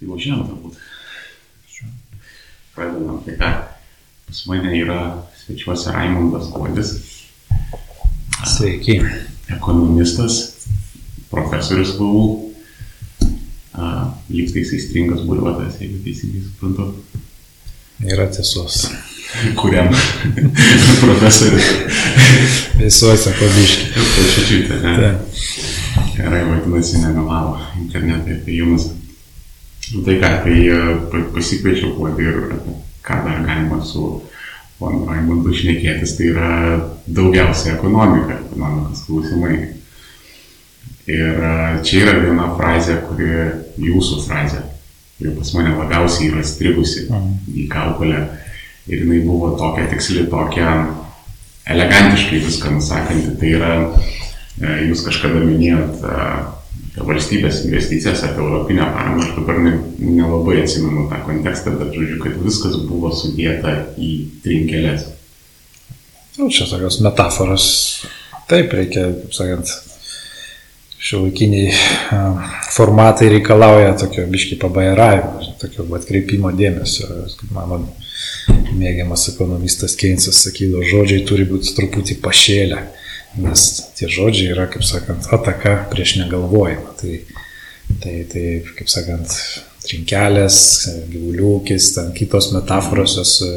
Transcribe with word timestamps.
Tai 0.00 0.08
važiuojam 0.08 0.46
turbūt. 0.48 0.76
Pradedam. 2.72 3.18
Tai 3.26 3.34
ką, 3.36 3.48
pas 4.30 4.38
mane 4.48 4.70
yra 4.78 5.00
svečiuose 5.42 5.92
Raimondas 5.92 6.46
Godis. 6.54 6.94
Sveiki. 8.48 8.94
Ekonomistas, 9.52 10.38
profesorius 11.28 11.92
VU. 11.98 12.22
Lygtais 14.30 14.72
įstringas 14.78 15.26
buriuotojas, 15.28 15.76
jeigu 15.82 16.00
teisingai 16.06 16.46
suprantu. 16.46 16.86
Yra 18.08 18.24
tiesos. 18.32 18.86
Kuriam 19.58 19.92
profesorius. 21.02 21.68
Visuose 22.80 23.34
pabiškiai. 23.36 24.08
Pašičiute, 24.16 24.80
ne? 24.80 25.12
Gerai, 26.16 26.40
vadinasi, 26.48 27.04
nemelavo 27.04 27.60
internetai 27.84 28.38
apie 28.38 28.56
jums. 28.62 28.88
Tai 29.90 30.16
ką, 30.22 30.28
tai 30.44 30.56
e, 30.70 30.78
pasikviečiau 31.34 31.96
kuodį 31.96 32.26
ir 32.30 32.36
ką 33.02 33.16
dar 33.24 33.40
galima 33.42 33.80
su 33.82 34.20
ponu 34.78 35.08
Raimondu 35.08 35.50
šnekėtis, 35.56 36.14
tai 36.16 36.28
yra 36.30 36.50
daugiausia 37.10 37.74
ekonomika, 37.74 38.38
ekonomikos 38.46 39.02
klausimai. 39.08 39.56
Ir 41.10 41.42
e, 41.42 41.54
čia 41.82 42.04
yra 42.04 42.14
viena 42.20 42.52
frazė, 42.54 43.00
kuri 43.08 43.32
jūsų 43.82 44.20
frazė, 44.28 44.62
kuri 45.18 45.34
pas 45.40 45.50
mane 45.58 45.74
labiausiai 45.74 46.30
yra 46.30 46.46
strigusi 46.46 47.08
mhm. 47.08 47.34
į 47.50 47.66
kaukolę. 47.74 48.22
Ir 48.90 49.02
jinai 49.02 49.20
buvo 49.26 49.52
tokia 49.58 49.90
tiksli, 49.90 50.28
tokia 50.30 50.70
elegantiškai 51.70 52.40
viską 52.46 52.76
nusakanti. 52.78 53.34
Tai 53.42 53.52
yra, 53.58 53.74
e, 54.62 54.78
jūs 54.86 55.02
kažkada 55.08 55.42
minėjot 55.42 56.06
valstybės 56.98 57.64
investicijas, 57.66 58.24
apie 58.26 58.42
europinę 58.42 58.86
paramą, 58.94 59.22
aš 59.22 59.34
dabar 59.36 59.60
ne, 59.62 59.76
nelabai 60.02 60.60
atsimenu 60.64 61.06
tą 61.10 61.20
kontekstą, 61.26 61.76
bet 61.78 61.94
žodžiu, 61.94 62.18
kad 62.24 62.40
viskas 62.42 62.76
buvo 62.88 63.12
sudėta 63.14 63.76
į 64.00 64.10
trinkelės. 64.44 65.06
Nu, 66.38 66.48
čia 66.50 66.66
tokios 66.70 67.00
metaforos. 67.04 67.68
Taip, 68.50 68.72
reikia, 68.74 69.06
kaip 69.14 69.34
sakant, 69.36 69.70
šiuolaikiniai 71.00 71.70
formatai 72.74 73.30
reikalauja 73.36 73.94
tokio 74.00 74.26
biški 74.30 74.58
pabairavimo, 74.60 75.54
tokio 75.62 75.86
atkreipimo 75.96 76.50
dėmesio. 76.56 77.06
Kaip 77.38 77.54
mano 77.54 77.84
mėgiamas 78.76 79.28
ekonomistas 79.32 79.94
Keynesas 80.00 80.42
sakydavo, 80.46 80.82
žodžiai 80.86 81.22
turi 81.28 81.46
būti 81.48 81.76
truputį 81.76 82.18
pašėlę 82.24 82.82
nes 83.38 83.66
tie 83.98 84.08
žodžiai 84.10 84.54
yra, 84.54 84.66
kaip 84.70 84.84
sakant, 84.86 85.28
ataka 85.34 85.76
prieš 85.92 86.16
negalvojimą. 86.22 86.94
Tai, 87.00 87.16
tai, 88.02 88.14
tai 88.30 88.44
kaip 88.78 88.90
sakant, 88.90 89.36
trinkelės, 89.84 90.58
gyvuliukis, 91.10 91.92
ten 91.96 92.10
kitos 92.16 92.50
metaforos 92.54 93.16
jos 93.18 93.36
e, 93.46 93.54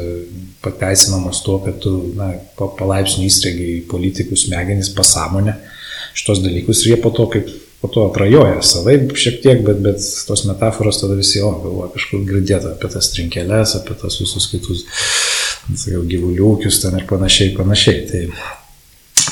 pateisinamos 0.64 1.42
tuo, 1.44 1.58
kad 1.64 1.76
tu 1.82 1.92
na, 2.16 2.32
palaipsniui 2.56 3.28
įstregiai 3.28 3.82
politikų 3.90 4.38
smegenis 4.38 4.90
pasąmonę 4.96 5.58
šitos 6.14 6.40
dalykus 6.44 6.84
ir 6.84 6.94
jie 6.94 6.98
po 7.02 7.12
to 7.14 7.28
kaip 7.32 7.50
po 7.84 7.90
to 7.92 8.06
atrajoja 8.08 8.62
savai 8.64 8.94
šiek 9.12 9.42
tiek, 9.44 9.58
bet, 9.66 9.82
bet 9.84 10.04
tos 10.24 10.46
metaforos 10.48 11.02
tada 11.02 11.18
visi, 11.18 11.42
o, 11.44 11.50
galvoja 11.60 11.90
kažkur 11.92 12.22
girdėta 12.24 12.70
apie 12.72 12.88
tas 12.94 13.10
trinkelės, 13.12 13.74
apie 13.76 13.96
tas 14.00 14.16
visus 14.22 14.46
kitus, 14.48 14.86
sakiau, 15.68 16.00
gyvuliukius 16.08 16.80
ten 16.80 16.96
ir 16.96 17.04
panašiai, 17.10 17.52
panašiai. 17.58 18.06
Tai, 18.08 18.22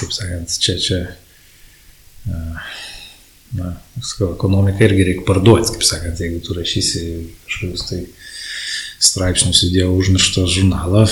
kaip 0.03 0.17
sakant, 0.17 0.57
čia, 0.63 0.77
čia, 0.83 1.01
na, 3.59 3.75
sakau, 4.01 4.33
ekonomiką 4.35 4.89
irgi 4.89 5.09
reikia 5.11 5.29
parduoti, 5.29 5.77
kaip 5.77 5.87
sakant, 5.87 6.21
jeigu 6.23 6.43
tu 6.45 6.57
rašysi 6.59 7.07
kažkokius 7.47 7.89
tai 7.91 8.03
straipsnius 9.03 9.65
į 9.67 9.73
Dievo 9.75 9.97
užmirštą 9.99 10.45
žurnalą, 10.51 11.05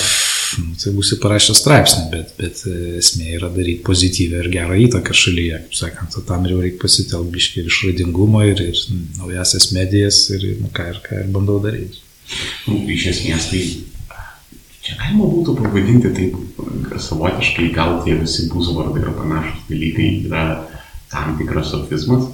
nu, 0.63 0.75
tai 0.79 0.93
būsi 0.95 1.19
parašęs 1.23 1.61
straipsnį, 1.63 2.05
bet, 2.13 2.35
bet 2.39 2.63
esmė 3.01 3.35
yra 3.39 3.51
daryti 3.55 3.83
pozityvę 3.87 4.45
ir 4.45 4.51
gerą 4.55 4.79
įtaką 4.87 5.17
šalyje, 5.17 5.63
kaip 5.65 5.79
sakant, 5.81 6.19
o 6.19 6.25
tam 6.27 6.47
jau 6.51 6.61
reikia 6.63 6.83
pasitelkti 6.85 7.35
biškai 7.35 7.63
ir 7.63 7.71
išradingumą, 7.73 8.45
ir, 8.53 8.63
ir 8.71 8.85
naujasias 9.19 9.71
medijas, 9.77 10.23
ir 10.37 10.47
nu, 10.63 10.71
ką, 10.75 10.91
ir 10.95 11.03
ką 11.07 11.25
ir 11.25 11.33
bandau 11.35 11.59
daryti. 11.63 12.05
Nu, 12.71 12.79
iš 12.95 13.09
esmės 13.11 13.51
tai 13.51 13.65
Čia 14.81 14.97
galima 14.97 15.27
būtų 15.29 15.55
pavadinti 15.59 16.11
taip 16.17 16.37
savotiškai, 16.97 17.69
gal 17.77 17.99
tie 18.05 18.15
visi 18.17 18.49
būzvardai 18.53 19.03
ir 19.03 19.11
panašus 19.19 19.67
dalykai 19.69 20.07
yra 20.25 20.45
tam 21.13 21.35
tikras 21.37 21.69
sofizmas, 21.75 22.31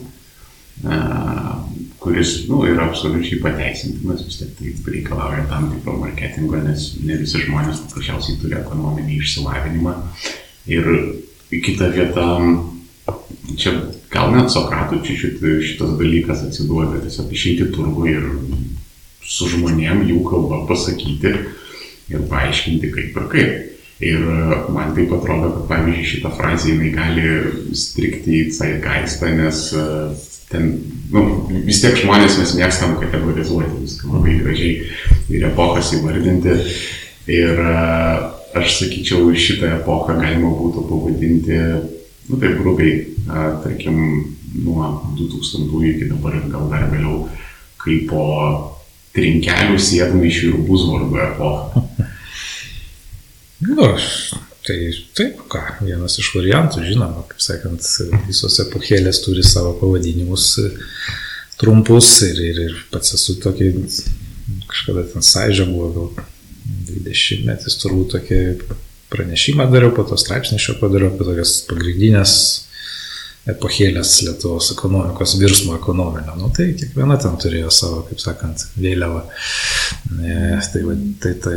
kuris 1.98 2.44
nu, 2.46 2.60
yra 2.68 2.86
absoliučiai 2.86 3.40
pateisintinas, 3.42 4.22
vis 4.28 4.38
tiek 4.38 4.52
tai 4.58 4.92
reikalauja 4.94 5.46
tam 5.50 5.70
tikro 5.72 5.96
marketingo, 5.98 6.60
nes 6.62 6.92
ne 7.02 7.18
visi 7.18 7.42
žmonės 7.42 7.82
paprasčiausiai 7.88 8.38
turi 8.42 8.58
ekonominį 8.60 9.18
išsilavinimą. 9.18 9.96
Ir 10.70 10.90
kita 11.50 11.90
vieta, 11.94 12.28
čia 13.58 13.74
gal 14.12 14.34
net 14.36 14.52
Sokratui 14.54 15.02
čia 15.06 15.18
šit, 15.18 15.42
šitas 15.42 15.96
dalykas 15.98 16.46
atsiduoda, 16.46 17.00
tiesiog 17.02 17.32
išeiti 17.32 17.70
turgu 17.74 18.06
ir 18.12 18.30
su 19.26 19.48
žmonėm 19.50 20.04
jų 20.06 20.22
kalba 20.28 20.62
pasakyti, 20.68 21.34
ir 22.12 22.28
paaiškinti 22.30 22.92
kaip 22.94 23.16
ir 23.16 23.32
kaip. 23.32 23.72
Ir 24.00 24.20
e, 24.20 24.56
man 24.76 24.92
taip 24.96 25.12
atrodo, 25.16 25.54
kad 25.54 25.68
pavyzdžiui 25.70 26.08
šitą 26.10 26.32
frazę 26.36 26.74
jinai 26.74 26.90
gali 26.92 27.30
strikti 27.72 28.42
į 28.42 28.50
Zeitgeistą, 28.52 29.30
nes 29.38 29.62
e, 29.72 29.84
ten, 30.50 30.68
nu, 31.14 31.22
vis 31.64 31.80
tiek 31.80 31.96
žmonės 32.02 32.36
mes 32.42 32.52
mėgstam 32.58 32.98
kategorizuoti 33.00 33.80
viską 33.80 34.12
labai 34.12 34.36
gražiai 34.42 34.90
ir 35.32 35.48
epochas 35.48 35.94
įvardinti. 35.96 36.58
Ir 37.32 37.64
e, 37.64 37.72
aš 38.60 38.76
sakyčiau, 38.82 39.32
šitą 39.32 39.72
epochą 39.78 40.18
galima 40.20 40.52
būtų 40.60 40.84
pavadinti, 40.92 41.58
nu 42.28 42.40
taip 42.42 42.60
grubiai, 42.60 43.00
tarkim, 43.64 43.98
nuo 44.60 44.92
2000 45.16 45.82
iki 45.88 46.12
dabar 46.12 46.36
ir 46.36 46.46
gal 46.52 46.68
dar 46.70 46.86
vėliau, 46.92 47.26
kaip 47.80 48.08
po 48.12 48.24
trinkelių 49.16 49.80
sėdmaišių 49.80 50.52
ir 50.52 50.64
buzvardų 50.68 51.20
epochą. 51.30 51.85
Nu, 53.64 53.88
tai 54.66 54.78
taip, 55.16 55.40
ką, 55.48 55.62
vienas 55.80 56.18
iš 56.20 56.32
variantų, 56.36 56.82
žinoma, 56.84 57.24
kaip 57.30 57.40
sakant, 57.40 57.86
visos 58.26 58.58
epochėlės 58.66 59.22
turi 59.24 59.44
savo 59.46 59.72
pavadinimus 59.80 60.50
trumpus 61.56 62.10
ir, 62.26 62.42
ir, 62.50 62.60
ir 62.66 62.82
pats 62.92 63.14
esu 63.16 63.38
tokį, 63.40 63.70
kažkada 64.68 65.06
ten 65.12 65.24
sąžė 65.24 65.68
buvo 65.70 65.88
gal 65.94 66.26
20 66.90 67.46
metais 67.46 67.78
turbūt 67.80 68.12
tokį 68.18 68.40
pranešimą 69.12 69.70
dariau, 69.72 69.94
po 69.96 70.04
to 70.04 70.18
straipsnį 70.20 70.60
šio 70.60 70.76
padariau 70.82 71.14
apie 71.14 71.24
tokias 71.24 71.60
pagrindinės 71.70 72.34
epochėlės 73.50 74.12
Lietuvos 74.26 74.72
ekonomikos 74.74 75.36
virsmo 75.40 75.76
ekonominio. 75.78 76.34
Nu, 76.40 76.50
tai 76.54 76.72
kiekviena 76.78 77.18
ten 77.22 77.36
turėjo 77.40 77.70
savo, 77.74 78.02
kaip 78.08 78.22
sakant, 78.22 78.64
vėliavą. 78.80 79.22
E, 80.18 80.38
tai, 80.72 80.82
tai, 81.22 81.34
tai 81.44 81.56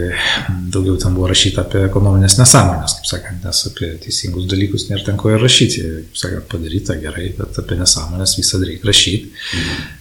daugiau 0.74 1.00
ten 1.02 1.18
buvo 1.18 1.30
rašyta 1.32 1.64
apie 1.66 1.84
ekonominės 1.88 2.38
nesąmonės, 2.42 3.00
kaip 3.00 3.10
sakant, 3.14 3.46
nes 3.46 3.62
apie 3.72 3.94
teisingus 4.06 4.50
dalykus 4.52 4.90
nėra 4.90 5.08
ten 5.08 5.18
ko 5.22 5.34
ir 5.34 5.42
rašyti. 5.44 5.86
Kaip 6.10 6.22
sakant, 6.24 6.50
padaryta 6.52 6.98
gerai, 7.02 7.32
bet 7.40 7.58
apie 7.64 7.80
nesąmonės 7.80 8.38
visada 8.42 8.70
reikia 8.70 8.92
rašyti. 8.92 9.34
Mhm. 9.62 9.96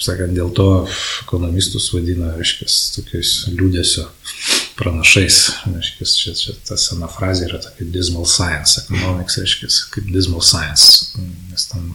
Sakant, 0.00 0.32
dėl 0.32 0.52
to 0.56 0.66
ekonomistus 1.24 1.90
vadina, 1.92 2.30
reiškia, 2.38 2.68
tokiais 2.96 3.32
liūdėsio 3.52 4.06
pranašais. 4.78 5.38
Reiškia, 5.66 6.06
čia, 6.06 6.34
čia 6.38 6.54
ta 6.68 6.78
sena 6.80 7.08
frazė 7.10 7.48
yra 7.48 7.60
tokia 7.62 7.88
dismal 7.94 8.26
science, 8.28 8.80
economics, 8.84 9.38
reiškia, 9.42 9.70
kaip 9.94 10.08
dismal 10.14 10.44
science. 10.44 11.12
Nes 11.50 11.68
tam 11.70 11.92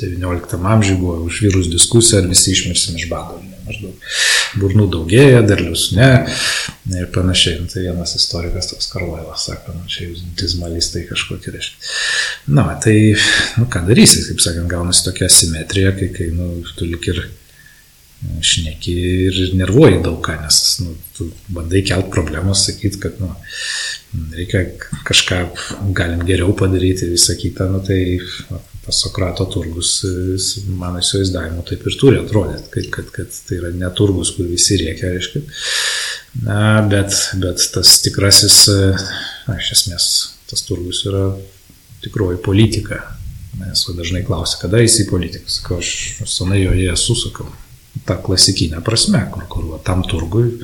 19 0.00 0.66
amžiuje 0.66 0.98
buvo 0.98 1.22
užvirus 1.28 1.70
diskusija, 1.70 2.20
ar 2.20 2.28
visi 2.30 2.52
išmirsim 2.52 2.96
iš 2.98 3.08
bado. 3.10 3.40
Maždaug 3.62 4.08
burnų 4.58 4.88
daugėja, 4.90 5.42
derlius 5.46 5.92
ne 5.94 6.10
ir 6.98 7.06
panašiai. 7.14 7.60
Nu, 7.62 7.70
tai 7.70 7.84
vienas 7.86 8.16
istorikas 8.18 8.72
toks 8.72 8.90
Karlailas 8.92 9.46
sako, 9.48 9.76
nu, 9.76 9.86
čia 9.90 10.08
jūs 10.08 10.24
dismalistai 10.38 11.04
kažkokie 11.08 11.54
reiškia. 11.54 11.92
Na, 12.58 12.66
tai, 12.82 12.96
nu, 13.60 13.68
ką 13.70 13.84
darysi, 13.86 14.24
kaip 14.28 14.42
sakant, 14.44 14.68
gaunasi 14.70 15.06
tokia 15.06 15.30
simetrija, 15.32 15.94
kai, 15.98 16.10
kai 16.16 16.28
nu, 16.34 16.50
tu 16.76 16.88
lik 16.88 17.06
ir 17.12 17.22
šneki 18.22 18.92
ir 19.26 19.38
nervuoji 19.58 20.02
daug 20.04 20.20
ką, 20.22 20.36
nes 20.44 20.58
nu, 20.84 20.94
tu 21.16 21.28
bandai 21.52 21.82
kelt 21.86 22.10
problemas, 22.14 22.66
sakyti, 22.68 23.00
kad 23.02 23.18
nu, 23.22 23.32
reikia 24.36 24.64
kažką 25.08 25.40
galim 25.96 26.22
geriau 26.28 26.54
padaryti 26.58 27.06
ir 27.06 27.16
visą 27.16 27.36
kitą, 27.38 27.68
nu, 27.72 27.82
tai 27.86 28.00
tas 28.82 28.98
Sokrato 28.98 29.46
turgus, 29.50 29.94
mano 30.66 31.02
įsivaizdavimu, 31.02 31.62
taip 31.66 31.86
ir 31.86 31.98
turi 31.98 32.18
atrodyti, 32.18 32.70
kad, 32.74 32.90
kad, 32.94 33.10
kad 33.14 33.40
tai 33.46 33.60
yra 33.60 33.70
neturgus, 33.78 34.34
kur 34.36 34.48
visi 34.50 34.78
reikia, 34.80 35.12
reiškia. 35.14 35.42
Na, 36.42 36.60
bet, 36.90 37.14
bet 37.42 37.62
tas 37.74 37.98
tikrasis, 38.02 38.64
na, 39.46 39.58
iš 39.58 39.74
esmės, 39.76 40.06
tas 40.50 40.64
turgus 40.66 41.04
yra 41.10 41.28
tikroji 42.02 42.42
politika. 42.42 43.02
Nes 43.60 43.84
dažnai 43.94 44.22
klausia, 44.24 44.56
kada 44.62 44.80
jis 44.80 45.02
į 45.04 45.10
politiką. 45.10 45.50
Sakau, 45.52 45.78
aš 45.82 46.24
senai 46.32 46.62
joje 46.62 46.88
esu, 46.94 47.18
sakau. 47.20 47.50
Ta 48.08 48.16
klasikinė 48.24 48.80
prasme, 48.84 49.20
kur, 49.32 49.46
kur 49.52 49.68
va, 49.74 49.78
tam 49.84 50.02
turgui 50.08 50.46
e, 50.48 50.62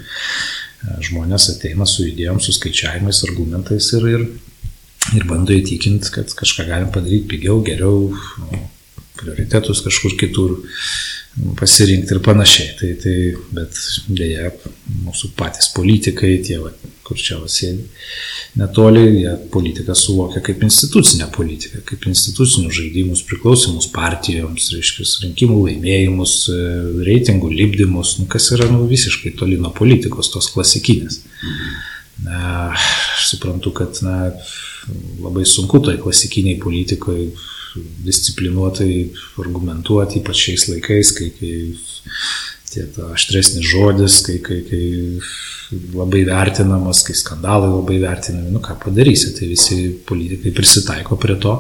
žmonės 1.09 1.51
ateina 1.55 1.87
su 1.87 2.07
idėjom, 2.09 2.41
su 2.43 2.55
skaičiavimais, 2.57 3.23
argumentais 3.29 3.93
ir, 3.99 4.09
ir, 4.15 4.27
ir 5.19 5.29
bando 5.29 5.55
įtikinti, 5.55 6.13
kad 6.15 6.33
kažką 6.39 6.67
galim 6.71 6.91
padaryti 6.95 7.29
pigiau, 7.35 7.61
geriau, 7.67 8.09
prioritetus 9.19 9.83
kažkur 9.85 10.17
kitur 10.19 10.59
pasirinkti 11.59 12.15
ir 12.15 12.23
panašiai. 12.25 12.75
Tai, 12.79 12.93
tai, 13.03 13.17
bet 13.55 13.81
dėja, 14.09 14.53
mūsų 15.07 15.33
patys 15.39 15.71
politikai, 15.75 16.37
tie, 16.45 16.59
va, 16.63 16.73
kur 17.07 17.19
čia 17.21 17.39
sėdi, 17.49 17.87
netoli, 18.61 19.05
jie 19.23 19.35
politiką 19.53 19.97
suvokia 19.97 20.43
kaip 20.45 20.63
institucinę 20.67 21.31
politiką, 21.35 21.81
kaip 21.89 22.05
institucinius 22.11 22.77
žaidimus, 22.77 23.25
priklausimus 23.29 23.89
partijoms, 23.95 24.71
reiškia, 24.75 25.07
rinkimų 25.25 25.61
laimėjimus, 25.65 26.37
reitingų 27.09 27.53
lipdymus, 27.55 28.19
nu, 28.21 28.29
kas 28.31 28.51
yra 28.57 28.69
nu, 28.73 28.85
visiškai 28.91 29.33
toli 29.39 29.61
nuo 29.61 29.73
politikos, 29.77 30.33
tos 30.35 30.51
klasikinės. 30.53 31.23
Na, 32.25 32.73
aš 32.75 33.31
suprantu, 33.31 33.73
kad 33.79 34.03
na, 34.05 34.19
labai 35.23 35.47
sunku 35.49 35.81
toj 35.85 36.01
klasikiniai 36.03 36.59
politikoje 36.61 37.31
disciplinuotai 38.05 38.93
argumentuoti, 39.43 40.23
ypač 40.23 40.45
šiais 40.47 40.69
laikais, 40.73 41.13
kai, 41.17 41.33
kai 41.39 41.53
tie 42.69 42.87
aštresnis 43.13 43.67
žodis, 43.67 44.21
kai, 44.27 44.39
kai, 44.45 44.61
kai 44.69 44.83
labai 45.97 46.25
vertinamas, 46.29 47.03
kai 47.07 47.17
skandalai 47.17 47.71
labai 47.73 47.99
vertinami, 48.03 48.53
nu 48.55 48.63
ką 48.65 48.79
padarysi, 48.85 49.35
tai 49.37 49.51
visi 49.53 49.79
politikai 50.09 50.53
prisitaiko 50.57 51.19
prie 51.21 51.37
to, 51.43 51.59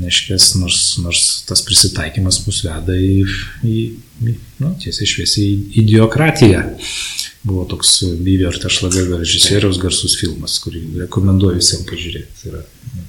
neškės, 0.00 0.54
nors, 0.60 0.80
nors 1.02 1.24
tas 1.48 1.62
prisitaikymas 1.66 2.42
mus 2.46 2.62
veda 2.66 2.94
į, 2.94 3.24
į, 3.66 3.76
į 4.22 4.36
nu, 4.62 4.74
tiesiai 4.80 5.08
šviesiai 5.14 5.50
į 5.50 5.84
idiokratiją. 5.84 6.62
Buvo 7.40 7.64
toks 7.64 8.02
ir 8.50 8.58
Tešlaga 8.60 9.16
režisieriaus 9.16 9.78
garsus 9.80 10.16
filmas, 10.20 10.58
kurį 10.60 10.82
rekomenduoju 11.06 11.56
visiems 11.56 11.86
pažiūrėti. 11.88 12.34
Tai 12.42 12.50
yra 12.50 12.62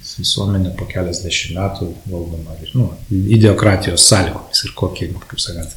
visuomenė 0.06 0.72
po 0.78 0.86
keliasdešimt 0.88 1.58
metų 1.58 1.90
valdoma 2.08 2.56
nu, 2.72 2.88
idiokratijos 3.12 4.06
sąlygomis 4.08 4.64
ir 4.64 4.72
kokį, 4.78 5.10
nu, 5.12 5.20
kaip 5.28 5.42
sakant, 5.42 5.76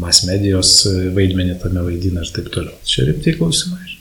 mas 0.00 0.22
medijos 0.24 0.72
vaidmenį 1.16 1.58
tame 1.60 1.84
vaidina 1.84 2.24
ir 2.24 2.32
taip 2.32 2.48
toliau. 2.54 2.76
Čia 2.88 3.10
rimtai 3.10 3.36
klausimai. 3.36 3.96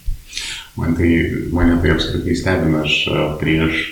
Man 0.80 0.96
tai, 0.96 1.12
mane 1.52 1.82
tai 1.84 1.96
apskritai 1.98 2.40
stebina, 2.40 2.86
aš 2.88 3.00
prieš 3.42 3.88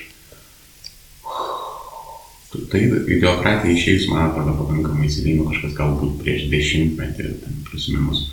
Tai 2.72 2.80
ideokratija 2.80 3.74
išėjus, 3.76 4.08
man 4.10 4.30
atrodo, 4.30 4.54
pakankamai 4.58 5.10
įsileino 5.10 5.50
kažkas 5.50 5.74
galbūt 5.78 6.16
prieš 6.24 6.46
dešimtmetį, 6.50 7.34
prisiminus. 7.68 8.24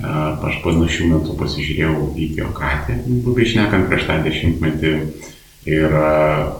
Aš 0.00 0.62
panašių 0.64 1.10
metų 1.10 1.34
pasižiūrėjau 1.36 1.96
į 2.16 2.26
ideokratiją, 2.30 3.02
grubiai 3.26 3.44
išnekant 3.44 3.90
prieš 3.90 4.06
tą 4.08 4.16
dešimtmetį 4.24 4.92
ir, 5.68 5.96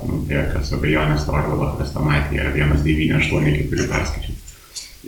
nu, 0.05 0.19
be 0.29 0.37
jokios 0.37 0.73
abejonės, 0.77 1.25
Orvelo 1.33 1.71
chrestomatija 1.79 2.51
1984 2.53 3.89
perskaičiau. 3.89 4.39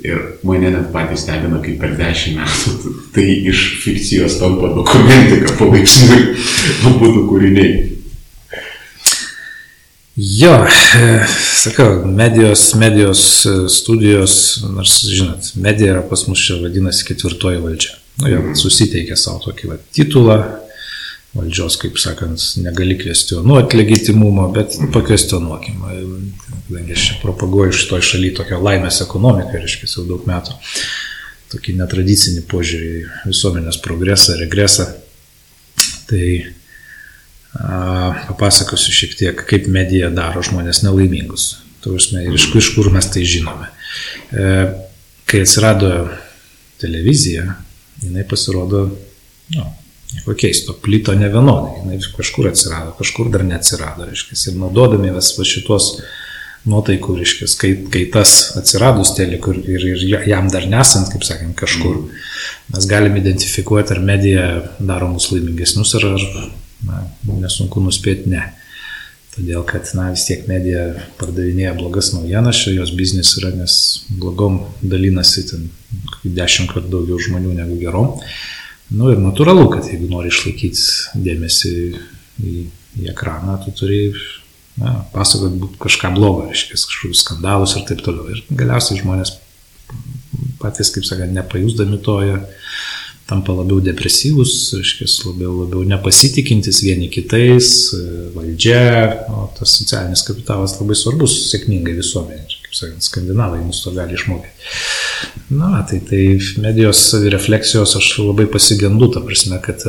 Ir 0.05 0.23
mane 0.43 0.73
net 0.73 0.89
patys 0.91 1.23
stebina, 1.23 1.61
kaip 1.63 1.77
per 1.79 1.93
dešimt 1.99 2.41
metų 2.41 2.95
tai 3.15 3.27
iš 3.53 3.61
fikcijos 3.85 4.41
tampa 4.41 4.73
dokumentika 4.73 5.53
palaipsniui, 5.61 6.33
būtų 7.03 7.27
kūriniai. 7.29 7.75
Jo, 10.17 10.55
e, 10.65 11.27
sakau, 11.59 12.07
medijos, 12.07 12.69
medijos 12.79 13.21
e, 13.51 13.55
studijos, 13.69 14.39
nors, 14.71 15.01
žinot, 15.11 15.53
medija 15.59 15.97
yra 15.97 16.05
pas 16.07 16.25
mus 16.31 16.41
čia 16.41 16.57
vadinasi 16.63 17.07
ketvirtoji 17.11 17.61
valdžia. 17.63 17.99
Nu, 18.21 18.29
jau 18.31 18.43
susiteikė 18.59 19.17
savo 19.19 19.41
tokį 19.49 19.71
va, 19.73 19.79
titulą, 19.97 20.37
valdžios, 21.35 21.77
kaip 21.83 21.97
sakant, 21.99 22.43
negali 22.63 22.95
kvestionuoti 23.01 23.81
legitimumo, 23.81 24.47
bet 24.55 24.77
pakvestionuokim. 24.95 25.83
Kadangi 26.69 26.95
aš 26.95 27.09
propaguoju 27.25 27.75
iš 27.75 27.87
to 27.91 27.99
šaly 28.11 28.31
tokią 28.37 28.61
laimės 28.63 29.01
ekonomiką, 29.03 29.59
reiškia, 29.59 29.91
jau 29.91 30.07
daug 30.07 30.29
metų, 30.31 30.55
tokį 31.55 31.75
netradicinį 31.81 32.45
požiūrį 32.51 32.93
į 33.01 33.09
visuomenės 33.33 33.81
progresą, 33.83 34.39
regresą. 34.39 34.93
Tai 36.05 36.25
papasakosiu 38.29 38.95
šiek 38.95 39.19
tiek, 39.19 39.45
kaip 39.49 39.67
medija 39.71 40.11
daro 40.15 40.43
žmonės 40.43 40.83
nelaimingus. 40.87 41.51
Tausme, 41.85 42.23
ir 42.25 42.35
iš, 42.35 42.49
iš 42.57 42.71
kur 42.75 42.89
mes 42.95 43.07
tai 43.13 43.27
žinome. 43.29 43.69
E, 44.33 44.47
kai 45.29 45.43
atsirado 45.45 45.91
televizija, 46.81 47.59
jinai 48.05 48.27
pasirodo, 48.29 48.85
nu, 49.55 49.65
nieko 50.15 50.37
keisto, 50.39 50.77
plito 50.83 51.15
ne 51.19 51.31
vienodai, 51.33 51.81
jinai 51.83 51.99
kažkur 52.17 52.51
atsirado, 52.51 52.95
kažkur 52.99 53.31
dar 53.35 53.45
neatsirado, 53.47 54.07
reiškia, 54.09 54.39
ir 54.51 54.61
naudodami 54.61 55.13
vis 55.15 55.33
šitos 55.51 55.95
nuotaikų, 56.69 57.19
reiškia, 57.21 57.49
kai, 57.61 57.73
kai 57.93 58.05
tas 58.13 58.55
atsiradus 58.57 59.13
telikų 59.19 59.59
ir, 59.69 59.87
ir 59.93 60.29
jam 60.31 60.49
dar 60.53 60.65
nesant, 60.71 61.11
kaip 61.13 61.27
sakant, 61.27 61.57
kažkur, 61.59 62.07
mes 62.73 62.89
galime 62.89 63.21
identifikuoti, 63.21 63.93
ar 63.93 64.01
medija 64.05 64.47
daro 64.79 65.11
mus 65.13 65.29
laimingesnius, 65.33 65.97
ar, 66.01 66.07
ar 66.17 66.53
na, 66.89 67.03
nesunku 67.43 67.83
nuspėti 67.85 68.33
ne. 68.33 68.47
Todėl, 69.35 69.65
kad, 69.67 69.89
na, 69.99 70.13
vis 70.15 70.29
tiek 70.29 70.45
medija 70.47 70.85
pardavinėja 71.19 71.73
blogas 71.75 72.13
naujienas, 72.15 72.61
jos 72.71 72.93
biznis 72.95 73.33
yra, 73.41 73.51
nes 73.57 73.75
blogom 74.21 74.61
dalinasi 74.83 75.43
ten 75.49 75.65
dešimt 76.23 76.71
kartų 76.71 76.93
daugiau 76.93 77.19
žmonių 77.23 77.57
negu 77.57 77.81
gerom. 77.81 78.13
Na 78.93 79.01
nu, 79.01 79.11
ir 79.11 79.19
natūralu, 79.19 79.67
kad 79.73 79.89
jeigu 79.91 80.07
nori 80.11 80.31
išlaikyti 80.31 81.19
dėmesį 81.25 81.75
į, 81.75 82.55
į 83.01 83.11
ekraną, 83.11 83.57
tu 83.65 83.75
turi 83.75 84.01
na, 84.79 85.01
pasakot 85.15 85.79
kažką 85.83 86.13
blogo, 86.15 86.47
reiškia, 86.51 86.79
kažkokius 86.79 87.25
skandalus 87.25 87.75
ir 87.79 87.89
taip 87.89 88.05
toliau. 88.07 88.29
Ir 88.31 88.45
galiausiai 88.55 89.01
žmonės 89.03 89.35
patys, 90.63 90.93
kaip 90.95 91.07
sakant, 91.09 91.35
nepajusdami 91.35 91.99
to, 92.07 92.21
jie 92.23 92.39
tampa 93.29 93.55
labiau 93.57 93.81
depresyvus, 93.81 94.53
reiškia, 94.77 95.09
labiau, 95.31 95.55
labiau 95.63 95.85
nepasitikintis 95.89 96.83
vieni 96.85 97.09
kitais, 97.13 97.69
valdžia, 98.35 98.83
o 99.33 99.47
tas 99.57 99.77
socialinis 99.79 100.25
kapitalas 100.27 100.77
labai 100.81 100.97
svarbus 100.99 101.37
sėkmingai 101.49 101.97
visuomenė, 101.97 102.59
kaip 102.67 102.77
sakant, 102.77 103.07
skandinavai 103.07 103.63
mus 103.65 103.81
to 103.85 103.95
gali 103.97 104.19
išmokyti. 104.19 104.69
Na, 105.57 105.81
tai, 105.89 106.03
tai 106.05 106.23
medijos 106.61 107.07
refleksijos 107.33 107.97
aš 108.01 108.11
labai 108.21 108.47
pasigendu, 108.53 109.09
ta 109.15 109.25
prasme, 109.25 109.61
kad 109.65 109.87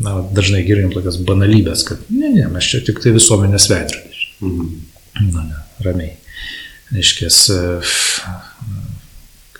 na, 0.00 0.16
dažnai 0.32 0.62
girdim 0.64 0.92
tokias 0.94 1.20
banalybės, 1.28 1.84
kad 1.88 2.08
ne, 2.08 2.32
ne, 2.32 2.46
mes 2.52 2.70
čia 2.72 2.80
tik 2.86 3.02
tai 3.04 3.12
visuomenės 3.16 3.68
veidrodis. 3.72 4.24
Mhm. 4.40 4.72
Na, 5.34 5.44
ne, 5.44 5.62
ramiai. 5.84 6.14
Reiškia, 6.90 7.28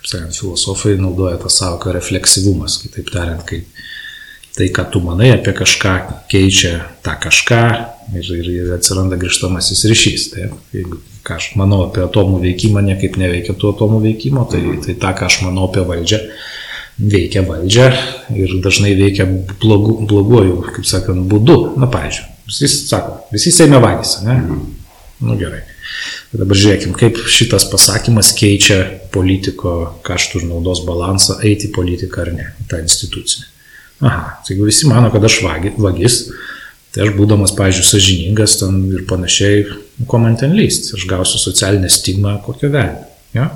kaip 0.01 0.09
sakant, 0.09 0.35
filosofai 0.35 0.97
naudoja 0.97 1.37
tą 1.37 1.49
savoką 1.53 1.93
refleksyvumas, 1.93 2.79
kitaip 2.81 3.11
tariant, 3.13 3.45
kai 3.45 3.61
tai, 4.57 4.67
ką 4.73 4.87
tu 4.91 4.99
manai 4.99 5.31
apie 5.31 5.53
kažką, 5.55 5.93
keičia 6.31 6.73
tą 7.05 7.15
kažką 7.21 7.61
ir, 8.17 8.31
ir, 8.35 8.49
ir 8.51 8.73
atsiranda 8.75 9.19
grįžtamasis 9.21 9.85
ryšys. 9.87 10.25
Tai, 10.33 10.49
jeigu 10.75 10.99
ką 11.23 11.37
aš 11.37 11.51
manau 11.59 11.85
apie 11.85 12.03
atomų 12.03 12.41
veikimą, 12.43 12.83
niekaip 12.83 13.15
neveikia 13.21 13.55
tų 13.55 13.75
atomų 13.75 14.01
veikimo, 14.07 14.43
tai, 14.51 14.63
tai 14.83 14.97
tą, 14.99 15.13
ką 15.15 15.29
aš 15.29 15.39
manau 15.45 15.69
apie 15.69 15.85
valdžią, 15.87 16.19
veikia 17.13 17.45
valdžia 17.47 17.87
ir 18.35 18.57
dažnai 18.65 18.95
veikia 18.99 19.29
blogu, 19.61 20.01
bloguoju, 20.09 20.57
kaip 20.75 20.89
sakant, 20.89 21.23
būdu. 21.31 21.77
Na, 21.79 21.87
pavyzdžiui, 21.91 22.27
visi 22.49 22.71
sako, 22.75 23.21
visi 23.31 23.53
seime 23.55 23.79
vagys, 23.83 24.17
ne? 24.25 24.39
Nu 25.21 25.37
gerai. 25.39 25.63
Dabar 26.33 26.57
žiūrėkim, 26.57 26.95
kaip 26.97 27.19
šitas 27.29 27.67
pasakymas 27.71 28.33
keičia 28.35 28.81
politiko 29.13 29.75
kaštų 30.07 30.41
ir 30.41 30.49
naudos 30.49 30.83
balansą, 30.87 31.39
eiti 31.45 31.69
į 31.69 31.75
politiką 31.75 32.25
ar 32.25 32.33
ne, 32.35 32.47
tą 32.71 32.81
institucinę. 32.83 33.47
Aha, 34.01 34.41
tai 34.41 34.55
jeigu 34.55 34.65
visi 34.65 34.87
mano, 34.89 35.11
kad 35.13 35.25
aš 35.27 35.41
vagis, 35.45 36.21
tai 36.91 37.05
aš 37.05 37.15
būdamas, 37.15 37.53
pavyzdžiui, 37.57 37.87
sažiningas 37.87 38.57
ten 38.59 38.79
ir 38.89 39.05
panašiai, 39.09 39.65
ko 40.09 40.19
man 40.21 40.37
ten 40.39 40.55
lyst, 40.57 40.89
aš 40.97 41.05
gausiu 41.09 41.41
socialinę 41.41 41.89
stigmą 41.91 42.39
kokio 42.45 42.71
velnio. 42.73 43.05
Ja? 43.37 43.51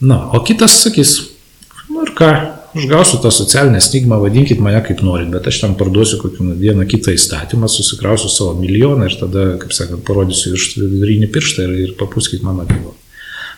Na, 0.00 0.24
o 0.34 0.42
kitas 0.44 0.80
sakys, 0.82 1.14
nu 1.88 2.02
ir 2.02 2.12
ką, 2.18 2.30
aš 2.74 2.88
gausiu 2.90 3.20
tą 3.22 3.30
socialinę 3.34 3.80
stigmą, 3.84 4.18
vadinkit 4.24 4.60
mane 4.64 4.82
kaip 4.86 5.04
norit, 5.06 5.30
bet 5.32 5.46
aš 5.48 5.62
tam 5.62 5.76
parduosiu 5.78 6.18
kokį 6.24 6.50
vieną 6.60 6.88
kitą 6.90 7.14
įstatymą, 7.14 7.70
susikrausiu 7.70 8.32
savo 8.32 8.56
milijoną 8.58 9.08
ir 9.08 9.16
tada, 9.22 9.46
kaip 9.62 9.76
sakant, 9.76 10.04
parodysiu 10.08 10.56
vidurinį 10.82 11.30
pirštą 11.32 11.68
ir, 11.68 11.76
ir 11.86 11.94
papuskit 12.00 12.42
mano 12.46 12.66
bylą. 12.68 12.99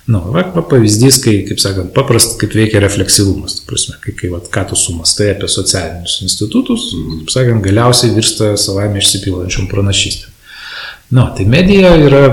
Nu, 0.05 0.19
va, 0.35 0.43
pavyzdys, 0.43 1.21
kai, 1.23 1.37
kaip 1.47 1.61
sakant, 1.63 1.93
paprastai, 1.95 2.41
kaip 2.41 2.57
veikia 2.59 2.81
refleksyvumas, 2.83 3.61
prasme, 3.69 3.95
kai, 4.03 4.17
kai 4.19 4.33
va, 4.33 4.41
ką 4.43 4.65
tu 4.73 4.79
sumastai 4.79 5.29
apie 5.37 5.51
socialinius 5.51 6.17
institutus, 6.27 6.89
kaip 7.21 7.31
sakant, 7.31 7.63
galiausiai 7.63 8.11
virsta 8.17 8.57
savame 8.59 8.99
išsipildančiom 8.99 9.71
pranašystėm. 9.71 10.35
Na, 11.13 11.21
nu, 11.21 11.27
tai 11.37 11.47
medija 11.47 11.95
yra 12.03 12.25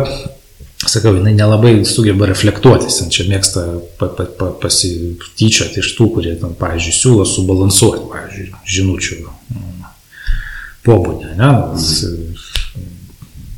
sakau, 0.88 1.14
jinai 1.20 1.36
nelabai 1.38 1.76
sugeba 1.86 2.26
reflektuotis, 2.32 3.02
čia 3.14 3.28
mėgsta 3.30 3.68
pa, 4.00 4.10
pa, 4.18 4.26
pa, 4.26 4.52
pasityčioti 4.66 5.84
iš 5.84 5.94
tų, 5.98 6.12
kurie, 6.18 6.36
tam, 6.42 6.58
pavyzdžiui, 6.58 6.96
siūlo 6.96 7.26
subalansuoti, 7.28 8.06
pavyzdžiui, 8.10 8.52
žinučių 8.78 9.18
mm, 9.28 9.90
pobūdį, 10.88 11.34
ne? 11.38 11.52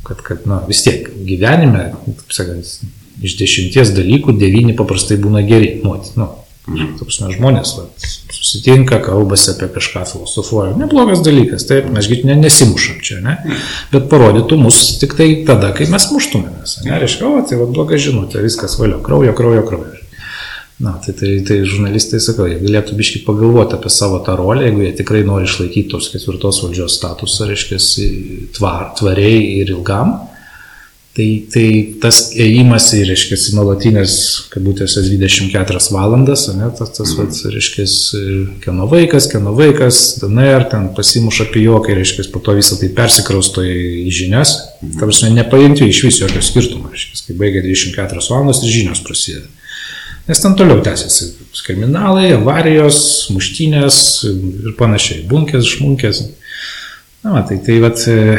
Kad, 0.02 0.24
kad 0.26 0.50
na, 0.50 0.64
vis 0.66 0.82
tiek 0.84 1.06
gyvenime, 1.24 1.92
taip 1.94 2.34
sakant, 2.34 2.74
iš 3.20 3.36
dešimties 3.40 3.92
dalykų 3.96 4.38
devyni 4.40 4.76
paprastai 4.78 5.18
būna 5.20 5.44
geri. 5.46 5.74
Nu, 5.84 5.98
nu, 6.16 6.30
Mhm. 6.62 6.92
Tapsime, 7.00 7.32
žmonės 7.34 7.72
va, 7.74 7.88
susitinka, 8.30 9.00
kalbasi 9.02 9.50
apie 9.50 9.66
kažką, 9.74 10.04
filosofuoja. 10.12 10.76
Neblogas 10.78 11.24
dalykas, 11.26 11.64
taip, 11.66 11.88
mes 11.90 12.06
ne, 12.22 12.36
nesimušam 12.38 13.00
čia, 13.02 13.18
ne? 13.24 13.34
Bet 13.90 14.06
parodytų 14.12 14.60
mus 14.60 14.78
tik 15.00 15.16
tai 15.18 15.26
tada, 15.48 15.72
kai 15.74 15.88
mes 15.90 16.06
muštumėmės. 16.14 16.76
Ne, 16.86 16.94
reiškia, 17.02 17.26
o 17.26 17.42
tai 17.48 17.58
va 17.58 17.66
bloga 17.66 17.98
žinutė, 17.98 18.44
viskas 18.46 18.78
valio, 18.78 19.02
kraujo, 19.02 19.34
kraujo, 19.34 19.66
kraujo. 19.66 19.98
Na, 20.82 20.94
tai, 21.02 21.14
tai, 21.18 21.34
tai 21.46 21.60
žurnalistai, 21.66 22.22
sakau, 22.22 22.46
jie 22.50 22.60
galėtų 22.62 22.94
biškai 22.98 23.24
pagalvoti 23.26 23.76
apie 23.76 23.90
savo 23.90 24.22
tą 24.22 24.38
rolę, 24.38 24.64
jeigu 24.66 24.86
jie 24.86 24.94
tikrai 25.02 25.26
nori 25.26 25.50
išlaikyti 25.50 25.90
tos 25.90 26.08
ketvirtos 26.14 26.62
valdžios 26.62 26.94
statusą, 26.98 27.50
reiškia, 27.50 27.78
tvar, 28.54 28.92
tvariai 28.98 29.42
ir 29.58 29.74
ilgam 29.74 30.14
Tai, 31.12 31.26
tai 31.52 31.66
tas 32.00 32.18
ėjimas 32.40 32.86
reiškia, 32.96 33.36
nuolatinės, 33.58 34.12
kabutėse 34.48 35.02
24 35.04 35.82
valandas, 35.92 36.46
ne, 36.56 36.70
tas, 36.78 36.94
tas, 36.96 37.10
mm. 37.12 37.50
reiškia, 37.52 37.84
kieno 38.64 38.86
vaikas, 38.88 39.26
kieno 39.28 39.52
vaikas, 39.58 39.98
DNR, 40.22 40.64
ten 40.72 40.86
pasimuša 40.96 41.50
pijokai, 41.52 41.98
reiškia, 41.98 42.24
po 42.32 42.40
to 42.40 42.54
visą 42.56 42.80
tai 42.80 42.88
persikrausto 42.96 43.60
į 43.60 44.06
žinias, 44.08 44.54
mm. 44.80 44.94
ta 44.96 45.04
prasme, 45.04 45.34
nepajunti 45.36 45.90
iš 45.92 46.00
vis 46.06 46.22
jokio 46.22 46.40
skirtumo, 46.48 46.88
reiškia, 46.94 47.26
kai 47.26 47.36
baigia 47.44 47.60
24 47.66 48.24
valandas 48.32 48.64
ir 48.64 48.72
žinios 48.78 49.04
prasideda. 49.04 49.50
Nes 50.30 50.40
ten 50.40 50.56
toliau 50.56 50.80
tęsiasi 50.80 51.28
kriminalai, 51.66 52.30
avarijos, 52.38 53.02
muštynės 53.34 53.96
ir 54.30 54.72
panašiai, 54.78 55.26
bunkės, 55.28 55.68
šmunkės. 55.76 56.24
Na, 57.26 57.42
tai 57.46 57.60
tai 57.62 57.76
vat, 57.84 58.00
e, 58.08 58.38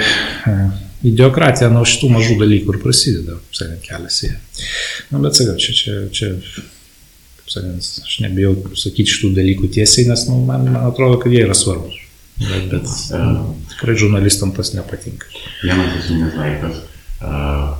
Idiokratija 1.04 1.68
nuo 1.74 1.84
šitų 1.88 2.10
mažų 2.14 2.38
dalykų 2.40 2.74
ir 2.74 2.80
prasideda, 2.84 3.40
sakant, 3.52 3.84
kelias 3.84 4.22
į 4.24 4.30
ją. 4.30 4.38
Na, 5.12 5.20
bet 5.24 5.36
sakau, 5.40 5.58
čia, 5.60 5.76
čia, 5.76 5.98
čia, 6.16 6.30
kaip 7.42 7.52
sakant, 7.52 7.90
aš 8.08 8.16
nebijau 8.24 8.54
sakyti 8.80 9.12
šitų 9.12 9.34
dalykų 9.36 9.72
tiesiai, 9.76 10.08
nes 10.10 10.24
nu, 10.30 10.40
man, 10.48 10.70
man 10.72 10.88
atrodo, 10.88 11.20
kad 11.24 11.36
jie 11.36 11.44
yra 11.44 11.58
svarbus. 11.58 12.00
Bet, 12.40 12.70
bet 12.72 12.88
uh, 13.14 13.44
tikrai 13.76 13.98
žurnalistam 14.00 14.56
tas 14.56 14.72
nepatinka. 14.74 15.28
Vienas 15.62 16.00
esminis 16.00 16.40
uh, 16.40 17.76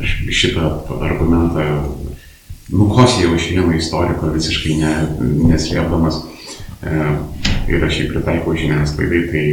aš 0.00 0.16
šitą 0.34 0.72
argumentą 0.98 1.68
nukosėjau 2.72 3.36
iš 3.36 3.50
vieno 3.52 3.76
istoriko 3.76 4.32
visiškai 4.34 4.78
ne, 4.80 4.92
neslėpdamas 5.50 6.22
ir 7.70 7.84
aš 7.86 8.00
jį 8.00 8.08
pritaikau 8.10 8.56
žiniasklaidai, 8.58 9.22
tai 9.30 9.44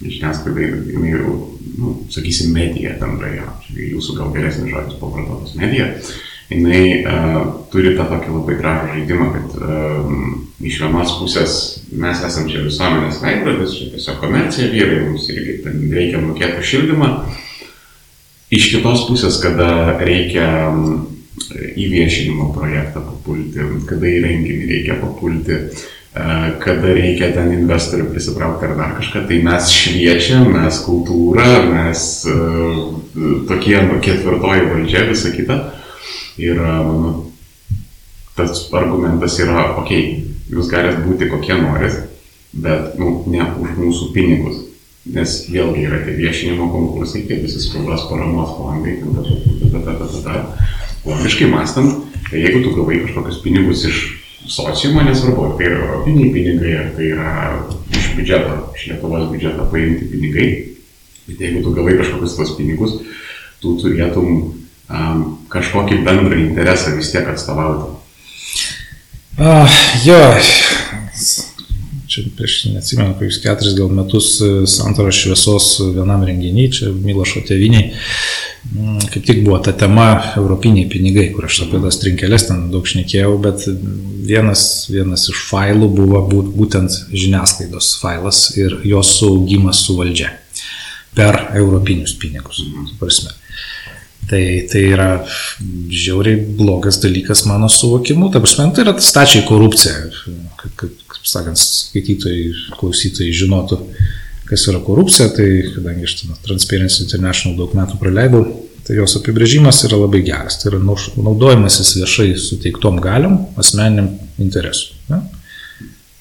žiniasklaidai, 0.00 0.68
jinai 0.94 1.12
jau, 1.12 1.34
nu, 1.78 1.94
sakysim, 2.12 2.54
medija 2.56 2.96
bendrai, 3.00 3.36
jūsų 3.76 4.16
gal 4.16 4.32
geresnis 4.34 4.72
žodis 4.72 4.96
pavartotas 5.00 5.56
medija, 5.60 5.90
jinai 6.50 6.84
uh, 7.04 7.36
turi 7.72 7.92
tą 7.98 8.06
tokį 8.10 8.32
labai 8.32 8.56
gražų 8.58 8.94
žaidimą, 8.94 9.28
kad 9.36 9.58
uh, 9.60 10.08
iš 10.66 10.80
vienos 10.82 11.14
pusės 11.20 11.60
mes 11.92 12.24
esame 12.26 12.50
čia 12.50 12.64
visuomenės 12.64 13.20
veidrodis, 13.22 13.76
čia 13.76 13.92
tiesiog 13.92 14.18
komercija 14.24 14.72
vyrai, 14.72 15.04
mums 15.06 15.28
irgi 15.30 15.60
ten 15.66 15.86
reikia 15.92 16.24
mokėti 16.24 16.66
šildymą. 16.72 17.12
Iš 18.50 18.72
kitos 18.72 19.04
pusės, 19.06 19.36
kada 19.38 20.00
reikia 20.00 20.48
įviešinimo 21.78 22.50
projektą 22.56 23.04
papulti, 23.04 23.62
kada 23.86 24.08
į 24.10 24.24
renginį 24.24 24.70
reikia 24.72 24.96
papulti, 24.98 25.60
uh, 25.60 25.88
kada 26.10 26.90
reikia 26.90 27.30
ten 27.34 27.52
investorių 27.54 28.08
prisitraukti 28.10 28.66
ar 28.66 28.72
dar 28.78 28.94
kažką, 28.98 29.22
tai 29.28 29.38
mes 29.46 29.70
šviečiam, 29.70 30.48
mes 30.50 30.80
kultūra, 30.82 31.46
mes 31.70 32.06
tokie 33.50 33.76
nu, 33.86 34.00
ketvirtoji 34.02 34.66
valdžia, 34.72 35.04
visa 35.10 35.30
kita. 35.34 35.60
Ir 36.40 36.58
mano 36.58 37.30
tas 38.34 38.64
argumentas 38.72 39.36
yra, 39.42 39.76
okei, 39.78 40.02
okay, 40.02 40.26
jūs 40.50 40.70
galite 40.72 41.04
būti 41.04 41.28
kokie 41.30 41.54
norit, 41.60 41.98
bet 42.52 42.96
nu, 42.98 43.20
ne 43.30 43.44
už 43.60 43.76
mūsų 43.78 44.10
pinigus. 44.16 44.66
Nes 45.10 45.36
vėlgi 45.48 45.86
yra 45.86 46.02
tie 46.04 46.14
viešinimo 46.16 46.66
konkursai, 46.72 47.22
tie 47.28 47.38
visi 47.40 47.62
spaudos 47.62 48.04
paramos 48.10 48.50
fondai, 48.58 48.98
logiškai 51.06 51.48
mąstant, 51.48 52.02
tai 52.28 52.42
jeigu 52.42 52.64
tu 52.64 52.74
gavai 52.76 53.00
kažkokius 53.06 53.40
pinigus 53.44 53.86
iš 53.88 54.02
sociumo, 54.50 55.02
nesvarbu, 55.06 55.44
ar 55.44 55.56
tai 55.58 55.68
yra 55.68 55.78
europiniai 55.84 56.32
pinigai, 56.34 56.72
ar 56.80 56.88
tai 56.96 57.10
yra 57.14 57.30
iš 57.94 58.10
biudžeto, 58.16 58.56
iš 58.74 58.86
Lietuvos 58.90 59.28
biudžeto 59.30 59.68
paimti 59.70 60.10
pinigai, 60.10 60.48
bet 61.28 61.44
jeigu 61.44 61.62
tu 61.64 61.74
gavai 61.76 61.94
kažkokius 62.00 62.36
tos 62.38 62.56
pinigus, 62.58 62.96
tu 63.62 63.76
turėtum 63.78 64.30
um, 64.90 65.22
kažkokį 65.52 66.02
bendrą 66.06 66.40
interesą 66.42 66.96
vis 66.98 67.12
tiek 67.14 67.28
atstovauti. 67.30 67.94
Uh, 69.40 69.78
jo, 70.04 70.18
čia 72.10 72.26
prieš, 72.36 72.64
neatsimenu, 72.74 73.14
kokius 73.14 73.38
keturis 73.44 73.76
gal 73.78 73.92
metus 73.94 74.32
e, 74.42 74.50
santaros 74.68 75.14
šviesos 75.14 75.68
vienam 75.94 76.24
renginiui, 76.26 76.72
čia 76.74 76.90
Milošo 76.90 77.44
teviniai, 77.46 77.92
mm, 77.92 78.49
kaip 79.10 79.24
tik 79.26 79.42
buvo 79.44 79.58
ta 79.58 79.72
tema 79.72 80.34
europiniai 80.36 80.88
pinigai, 80.90 81.30
kur 81.34 81.48
aš 81.48 81.64
apie 81.66 81.80
tas 81.82 81.98
trinkelės 82.02 82.46
ten 82.48 82.68
daug 82.70 82.86
šnekėjau, 82.86 83.32
bet 83.42 83.66
vienas, 84.28 84.62
vienas 84.92 85.26
iš 85.32 85.42
failų 85.48 85.90
buvo 85.96 86.22
būtent 86.30 87.00
žiniasklaidos 87.10 87.96
failas 88.02 88.44
ir 88.58 88.78
jos 88.86 89.16
saugimas 89.18 89.82
su 89.86 89.98
valdžia 89.98 90.30
per 91.18 91.40
europinius 91.58 92.14
pinigus. 92.20 92.62
Prasme. 93.00 93.34
Tai, 94.30 94.42
tai 94.70 94.84
yra 94.92 95.08
žiauriai 95.90 96.38
blogas 96.58 97.00
dalykas 97.02 97.42
mano 97.50 97.66
suvokimu. 97.72 98.30
Ta 98.30 98.38
prasme, 98.42 98.68
tai 98.76 98.84
yra 98.84 98.94
stačiai 99.02 99.42
korupcija, 99.48 99.96
kad, 100.60 100.76
kad 100.78 100.94
kaip 101.10 101.26
sakant, 101.26 101.58
skaitytojai, 101.58 102.76
klausytojai 102.78 103.34
žinotų, 103.34 103.80
kas 104.50 104.66
yra 104.70 104.80
korupcija, 104.82 105.30
tai 105.36 105.48
kadangi 105.74 106.08
aš 106.08 106.16
Transparency 106.44 107.04
International 107.04 107.56
daug 107.58 107.74
metų 107.78 107.98
praleidau, 108.00 108.44
tai 108.86 108.98
jos 108.98 109.14
apibrėžimas 109.20 109.84
yra 109.86 110.00
labai 110.00 110.24
geras. 110.26 110.58
Tai 110.60 110.72
yra 110.72 110.80
naudojimasis 110.82 111.94
viešai 112.00 112.32
suteiktom 112.40 112.98
galiom 113.02 113.38
asmeniniam 113.60 114.10
interesui. 114.42 114.96
Ne? 115.10 115.20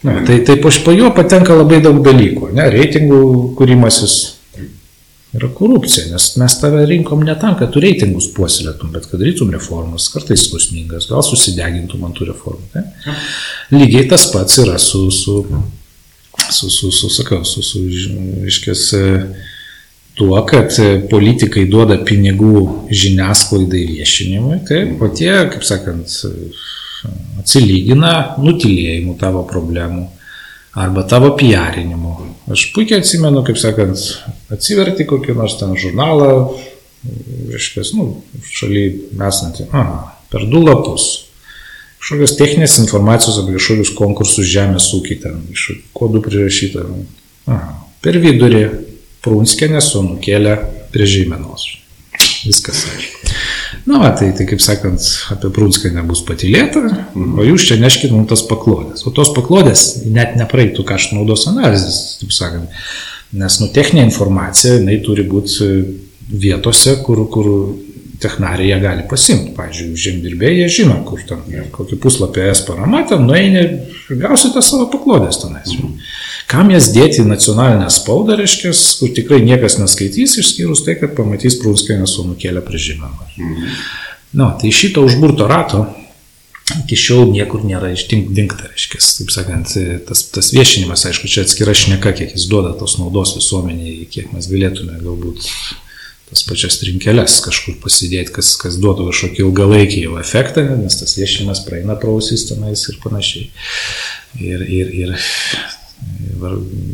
Ne, 0.05 0.19
tai, 0.27 0.39
tai 0.47 0.55
po, 0.61 0.71
po 0.85 0.93
jo 0.95 1.09
patenka 1.15 1.57
labai 1.57 1.81
daug 1.83 1.97
dalykų. 2.05 2.53
Ne? 2.55 2.69
Reitingų 2.71 3.23
kūrimasis, 3.57 4.19
yra 5.35 5.49
korupcija, 5.53 6.07
nes 6.13 6.29
mes 6.41 6.55
tave 6.61 6.85
rinkom 6.89 7.25
ne 7.25 7.35
tam, 7.41 7.57
kad 7.59 7.73
tu 7.73 7.81
reitingus 7.83 8.29
puoselėtum, 8.33 8.93
bet 8.93 9.09
kad 9.09 9.21
darytum 9.21 9.51
reformas, 9.53 10.07
kartais 10.13 10.47
skausmingas, 10.47 11.09
gal 11.11 11.25
susidegintum 11.25 12.05
ant 12.07 12.17
tų 12.17 12.31
reformų. 12.31 12.69
Tai? 12.73 13.17
Lygiai 13.75 14.07
tas 14.09 14.25
pats 14.33 14.57
yra 14.63 14.79
su, 14.81 15.03
su, 15.13 15.41
su, 16.51 16.69
su, 16.69 16.91
su 16.91 17.09
sakau, 17.13 17.43
su, 17.47 17.63
su, 17.65 17.83
iškės, 18.49 18.85
tuo, 20.19 20.35
kad 20.49 20.75
politikai 21.11 21.65
duoda 21.71 21.99
pinigų 22.05 22.89
žiniasklaidai 22.91 23.85
viešinimui, 23.93 24.61
tai 24.67 24.83
o 24.99 25.11
tie, 25.15 25.31
kaip 25.53 25.63
sakant, 25.67 26.15
atsilygina 27.39 28.13
nutilėjimu 28.43 29.15
tavo 29.19 29.45
problemų 29.47 30.07
arba 30.79 31.05
tavo 31.07 31.31
piarinimu. 31.39 32.15
Aš 32.51 32.69
puikiai 32.75 33.01
atsimenu, 33.03 33.43
kaip 33.47 33.57
sakant, 33.59 34.03
atsiverti 34.53 35.07
kokį 35.09 35.35
nors 35.37 35.57
ten 35.59 35.73
žurnalą, 35.79 36.29
reiškia, 37.53 37.85
nu, 37.97 38.11
šaly 38.59 38.85
esantį, 39.15 39.69
aha, 39.71 40.15
per 40.31 40.45
du 40.51 40.61
lapus. 40.65 41.28
Kažkokios 41.99 42.37
techninės 42.39 42.77
informacijos 42.79 43.41
apie 43.41 43.57
kažkokius 43.57 43.91
konkursus 43.97 44.47
žemės 44.47 44.87
ūkį, 44.95 45.19
ten 45.23 45.41
iš 45.51 45.65
kodų 45.95 46.23
prirašyta. 46.25 46.85
Aha, 47.51 47.73
per 48.03 48.19
vidurį 48.23 48.63
Prunskėnė 49.19 49.81
su 49.83 49.99
nukėlė 50.05 50.55
prie 50.93 51.07
žymenos. 51.09 51.65
Viskas 52.47 52.85
aišku. 52.87 53.33
Na, 53.87 53.99
va, 53.99 54.09
tai, 54.15 54.29
tai 54.35 54.45
kaip 54.47 54.61
sakant, 54.63 55.03
apie 55.33 55.51
Prūnską 55.55 55.91
nebus 55.95 56.21
patylėta, 56.27 56.81
o 57.15 57.45
jūs 57.45 57.67
čia 57.67 57.79
neškit 57.81 58.13
mums 58.15 58.29
tas 58.31 58.43
paklodės. 58.47 59.05
O 59.07 59.13
tos 59.15 59.31
paklodės 59.35 60.05
net 60.07 60.37
nepraeitų 60.39 60.85
kaštų 60.87 61.19
naudos 61.19 61.47
analizės, 61.51 62.19
taip 62.21 62.31
sakant. 62.35 62.79
Nes, 63.35 63.59
nu, 63.61 63.69
techninė 63.75 64.07
informacija, 64.07 64.77
jinai 64.79 64.97
turi 65.05 65.27
būti 65.27 65.67
vietose, 66.29 66.95
kur, 67.05 67.25
kur 67.31 67.51
technariai 68.21 68.69
ją 68.73 68.79
gali 68.83 69.05
pasimti. 69.09 69.53
Pavyzdžiui, 69.57 69.99
žemdirbėjai 70.03 70.63
jie 70.63 70.69
žino, 70.79 70.97
kur 71.07 71.21
ten, 71.27 71.43
kokį 71.75 71.99
puslapį 72.03 72.47
es 72.49 72.63
parama, 72.67 73.03
ten 73.09 73.23
nueini, 73.27 73.63
gausite 74.09 74.63
savo 74.65 74.89
paklodės 74.93 75.41
tenais. 75.43 75.75
Kam 76.49 76.71
jas 76.73 76.89
dėti 76.95 77.21
į 77.23 77.29
nacionalinę 77.29 77.87
spaudą, 77.93 78.35
reiškia, 78.39 78.73
kur 78.99 79.13
tikrai 79.15 79.39
niekas 79.45 79.77
neskaitys, 79.81 80.39
išskyrus 80.41 80.83
tai, 80.87 80.97
kad 80.99 81.15
pamatys 81.17 81.59
Prūnskainę 81.61 82.09
su 82.09 82.25
nukėlę 82.25 82.65
prie 82.65 82.81
žemę. 82.89 83.11
Mhm. 83.37 83.73
Nu, 84.39 84.51
tai 84.61 84.71
šito 84.73 85.01
užburto 85.05 85.47
rato 85.49 85.87
iki 86.83 86.97
šiol 86.99 87.31
niekur 87.33 87.63
nėra 87.65 87.89
išdinkta, 87.95 88.69
reiškia, 88.69 88.99
taip 89.01 89.31
sakant, 89.33 89.73
tas, 90.05 90.23
tas 90.33 90.51
viešinimas, 90.53 91.05
aišku, 91.09 91.29
čia 91.31 91.45
atskira 91.45 91.73
šneka, 91.73 92.13
kiek 92.17 92.35
jis 92.35 92.45
duoda 92.51 92.75
tos 92.77 92.99
naudos 93.01 93.33
visuomeniai, 93.37 94.05
kiek 94.11 94.29
mes 94.35 94.49
galėtume 94.51 94.99
galbūt 95.01 95.49
tas 96.29 96.43
pačias 96.45 96.77
trinkelės 96.81 97.39
kažkur 97.45 97.79
pasidėti, 97.83 98.33
kas, 98.37 98.53
kas 98.61 98.77
duotų 98.81 99.09
kažkokį 99.09 99.43
ilgalaikį 99.47 100.05
jau 100.05 100.19
efektą, 100.21 100.65
nes 100.77 100.99
tas 101.01 101.17
viešinimas 101.17 101.63
praeina 101.65 101.97
prausis 101.99 102.47
tenais 102.51 102.85
ir 102.91 103.01
panašiai. 103.03 103.49
Ir, 104.39 104.63
ir, 104.63 104.93
ir 105.03 105.15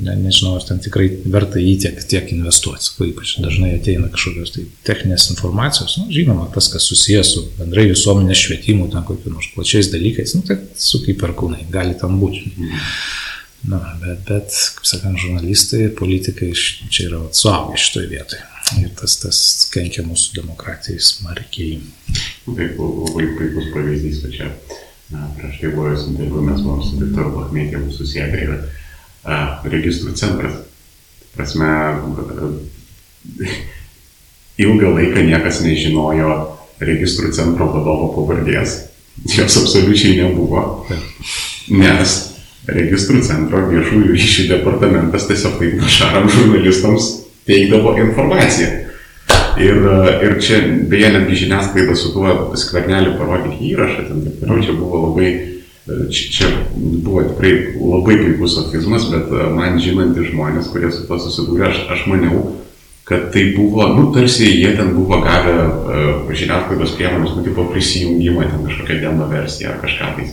ne, 0.03 0.15
nežinau, 0.15 0.55
ar 0.57 0.63
ten 0.65 0.79
tikrai 0.81 1.07
verta 1.31 1.61
jį 1.61 1.75
tiek, 1.83 1.99
tiek 2.09 2.31
investuoti. 2.33 2.93
Ypač 3.09 3.35
dažnai 3.43 3.75
ateina 3.77 4.09
kažkokios 4.13 4.55
tai 4.55 4.65
techninės 4.87 5.27
informacijos. 5.33 5.97
Nu, 5.99 6.07
žinoma, 6.13 6.47
tas, 6.55 6.69
kas 6.73 6.87
susijęs 6.89 7.35
su 7.35 7.45
bendrai 7.59 7.87
visuomenės 7.91 8.45
švietimu, 8.47 8.89
ten 8.93 9.05
kokiu 9.07 9.33
nors 9.33 9.51
plačiais 9.55 9.91
dalykais, 9.93 10.35
nu, 10.37 10.45
tai 10.47 10.59
su 10.79 11.03
kaip 11.05 11.21
per 11.21 11.35
kūnai, 11.37 11.67
gali 11.73 11.97
tam 11.99 12.19
būti. 12.21 12.55
Na, 13.65 13.81
bet, 14.01 14.25
bet, 14.27 14.57
kaip 14.77 14.89
sakant, 14.89 15.21
žurnalistai 15.21 15.87
ir 15.87 15.95
politikai 15.97 16.51
čia 16.55 17.09
yra 17.09 17.23
suaugę 17.33 17.79
šitoje 17.81 18.11
vietoje. 18.11 18.43
Ir 18.73 18.89
tas, 18.97 19.19
tas 19.21 19.39
kenkia 19.69 20.01
mūsų 20.07 20.39
demokratijai 20.39 21.01
smarkiai. 21.03 21.77
Taip, 22.47 22.79
labai 22.79 23.27
puikus 23.37 23.69
pavyzdys, 23.75 24.23
kad 24.23 24.33
čia 24.33 24.47
prieš 25.37 25.59
tai 25.61 25.69
buvo 25.75 25.91
jūs 25.91 26.07
interviu, 26.09 26.41
mes 26.41 26.63
buvom 26.65 26.81
su 26.81 26.97
Viktoru 26.97 27.33
Bakmėtėvu 27.35 27.93
susėdę 27.93 28.39
ir 28.41 28.55
registrų 29.69 30.15
centras. 30.17 30.63
Prasme, 31.35 31.69
ilgą 34.65 34.93
laiką 34.95 35.25
niekas 35.27 35.61
nežinojo 35.61 36.31
registrų 36.81 37.33
centro 37.37 37.69
vadovo 37.69 38.09
pavardės. 38.15 38.79
Jos 39.29 39.59
absoliučiai 39.61 40.17
nebuvo. 40.23 40.87
Nes 41.69 42.15
registrų 42.65 43.21
centro 43.27 43.61
viešųjų 43.69 44.09
ryšių 44.09 44.47
departamentas 44.55 45.29
tiesiog 45.29 45.59
taip 45.61 45.77
našaram 45.83 46.27
žurnalistams 46.33 47.24
teikdavo 47.47 47.95
informaciją. 48.01 48.71
Ir, 49.55 49.77
ir 50.27 50.33
čia, 50.43 50.57
beje, 50.91 51.09
netgi 51.15 51.45
žiniasklaida 51.45 51.95
su 51.95 52.11
tuo 52.11 52.55
skvernelį 52.59 53.13
parodyti 53.19 53.69
įrašą, 53.71 54.07
ten 54.09 54.25
taip 54.25 54.41
toliau, 54.41 54.63
čia 54.65 54.75
buvo 54.75 55.03
labai 55.07 55.29
Čia 56.09 56.47
buvo 56.73 57.21
tikrai 57.21 57.77
labai 57.77 58.15
puikus 58.17 58.55
sofizmas, 58.57 59.03
bet 59.11 59.29
e, 59.29 59.49
man 59.53 59.75
žinantys 59.77 60.31
žmonės, 60.31 60.71
kurie 60.73 60.89
su 60.89 61.03
to 61.05 61.19
susidūrė, 61.21 61.67
aš, 61.67 61.81
aš 61.93 62.07
maniau, 62.09 62.39
kad 63.05 63.27
tai 63.35 63.51
buvo, 63.53 63.85
nu, 63.93 64.07
tarsi 64.15 64.47
jie 64.49 64.71
ten 64.73 64.95
buvo 64.95 65.19
gavę 65.21 65.53
uh, 65.53 66.31
žiniasklaidos 66.33 66.95
priemonės, 66.97 67.35
nu, 67.37 67.43
tipo 67.45 67.67
prisijungimą, 67.69 68.47
ten 68.49 68.65
kažkokią 68.65 68.97
demo 69.03 69.27
versiją 69.29 69.75
ar 69.75 69.77
kažką 69.83 70.07
tais. 70.15 70.31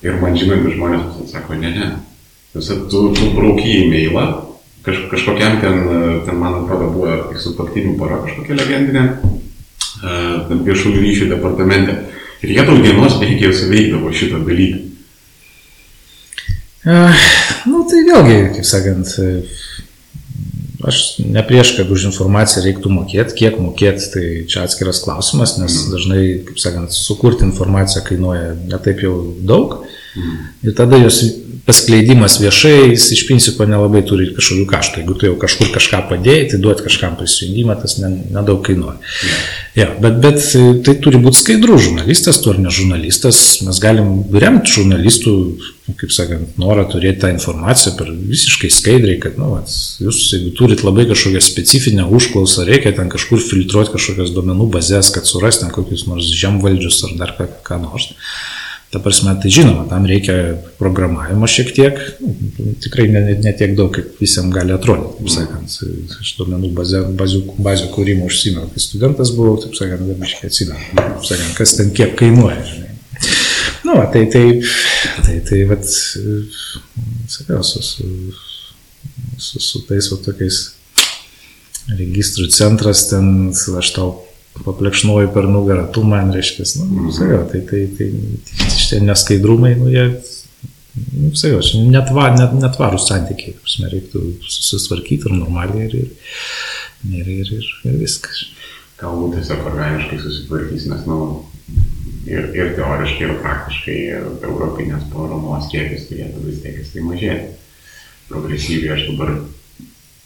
Ir 0.00 0.16
man 0.22 0.40
žinantys 0.40 0.78
žmonės 0.78 1.20
sako, 1.34 1.58
ne, 1.60 1.74
ne, 1.76 1.90
Visa, 2.56 2.78
tu, 2.88 3.02
tu 3.16 3.28
brauky 3.36 3.76
į 3.82 3.84
mailą, 3.92 4.24
kaž, 4.86 5.04
kažkokiam 5.12 5.60
ten, 5.62 5.84
e, 5.86 6.16
ten, 6.26 6.38
man 6.40 6.62
atrodo, 6.62 6.90
buvo 6.94 7.38
su 7.38 7.54
taktinių 7.58 7.94
para 8.00 8.22
kažkokia 8.24 8.58
legendinė, 8.58 9.04
uh, 10.02 10.50
viešųjų 10.66 11.04
ryšių 11.04 11.30
departamente 11.34 12.00
Ir 12.42 12.50
jie 12.50 12.62
daug 12.66 12.80
dienos 12.82 13.20
bėgiai 13.22 13.54
suveikdavo 13.54 14.10
šitą 14.10 14.40
dalyką. 14.42 14.80
Na, 16.82 17.12
nu, 17.70 17.84
tai 17.86 18.00
vėlgi, 18.08 18.38
kaip 18.56 18.66
sakant, 18.66 19.12
aš 20.90 20.98
ne 21.22 21.44
prieš, 21.46 21.76
kad 21.76 21.92
už 21.94 22.08
informaciją 22.08 22.64
reiktų 22.64 22.90
mokėti, 22.90 23.36
kiek 23.44 23.60
mokėti, 23.62 24.08
tai 24.10 24.24
čia 24.50 24.64
atskiras 24.66 25.04
klausimas, 25.04 25.54
nes 25.60 25.76
mm. 25.84 25.92
dažnai, 25.94 26.24
kaip 26.48 26.58
sakant, 26.64 26.96
sukurti 26.96 27.46
informaciją 27.46 28.02
kainuoja 28.08 28.56
netaip 28.64 29.06
jau 29.06 29.14
daug. 29.38 29.84
Mm. 30.18 30.42
Ir 30.66 30.74
tada 30.82 30.98
jos 30.98 31.22
paskleidimas 31.66 32.40
viešai, 32.42 32.90
jis 32.90 33.06
iš 33.14 33.22
principo 33.28 33.66
nelabai 33.68 34.02
turi 34.06 34.32
kažkokių 34.34 34.64
kaštų. 34.70 35.02
Jeigu 35.02 35.14
tu 35.18 35.28
jau 35.28 35.34
kažkur 35.38 35.68
kažką 35.74 36.00
padėjai, 36.10 36.46
tai 36.50 36.58
duoti 36.62 36.86
kažkam 36.88 37.14
prisijungimą, 37.20 37.76
tas 37.82 37.98
nedaug 38.02 38.64
kainuoja. 38.66 38.96
Ja, 39.78 39.86
bet, 40.02 40.18
bet 40.24 40.40
tai 40.84 40.96
turi 41.04 41.20
būti 41.22 41.38
skaidrų 41.38 41.78
žurnalistas, 41.80 42.40
tu 42.42 42.50
ar 42.50 42.58
ne 42.60 42.72
žurnalistas, 42.74 43.38
mes 43.64 43.78
galim 43.82 44.10
remti 44.34 44.74
žurnalistų, 44.74 45.34
kaip 46.00 46.14
sakant, 46.14 46.58
norą 46.60 46.84
turėti 46.90 47.22
tą 47.22 47.30
informaciją 47.32 47.94
per 47.98 48.10
visiškai 48.10 48.70
skaidriai, 48.72 49.20
kad, 49.22 49.38
nu, 49.38 49.52
vat, 49.54 49.70
jūs, 50.02 50.24
jeigu 50.34 50.50
turit 50.58 50.82
labai 50.86 51.06
kažkokią 51.10 51.44
specifinę 51.46 52.08
užklausą, 52.10 52.66
reikia 52.68 52.94
ten 52.98 53.12
kažkur 53.12 53.42
filtruoti 53.42 53.94
kažkokias 53.94 54.34
duomenų 54.34 54.66
bazės, 54.74 55.12
kad 55.14 55.30
surasti 55.30 55.66
ten 55.66 55.74
kokius 55.74 56.08
nors 56.10 56.28
žemvaldžius 56.42 57.04
ar 57.06 57.16
dar 57.22 57.36
ką, 57.38 57.48
ką 57.66 57.80
nors. 57.86 58.10
Ta 58.92 59.00
prasme, 59.00 59.32
tai 59.40 59.48
žinoma, 59.48 59.86
tam 59.88 60.04
reikia 60.04 60.34
programavimo 60.76 61.48
šiek 61.48 61.70
tiek, 61.72 62.00
tikrai 62.84 63.06
ne, 63.08 63.22
ne 63.40 63.52
tiek 63.56 63.72
daug, 63.78 63.88
kaip 63.94 64.18
visiems 64.20 64.52
gali 64.52 64.74
atrodyti, 64.74 65.16
taip 65.16 65.30
sakant, 65.32 65.76
iš 66.20 66.32
duomenų 66.36 66.68
bazių, 66.76 67.00
bazių 67.64 67.88
kūrimo 67.94 68.28
užsimenu, 68.28 68.68
kai 68.74 68.82
studentas 68.84 69.32
buvau, 69.32 69.56
taip 69.62 69.78
sakant, 69.78 70.04
dabiškai 70.10 70.50
atsimenu, 70.50 70.90
taip 70.98 71.24
sakant, 71.24 71.54
kas 71.56 71.72
ten 71.78 71.94
kiek 71.96 72.12
kainuoja, 72.20 72.58
žinai. 72.68 72.92
Nu, 73.86 73.96
va, 73.96 74.04
tai, 74.12 74.26
tai, 74.34 74.44
tai, 75.24 75.38
tai, 75.48 75.62
vat, 75.72 75.88
sakiau, 77.32 77.64
su, 77.64 77.80
su, 77.80 78.10
su, 79.38 79.62
su 79.70 79.82
tais 79.88 80.10
va 80.12 80.20
tokiais 80.28 80.60
registrų 81.96 82.50
centras, 82.52 83.06
ten 83.08 83.48
aš 83.80 83.94
tau 83.96 84.12
paplekšnuoju 84.60 85.32
per 85.34 85.48
nugarą, 85.48 85.86
tu 85.92 86.04
man 86.04 86.32
reiškia, 86.34 86.64
nu, 86.78 86.84
mm 86.84 86.98
-hmm. 86.98 87.12
sakiau, 87.18 87.42
tai, 87.52 87.60
tai, 87.70 87.82
tai, 87.98 88.08
šitie 88.76 89.00
neskaidrumai, 89.00 89.74
nu, 89.80 89.88
jie, 89.88 90.04
nu, 91.20 91.34
sakiau, 91.34 91.60
netva, 91.90 92.28
net, 92.36 92.52
netvarūs 92.64 93.08
santykiai, 93.08 93.56
prasme, 93.62 93.88
reiktų 93.94 94.24
susitvarkyti 94.40 95.30
ir 95.30 95.38
normaliai 95.38 95.86
ir, 95.86 95.94
ir, 95.94 96.10
ir, 97.12 97.32
ir, 97.38 97.54
ir, 97.58 97.70
ir 97.84 97.96
viskas. 98.02 98.44
Galbūt 99.00 99.38
tiesiog 99.38 99.64
organiškai 99.72 100.20
susitvarkys, 100.20 100.86
nes, 100.92 101.06
nu, 101.06 101.18
ir, 102.26 102.52
ir 102.54 102.76
teoriškai, 102.76 103.26
ir 103.26 103.40
praktiškai 103.42 103.98
europinės 104.50 105.08
paramos 105.14 105.70
kiekis 105.72 106.06
turėtų 106.10 106.44
vis 106.46 106.62
tiek 106.62 106.78
jis 106.78 106.92
tai 106.94 107.08
mažėti. 107.08 107.50
Progresyviai 108.28 108.94
aš 108.94 109.08
dabar 109.10 109.34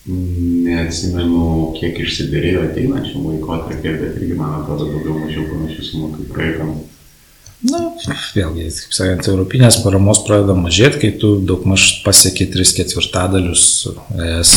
Neatsimenu, 0.06 1.72
kiek 1.80 1.96
išsiderėjo 2.04 2.68
ateinančiam 2.68 3.24
laikotarpiu, 3.26 3.94
bet 4.02 4.20
irgi 4.20 4.36
man 4.38 4.60
atrodo 4.60 4.86
daugiau 4.92 5.16
mažiau 5.24 5.48
panašių 5.50 5.86
sumų 5.88 6.10
kaip 6.12 6.28
praeitam. 6.34 6.76
Na, 7.66 7.80
vėlgi, 8.36 8.68
kaip 8.84 8.94
sakant, 8.94 9.26
europinės 9.32 9.80
paramos 9.82 10.20
pradeda 10.26 10.54
mažėti, 10.54 11.00
kai 11.02 11.10
tu 11.18 11.32
daug 11.42 11.64
maž 11.66 11.88
pasieki 12.04 12.46
3 12.52 12.74
ketvirtadalius 12.76 13.64
ES 14.14 14.52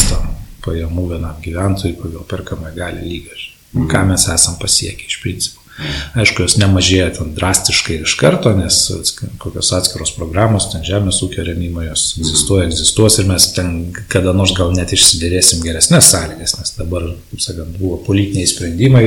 pajamų 0.66 1.06
vienam 1.16 1.40
gyventojui 1.42 1.96
pagal 1.98 2.28
perkamą 2.30 2.74
gali 2.76 3.08
lygą. 3.08 3.40
Mhm. 3.74 3.88
Ką 3.90 4.04
mes 4.12 4.28
esam 4.34 4.60
pasiekę 4.62 5.08
iš 5.08 5.18
principo. 5.24 5.59
Aišku, 6.20 6.44
jos 6.46 6.58
nemažėja 6.60 7.10
ten 7.18 7.34
drastiškai 7.38 8.02
iš 8.04 8.16
karto, 8.20 8.52
nes 8.58 8.80
kokios 9.42 9.72
atskiros 9.78 10.14
programos, 10.18 10.70
ten 10.74 10.84
žemės 10.86 11.22
ūkio 11.26 11.46
remimo 11.48 11.84
jos 11.86 12.06
egzistuoja, 12.20 12.68
egzistuos 12.70 13.20
ir 13.22 13.30
mes 13.30 13.50
ten 13.56 13.76
kada 14.12 14.34
nors 14.36 14.54
gal 14.58 14.74
net 14.76 14.94
išsiderėsim 14.96 15.64
geresnės 15.66 16.12
sąlygas, 16.14 16.58
nes 16.60 16.76
dabar, 16.80 17.12
kaip 17.32 17.46
sakant, 17.46 17.78
buvo 17.80 18.02
politiniai 18.08 18.50
sprendimai 18.50 19.06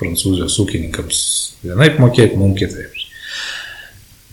prancūzijos 0.00 0.56
ūkininkams 0.64 1.20
vienaip 1.64 2.00
mokėti, 2.02 2.38
mums 2.40 2.58
kitaip. 2.60 2.95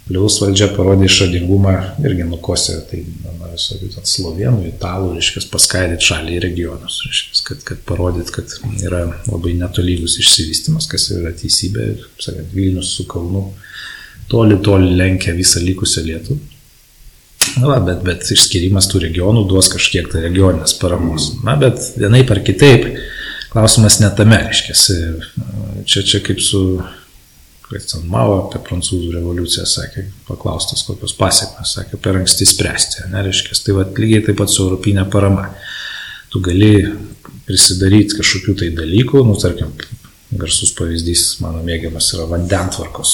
Plius 0.03 0.41
valdžia 0.43 0.67
parodė 0.75 1.07
išradingumą 1.07 1.73
irgi 2.03 2.25
nukosė, 2.27 2.81
tai 2.89 3.05
na, 3.23 3.33
visokių 3.53 3.89
ten 3.93 4.07
slovenų, 4.09 4.65
italų, 4.73 5.13
reiškia, 5.15 5.45
paskaidyti 5.53 6.09
šalį 6.09 6.33
į 6.35 6.41
regionus, 6.43 6.97
reiškia, 7.07 7.43
kad, 7.47 7.61
kad 7.69 7.83
parodyt, 7.87 8.31
kad 8.35 8.55
yra 8.83 9.05
labai 9.29 9.53
netolygus 9.59 10.17
išsivystimas, 10.19 10.89
kas 10.91 11.07
yra 11.15 11.31
teisybė, 11.37 11.93
sakant, 12.19 12.51
Vilnius 12.55 12.95
su 12.97 13.05
Kaunu 13.09 13.45
toli, 14.31 14.57
toli 14.65 14.91
lenkia 14.97 15.35
visą 15.37 15.63
likusią 15.63 16.03
Lietuvą. 16.07 16.41
Na, 17.59 17.67
va, 17.69 17.77
bet, 17.83 18.01
bet 18.05 18.27
išskirimas 18.33 18.87
tų 18.89 19.03
regionų 19.03 19.43
duos 19.49 19.67
kažkiek 19.71 20.07
tai 20.11 20.23
regioninės 20.23 20.75
paramos. 20.79 21.33
Na, 21.45 21.55
bet 21.59 21.79
vienaip 21.99 22.31
ar 22.33 22.39
kitaip, 22.45 22.87
klausimas 23.53 23.99
netame, 24.01 24.39
reiškia, 24.47 24.75
čia, 25.85 26.05
čia 26.07 26.21
kaip 26.25 26.41
su 26.41 26.63
kad 27.67 27.87
ten 27.89 28.05
Mao 28.11 28.35
apie 28.43 28.61
prancūzų 28.67 29.13
revoliuciją 29.15 29.65
sakė, 29.69 30.05
paklaustas, 30.27 30.83
kokios 30.87 31.15
pasiekmes, 31.17 31.73
sakė, 31.77 31.99
per 32.03 32.19
anksti 32.19 32.47
spręsti, 32.49 33.07
nereiškia. 33.13 33.57
Tai 33.65 33.77
va, 33.79 33.87
lygiai 33.97 34.23
taip 34.27 34.39
pat 34.41 34.53
su 34.53 34.65
europinė 34.65 35.07
parama. 35.13 35.49
Tu 36.33 36.41
gali 36.43 36.73
prisidaryti 37.47 38.19
kažkokių 38.19 38.57
tai 38.61 38.71
dalykų, 38.77 39.25
nu, 39.27 39.35
tarkim, 39.39 39.73
garsus 40.39 40.73
pavyzdys, 40.77 41.27
mano 41.43 41.61
mėgiamas 41.65 42.13
yra 42.15 42.27
vandentvarkos 42.31 43.13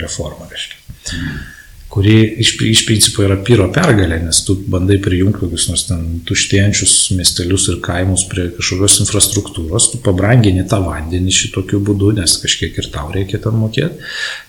reforma, 0.00 0.48
reiškia. 0.50 1.56
Kuri 1.88 2.34
iš, 2.42 2.52
iš 2.60 2.82
principo 2.86 3.22
yra 3.24 3.38
pyro 3.44 3.68
pergalė, 3.72 4.18
nes 4.20 4.42
tu 4.44 4.58
bandai 4.72 4.98
prijungti 5.02 5.40
kokius 5.40 5.68
nors 5.70 5.86
ten 5.88 6.02
tuštėjančius 6.28 6.94
miestelius 7.16 7.68
ir 7.72 7.78
kaimus 7.84 8.26
prie 8.28 8.48
kažkokios 8.58 8.98
infrastruktūros, 9.04 9.88
tu 9.92 10.00
pabrangini 10.04 10.66
tą 10.68 10.82
vandenį 10.84 11.32
šitokiu 11.38 11.80
būdu, 11.84 12.12
nes 12.18 12.36
kažkiek 12.42 12.76
ir 12.76 12.90
tau 12.92 13.08
reikia 13.14 13.40
ten 13.44 13.56
mokėti. 13.56 14.04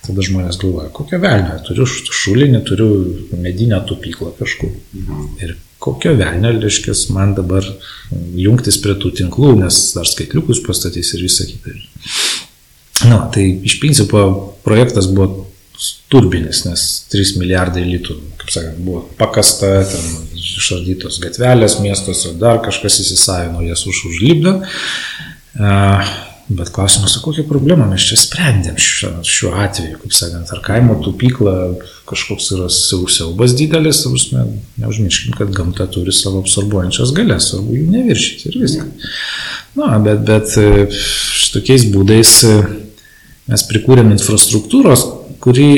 Tada 0.07 0.25
žmonės 0.27 0.59
galvoja, 0.59 0.91
kokią 0.99 1.21
velnę, 1.23 1.55
turiu 1.67 1.87
šulinį, 1.87 2.61
turiu 2.67 2.89
medinę 3.39 3.79
tupyklą 3.87 4.33
kažkur. 4.39 4.75
Ir 5.39 5.55
kokio 5.79 6.13
velnio, 6.19 6.51
reiškia, 6.59 6.95
man 7.15 7.37
dabar 7.39 7.63
jungtis 8.35 8.81
prie 8.83 8.97
tų 8.99 9.13
tinklų, 9.21 9.55
nes 9.63 9.79
dar 9.95 10.09
skaitliukus 10.09 10.59
pastatys 10.65 11.13
ir 11.15 11.23
visą 11.23 11.47
kitą. 11.47 11.77
Na, 13.07 13.21
tai 13.31 13.45
iš 13.63 13.77
principo 13.79 14.25
projektas 14.65 15.07
buvo 15.07 15.45
turbinis, 16.11 16.63
nes 16.67 16.85
3 17.13 17.37
milijardai 17.39 17.85
litų, 17.87 18.17
kaip 18.41 18.53
sakant, 18.55 18.79
buvo 18.83 19.03
pakasta, 19.19 19.79
ten 19.89 20.07
išardytos 20.39 21.19
gatvelės 21.23 21.79
miestuose, 21.83 22.33
dar 22.39 22.61
kažkas 22.65 22.99
įsisavino 23.03 23.63
jas 23.65 23.85
už 23.89 24.05
užlipdą. 24.11 24.59
Bet 26.49 26.71
klausimas, 26.73 27.13
kokią 27.21 27.43
problemą 27.45 27.85
mes 27.91 28.01
čia 28.09 28.15
sprendėm 28.17 28.77
šiuo, 28.81 29.11
šiuo 29.21 29.51
atveju, 29.61 29.99
kaip 30.01 30.15
sakant, 30.17 30.49
ar 30.49 30.63
kaimo 30.65 30.95
tupykla 31.05 31.51
kažkoks 32.09 32.47
yra 32.55 32.69
siaubas 32.73 33.53
didelis, 33.53 34.01
ne, 34.33 34.47
neužmirškim, 34.81 35.35
kad 35.37 35.53
gamta 35.53 35.85
turi 35.93 36.09
savo 36.15 36.41
absorbuojančias 36.41 37.13
galės, 37.13 37.51
svarbu 37.51 37.77
jų 37.77 37.85
neviršyti 37.93 38.49
ir 38.49 38.57
viskas. 38.63 39.13
Na, 39.77 39.91
bet, 40.01 40.25
bet 40.25 40.57
šitokiais 41.43 41.85
būdais 41.93 42.33
mes 43.49 43.67
prikūrėm 43.69 44.09
infrastruktūros, 44.17 45.05
kuri, 45.43 45.69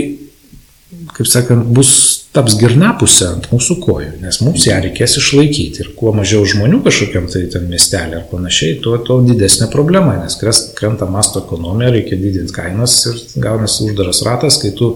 kaip 1.16 1.30
sakant, 1.30 1.70
bus 1.76 1.94
taps 2.36 2.56
girnapusė 2.60 3.26
ant 3.28 3.50
mūsų 3.52 3.78
kojų, 3.84 4.12
nes 4.24 4.40
mums 4.44 4.68
ją 4.70 4.78
reikės 4.86 5.18
išlaikyti 5.20 5.84
ir 5.84 5.90
kuo 5.98 6.14
mažiau 6.16 6.46
žmonių 6.48 6.80
kažkokiam 6.86 7.28
tai 7.32 7.44
ten 7.52 7.68
miestelį 7.72 8.22
ar 8.22 8.30
panašiai, 8.32 8.78
tuo, 8.84 8.96
tuo 9.04 9.20
didesnė 9.26 9.68
problema, 9.74 10.16
nes 10.22 10.38
krenta 10.78 11.10
masto 11.12 11.44
ekonomija, 11.44 11.92
reikia 11.98 12.20
didinti 12.22 12.56
kainas 12.56 13.02
ir 13.12 13.20
gaunasi 13.44 13.90
uždaras 13.90 14.24
ratas, 14.28 14.62
kai 14.64 14.72
tu 14.78 14.94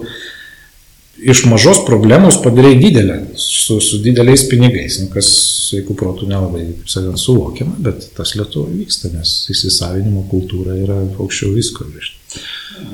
iš 1.16 1.44
mažos 1.48 1.82
problemos 1.86 2.40
padarai 2.44 2.74
didelę, 2.80 3.20
su, 3.40 3.80
su 3.80 4.00
dideliais 4.04 4.48
pinigais, 4.50 4.98
nu, 5.00 5.08
kas 5.12 5.28
sveikų 5.68 5.96
protų 5.98 6.28
nelabai, 6.30 6.64
kaip 6.72 6.90
sakant, 6.92 7.20
suvokiama, 7.20 7.76
bet 7.84 8.10
tas 8.16 8.34
Lietuvoje 8.36 8.80
vyksta, 8.82 9.12
nes 9.12 9.38
įsisavinimo 9.52 10.26
kultūra 10.30 10.76
yra 10.76 11.00
aukščiau 11.16 11.52
visko. 11.56 11.88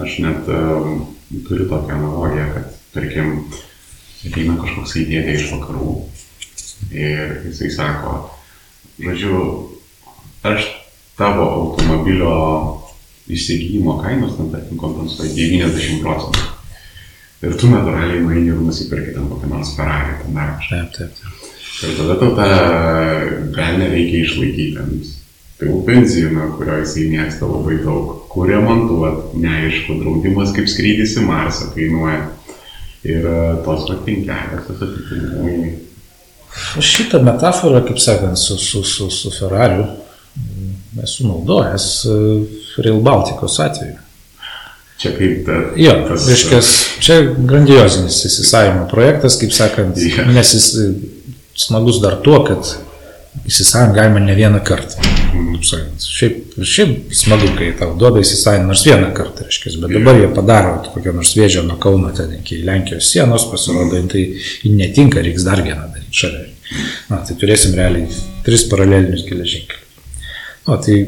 Aš 0.02 0.18
net 0.22 0.50
uh, 0.50 1.02
turiu 1.46 1.68
tokią 1.70 1.96
analogiją, 1.96 2.46
kad, 2.54 2.78
tarkim, 2.94 3.32
ateina 4.26 4.56
kažkoks 4.60 4.96
įdėdė 5.02 5.36
iš 5.38 5.48
vakarų 5.54 5.94
ir 6.92 7.36
jisai 7.48 7.70
sako, 7.72 8.14
žodžiu, 9.00 9.38
aš 10.46 10.68
tavo 11.18 11.46
automobilio 11.58 12.34
įsigijimo 13.32 13.98
kainos, 14.02 14.36
ten, 14.38 14.50
tarkim, 14.52 14.80
kompensuoja 14.80 15.32
90 15.36 16.02
procentų. 16.02 16.48
Ir 17.42 17.56
tu 17.58 17.70
natūraliai 17.72 18.22
nueini 18.22 18.52
ir 18.52 18.60
nusipirki 18.62 19.16
ten 19.16 19.26
kokią 19.30 19.48
nors 19.50 19.72
Ferrari, 19.74 20.20
ten 20.20 20.36
dar 20.36 20.54
kažką. 20.58 20.84
Taip, 20.94 21.16
taip, 21.16 21.32
taip. 21.40 21.48
Ir 21.82 21.96
tada 21.98 22.18
tau 22.20 22.36
tą 22.36 22.46
gal 23.56 23.80
nereikia 23.80 24.22
išlaikyti 24.22 24.78
ant 24.78 25.21
tai 25.62 25.82
benziną, 25.86 26.48
kurio 26.56 26.80
jisai 26.82 27.06
mėgsta 27.12 27.46
labai 27.46 27.78
daug, 27.84 28.14
kur 28.32 28.50
remontuoti, 28.50 29.38
neaišku, 29.42 29.98
draudimas 30.00 30.52
kaip 30.56 30.68
skrydis 30.70 31.16
į 31.20 31.26
Marsą 31.28 31.70
kainuoja. 31.74 32.24
Ir 33.02 33.24
e, 33.26 33.38
tos 33.66 33.88
patinkelės, 33.88 34.68
atitinkamai. 34.70 35.72
Šitą 36.82 37.18
metaforą, 37.26 37.80
kaip 37.88 37.98
sakant, 38.02 38.38
su, 38.38 38.58
su, 38.62 38.84
su, 38.86 39.08
su 39.10 39.32
Ferrariu 39.34 39.88
mm, 39.88 41.00
esu 41.02 41.26
naudojęs 41.26 41.88
e, 42.06 42.18
Rail 42.84 43.02
Baltikos 43.02 43.58
atveju. 43.62 43.98
Čia 45.02 45.16
kaip 45.16 45.42
ta. 45.48 45.58
Jo, 45.82 45.96
tas, 46.06 46.28
reiškia, 46.30 46.60
čia 47.02 47.18
grandiozinis 47.34 48.20
įsisavimo 48.28 48.86
projektas, 48.90 49.38
kaip 49.40 49.54
sakant, 49.56 49.98
yeah. 49.98 50.30
nes 50.30 50.54
jis 50.54 50.70
e, 50.78 50.88
smagus 51.58 51.98
dar 52.04 52.20
tuo, 52.22 52.38
kad 52.46 52.70
įsisavint 53.48 53.94
galima 53.96 54.20
ne 54.20 54.34
vieną 54.36 54.60
kartą. 54.66 55.02
Šiaip, 56.02 56.56
šiaip 56.68 57.14
smagu, 57.16 57.48
kai 57.56 57.70
tau 57.78 57.94
duoda 57.98 58.20
įsisavint 58.22 58.68
nors 58.68 58.84
vieną 58.86 59.12
kartą, 59.16 59.46
reiškia, 59.48 59.74
bet 59.82 59.94
dabar 59.96 60.20
jie 60.20 60.28
padaro 60.36 60.74
kokią 60.92 61.14
nors 61.16 61.32
vėžę 61.38 61.64
nuo 61.66 61.78
Kauno 61.82 62.12
ten 62.16 62.34
iki 62.38 62.60
Lenkijos 62.66 63.08
sienos, 63.12 63.48
pasirodo, 63.50 64.02
tai 64.12 64.26
netinka, 64.68 65.24
reiks 65.24 65.46
dar 65.48 65.64
vieną 65.64 65.88
daryti 65.94 66.22
šalia. 66.22 66.46
Na, 67.10 67.20
tai 67.26 67.36
turėsim 67.40 67.74
realiai 67.76 68.08
tris 68.46 68.64
paralelinius 68.70 69.26
geležinkelius. 69.28 69.82
O 70.70 70.76
tai 70.80 71.00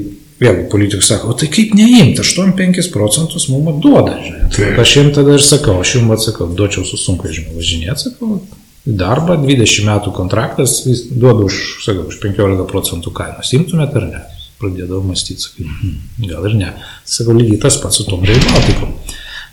vėlgi 0.43 0.67
politikai 0.73 1.07
sako, 1.07 1.31
o 1.31 1.39
tai 1.39 1.49
kaip 1.53 1.77
neimti, 1.79 2.25
8-5 2.25 2.91
procentus 2.93 3.47
mums 3.53 3.81
duoda, 3.85 4.17
žinai. 4.25 4.49
Tai 4.53 4.73
aš 4.83 4.97
jiems 4.99 5.15
tada 5.17 5.37
ir 5.39 5.45
sakau, 5.45 5.79
aš 5.85 5.97
jums 5.99 6.17
atsakau, 6.19 6.51
duočiau 6.59 6.85
su 6.89 6.99
sunkvežimiu 7.01 7.55
važinėti, 7.57 8.09
sakau, 8.09 8.41
darbą, 8.85 9.37
20 9.41 9.87
metų 9.89 10.13
kontraktas, 10.17 10.83
duodu 11.11 11.49
už, 11.49 11.61
sakau, 11.85 12.09
už 12.11 12.21
15 12.23 12.67
procentų 12.69 13.13
kainos. 13.17 13.53
Imtumėt 13.57 13.97
ar 13.97 14.09
ne? 14.11 14.23
Pradėdavau 14.61 15.03
mąstyti, 15.09 15.43
sakai, 15.43 15.67
hm, 15.67 15.95
gal 16.29 16.49
ir 16.51 16.59
ne. 16.61 16.73
Sakau, 17.09 17.35
lygiai 17.37 17.63
tas 17.65 17.79
pats 17.83 17.99
su 18.01 18.07
tom 18.09 18.23
Rail 18.29 18.43
Baltikom. 18.45 18.93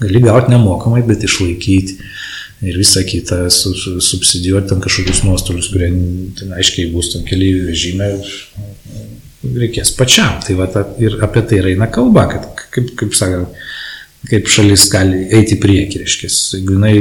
Gali 0.01 0.21
gauti 0.23 0.51
nemokamai, 0.53 1.01
bet 1.07 1.23
išlaikyti 1.25 1.97
ir 2.67 2.77
visą 2.77 3.01
kitą, 3.07 3.43
su, 3.53 3.73
su, 3.77 3.95
subsidijuoti 4.05 4.69
ten 4.69 4.81
kažkokius 4.83 5.23
nuostolius, 5.25 5.71
kurie 5.73 5.89
ten 6.37 6.53
aiškiai 6.57 6.91
bus 6.93 7.09
ten 7.15 7.25
keliaivių 7.25 7.71
vežime, 7.71 8.09
reikės 9.63 9.93
pačiam. 9.97 10.37
Tai 10.45 10.57
va, 10.59 10.67
ta, 10.69 10.85
ir 11.01 11.17
apie 11.25 11.45
tai 11.49 11.63
eina 11.71 11.87
kalba, 11.93 12.27
kad, 12.29 12.51
kaip, 12.75 12.93
kaip 12.99 13.17
sakant, 13.17 13.57
kaip 14.29 14.51
šalis 14.53 14.85
gali 14.91 15.23
eiti 15.33 15.57
į 15.57 15.61
priekį, 15.63 16.03
reiškia, 16.03 16.29
jeigu 16.59 16.77
jinai 16.77 16.95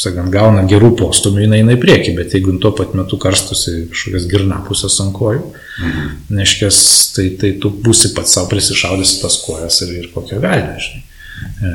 sakant, 0.00 0.30
gauna 0.32 0.64
gerų 0.68 0.94
postumių, 0.98 1.44
jinai 1.44 1.60
eina 1.62 1.74
į 1.76 1.80
priekį, 1.82 2.14
bet 2.16 2.34
jeigu 2.36 2.54
tuo 2.62 2.72
pat 2.76 2.94
metu 2.98 3.18
karstusi 3.20 3.86
kažkokias 3.90 4.26
girnapusės 4.30 4.96
ant 5.04 5.14
kojų, 5.16 5.42
mhm. 5.50 6.08
neškės, 6.38 6.80
tai, 7.16 7.28
tai 7.40 7.52
tu 7.62 7.72
būsi 7.84 8.14
pats 8.16 8.36
savo 8.36 8.50
prisišaudęs 8.52 9.18
tas 9.22 9.38
kojas 9.44 9.82
ir, 9.86 9.94
ir 10.00 10.10
kokią 10.14 10.40
velnę, 10.42 10.80
žinai. 10.80 11.04
E, 11.40 11.74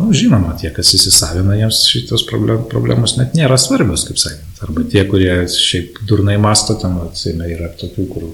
nu, 0.00 0.10
žinoma, 0.16 0.56
tie, 0.60 0.72
kas 0.74 0.92
įsisavina, 0.98 1.56
jiems 1.60 1.84
šitos 1.90 2.26
problem, 2.30 2.66
problemos 2.70 3.16
net 3.20 3.38
nėra 3.38 3.58
svarbios, 3.60 4.06
kaip 4.08 4.20
sakant. 4.22 4.62
Arba 4.64 4.86
tie, 4.90 5.06
kurie 5.08 5.44
šiaip 5.50 6.02
durnai 6.08 6.36
masto, 6.42 6.76
ten, 6.80 6.98
atsime, 7.06 7.48
yra 7.54 7.70
tokių, 7.78 8.06
kur, 8.10 8.30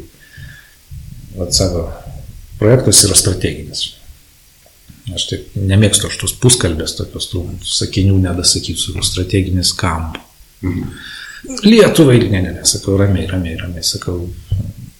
atsako, 1.44 1.88
projektas 2.60 3.04
yra 3.08 3.16
strateginis. 3.18 3.90
Aš 5.14 5.26
taip 5.30 5.54
nemėgstu 5.58 6.06
aš 6.10 6.18
tos 6.20 6.34
puskalbės, 6.38 6.94
tokios 6.98 7.30
tų 7.32 7.44
sakinių 7.66 8.18
nedasakysiu, 8.22 8.94
strateginis 9.04 9.72
kamp. 9.78 10.20
Mhm. 10.62 10.92
Lietuvai, 11.64 12.18
ne, 12.28 12.42
ne, 12.44 12.52
ne, 12.58 12.64
sakau, 12.68 12.98
ramiai, 13.00 13.26
ramiai, 13.30 13.56
ramiai, 13.56 13.82
sakau, 13.86 14.26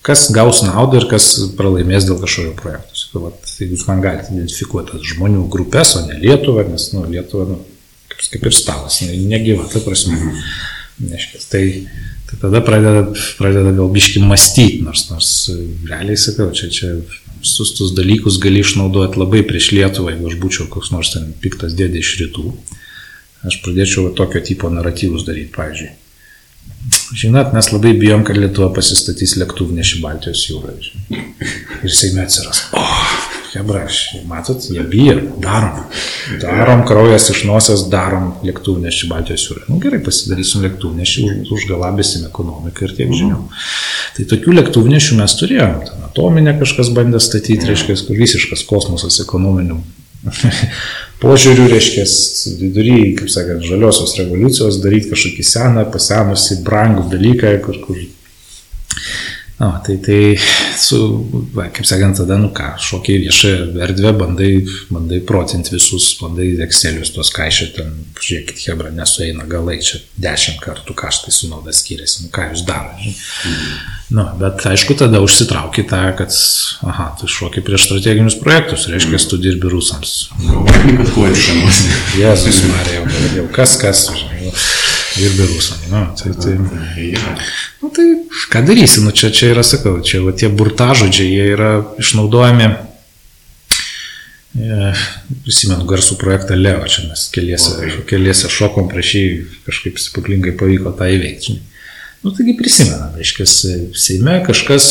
kas 0.07 0.31
gaus 0.33 0.63
naudą 0.65 1.03
ir 1.03 1.07
kas 1.11 1.27
pralaimės 1.59 2.07
dėl 2.09 2.17
kažkokio 2.23 2.55
projekto. 2.59 2.97
Sakau, 2.97 3.27
vat, 3.27 3.51
jeigu 3.61 3.77
jūs 3.77 3.85
man 3.91 4.01
galite 4.05 4.33
identifikuoti 4.33 5.03
žmonių 5.13 5.45
grupės, 5.53 5.95
o 6.01 6.07
ne 6.07 6.17
Lietuvą, 6.23 6.65
nes, 6.73 6.89
nu, 6.97 7.05
Lietuva, 7.13 7.45
nu, 7.53 7.59
kaip, 8.09 8.25
kaip 8.33 8.49
ir 8.49 8.57
stalas, 8.57 9.03
ne, 9.05 9.19
negyva, 9.31 9.69
ta 9.71 9.85
prasme. 9.85 10.17
Mhm. 10.17 10.47
Neškės, 11.01 11.47
tai, 11.49 11.65
tai 12.29 12.37
tada 12.43 12.61
pradeda, 12.65 13.07
pradeda 13.39 13.71
gal 13.73 13.89
biški 13.93 14.21
mąstyti, 14.21 14.83
nors, 14.85 15.07
nors 15.09 15.31
realiai 15.89 16.19
sakau, 16.21 16.51
čia, 16.57 16.69
čia 16.69 16.91
visus 17.41 17.73
tus 17.77 17.95
dalykus 17.97 18.39
gali 18.43 18.61
išnaudoti 18.65 19.21
labai 19.21 19.43
prieš 19.49 19.71
Lietuvą, 19.77 20.13
jeigu 20.15 20.29
aš 20.31 20.37
būčiau 20.43 20.69
koks 20.73 20.93
nors 20.95 21.15
ten 21.15 21.33
piktas 21.43 21.77
dėdė 21.79 22.03
iš 22.05 22.13
rytų. 22.21 22.53
Aš 23.49 23.63
pradėčiau 23.65 24.11
tokio 24.17 24.43
tipo 24.45 24.69
naratyvus 24.73 25.25
daryti, 25.25 25.53
pavyzdžiui. 25.57 25.95
Žinot, 27.15 27.53
mes 27.53 27.73
labai 27.73 27.93
bijom, 27.99 28.23
kad 28.25 28.39
Lietuva 28.39 28.71
pasistatys 28.75 29.35
lėktuvnešį 29.41 29.99
Baltijos 30.05 30.47
jūrą. 30.49 30.77
Ir 31.11 31.93
Seime 31.93 32.23
atsiras. 32.25 32.63
O, 32.73 32.81
oh, 32.81 33.03
hebraš, 33.53 33.99
matot, 34.31 34.65
jie 34.71 34.85
bijo, 34.89 35.17
darom. 35.43 35.83
Darom 36.41 36.85
kraujas 36.89 37.29
iš 37.35 37.43
nosies, 37.49 37.85
darom 37.93 38.31
lėktuvnešį 38.47 39.11
Baltijos 39.11 39.45
jūrą. 39.49 39.67
Na 39.67 39.75
nu, 39.75 39.83
gerai, 39.83 40.01
pasidarysim 40.07 40.65
lėktuvnešį, 40.69 41.27
už, 41.29 41.53
užgalabėsim 41.59 42.25
ekonomiką 42.31 42.89
ir 42.89 42.97
tiek 43.03 43.13
žinių. 43.21 43.43
Tai 44.17 44.29
tokių 44.33 44.57
lėktuvnešių 44.61 45.21
mes 45.21 45.37
turėjom. 45.43 45.77
Ten 45.91 46.09
atominę 46.09 46.57
kažkas 46.63 46.95
bandė 46.97 47.21
statyti, 47.23 47.69
reiškia, 47.71 47.99
visiškas 48.15 48.65
kosmosas 48.71 49.21
ekonominių 49.27 49.83
požiūrių, 51.21 51.67
reiškia, 51.71 52.05
vidury, 52.61 52.99
kaip 53.19 53.33
sakant, 53.33 53.65
žaliosios 53.67 54.17
revoliucijos 54.19 54.81
daryti 54.85 55.13
kažkokį 55.13 55.47
seną, 55.47 55.85
pasenusi, 55.93 56.61
brangų 56.67 57.09
dalyką, 57.13 57.53
kur, 57.65 57.81
kur 57.85 58.01
O, 59.61 59.81
tai, 59.85 59.97
tai 60.01 60.39
su, 60.81 60.99
va, 61.53 61.67
kaip 61.69 61.85
sakant, 61.85 62.17
tada, 62.17 62.39
nu 62.41 62.49
ką, 62.57 62.71
šokiai 62.81 63.21
viešą 63.27 63.51
erdvę, 63.85 64.15
bandai, 64.17 64.49
bandai 64.89 65.19
protinti 65.29 65.75
visus, 65.75 66.15
bandai 66.17 66.55
Excelius 66.65 67.13
tuos 67.13 67.29
kaišyti, 67.37 67.75
ten, 67.77 67.91
žiūrėkit, 68.17 68.63
Hebra 68.65 68.89
nesueina 68.97 69.45
galai, 69.51 69.77
čia 69.85 70.01
dešimt 70.17 70.63
kartų 70.65 70.97
kaštai 70.97 71.37
su 71.37 71.53
nauda 71.53 71.77
skiriasi, 71.77 72.25
nu 72.25 72.33
ką 72.33 72.49
jūs 72.55 72.65
darote. 72.65 73.13
Mhm. 73.13 73.71
Nu, 74.17 74.25
bet 74.41 74.65
aišku, 74.67 74.97
tada 74.99 75.21
užsitrauki 75.23 75.85
tą, 75.87 76.01
kad, 76.19 76.35
aha, 76.83 77.13
tu 77.21 77.29
šokiai 77.31 77.63
prieš 77.63 77.91
strateginius 77.91 78.41
projektus, 78.41 78.89
reiškia, 78.91 79.21
tu 79.29 79.39
dirbi 79.45 79.71
rusams. 79.71 80.31
Galvoju, 80.41 81.11
kuo 81.13 81.29
išsamus. 81.31 81.85
Jezus 82.19 82.65
Marija, 82.73 83.05
jau, 83.05 83.35
jau 83.43 83.51
kas 83.61 83.77
kas, 83.85 84.09
žinai 84.17 84.49
ir 85.19 85.33
birusam. 85.39 85.79
Nu, 85.91 86.05
tai, 86.23 86.33
tai, 86.39 86.55
nu, 87.81 87.89
tai 87.89 88.07
ką 88.53 88.63
darysi, 88.67 89.03
nu, 89.05 89.11
čia, 89.11 89.33
čia 89.35 89.51
yra, 89.55 89.65
sakau, 89.67 89.99
čia 90.05 90.23
va, 90.25 90.35
tie 90.37 90.51
burtažodžiai, 90.53 91.33
jie 91.33 91.49
yra 91.57 91.73
išnaudojami. 92.03 92.69
E, 94.61 94.93
prisimenu 95.45 95.87
garsų 95.87 96.19
projektą 96.19 96.59
Leo, 96.59 96.83
čia 96.91 97.07
mes 97.09 97.29
keliese, 97.35 97.91
keliese 98.11 98.51
šokom 98.51 98.91
prieš 98.91 99.13
jį, 99.15 99.27
kažkaip 99.69 100.01
stebuklingai 100.03 100.57
pavyko 100.59 100.95
tą 100.99 101.11
įveikti. 101.15 101.61
Nu, 102.21 102.35
taigi 102.37 102.53
prisimenam, 102.59 103.15
reiškia, 103.17 103.47
Seime 103.97 104.41
kažkas, 104.45 104.87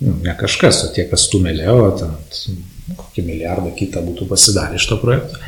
nu, 0.00 0.14
ne 0.24 0.36
kažkas, 0.38 0.86
o 0.86 0.92
tie, 0.94 1.04
kas 1.10 1.26
stumė 1.28 1.52
Leo, 1.58 1.90
ten 1.98 2.14
nu, 2.14 2.96
kokį 2.96 3.26
milijardą 3.26 3.74
kitą 3.76 4.00
būtų 4.06 4.28
pasidarę 4.30 4.78
iš 4.78 4.86
to 4.88 5.00
projekto. 5.02 5.42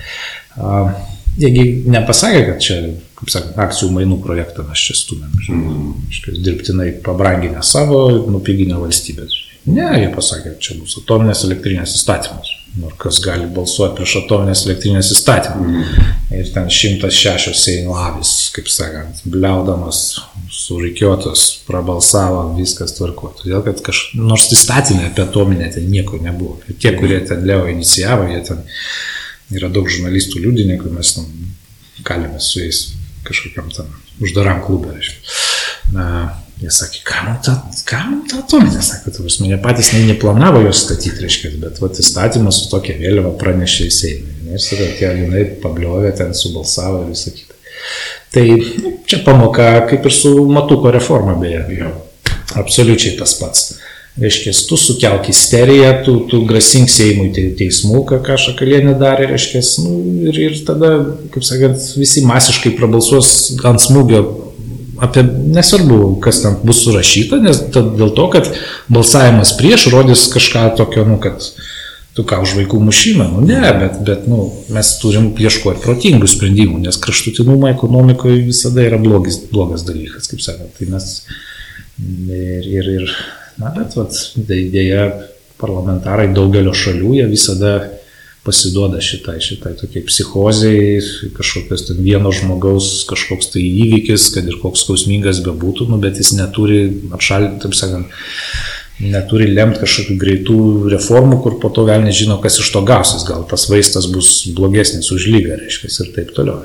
Jiegi 1.38 1.64
nepasakė, 1.86 2.40
kad 2.48 2.62
čia, 2.62 2.76
kaip 3.18 3.30
sakant, 3.30 3.58
akcijų 3.62 3.92
mainų 3.94 4.18
projektą 4.24 4.64
mes 4.66 4.82
čia 4.88 4.96
stumėm. 4.98 5.34
Mm. 5.54 5.90
Iškės, 6.10 6.40
dirbtinai 6.42 6.88
pabranginę 7.04 7.62
savo, 7.66 8.00
nupiginę 8.26 8.80
valstybės. 8.80 9.44
Ne, 9.68 9.88
jie 10.00 10.08
pasakė, 10.14 10.54
kad 10.54 10.64
čia 10.64 10.78
bus 10.80 10.96
atominės 11.02 11.44
elektrinės 11.46 11.94
įstatymas. 11.98 12.54
Nors 12.78 12.98
kas 13.00 13.18
gali 13.24 13.46
balsuoti 13.50 13.96
prieš 13.98 14.14
atominės 14.22 14.64
elektrinės 14.66 15.12
įstatymą. 15.14 15.68
Mm. 15.68 16.08
Ir 16.38 16.50
ten 16.54 16.68
106 16.72 17.54
Seimo 17.56 17.94
avis, 17.98 18.32
kaip 18.54 18.68
sakant, 18.72 19.22
bliaudamas, 19.28 20.02
surikiotas, 20.52 21.46
prabalsavo, 21.68 22.42
viskas 22.58 22.96
tvarko. 22.98 23.32
Todėl, 23.40 23.62
kad 23.66 23.82
kaž... 23.86 24.02
nors 24.18 24.48
įstatymė 24.54 25.08
apie 25.12 25.24
atominę 25.24 25.70
ten 25.74 25.86
nieko 25.90 26.18
nebuvo. 26.22 26.58
Ir 26.66 26.80
tie, 26.82 26.94
kurie 26.98 27.22
ten 27.28 27.46
Leo 27.48 27.66
inicijavo, 27.70 28.28
jie 28.32 28.42
ten 28.50 28.66
yra 29.54 29.70
daug 29.72 29.88
žurnalistų 29.90 30.42
liudininkų, 30.44 30.90
mes 30.94 31.14
tam 31.16 31.30
kalėme 32.06 32.40
su 32.42 32.62
jais 32.62 32.82
kažkokiam 33.28 33.70
tam 33.74 33.88
uždaram 34.24 34.62
klubė. 34.64 34.98
Na, 35.94 36.06
jie 36.60 36.70
sakė, 36.74 37.02
kam 37.06 37.30
ta, 37.44 37.54
kam 37.88 38.22
ta 38.28 38.42
atominė, 38.42 38.80
sako, 38.84 39.12
tu 39.14 39.24
prasme, 39.24 39.48
jie 39.50 39.58
patys 39.62 39.92
ne, 39.94 40.02
neplanavo 40.10 40.60
jos 40.66 40.82
statyti, 40.84 41.22
reiškia, 41.24 41.52
bet 41.62 41.80
vat, 41.82 42.00
įstatymas 42.02 42.62
su 42.62 42.72
tokia 42.72 42.98
vėliava 43.00 43.32
pranešė 43.40 43.88
į 43.88 43.94
Seimą. 43.98 44.34
Ir 44.48 44.64
sakė, 44.64 44.88
tie 44.98 45.12
jinai 45.22 45.44
pabliovė, 45.62 46.12
ten 46.18 46.34
subalsavo 46.36 47.04
ir 47.04 47.12
visą 47.12 47.32
kitą. 47.36 47.56
Tai 48.34 48.44
nu, 48.82 48.92
čia 49.08 49.22
pamoka 49.24 49.68
kaip 49.88 50.06
ir 50.08 50.14
su 50.14 50.32
matuko 50.48 50.92
reforma 50.92 51.36
beje. 51.40 51.62
Jau. 51.78 51.92
Absoliučiai 52.58 53.16
tas 53.20 53.34
pats. 53.40 53.78
Reiškia, 54.18 54.50
tu 54.66 54.76
sukelk 54.80 55.28
isteriją, 55.30 55.92
tu, 56.02 56.14
tu 56.30 56.40
grasink 56.48 56.90
Seimui 56.90 57.28
teismų, 57.58 58.02
ką, 58.08 58.18
ką 58.26 58.38
Šakalienė 58.48 58.96
darė, 58.98 59.28
reiškia, 59.30 59.62
nu, 59.84 59.94
ir, 60.26 60.40
ir 60.48 60.58
tada, 60.66 60.90
kaip 61.34 61.46
sakant, 61.46 61.84
visi 62.00 62.24
masiškai 62.26 62.74
prabalsuos 62.80 63.30
ant 63.68 63.84
smūgio 63.84 64.24
apie, 65.06 65.22
nesvarbu, 65.54 66.18
kas 66.24 66.42
ten 66.42 66.58
bus 66.66 66.82
surašyta, 66.82 67.38
nes 67.42 67.62
dėl 67.70 68.10
to, 68.16 68.26
kad 68.34 68.50
balsavimas 68.90 69.54
prieš 69.58 69.88
rodys 69.94 70.26
kažką 70.32 70.66
tokio, 70.80 71.06
nu, 71.06 71.20
kad 71.22 71.44
tu 72.18 72.24
ką 72.26 72.40
už 72.42 72.56
vaikų 72.58 72.80
mušimą, 72.82 73.28
nu 73.36 73.44
ne, 73.46 73.60
bet, 73.78 74.00
bet 74.06 74.26
nu, 74.30 74.48
mes 74.74 74.88
turim 74.98 75.30
ieškoti 75.38 75.84
protingų 75.84 76.26
sprendimų, 76.26 76.80
nes 76.82 76.98
kraštutinumai 76.98 77.76
ekonomikoje 77.76 78.40
visada 78.48 78.82
yra 78.82 78.98
blogis, 78.98 79.38
blogas 79.52 79.86
dalykas, 79.86 80.26
kaip 80.30 80.42
sakant. 80.42 80.74
Tai 80.74 80.88
mes 80.96 81.12
ir, 82.02 82.66
ir, 82.66 82.90
ir 82.96 83.12
Na, 83.58 83.72
bet 83.74 83.96
vat, 83.98 84.14
dėja 84.38 85.08
parlamentarai 85.58 86.28
daugelio 86.34 86.74
šalių, 86.76 87.14
jie 87.18 87.26
visada 87.30 87.72
pasiduoda 88.46 89.00
šitai, 89.02 89.36
šitai 89.42 89.74
tokiai 89.76 90.04
psichozijai, 90.06 91.00
kažkokios 91.36 91.88
ten 91.88 91.98
vieno 92.04 92.30
žmogaus 92.32 93.02
kažkoks 93.10 93.50
tai 93.52 93.64
įvykis, 93.66 94.30
kad 94.36 94.46
ir 94.48 94.60
koks 94.62 94.86
skausmingas 94.86 95.42
bebūtų, 95.44 95.88
nu, 95.90 95.98
bet 96.00 96.20
jis 96.22 96.32
neturi 96.38 96.80
atšalinti, 97.18 97.60
taip 97.66 97.76
sakant, 97.76 98.14
neturi 99.02 99.50
lemti 99.50 99.82
kažkokių 99.82 100.16
greitų 100.22 100.60
reformų, 100.94 101.42
kur 101.44 101.58
po 101.62 101.72
to 101.74 101.84
gal 101.90 102.06
nežino, 102.06 102.38
kas 102.42 102.60
iš 102.62 102.70
to 102.74 102.82
gausis, 102.86 103.26
gal 103.28 103.44
tas 103.50 103.68
vaistas 103.70 104.08
bus 104.10 104.46
blogesnis 104.54 105.10
už 105.14 105.28
lygą, 105.34 105.58
reiškia, 105.60 105.92
ir 106.06 106.14
taip 106.16 106.32
toliau. 106.38 106.62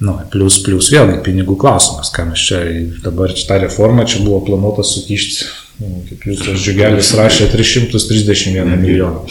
Nu, 0.00 0.18
plus, 0.32 0.58
plus 0.64 0.90
vėlgi 0.92 1.22
pinigų 1.24 1.56
klausimas, 1.60 2.10
ką 2.12 2.30
mes 2.30 2.48
čia 2.48 2.64
dabar 3.04 3.32
šitą 3.32 3.62
reformą 3.62 4.04
čia 4.08 4.20
buvo 4.24 4.42
planuota 4.44 4.84
sukišti 4.84 5.65
kaip 5.80 6.24
jūs 6.30 6.42
tas 6.44 6.60
džiugelis 6.62 7.12
rašė, 7.18 7.50
331 7.52 8.78
milijoną. 8.80 9.24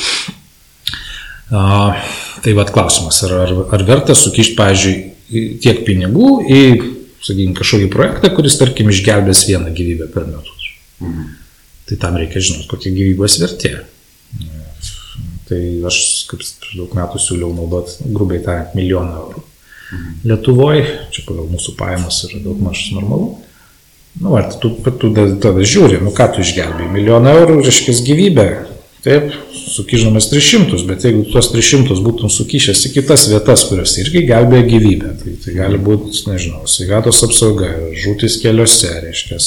A, 1.56 1.64
tai 2.44 2.54
vad 2.58 2.72
klausimas, 2.74 3.22
ar, 3.26 3.34
ar, 3.46 3.54
ar 3.74 3.86
verta 3.88 4.16
sukišti, 4.18 4.58
pavyzdžiui, 4.58 4.96
tiek 5.64 5.82
pinigų 5.88 6.30
į, 6.46 6.62
sakykime, 7.26 7.56
kažkokį 7.58 7.90
projektą, 7.94 8.32
kuris, 8.38 8.58
tarkim, 8.62 8.92
išgelbės 8.94 9.46
vieną 9.50 9.74
gyvybę 9.76 10.10
per 10.14 10.28
metus. 10.30 10.70
Mhm. 11.02 11.34
Tai 11.86 11.98
tam 12.02 12.18
reikia 12.18 12.42
žinoti, 12.42 12.70
kokia 12.70 12.94
gyvybės 12.94 13.40
vertė. 13.44 13.74
Tai 15.46 15.60
aš 15.86 15.98
kaip 16.26 16.42
daug 16.74 16.94
metų 16.98 17.20
siūliau 17.22 17.52
naudoti, 17.54 18.08
grubiai 18.10 18.42
tariant, 18.46 18.74
milijoną 18.78 19.20
eurų. 19.22 19.44
Mhm. 19.86 20.14
Lietuvoje, 20.32 20.86
čia 21.14 21.26
pagal 21.28 21.50
mūsų 21.52 21.76
pajamas 21.78 22.24
yra 22.30 22.42
daug 22.46 22.62
maž 22.66 22.88
normalu. 22.96 23.36
Nu, 24.22 24.36
ar 24.40 24.54
tu, 24.62 24.72
tu 25.00 25.12
tada 25.12 25.66
žiūri, 25.68 26.00
nu 26.04 26.14
ką 26.16 26.30
tu 26.36 26.44
išgelbėjai, 26.46 26.92
milijoną 26.94 27.34
eurų, 27.42 27.58
reiškia 27.66 27.96
gyvybę, 28.08 28.46
taip, 29.04 29.34
sukižamas 29.76 30.30
300, 30.32 30.82
bet 30.88 31.06
jeigu 31.08 31.26
tuos 31.32 31.50
300 31.54 32.00
būtum 32.06 32.32
sukišęs 32.32 32.86
į 32.90 32.94
kitas 32.98 33.28
vietas, 33.32 33.66
kurios 33.70 33.96
irgi 34.02 34.24
gelbėja 34.28 34.68
gyvybę, 34.70 35.14
tai, 35.22 35.36
tai 35.44 35.56
gali 35.58 35.80
būti, 35.82 36.14
nežinau, 36.30 36.64
sveikatos 36.70 37.22
apsauga, 37.28 37.72
žūtis 38.04 38.40
keliuose, 38.44 38.92
reiškia, 39.04 39.40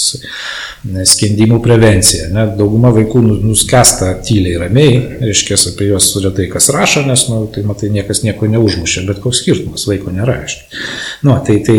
skendimų 1.09 1.61
prevencija. 1.64 2.29
Ne? 2.35 2.47
Dauguma 2.59 2.93
vaikų 2.95 3.23
nu, 3.25 3.37
nuskesta 3.51 4.12
tyliai 4.25 4.61
ramiai, 4.62 5.01
reiškia, 5.23 5.59
apie 5.73 5.91
juos 5.91 6.11
retai 6.23 6.49
kas 6.53 6.71
rašo, 6.75 7.05
nes, 7.09 7.25
nu, 7.33 7.43
tai 7.55 7.64
matai, 7.67 7.91
niekas 7.95 8.23
nieko 8.27 8.49
neužmušė, 8.51 9.05
bet 9.09 9.23
koks 9.25 9.43
skirtumas, 9.43 9.87
vaiko 9.91 10.12
nėra, 10.14 10.41
aišku. 10.45 10.83
Nu, 11.27 11.35
tai, 11.47 11.59
tai, 11.67 11.79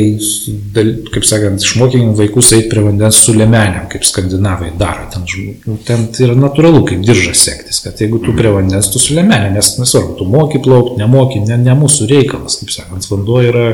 kaip 1.14 1.28
sakant, 1.28 1.64
išmokykim 1.64 2.16
vaikus 2.18 2.52
eiti 2.58 2.72
prie 2.74 2.84
vandens 2.86 3.22
su 3.24 3.36
lemenėm, 3.38 3.88
kaip 3.92 4.08
skandinavai 4.08 4.74
daro. 4.80 5.08
Ten, 5.14 5.26
nu, 5.68 5.78
ten 5.88 6.10
tai 6.14 6.28
yra 6.28 6.38
natūralu, 6.40 6.84
kaip 6.90 7.04
diržas 7.06 7.44
sektis, 7.48 7.82
kad 7.86 8.00
jeigu 8.02 8.22
tu 8.24 8.36
prie 8.39 8.56
vandens, 8.56 8.89
tu 8.93 9.02
su 9.04 9.15
lemenė, 9.17 9.52
nes 9.58 9.75
nesvarbu, 9.82 10.15
tu 10.19 10.28
moki 10.30 10.63
plaukti, 10.63 10.97
nemoki, 11.04 11.43
ne, 11.45 11.60
ne 11.60 11.75
mūsų 11.84 12.08
reikalas, 12.10 12.60
kaip 12.62 12.71
sakant, 12.73 13.08
vanduo 13.12 13.43
yra 13.43 13.69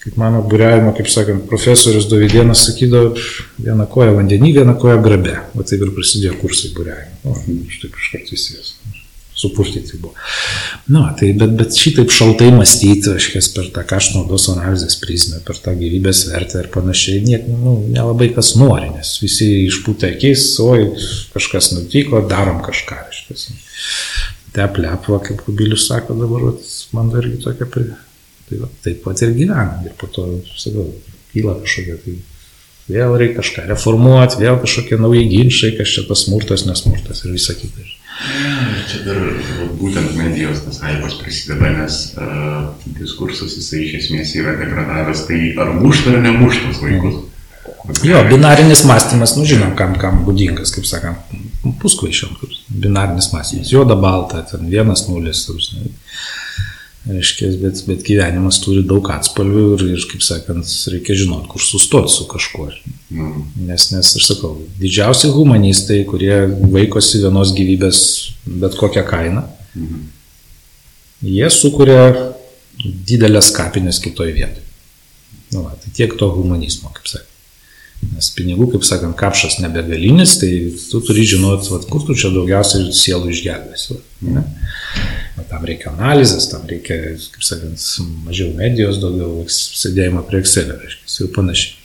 kaip 0.00 0.16
mano 0.20 0.40
būriavimo, 0.48 0.94
kaip 0.96 1.10
sakant, 1.12 1.44
profesorius 1.50 2.08
Dovydienas 2.08 2.62
sakydavo, 2.70 3.12
viena 3.60 3.84
koja 3.90 4.14
vandenį, 4.16 4.54
viena 4.60 4.76
koja 4.80 4.96
grabe. 5.04 5.36
O 5.52 5.66
taip 5.66 5.84
ir 5.84 5.92
prasidėjo 5.96 6.38
kursai 6.40 6.72
būriavimo. 6.78 7.20
O, 7.28 7.36
štai 7.74 7.92
iš 7.92 8.08
karto 8.14 8.38
įsijęs. 8.38 8.74
Supurtyti 9.40 9.96
buvo. 10.00 10.12
Na, 10.92 11.06
tai 11.16 11.30
bet, 11.38 11.54
bet 11.56 11.76
šitaip 11.80 12.12
šaltai 12.12 12.50
mąstyti, 12.52 13.14
aiškiai, 13.14 13.46
per 13.56 13.70
tą 13.76 13.84
kaštų 13.88 14.20
naudos 14.20 14.50
analizės 14.52 14.98
prizmę, 15.00 15.40
per 15.46 15.56
tą 15.64 15.72
gyvybės 15.78 16.26
vertę 16.28 16.60
ir 16.60 16.68
panašiai, 16.74 17.22
niek, 17.24 17.48
nu, 17.48 17.78
nelabai 17.88 18.28
kas 18.36 18.52
nori, 18.60 18.90
nes 18.92 19.14
visi 19.22 19.48
išpūtė 19.70 20.12
akis, 20.16 20.44
oi, 20.64 20.90
kažkas 21.32 21.72
nutiko, 21.78 22.20
darom 22.28 22.60
kažką, 22.66 23.00
aiškiai. 23.08 23.58
Teplėpva, 24.50 25.22
kaip 25.24 25.44
Kubilius 25.46 25.86
sako 25.88 26.18
dabar, 26.18 26.52
man 26.96 27.12
dar 27.14 27.24
irgi 27.24 27.44
tokia 27.46 27.68
Tai 28.50 28.58
va, 28.58 28.68
taip 28.82 29.04
pat 29.04 29.20
ir 29.22 29.30
gyvenam. 29.36 29.84
Ir 29.86 29.94
po 29.98 30.08
to, 30.10 30.26
sakau, 30.58 30.88
kyla 31.30 31.54
kažkokia 31.62 32.00
tai 32.02 32.16
vėl 32.90 33.14
reikia 33.20 33.38
kažką 33.38 33.66
reformuoti, 33.70 34.40
vėl 34.42 34.58
kažkokie 34.58 34.98
nauji 34.98 35.28
ginčiai, 35.30 35.76
kas 35.78 35.92
čia 35.94 36.02
tas 36.08 36.24
smurtas, 36.26 36.66
nesmurtas 36.66 37.22
ir 37.22 37.36
visa 37.36 37.54
kita. 37.54 37.86
Čia 38.20 39.00
dar 39.06 39.18
būtent 39.80 40.12
medijos 40.18 40.60
tas 40.66 40.80
aipas 40.84 41.16
prisideda, 41.22 41.70
nes 41.78 42.00
uh, 42.20 42.68
diskursas 42.98 43.54
jisai 43.56 43.86
iš 43.86 43.94
esmės 44.02 44.34
yra 44.36 44.56
degradavęs, 44.60 45.24
tai 45.28 45.40
ar 45.60 45.72
mušta 45.78 46.12
ar 46.12 46.24
nemuštas 46.26 46.82
vaikus. 46.84 47.22
Jo, 48.04 48.20
binarinis 48.28 48.84
mąstymas, 48.88 49.34
nu 49.38 49.46
žinom, 49.48 49.72
kam, 49.78 49.96
kam 50.00 50.20
būdingas, 50.26 50.72
kaip 50.74 50.84
sakant, 50.88 51.32
puskvaišiam, 51.80 52.36
binarinis 52.68 53.30
mąstymas, 53.32 53.72
juoda 53.72 53.96
balta, 53.96 54.44
ten 54.50 54.68
vienas 54.68 55.06
nulis, 55.08 55.46
Reiškia, 57.08 57.48
bet, 57.62 57.78
bet 57.88 58.02
gyvenimas 58.04 58.58
turi 58.60 58.82
daug 58.84 59.06
atspalvių 59.08 59.62
ir, 59.78 59.84
ir, 59.94 60.02
kaip 60.10 60.20
sakant, 60.24 60.68
reikia 60.92 61.14
žinoti, 61.16 61.48
kur 61.48 61.62
sustoti 61.64 62.12
su 62.12 62.26
kažkuo. 62.28 62.66
Mm. 63.08 63.46
Nes, 63.70 63.86
nes 63.94 64.10
aš 64.20 64.26
sakau, 64.28 64.50
didžiausi 64.82 65.30
humanistai, 65.32 66.02
kurie 66.08 66.42
vaikosi 66.74 67.22
vienos 67.24 67.54
gyvybės 67.56 68.02
bet 68.44 68.76
kokią 68.76 69.06
kainą, 69.08 69.46
Mhm. 69.70 70.02
jie 71.22 71.48
sukuria 71.54 72.34
didelės 72.82 73.52
kapinės 73.54 74.00
kitoje 74.02 74.34
vietoje. 74.34 74.66
Nu, 75.52 75.62
va, 75.62 75.76
tai 75.78 75.92
tiek 75.94 76.12
to 76.18 76.28
humanizmo, 76.34 76.90
kaip 76.94 77.06
sakant. 77.06 77.26
Nes 78.14 78.30
pinigų, 78.32 78.70
kaip 78.72 78.84
sakant, 78.84 79.16
kapšas 79.16 79.58
nebegalinis, 79.60 80.38
tai 80.40 80.50
tu 80.90 81.00
turi 81.04 81.26
žinoti, 81.28 81.68
vat, 81.70 81.84
kur 81.90 82.04
tu 82.06 82.16
čia 82.16 82.30
daugiausiai 82.32 82.92
sielų 82.96 83.32
išgelbėsi. 83.34 83.92
O 83.92 84.00
tam 85.50 85.64
reikia 85.68 85.92
analizės, 85.94 86.48
tam 86.52 86.66
reikia, 86.70 86.98
kaip 87.34 87.44
sakant, 87.46 87.84
mažiau 88.26 88.52
medijos, 88.58 89.00
daugiau 89.02 89.44
sėdėjimo 89.50 90.24
prie 90.28 90.42
Excelio, 90.42 90.78
reiškia, 90.80 91.12
ir 91.26 91.32
panašiai. 91.36 91.76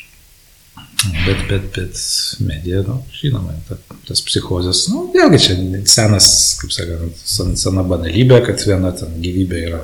Bet, 1.06 1.42
bet, 1.50 1.66
bet 1.76 2.00
medija, 2.42 2.82
nu, 2.88 2.96
žinoma, 3.14 3.54
ta, 3.68 3.78
tas 4.08 4.22
psichozės, 4.26 4.86
nu, 4.90 5.04
vėlgi 5.14 5.42
čia 5.44 5.58
senas, 5.92 6.28
kaip 6.62 6.74
sakant, 6.74 7.20
sen- 7.30 7.58
sena 7.60 7.84
banalybė, 7.86 8.40
kad 8.48 8.64
viena 8.66 8.90
ten 8.96 9.20
gyvybė 9.22 9.62
yra 9.68 9.82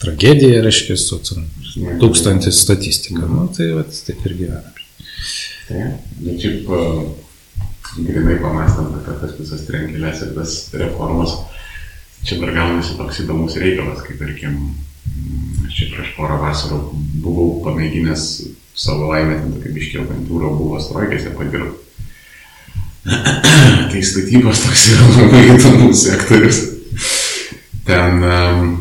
tragedija, 0.00 0.62
reiškia, 0.64 0.96
su 1.00 1.20
tūkstantis 2.00 2.62
statistika. 2.64 3.26
Nu, 3.28 3.46
tai 3.56 3.70
vat, 3.76 3.92
taip 4.06 4.24
ir 4.28 4.36
gyvena. 4.40 4.72
Tai, 5.66 5.84
bet 6.22 6.40
šiaip 6.44 6.70
e, 6.70 6.80
grinai 8.06 8.38
pamąstant 8.42 8.96
apie 9.00 9.16
tas 9.22 9.36
visas 9.40 9.64
trenkelės 9.68 10.22
ir 10.24 10.34
tas 10.36 10.56
reformas, 10.78 11.34
čia 12.26 12.40
dar 12.42 12.52
gaunasi 12.54 12.96
toks 12.98 13.22
įdomus 13.22 13.56
reikalas, 13.62 14.02
kai 14.02 14.16
tarkim, 14.18 14.58
čia 15.70 15.90
prieš 15.92 16.14
porą 16.16 16.40
vasarų 16.42 16.80
buvau 17.22 17.60
pamėginęs 17.64 18.24
savo 18.76 19.12
laimę, 19.12 19.38
ten 19.40 19.52
tokia 19.54 19.74
biškio 19.76 20.04
agentūra 20.04 20.50
buvo 20.56 20.80
strojkėse 20.82 21.34
padirbti. 21.38 21.84
tai 23.92 24.02
statybos 24.02 24.64
toks 24.64 24.88
yra 24.94 25.06
labai 25.14 25.44
įdomus 25.54 26.02
sektorius. 26.02 26.58
Ten 27.86 28.24
um, 28.26 28.72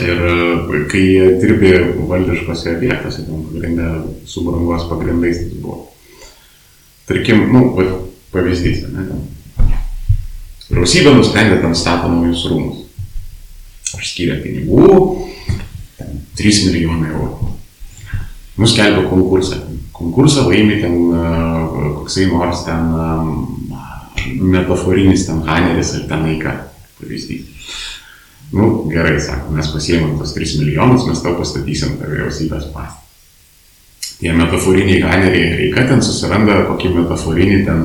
ir 0.00 0.22
e, 0.32 0.80
kai 0.88 1.04
dirbi 1.42 1.74
valdiškose 2.08 2.78
vietose, 2.80 3.26
ten 3.28 3.44
pagrindė 3.50 3.90
su 4.24 4.46
brangos 4.46 4.88
pagrindais 4.88 5.44
tai 5.44 5.60
buvo. 5.60 5.82
Tarkim, 7.06 7.50
nu, 7.52 7.68
pavyzdys, 8.32 8.86
ne, 8.88 9.04
ten. 9.10 9.35
Vyriausybė 10.66 11.12
nusprendė 11.14 11.60
ten 11.62 11.74
stato 11.78 12.10
naujus 12.10 12.42
rūmus. 12.50 12.82
Aš 13.94 14.10
skyrė 14.12 14.40
pinigų, 14.42 14.88
ten 15.98 16.18
3 16.38 16.64
milijonai 16.66 17.12
eurų. 17.12 17.52
Nuskelbė 18.58 19.04
konkursą. 19.10 19.60
Konkursą 19.96 20.48
laimi 20.48 20.80
ten 20.82 20.96
e, 21.14 21.22
koksai 22.00 22.26
nors 22.32 22.64
ten 22.66 22.90
e, 22.98 23.06
metaforinis 24.42 25.28
ten 25.28 25.44
Haneris 25.46 25.94
ar 26.00 26.08
ten 26.10 26.26
Aika. 26.32 26.56
Pavyzdys. 26.98 27.54
Nu, 28.56 28.86
gerai, 28.90 29.16
sako, 29.22 29.52
mes 29.54 29.70
pasiėmėm 29.70 30.18
tos 30.20 30.34
3 30.34 30.60
milijonus, 30.62 31.06
mes 31.08 31.22
tau 31.22 31.34
pastatysim 31.38 31.98
tą 32.00 32.10
vyriausybės 32.10 32.70
pastatą. 32.74 33.02
Tie 34.16 34.32
metaforiniai 34.32 35.02
ganeriai 35.02 35.56
reikia, 35.58 35.82
ten 35.90 36.00
susiranda 36.02 36.62
kokį 36.70 36.94
metaforinį 36.94 37.58
ten 37.66 37.82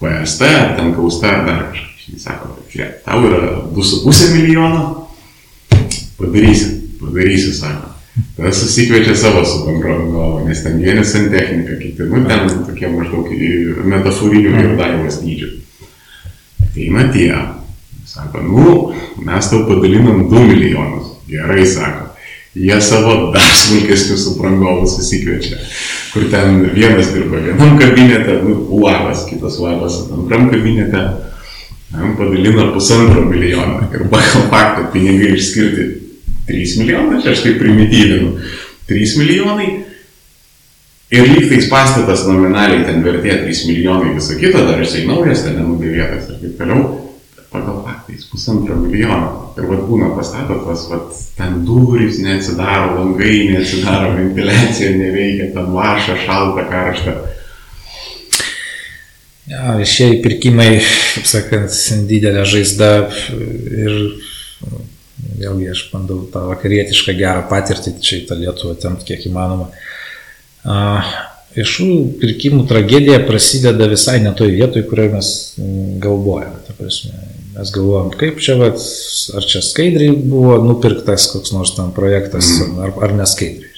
PST, 0.00 0.50
ten 0.76 0.92
kausta, 0.96 1.38
dar 1.46 1.70
kažkas. 1.70 1.89
Jis 2.10 2.26
sako, 2.26 2.56
žiūrėk, 2.72 3.00
tau 3.06 3.22
yra 3.28 3.40
2,5 3.74 4.34
milijono, 4.34 4.82
padarysi, 6.18 6.72
padarysi, 7.00 7.54
sako. 7.56 7.94
Tada 8.36 8.50
susikviečia 8.52 9.14
savo 9.16 9.44
subendrovę, 9.46 10.42
nes 10.48 10.64
ten 10.64 10.80
vieni 10.82 11.04
santechnika, 11.06 11.78
kiti, 11.80 12.08
nu 12.10 12.24
ten 12.26 12.50
tokie 12.66 12.90
maždaug 12.90 13.30
metaforinių 13.94 14.54
ir 14.64 14.76
daivos 14.80 15.22
dydžių. 15.22 15.50
Ateina 16.66 17.06
tie, 17.14 17.30
Sako, 18.10 18.40
nu, 18.42 18.92
mes 19.22 19.50
tau 19.50 19.66
padalinam 19.68 20.28
2 20.28 20.46
milijonus. 20.46 21.06
Gerai, 21.28 21.66
sako. 21.66 22.06
Jie 22.54 22.80
savo 22.80 23.30
dar 23.30 23.46
smulkesnius 23.54 24.24
suprangovus 24.24 24.96
susikviečia, 24.96 25.60
kur 26.10 26.24
ten 26.30 26.64
vienas 26.74 27.12
dirba 27.14 27.38
vienam 27.38 27.76
kabinete, 27.78 28.40
nu, 28.42 28.56
uavas, 28.80 29.22
kitas 29.30 29.60
uavas 29.62 30.00
antram 30.10 30.48
kabinete, 30.50 31.04
jam 31.92 32.16
padalina 32.16 32.72
pusantro 32.74 33.24
milijono. 33.24 33.88
Ir 33.94 34.06
pagal 34.10 34.48
faktą 34.50 34.86
pinigai 34.92 35.34
išskirti 35.36 35.86
3 36.48 36.78
milijonai, 36.78 37.22
čia 37.22 37.34
aš 37.34 37.44
taip 37.44 37.58
primityvinu, 37.58 38.32
3 38.88 39.18
milijonai. 39.18 39.68
Ir 41.10 41.26
lygtais 41.26 41.66
pastatas 41.70 42.22
nominaliai 42.28 42.84
ten 42.86 43.02
vertė 43.02 43.40
3 43.42 43.66
milijonai 43.66 44.14
viso 44.14 44.38
kito, 44.38 44.62
dar 44.66 44.78
jisai 44.78 45.06
naujas, 45.08 45.42
ten 45.42 45.58
nenudėvėtas 45.58 46.30
ir 46.30 46.42
taip 46.44 46.58
toliau 46.60 46.84
pagal 47.50 47.80
faktais 47.82 48.28
pusantro 48.30 48.76
milijono. 48.78 49.50
Ir 49.58 49.66
vad 49.66 49.82
būna 49.88 50.12
pastato 50.14 50.60
tas, 50.62 50.86
vad 50.90 51.10
ten 51.34 51.64
durys 51.66 52.20
neatsidaro, 52.22 52.94
langai 53.00 53.50
neatsidaro, 53.50 54.14
ventiliacija 54.20 54.94
neveikia, 54.94 55.50
ten 55.56 55.72
vaša, 55.74 56.16
šalta, 56.24 56.68
karšta. 56.70 57.16
Ja, 59.50 59.72
viešieji 59.74 60.20
pirkimai, 60.22 60.76
kaip 60.78 61.24
sakant, 61.26 61.74
didelė 62.06 62.44
žaizda 62.46 62.90
ir 63.10 63.96
vėlgi 65.40 65.72
aš 65.72 65.80
bandau 65.90 66.20
tą 66.30 66.44
vakarietišką 66.52 67.16
gerą 67.18 67.42
patirtį 67.50 67.96
čia 67.98 68.20
į 68.20 68.28
tą 68.28 68.38
Lietuvą 68.38 68.76
temti 68.78 69.08
kiek 69.08 69.26
įmanoma. 69.26 69.66
Viešų 71.56 71.88
pirkimų 72.20 72.68
tragedija 72.70 73.18
prasideda 73.26 73.88
visai 73.90 74.20
ne 74.22 74.30
toj 74.38 74.52
vietoj, 74.54 74.84
kurioje 74.86 75.14
mes 75.16 75.32
prasme, 76.78 77.26
mes 77.56 77.74
galvojam, 77.74 78.12
kaip 78.22 78.38
čia, 78.38 78.54
vat, 78.60 78.78
ar 79.34 79.50
čia 79.50 79.64
skaidriai 79.66 80.14
buvo 80.14 80.60
nupirktas 80.62 81.26
koks 81.32 81.50
nors 81.56 81.74
tam 81.74 81.90
projektas, 81.96 82.52
ar, 82.78 82.94
ar 83.02 83.18
neskaidriai. 83.18 83.69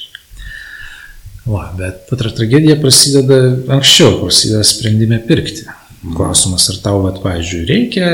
Va, 1.43 1.67
bet 1.79 2.05
patra 2.11 2.31
tragedija 2.31 2.77
prasideda 2.79 3.39
anksčiau, 3.75 4.21
prasideda 4.23 4.63
sprendime 4.67 5.19
pirkti. 5.27 5.67
Klausimas, 6.03 6.69
ar 6.71 6.79
tau, 6.83 7.01
vat, 7.05 7.19
pavyzdžiui, 7.23 7.65
reikia 7.69 8.11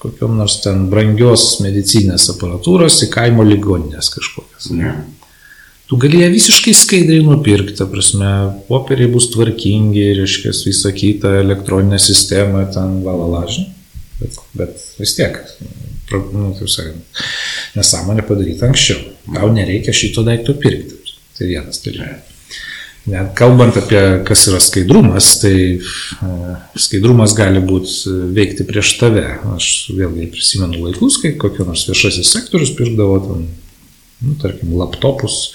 kokiam 0.00 0.36
nors 0.38 0.56
ten 0.64 0.86
brangios 0.92 1.58
medicinės 1.60 2.30
aparatūros 2.32 3.02
į 3.04 3.10
kaimo 3.12 3.44
ligoninės 3.44 4.08
kažkokias. 4.14 4.70
Ne. 4.72 4.94
Tu 5.90 5.98
gali 6.00 6.22
ją 6.22 6.30
visiškai 6.32 6.72
skaidriai 6.76 7.24
nupirkti, 7.26 7.74
ta 7.80 7.84
prasme, 7.90 8.30
popieriai 8.68 9.10
bus 9.12 9.26
tvarkingi, 9.34 10.06
reiškia, 10.20 10.54
visą 10.64 10.94
kitą 10.96 11.34
elektroninę 11.42 11.98
sistemą, 12.00 12.64
ten 12.72 13.00
valalažinį. 13.04 13.66
Bet, 14.20 14.40
bet 14.56 14.86
vis 15.00 15.16
tiek, 15.18 15.36
nu, 16.12 16.52
taip 16.56 16.70
sakant, 16.70 17.22
nesąmonė 17.76 18.24
padaryta 18.28 18.68
anksčiau. 18.70 19.02
Tau 19.34 19.52
nereikia 19.52 19.96
šito 19.96 20.24
daikto 20.24 20.56
pirkti. 20.62 20.96
Tai 21.36 21.48
vienas 21.48 21.80
dalykas. 21.84 22.29
Net 23.08 23.32
kalbant 23.38 23.76
apie 23.80 24.00
kas 24.28 24.42
yra 24.50 24.58
skaidrumas, 24.60 25.32
tai 25.40 25.54
e, 25.80 26.32
skaidrumas 26.76 27.32
gali 27.38 27.62
būti 27.64 28.12
veikti 28.36 28.66
prieš 28.68 28.92
tave. 29.00 29.24
Aš 29.54 29.70
vėlgi 29.96 30.28
prisimenu 30.34 30.84
laikus, 30.84 31.16
kai 31.22 31.32
kokio 31.40 31.64
nors 31.68 31.86
viešasis 31.88 32.32
sektorius 32.36 32.74
pirkdavo 32.76 33.16
ten, 33.24 33.46
nu, 34.20 34.36
tarkim, 34.42 34.74
laptopus 34.76 35.46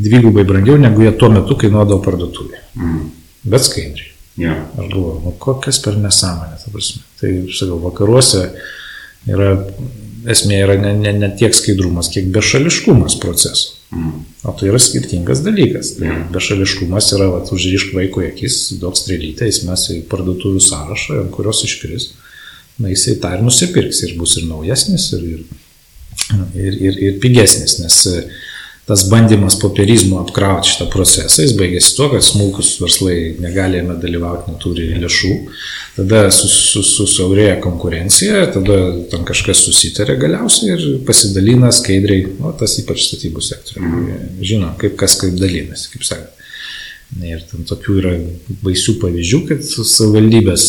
dvigubai 0.00 0.46
brangiau, 0.48 0.78
negu 0.80 1.04
jie 1.04 1.12
tuo 1.20 1.28
metu 1.34 1.58
kainuodavo 1.60 2.00
parduotuvėje. 2.04 2.62
Mm. 2.78 3.10
Bet 3.52 3.66
skaidriai. 3.66 4.08
Ja. 4.40 4.54
Aš 4.78 4.86
galvoju, 4.86 5.18
nu 5.26 5.34
kokias 5.42 5.80
per 5.84 5.98
nesąmonę, 6.00 6.56
ta 6.62 6.72
prasme. 6.72 7.02
Tai, 7.20 7.32
sakau, 7.52 7.76
vakaruose 7.82 8.46
yra, 9.28 9.50
esmė 10.30 10.62
yra 10.64 10.78
ne, 10.80 10.94
ne, 10.96 11.12
ne 11.20 11.30
tiek 11.36 11.52
skaidrumas, 11.56 12.08
kiek 12.14 12.30
bešališkumas 12.32 13.18
proceso. 13.20 13.76
Mm. 13.90 14.24
O 14.46 14.52
tai 14.54 14.68
yra 14.70 14.78
skirtingas 14.78 15.42
dalykas. 15.42 15.96
Tai 15.98 16.06
Mhm. 16.08 16.32
bešališkumas 16.32 17.12
yra, 17.16 17.26
vat, 17.32 17.50
užrišk 17.52 17.94
vaiko 17.96 18.22
akis, 18.22 18.58
duok 18.80 18.94
strėlytę, 18.96 19.48
jis 19.50 19.64
mes 19.66 19.86
į 19.90 20.02
parduotuvių 20.12 20.60
sąrašą, 20.62 21.20
ant 21.24 21.32
kurios 21.34 21.64
iškris. 21.66 22.10
Na, 22.78 22.88
jisai 22.88 23.18
tą 23.20 23.34
ir 23.36 23.42
nusipirks 23.42 24.02
ir 24.06 24.14
bus 24.16 24.36
ir 24.38 24.46
naujesnis, 24.48 25.12
ir, 25.12 25.24
ir, 25.34 25.42
ir, 26.54 26.78
ir, 26.86 27.00
ir 27.08 27.18
pigesnis, 27.20 27.78
nes 27.82 27.98
tas 28.88 29.04
bandymas 29.10 29.54
popierizmu 29.60 30.18
apkrauti 30.20 30.72
šitą 30.72 30.88
procesą, 30.90 31.44
jis 31.44 31.54
baigėsi 31.58 31.92
tuo, 31.96 32.08
kad 32.10 32.24
smulkus 32.26 32.72
verslai 32.82 33.36
negali 33.42 33.78
jame 33.78 33.94
dalyvauti, 34.02 34.50
neturi 34.50 34.88
lėšų, 35.02 35.36
tada 35.98 36.24
susiaurėja 36.34 37.54
su, 37.54 37.60
su 37.60 37.62
konkurencija, 37.68 38.42
tada 38.56 38.80
tam 39.12 39.24
kažkas 39.28 39.62
susitarė 39.68 40.18
galiausiai 40.24 40.74
ir 40.74 40.84
pasidalina 41.06 41.70
skaidriai, 41.74 42.26
o 42.42 42.52
tas 42.56 42.78
ypač 42.82 43.06
statybų 43.06 43.44
sektoriuje, 43.46 44.20
žino, 44.42 44.74
kaip 44.80 44.98
kas 45.00 45.18
kaip 45.22 45.38
dalinasi, 45.38 45.92
kaip 45.94 46.06
sakant. 46.10 46.39
Ir 47.18 47.40
ten 47.42 47.64
tokių 47.66 47.94
yra 47.98 48.12
baisių 48.62 48.94
pavyzdžių, 49.02 49.38
kad 49.48 49.64
savivaldybės 49.66 50.64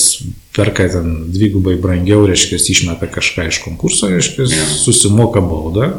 perka 0.57 0.87
ten 0.89 1.27
dvigubai 1.29 1.75
brangiau, 1.79 2.23
reiškia, 2.25 2.57
išmeta 2.73 3.05
kažką 3.13 3.45
iš 3.51 3.59
konkurso, 3.61 4.09
reiškia, 4.09 4.47
susimoka 4.81 5.43
baudą 5.45 5.91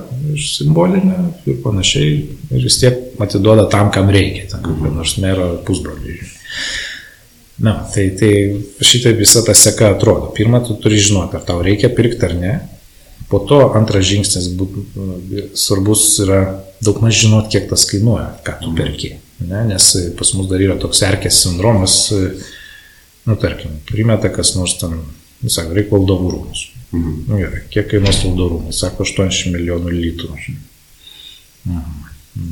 simbolinę 0.42 1.14
ir 1.46 1.60
panašiai, 1.62 2.12
ir 2.50 2.66
vis 2.66 2.80
tiek 2.82 3.22
atiduoda 3.22 3.68
tam, 3.70 3.92
kam 3.94 4.10
reikia, 4.10 4.48
ten 4.50 4.64
kokio 4.66 4.90
nors 4.90 5.14
mero 5.22 5.52
pusbroliui. 5.66 6.18
Na, 7.62 7.78
tai, 7.94 8.08
tai 8.18 8.32
šitaip 8.82 9.20
visa 9.22 9.44
ta 9.46 9.54
seka 9.54 9.92
atrodo. 9.94 10.32
Pirmą, 10.34 10.64
tu 10.66 10.74
turi 10.82 10.98
žinoti, 10.98 11.38
ar 11.38 11.46
tau 11.46 11.62
reikia 11.62 11.92
pirkti 11.94 12.26
ar 12.26 12.34
ne. 12.34 12.54
Po 13.30 13.38
to 13.46 13.60
antras 13.78 14.08
žingsnis 14.08 14.50
būt, 14.58 14.80
svarbus 15.56 16.08
yra 16.24 16.40
daug 16.82 16.98
maž 17.04 17.22
žinot, 17.22 17.52
kiek 17.52 17.70
tas 17.70 17.86
kainuoja, 17.88 18.32
ką 18.42 18.58
tu 18.64 18.74
perki. 18.76 19.14
Ne, 19.48 19.64
nes 19.68 19.88
pas 20.18 20.34
mus 20.36 20.48
dar 20.50 20.62
yra 20.62 20.76
toks 20.80 21.02
erkės 21.06 21.42
sindromas, 21.44 21.96
nu 23.28 23.36
tarkim, 23.40 23.78
primeta 23.88 24.30
kas 24.34 24.54
nors 24.56 24.76
ten, 24.80 24.98
nu, 25.42 25.52
sako, 25.52 25.76
reikia 25.78 25.96
valdovų 25.96 26.30
rūmus. 26.36 26.66
Mhm. 26.92 27.18
Nu, 27.28 27.40
gerai, 27.40 27.64
kiek 27.72 27.88
kainuos 27.90 28.20
valdovų 28.26 28.56
rūmai? 28.56 28.76
Sako, 28.76 29.06
80 29.08 29.54
milijonų 29.54 29.92
litrų. 29.96 30.32
Mhm. 31.68 32.00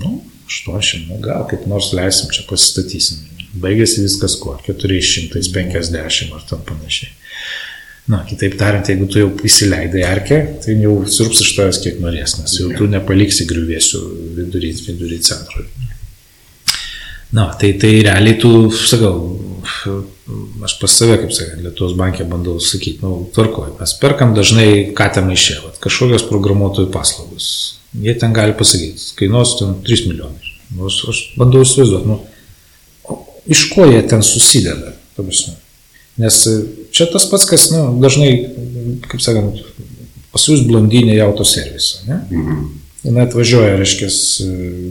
Nu, 0.01 0.15
80, 0.51 1.09
nu, 1.11 1.21
gal 1.25 1.47
kaip 1.51 1.67
nors 1.71 1.93
leisim 1.97 2.33
čia 2.35 2.47
pasistatysim. 2.49 3.27
Baigėsi 3.61 4.05
viskas 4.05 4.37
kuo? 4.39 4.55
450 4.67 6.35
ar 6.37 6.47
tam 6.49 6.63
panašiai. 6.67 7.11
Na, 8.11 8.25
kitaip 8.27 8.57
tariant, 8.59 8.89
jeigu 8.91 9.07
tu 9.11 9.21
jau 9.21 9.29
įsileidai 9.47 10.01
erkę, 10.03 10.39
tai 10.65 10.75
jau 10.81 10.95
sirps 11.07 11.43
iš 11.45 11.53
tavęs 11.59 11.79
kiek 11.85 12.01
norės, 12.03 12.39
nes 12.41 12.57
jau 12.59 12.71
tu 12.75 12.89
nepaliksi 12.91 13.47
griuvėsių 13.51 14.01
vidury, 14.39 14.73
vidury 14.87 15.21
centro. 15.23 15.63
Na, 17.33 17.47
tai, 17.55 17.73
tai 17.79 18.01
realiai 18.03 18.39
tu, 18.43 18.71
sakau, 18.75 19.15
aš 20.67 20.75
pas 20.81 20.95
save, 20.99 21.19
kaip 21.21 21.35
sakant, 21.35 21.63
Lietuvos 21.63 21.95
bankė 21.99 22.27
bandau 22.29 22.57
sakyti, 22.63 22.99
nu, 23.05 23.29
tvarkoj, 23.35 23.77
mes 23.79 23.95
perkam 24.03 24.35
dažnai 24.35 24.91
katę 24.99 25.23
maišė, 25.27 25.61
kažkokios 25.85 26.27
programuotojų 26.31 26.91
paslaugos. 26.95 27.47
Jie 27.95 28.15
ten 28.19 28.35
gali 28.35 28.55
pasakyti, 28.59 29.13
kainuos 29.19 29.57
ten 29.61 29.77
3 29.87 30.09
milijonai. 30.11 30.53
Nu, 30.75 30.91
aš, 30.91 30.99
aš 31.13 31.23
bandau 31.39 31.63
įsivaizduoti, 31.67 32.11
nu, 32.11 32.19
iš 33.51 33.65
ko 33.75 33.87
jie 33.91 34.03
ten 34.11 34.27
susideda, 34.27 34.95
prasme. 35.19 35.55
Nes 36.21 36.43
čia 36.91 37.07
tas 37.11 37.25
pats, 37.31 37.47
kas, 37.49 37.71
nu, 37.73 37.87
dažnai, 38.03 38.31
kaip 39.07 39.23
sakant, 39.23 39.63
pasiūs 40.35 40.67
blondinė 40.67 41.17
į 41.19 41.25
autoservisą, 41.29 42.07
ne? 42.11 42.23
Mhm. 42.31 42.71
Jis 43.01 43.17
atvažiuoja, 43.17 43.77
reiškia, 43.81 44.09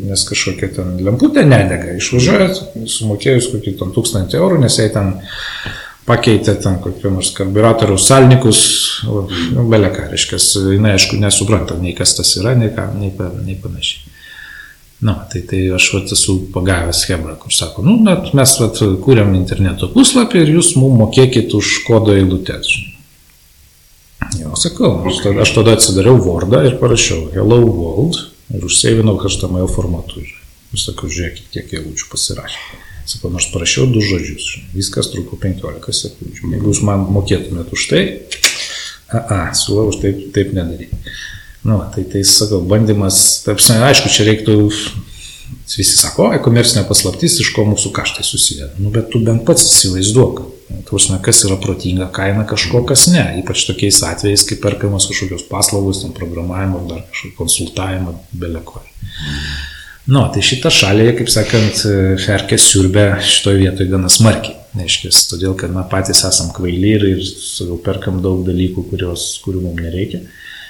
nes 0.10 0.24
kažkokia 0.26 0.72
ten 0.80 0.95
lemputė 1.05 1.43
nedega. 1.45 1.93
Išvažiuoja, 1.99 2.47
sumokėjus 2.89 3.51
kokį 3.53 3.76
ten 3.78 3.93
tūkstantį 3.93 4.39
eurų, 4.39 4.57
nes 4.64 4.80
jai 4.82 4.88
ten 4.95 5.12
pakeitė 6.10 6.55
ten 6.64 6.80
kokį 6.82 7.14
nors 7.14 7.30
karburatoriaus 7.38 8.07
salnikus, 8.10 8.62
nu, 9.05 9.68
beleką, 9.70 10.07
reiškia, 10.10 10.41
jinai 10.74 10.95
aišku 10.97 11.22
nesupranta 11.22 11.78
nei 11.78 11.93
kas 11.97 12.16
tas 12.18 12.34
yra, 12.41 12.55
nei, 12.57 12.72
ką, 12.74 12.89
nei, 12.97 13.14
nei 13.45 13.60
panašiai. 13.62 14.07
Na, 15.05 15.14
tai, 15.32 15.45
tai 15.47 15.62
aš 15.72 15.93
vat, 15.93 16.10
esu 16.12 16.39
pagavęs 16.51 17.05
Hebra, 17.07 17.38
kur 17.39 17.53
sako, 17.55 17.86
nu, 17.86 17.93
net 18.03 18.34
mes 18.36 18.55
vat, 18.60 18.82
kūrėm 19.05 19.38
interneto 19.38 19.88
puslapį 19.93 20.41
ir 20.41 20.55
jūs 20.57 20.74
mums 20.82 20.97
mokėkit 21.05 21.53
už 21.55 21.84
kodo 21.86 22.18
eilutės. 22.18 22.74
Jo, 24.38 24.53
sakau, 24.59 24.91
aš 25.09 25.23
tada, 25.23 25.41
aš 25.41 25.53
tada 25.55 25.73
atsidariau 25.73 26.19
Wordą 26.21 26.61
ir 26.67 26.77
parašiau 26.82 27.32
Hello 27.34 27.57
World 27.65 28.19
ir 28.53 28.65
užsėvinau 28.65 29.17
HTML 29.23 29.69
formatu. 29.71 30.21
Ir 30.21 30.77
sakau, 30.77 31.09
žiūrėkit, 31.09 31.47
kiek 31.53 31.73
eilučių 31.80 32.11
pasirašė. 32.11 32.61
Sakau, 33.09 33.32
nors 33.34 33.47
parašiau 33.49 33.88
du 33.89 34.03
žodžius. 34.05 34.51
Viskas 34.75 35.09
truko 35.09 35.39
15 35.41 35.97
sekundžių. 35.97 36.51
Jeigu 36.53 36.69
jūs 36.69 36.84
man 36.86 37.07
mokėtumėt 37.09 37.73
už 37.73 37.88
tai, 37.89 38.03
a, 39.09 39.17
a 39.17 39.39
siūlau 39.57 39.89
už 39.89 40.01
taip, 40.03 40.21
taip 40.36 40.53
nedaryti. 40.53 40.99
Nu, 41.65 41.82
tai 41.95 42.05
tai 42.11 42.21
sakau, 42.27 42.61
bandymas, 42.61 43.41
taip, 43.47 43.57
aišku, 43.57 44.13
čia 44.13 44.30
reiktų 44.30 44.59
Visi 45.69 45.97
sako, 45.97 46.29
o, 46.29 46.39
komercinė 46.43 46.85
paslaptis, 46.89 47.39
iš 47.43 47.53
ko 47.55 47.65
mūsų 47.69 47.91
kaštai 47.95 48.25
susideda. 48.25 48.73
Nu, 48.81 48.91
bet 48.93 49.11
tu 49.13 49.21
bent 49.23 49.45
pats 49.47 49.65
įsivaizduok, 49.65 50.41
Tuosme, 50.85 51.17
kas 51.25 51.41
yra 51.47 51.55
protinga 51.57 52.05
kaina 52.13 52.43
kažko, 52.49 52.83
kas 52.89 53.07
ne. 53.09 53.23
Ypač 53.41 53.63
tokiais 53.65 54.03
atvejais, 54.05 54.43
kai 54.45 54.57
perkamas 54.61 55.07
kažkokios 55.09 55.47
paslaugos, 55.49 56.03
ten 56.03 56.13
programavimo, 56.13 56.83
dar 56.89 57.01
kažkokio 57.09 57.37
konsultavimo, 57.37 58.13
beleko. 58.37 58.83
Nu, 60.09 60.21
tai 60.33 60.43
šitą 60.45 60.69
šalį, 60.73 61.07
kaip 61.17 61.31
sakant, 61.33 61.81
ferkės 62.21 62.69
siurbė 62.69 63.07
šitoje 63.25 63.63
vietoje 63.63 63.89
gana 63.89 64.11
smarkiai. 64.13 64.57
Neiškės, 64.77 65.23
todėl, 65.31 65.55
kad 65.57 65.73
mes 65.73 65.89
patys 65.89 66.21
esam 66.29 66.51
kvaili 66.53 66.93
ir, 66.99 67.07
ir 67.15 67.73
perkam 67.85 68.21
daug 68.21 68.45
dalykų, 68.45 68.85
kurios, 68.91 69.31
kurių 69.45 69.65
mums 69.65 69.81
nereikia 69.81 70.21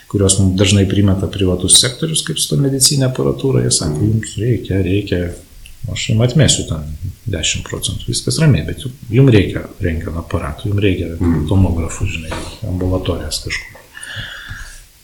kurios 0.10 0.40
mums 0.40 0.58
dažnai 0.58 0.88
primeta 0.90 1.28
privatus 1.28 1.80
sektorius, 1.82 2.24
kaip 2.26 2.40
su 2.42 2.50
to 2.50 2.58
medicinė 2.62 3.10
aparatūra, 3.10 3.62
jie 3.66 3.74
sako, 3.74 4.02
jums 4.08 4.36
reikia, 4.42 4.82
reikia, 4.86 5.20
aš 5.94 6.06
jums 6.10 6.26
atmesiu 6.26 6.66
ten 6.70 6.88
10 7.30 7.66
procentų, 7.68 8.08
viskas 8.10 8.40
ramiai, 8.42 8.66
bet 8.66 8.86
jums 9.14 9.34
reikia 9.36 9.68
rengino 9.86 10.18
aparatų, 10.24 10.72
jums 10.72 10.86
reikia 10.86 11.12
mm. 11.14 11.44
tomografų, 11.52 12.08
žinai, 12.16 12.32
ambulatorijas 12.72 13.44
kažkur. 13.46 13.76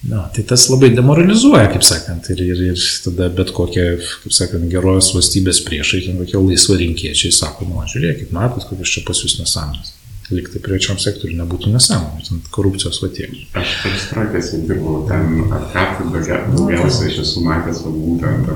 Na, 0.05 0.27
tai 0.33 0.43
tas 0.45 0.67
labai 0.69 0.91
demoralizuoja, 0.93 1.65
kaip 1.73 1.85
sakant, 1.85 2.27
ir, 2.33 2.41
ir, 2.45 2.59
ir 2.73 2.81
tada 3.01 3.29
bet 3.33 3.49
kokie, 3.57 3.85
kaip 4.21 4.35
sakant, 4.37 4.67
geros 4.69 5.09
valstybės 5.15 5.63
priešai, 5.65 6.03
kokie 6.19 6.41
laisva 6.41 6.77
rinkiečiai 6.81 7.33
sako, 7.33 7.69
nu, 7.69 7.81
žiūrėkit, 7.93 8.33
matot, 8.33 8.65
kokios 8.69 8.97
čia 8.97 9.05
pas 9.05 9.21
jūs 9.25 9.39
nesąmonės 9.41 9.94
liktai 10.33 10.61
privačiam 10.63 10.97
sektoriui 11.01 11.37
nebūtų 11.37 11.71
nesąmonė, 11.75 12.23
ten 12.25 12.41
korupcijos 12.53 13.01
vatėk. 13.03 13.35
Aš 13.59 13.73
per 13.83 13.97
strakėsi 14.01 14.63
dirbau 14.65 15.03
ten, 15.09 15.43
tu 15.99 16.07
daugiausiai 16.13 17.11
aš 17.11 17.19
esu 17.21 17.43
matęs, 17.45 17.83
va 17.85 17.93
būtent, 17.93 18.49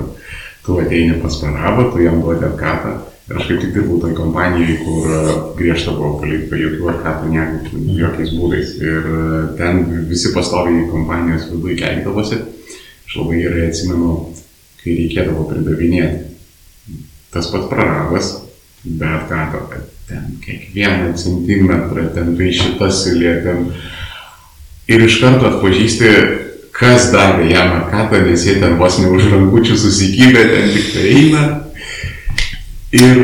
tu 0.65 0.79
ateini 0.81 1.19
pas 1.21 1.37
parabą, 1.43 1.89
tu 1.93 2.01
jam 2.05 2.21
duodi 2.23 2.47
atkatą. 2.49 2.95
Ir 3.29 3.37
aš 3.37 3.45
kaip 3.45 3.59
tik 3.61 3.75
dirbau 3.75 3.99
toj 4.01 4.15
kompanijai, 4.17 4.79
kur 4.81 5.11
e, 5.13 5.19
griežta 5.59 5.93
buvo 5.93 6.15
politika, 6.23 6.57
jokių 6.57 7.27
niekų, 7.29 7.83
jokiais 7.99 8.31
būdais. 8.33 8.71
Ir 8.81 9.05
e, 9.05 9.19
ten 9.59 9.83
visi 10.09 10.31
pastoviai 10.33 10.87
kompanijos 10.89 11.45
viduje 11.51 11.77
keikdavosi. 11.77 12.39
Aš 13.05 13.19
labai 13.21 13.43
gerai 13.43 13.67
atsimenu, 13.67 14.15
kai 14.81 14.97
reikėdavo 15.03 15.45
pridavinėti. 15.51 16.25
Tas 17.29 17.53
pats 17.53 17.69
prarabas, 17.69 18.33
bet 18.81 19.29
ką 19.29 19.45
to, 19.53 19.63
kad 19.75 19.98
ten 20.09 20.35
kiekvieną 20.43 21.13
centimetrą, 21.17 22.09
ten 22.15 22.35
tai 22.37 22.51
šitas 22.53 23.05
ten. 23.45 23.71
Ir 24.89 25.05
iš 25.05 25.19
karto 25.21 25.45
atpažįsti, 25.51 26.13
kas 26.73 27.11
davė 27.13 27.51
jam 27.51 27.75
arkatą, 27.77 28.23
nes 28.25 28.45
jie 28.47 28.57
ten 28.61 28.79
vos 28.81 28.97
ne 28.97 29.11
už 29.13 29.29
rankučių 29.29 29.77
susikybė, 29.77 30.47
ten 30.49 30.73
tik 30.73 30.91
tai 30.95 31.07
eina. 31.13 31.45
Ir 32.97 33.19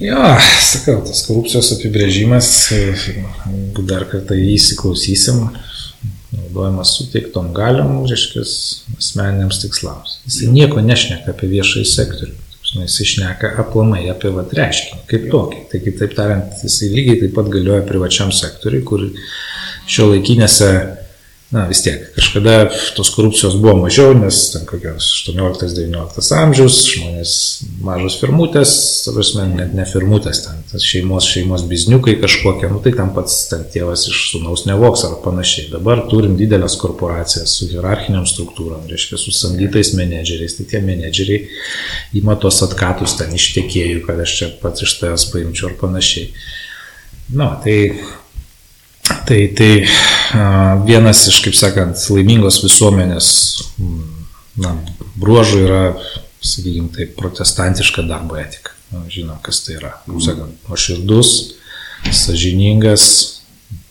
Jo, 0.00 0.16
sakau, 0.64 1.02
tas 1.04 1.18
korupcijos 1.26 1.74
apibrėžimas, 1.74 2.46
jeigu 2.72 3.82
dar 3.84 4.06
kartą 4.08 4.32
jį 4.38 4.54
įsiklausysim, 4.54 5.42
naudojamas 6.32 6.94
suteiktom 6.96 7.50
galim, 7.52 7.98
reiškia, 8.08 8.46
asmeniniams 8.96 9.60
tikslams. 9.60 10.14
Jis 10.24 10.48
nieko 10.54 10.80
nešneka 10.80 11.34
apie 11.34 11.50
viešąjį 11.52 11.90
sektorių. 11.92 12.39
Nu, 12.74 12.84
jis 12.86 13.00
išneka 13.02 13.54
aplamai 13.58 14.04
apie 14.12 14.30
vat 14.34 14.52
reiškinį 14.54 15.00
kaip 15.10 15.26
tokį. 15.32 15.62
Tai 15.72 15.80
kitaip 15.82 16.12
tariant, 16.14 16.60
jisai 16.62 16.90
lygiai 16.92 17.18
taip 17.24 17.34
pat 17.38 17.50
galioja 17.50 17.82
privačiam 17.88 18.30
sektoriui, 18.34 18.84
kur 18.86 19.06
šio 19.90 20.12
laikinėse 20.12 20.68
na 21.50 21.64
vis 21.66 21.80
tiek, 21.82 22.04
kažkada 22.14 22.68
tos 22.94 23.08
korupcijos 23.10 23.56
buvo 23.58 23.74
mažiau, 23.82 24.12
nes 24.14 24.36
ten 24.52 24.62
kokios 24.68 25.08
18-19 25.26 26.36
amžiaus, 26.38 26.76
žmonės 26.92 27.32
mažos 27.82 28.18
firmutės, 28.20 28.74
prasme, 29.10 29.48
net 29.56 29.72
ne 29.74 29.86
firmutės, 29.88 30.44
ten 30.46 30.84
šeimos, 30.84 31.26
šeimos 31.26 31.64
bizniukai 31.70 32.14
kažkokie, 32.22 32.70
nu 32.70 32.78
tai 32.84 32.94
ten 32.94 33.10
pats 33.16 33.40
ten 33.50 33.66
tėvas 33.74 34.06
iš 34.12 34.20
sunaus 34.30 34.62
nevoks 34.70 35.02
ar 35.08 35.18
panašiai. 35.24 35.72
Dabar 35.74 36.04
turim 36.12 36.38
didelės 36.38 36.78
korporacijas 36.78 37.56
su 37.58 37.66
hierarchiniam 37.72 38.30
struktūram, 38.30 38.86
reiškia, 38.86 39.18
su 39.18 39.34
samdytais 39.34 39.90
menedžeriais, 39.98 40.54
tai 40.60 40.70
tie 40.70 40.84
menedžeriai 40.86 41.50
ima 42.22 42.38
tos 42.38 42.62
atkatus 42.62 43.18
ten 43.18 43.34
iš 43.34 43.50
tiekėjų, 43.58 44.06
kad 44.06 44.22
aš 44.22 44.38
čia 44.38 44.52
pats 44.62 44.86
iš 44.86 45.00
tavęs 45.02 45.26
paimčiau 45.34 45.72
ar 45.72 45.78
panašiai. 45.82 46.30
Na, 47.30 47.44
nu, 47.44 47.50
tai 47.62 47.76
Tai, 49.26 49.40
tai 49.56 49.70
vienas 50.86 51.24
iš, 51.30 51.40
kaip 51.44 51.56
sakant, 51.58 51.98
laimingos 52.12 52.60
visuomenės 52.64 53.30
na, 54.60 54.74
bruožų 55.20 55.62
yra, 55.64 55.82
sakykime, 56.40 56.90
tai 56.94 57.08
protestantiška 57.16 58.04
darbo 58.08 58.38
etika. 58.40 58.76
Žinom, 58.90 59.38
kas 59.44 59.62
tai 59.66 59.76
yra. 59.78 59.92
Kaip 60.06 60.22
sakant, 60.24 60.56
nuoširdus, 60.68 61.34
sažiningas 62.16 63.04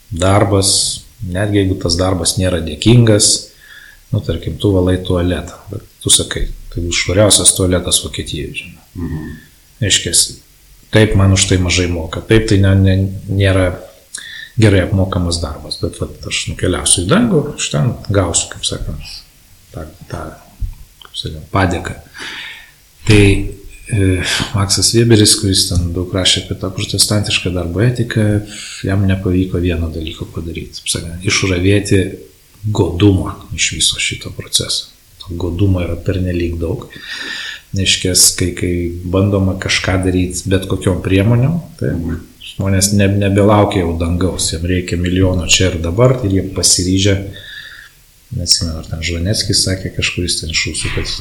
darbas, 0.09 0.71
netgi 1.23 1.61
jeigu 1.61 1.77
tas 1.83 1.95
darbas 1.99 2.35
nėra 2.39 2.59
dėkingas, 2.65 3.29
nu, 4.13 4.23
tarkim, 4.25 4.57
tu 4.59 4.73
valai 4.73 4.97
tualetą, 5.05 5.59
bet 5.71 5.85
tu 6.03 6.11
sakai, 6.13 6.47
tai 6.73 6.87
švariausias 6.95 7.53
tualetas 7.57 8.01
Vokietijoje, 8.05 8.63
žinai. 8.63 8.87
Mhm. 8.97 9.35
Reiškia, 9.79 10.13
taip 10.91 11.13
man 11.15 11.35
už 11.37 11.45
tai 11.51 11.59
mažai 11.61 11.87
moka, 11.91 12.23
taip 12.25 12.49
tai 12.49 12.57
ne, 12.63 12.73
ne, 12.75 12.95
nėra 13.29 13.69
gerai 14.59 14.83
apmokamas 14.87 15.39
darbas, 15.41 15.79
bet 15.81 15.99
vat, 16.01 16.17
aš 16.27 16.41
nukeliausiu 16.51 17.05
į 17.05 17.09
dangų, 17.09 17.43
aš 17.55 17.69
ten 17.73 17.93
gausiu, 18.11 18.49
kaip 18.51 18.67
sakant, 18.67 19.13
tą, 19.73 19.85
tą 20.11 20.23
kaip 21.05 21.15
sakant, 21.21 21.47
padėką. 21.53 21.95
Tai 23.07 23.23
e, 23.23 24.09
Maksas 24.53 24.91
Weberis, 24.97 25.37
kuris 25.39 25.67
ten 25.69 25.93
daug 25.95 26.11
rašė 26.13 26.43
apie 26.43 26.59
tą 26.59 26.71
protestantišką 26.75 27.53
darbo 27.55 27.83
etiką, 27.85 28.27
jam 28.87 29.07
nepavyko 29.07 29.61
vieno 29.63 29.91
dalyko 29.93 30.27
padaryti, 30.35 30.83
sakant, 30.83 31.23
išravėti 31.23 32.03
godumą 32.75 33.37
iš 33.55 33.71
viso 33.77 33.99
šito 34.03 34.33
proceso. 34.35 34.91
To 35.23 35.37
godumo 35.39 35.83
yra 35.85 35.95
pernelyg 36.03 36.59
daug. 36.59 36.89
Neškės, 37.77 38.31
kai, 38.35 38.49
kai 38.57 38.73
bandoma 39.13 39.53
kažką 39.61 39.99
daryti 40.03 40.49
bet 40.49 40.65
kokiom 40.67 41.03
priemonėm, 41.05 41.59
tai 41.77 41.91
žmonės 42.55 42.91
ne, 42.97 43.07
nebelaukia 43.25 43.83
jau 43.83 43.93
dangaus, 43.99 44.51
jiems 44.53 44.69
reikia 44.69 44.99
milijono 44.99 45.47
čia 45.47 45.71
ir 45.71 45.79
dabar 45.83 46.17
ir 46.23 46.35
jie 46.37 46.45
pasiryžę, 46.55 47.15
nesimenu, 48.37 48.79
ar 48.81 48.89
ten 48.89 49.03
Žvanetskis 49.05 49.63
sakė 49.65 49.93
kažkuris 49.97 50.39
ten 50.41 50.55
šūsų, 50.55 50.93
kad 50.95 51.13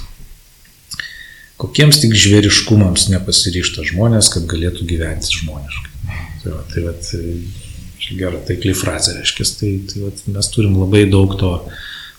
kokiems 1.63 2.01
tik 2.03 2.15
žvėriškumams 2.15 3.09
nepasiryšta 3.13 3.87
žmonės, 3.93 4.33
kad 4.35 4.49
galėtų 4.51 4.87
gyventi 4.89 5.41
žmoniškai. 5.41 5.95
Tai 6.43 6.55
va, 6.55 6.65
tai 6.71 6.85
va, 6.87 6.95
čia 7.99 8.19
gera 8.19 8.41
taikli 8.47 8.75
frazė, 8.79 9.17
reiškia, 9.19 9.47
tai, 9.59 9.73
tai 9.91 10.05
va, 10.07 10.13
mes 10.37 10.51
turim 10.55 10.77
labai 10.79 11.05
daug 11.11 11.35
to 11.41 11.53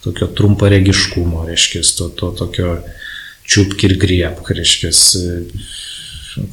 tokio 0.04 0.30
trumparegiškumo, 0.36 1.46
reiškia, 1.48 1.84
to, 1.98 2.10
to 2.20 2.32
tokio 2.40 2.76
čiupk 3.50 3.88
ir 3.88 3.96
griebk, 4.00 4.52
reiškia, 4.56 4.92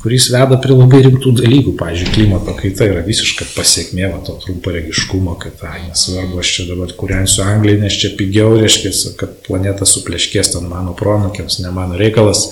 kuris 0.01 0.29
veda 0.33 0.59
prie 0.63 0.75
labai 0.75 1.03
rimtų 1.05 1.33
dalykų. 1.41 1.75
Pavyzdžiui, 1.79 2.13
klimato 2.15 2.55
kaita 2.59 2.89
yra 2.91 3.03
visiška 3.07 3.47
pasiekmė 3.55 4.11
va, 4.13 4.21
to 4.27 4.37
trumparegiškumo, 4.45 5.37
kad, 5.43 5.63
ai, 5.69 5.87
nesvarbu, 5.91 6.41
aš 6.43 6.53
čia 6.57 6.67
dabar 6.71 6.95
kuriansiu 6.99 7.45
Angliją, 7.47 7.81
nes 7.85 7.99
čia 8.01 8.13
pigiau, 8.19 8.55
reiškia, 8.61 8.93
kad 9.21 9.35
planeta 9.47 9.89
supleškės 9.89 10.55
ten 10.55 10.69
mano 10.71 10.95
pronukiams, 10.99 11.61
ne 11.65 11.73
mano 11.75 11.99
reikalas, 12.01 12.49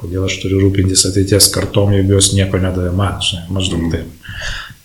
kodėl 0.00 0.28
aš 0.28 0.38
turiu 0.42 0.62
rūpintis 0.62 1.06
ateities 1.10 1.50
kartom, 1.54 1.94
jeigu 1.96 2.16
jos 2.16 2.32
nieko 2.36 2.60
nedavė 2.62 2.94
man, 2.96 3.18
žinai, 3.24 3.48
maždaug 3.54 3.88
taip. 3.92 4.30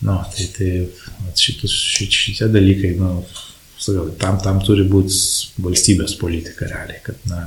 Nu, 0.00 0.16
tai 0.32 0.48
tai 0.56 0.72
šitus, 1.36 1.72
šit, 1.72 2.14
šitie 2.16 2.50
dalykai, 2.52 2.94
nu, 2.98 3.20
tam, 4.20 4.40
tam 4.42 4.60
turi 4.64 4.84
būti 4.88 5.60
valstybės 5.62 6.16
politika 6.20 6.68
realiai, 6.70 7.00
kad 7.04 7.20
na, 7.30 7.46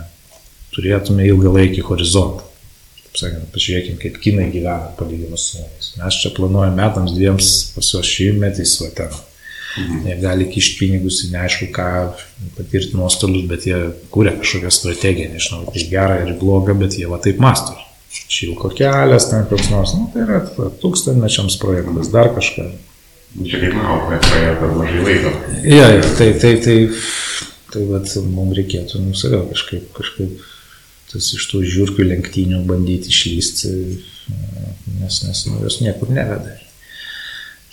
turėtume 0.74 1.26
ilgalaikį 1.30 1.86
horizontą. 1.90 2.53
Sakant, 3.14 3.46
pažiūrėkime, 3.54 4.00
kaip 4.02 4.16
kinai 4.24 4.48
gyvena 4.50 4.90
palyginus 4.98 5.52
su 5.52 5.60
mumis. 5.62 5.92
Mes 6.00 6.16
čia 6.18 6.32
planuojame 6.34 6.80
metams 6.80 7.14
dviems 7.14 7.50
pas 7.76 7.92
juos 7.94 8.10
šimtmetis, 8.10 8.74
va 8.82 8.90
ten. 8.98 9.14
Mhm. 9.78 10.08
Jie 10.08 10.16
gali 10.22 10.48
kišti 10.54 10.78
pinigus 10.80 11.20
į 11.26 11.32
neaišku 11.34 11.70
ką, 11.74 11.90
patirti 12.58 12.98
nuostolius, 12.98 13.46
bet 13.50 13.66
jie 13.70 13.80
kūrė 14.14 14.36
kažkokią 14.42 14.72
strategiją, 14.74 15.32
nežinau, 15.34 15.66
tai 15.74 15.86
gera 15.90 16.20
ir 16.22 16.34
bloga, 16.42 16.76
bet 16.78 16.98
jie 16.98 17.10
va 17.10 17.20
taip 17.22 17.42
masto. 17.42 17.76
Šilko 18.14 18.70
kelias, 18.78 19.30
ten 19.30 19.46
koks 19.50 19.70
nors, 19.74 19.96
nu, 19.98 20.08
tai 20.14 20.26
yra 20.26 20.42
ta, 20.46 20.70
tūkstantmečiams 20.82 21.58
projektas, 21.62 22.10
dar 22.14 22.30
kažką. 22.34 22.68
Čia 23.42 23.62
kaip 23.64 23.78
manau, 23.78 23.98
kad 24.10 24.26
praėjo 24.30 24.56
per 24.62 24.74
mažai 24.78 25.06
laiko. 25.08 25.36
Ja, 25.66 25.88
tai, 26.20 26.30
tai, 26.42 26.52
tai, 26.62 26.78
tai, 27.74 27.86
tai 27.90 28.26
mums 28.30 28.58
reikėtų, 28.60 29.02
nu, 29.02 29.18
sakau, 29.18 29.42
kažkaip, 29.50 29.90
kažkaip 29.98 30.38
tas 31.14 31.30
iš 31.38 31.46
tų 31.52 31.62
žiūrkių 31.70 32.08
lenktynių 32.10 32.64
bandyti 32.66 33.12
išlysti, 33.14 33.72
nes, 35.00 35.20
nes 35.28 35.44
nu, 35.50 35.60
jos 35.62 35.80
niekur 35.84 36.10
neveda. 36.14 36.58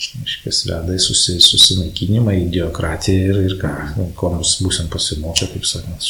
Iškas 0.00 0.62
veda 0.68 0.94
į 0.96 1.00
susi, 1.04 1.36
susinaikinimą, 1.44 2.32
idiokratiją 2.46 3.32
ir, 3.32 3.40
ir 3.48 3.56
ką, 3.60 3.72
nu, 3.98 4.06
ko 4.16 4.32
mes 4.36 4.54
būsim 4.64 4.88
pasimokę, 4.92 5.48
kaip 5.52 5.66
sakant. 5.68 6.06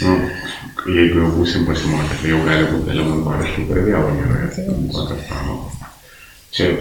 Nu, 0.00 0.16
jeigu 0.90 1.22
jau 1.22 1.28
būsim 1.36 1.66
pasimokę, 1.68 2.18
tai 2.22 2.32
jau 2.32 2.40
gali 2.46 2.66
būti 2.72 2.94
elementariškai 2.94 3.68
per 3.68 3.84
kokios 3.86 5.28
pamokos. 5.30 5.78
Čia 6.54 6.72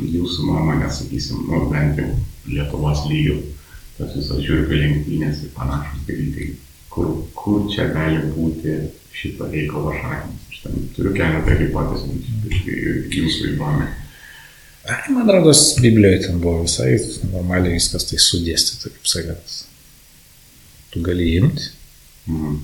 jūsų 0.00 0.48
nuomonė, 0.48 0.88
sakysim, 0.92 1.44
nu, 1.48 1.66
bent 1.72 2.00
jau 2.00 2.08
Lietuvos 2.48 3.04
lygių, 3.10 3.36
tas 3.98 4.14
visas 4.16 4.40
žiūrkių 4.40 4.80
lenktynės 4.80 5.44
ir 5.44 5.52
panašus 5.56 6.06
dalykai 6.08 6.54
kur, 6.98 7.14
kur 7.38 7.66
čia 7.72 7.88
gali 7.94 8.18
būti 8.34 8.74
šito 9.14 9.48
reikalo 9.52 9.94
šaknis. 9.94 10.44
Aš 10.50 10.60
ten 10.64 10.86
turiu 10.96 11.14
keletą 11.14 11.56
hipotezių, 11.60 12.18
jūsų 13.14 13.50
įdomi. 13.52 13.88
Man 15.12 15.28
rodos, 15.28 15.60
Biblijoje 15.82 16.22
ten 16.24 16.38
buvo 16.40 16.64
visai 16.64 16.94
normaliai 17.28 17.76
viskas 17.76 18.08
tai 18.08 18.18
sudėstyta, 18.22 18.90
kaip 18.94 19.10
sakant. 19.10 19.56
Tu 20.88 21.02
gali 21.04 21.28
imti, 21.36 21.68
mhm. 22.30 22.56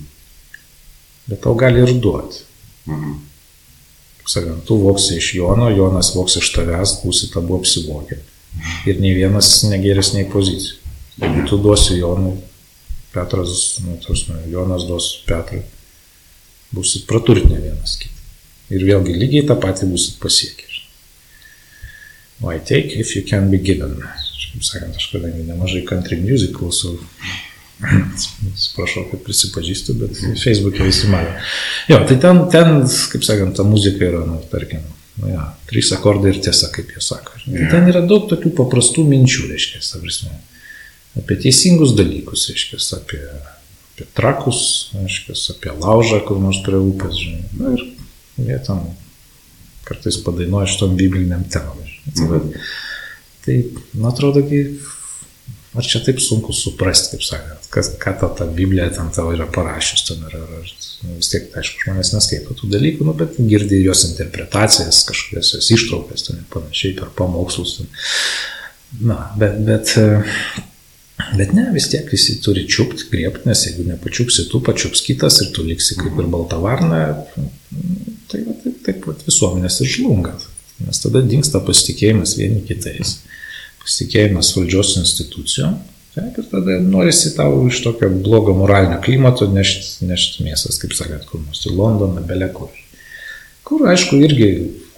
bet 1.29 1.43
tau 1.45 1.53
gali 1.59 1.83
ir 1.85 1.93
duoti. 2.01 2.41
Mhm. 2.89 3.19
Kaip 4.23 4.33
sakant, 4.33 4.65
tu 4.65 4.79
voksi 4.81 5.19
iš 5.21 5.35
Jono, 5.37 5.69
Jonas 5.69 6.15
voks 6.17 6.39
iš 6.41 6.49
tavęs, 6.55 6.97
būsi 7.03 7.29
tabu 7.33 7.59
apsivokę. 7.59 8.17
Ir 8.89 8.99
nei 9.03 9.13
vienas 9.13 9.59
negeris 9.67 10.15
nei 10.15 10.25
pozicijų. 10.31 10.81
Jeigu 11.21 11.45
tu 11.47 11.59
duosi 11.61 11.99
Jonui, 11.99 12.39
Petras, 13.15 13.79
nu, 13.85 13.95
nu, 13.97 14.37
Jonas 14.51 14.83
duos 14.89 15.09
Petrui, 15.27 15.63
būsit 16.75 17.07
praturtinę 17.07 17.61
vienas 17.63 17.95
kitą. 18.01 18.13
Ir 18.75 18.83
vėlgi 18.83 19.15
lygiai 19.15 19.47
tą 19.47 19.55
patį 19.61 19.91
būsit 19.93 20.19
pasiekę. 20.21 20.65
Why 22.41 22.59
take 22.59 22.99
if 22.99 23.15
you 23.15 23.23
can 23.23 23.49
be 23.49 23.57
given? 23.57 24.01
Kaip 24.55 24.63
sakant, 24.63 24.95
aš 24.99 25.07
kadangi 25.13 25.45
nemažai 25.47 25.85
country 25.87 26.17
music 26.19 26.51
klausau, 26.57 26.97
atsiprašau, 28.51 29.05
kad 29.11 29.23
prisipažįstu, 29.23 29.95
bet 29.99 30.19
Facebook'e 30.41 30.83
visi 30.83 31.07
mano. 31.11 31.31
Jo, 31.91 32.01
tai 32.07 32.19
ten, 32.23 32.41
ten, 32.51 32.81
kaip 33.11 33.23
sakant, 33.27 33.55
ta 33.55 33.67
muzika 33.67 34.03
yra, 34.07 34.23
nu, 34.27 34.41
tarkim, 34.51 34.83
nu, 35.21 35.31
ja, 35.31 35.47
trys 35.69 35.93
akordai 35.95 36.33
ir 36.33 36.41
tiesa, 36.43 36.71
kaip 36.75 36.91
jie 36.91 37.03
sako. 37.03 37.39
Tai 37.45 37.69
ten 37.71 37.87
yra 37.91 38.03
daug 38.07 38.27
tokių 38.31 38.51
paprastų 38.59 39.07
minčių, 39.07 39.47
reiškia, 39.51 39.83
ta 39.83 40.03
prasme 40.03 40.35
apie 41.19 41.37
teisingus 41.45 41.95
dalykus, 41.97 42.47
reiškia, 42.51 42.79
apie, 42.99 43.21
apie 43.93 44.07
trakus, 44.17 44.61
reiškia, 44.95 45.37
apie 45.55 45.75
laužą, 45.79 46.21
kur 46.27 46.41
nors 46.43 46.61
prie 46.65 46.81
upės, 46.81 47.19
žinai. 47.21 47.45
Na 47.59 47.75
ir 47.75 47.85
jie 48.49 48.59
tam 48.67 48.83
kartais 49.85 50.17
padainuoja 50.25 50.71
šitom 50.73 50.97
bibliniam 50.99 51.45
temam. 51.51 51.79
Mhm. 52.11 52.51
Tai, 53.45 53.55
man 53.93 54.11
atrodo, 54.11 54.41
ar 55.75 55.85
čia 55.85 55.99
taip 56.05 56.21
sunku 56.23 56.53
suprasti, 56.55 57.13
kaip 57.13 57.23
sakant, 57.25 57.67
kas, 57.73 57.91
ką 58.01 58.13
ta, 58.19 58.29
ta 58.39 58.47
Biblija 58.49 58.87
ten 58.95 59.11
tavo 59.13 59.33
yra 59.35 59.45
parašius, 59.51 60.05
ten 60.07 60.23
yra, 60.29 60.41
ar, 60.41 60.69
nu, 61.03 61.17
vis 61.19 61.29
tiek, 61.29 61.49
tai, 61.51 61.61
aišku, 61.61 61.83
žmonės 61.83 62.13
neskaito 62.15 62.55
tų 62.57 62.71
dalykų, 62.71 63.05
nu, 63.07 63.15
bet 63.17 63.37
girdi 63.37 63.81
jos 63.83 64.05
interpretacijas, 64.09 65.03
kažkokias 65.09 65.51
jos 65.57 65.71
ištraukas, 65.75 66.25
ten 66.29 66.45
panašiai 66.53 66.95
per 66.97 67.11
pamokslus. 67.17 67.77
Ten. 67.79 67.91
Na, 69.11 69.19
bet, 69.37 69.59
bet 69.67 69.93
Bet 71.15 71.53
ne, 71.55 71.69
vis 71.71 71.87
tiek 71.91 72.09
visi 72.11 72.35
turi 72.43 72.65
čiupt, 72.67 73.05
griebti, 73.11 73.47
nes 73.47 73.61
jeigu 73.69 73.85
nepačiupsi 73.87 74.49
tu, 74.51 74.59
pačiups 74.63 75.03
kitas 75.05 75.39
ir 75.45 75.53
tu 75.55 75.63
liksi 75.63 75.95
kaip 75.99 76.19
ir 76.19 76.27
balta 76.31 76.59
varna, 76.59 76.99
tai 78.31 78.41
va, 78.43 78.55
taip, 78.63 78.81
taip 78.83 79.07
va, 79.07 79.15
visuomenės 79.23 79.79
ir 79.85 79.91
žlunga. 79.93 80.35
Nes 80.83 80.99
tada 80.99 81.21
dinksta 81.23 81.61
pasitikėjimas 81.63 82.35
vieni 82.35 82.59
kitais, 82.67 83.21
pasitikėjimas 83.83 84.51
valdžios 84.57 84.97
institucijom. 85.05 85.77
Taip, 86.17 86.35
ir 86.39 86.49
tada 86.51 86.81
norisi 86.83 87.31
tau 87.35 87.63
iš 87.69 87.79
tokio 87.87 88.11
blogo 88.11 88.51
moralinio 88.59 88.99
klimato 89.03 89.47
nešti 89.51 90.07
nešt 90.11 90.41
miestas, 90.43 90.81
kaip 90.83 90.95
sakėt, 90.95 91.23
kur 91.31 91.39
nors 91.43 91.63
į 91.63 91.77
Londoną, 91.79 92.27
belekur. 92.27 92.75
Kur, 93.65 93.87
aišku, 93.91 94.19
irgi 94.27 94.49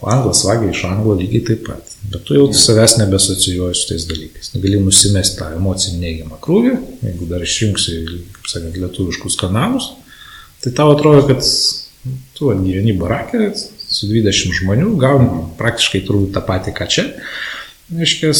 anglas 0.02 0.44
vagia 0.46 0.72
iš 0.72 0.84
anglo 0.88 1.16
lygiai 1.18 1.46
taip 1.48 1.64
pat. 1.68 1.94
Bet 2.12 2.24
tu 2.28 2.38
jau 2.38 2.48
savęs 2.54 2.98
nebesocijuoji 3.02 3.76
su 3.76 3.88
tais 3.90 4.06
dalykais. 4.08 4.52
Gali 4.62 4.80
nusimesti 4.82 5.40
tą 5.40 5.50
emocinį 5.58 6.02
neigiamą 6.04 6.38
krūvį, 6.44 6.76
jeigu 7.04 7.30
dar 7.32 7.44
išjungsi, 7.44 7.98
kaip 8.36 8.52
sakant, 8.52 8.78
lietuviškus 8.78 9.38
kanalus, 9.42 9.90
tai 10.64 10.74
tau 10.78 10.94
atrodo, 10.94 11.26
kad 11.32 11.44
tu 12.38 12.52
gyveni 12.62 12.94
barakė 12.98 13.50
su 13.58 14.10
20 14.12 14.56
žmonių, 14.62 14.94
gauni 15.02 15.44
praktiškai 15.60 16.04
turbūt 16.08 16.36
tą 16.38 16.44
patį, 16.46 16.76
ką 16.78 16.88
čia. 16.94 17.08
Reiškės, 17.88 18.40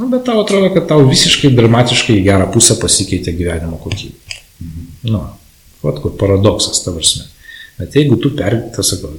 nu, 0.00 0.08
bet 0.12 0.24
tau 0.28 0.40
atrodo, 0.40 0.70
kad 0.72 0.88
tau 0.88 1.04
visiškai 1.04 1.52
dramatiškai 1.52 2.16
į 2.16 2.26
gerą 2.26 2.50
pusę 2.52 2.78
pasikeitė 2.80 3.34
gyvenimo 3.36 3.78
kokybė. 3.82 4.36
Mhm. 4.64 4.86
Nu, 5.12 5.22
vat 5.84 6.00
kur 6.02 6.16
paradoksas, 6.18 6.80
ta 6.84 6.94
prasme. 6.96 7.28
Bet 7.76 7.96
jeigu 7.96 8.16
tu 8.20 8.32
per, 8.36 8.56
tas 8.72 8.94
sakau, 8.94 9.12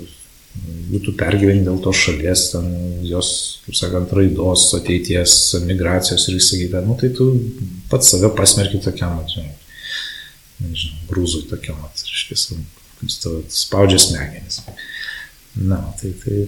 būtų 0.87 1.13
pergyveni 1.19 1.65
dėl 1.65 1.79
tos 1.83 1.99
šalies, 2.05 2.47
ten, 2.53 2.67
jos, 3.07 3.29
kaip 3.65 3.77
sakant, 3.79 4.13
raidos, 4.15 4.69
ateities, 4.77 5.37
migracijos 5.67 6.27
ir 6.29 6.37
visą 6.39 6.59
kitą, 6.61 6.83
nu, 6.87 6.97
tai 6.99 7.11
tu 7.15 7.29
pats 7.91 8.13
save 8.13 8.31
pasmerki 8.37 8.81
tokiam, 8.83 9.19
žinai, 9.31 9.53
nežinau, 10.63 11.01
grūzui 11.11 11.45
tokiam, 11.51 11.79
reiškia, 11.91 12.59
tave 13.23 13.41
spaudžia 13.53 14.01
smegenis. 14.01 14.61
Na, 15.57 15.81
tai, 15.99 16.13
tai, 16.23 16.45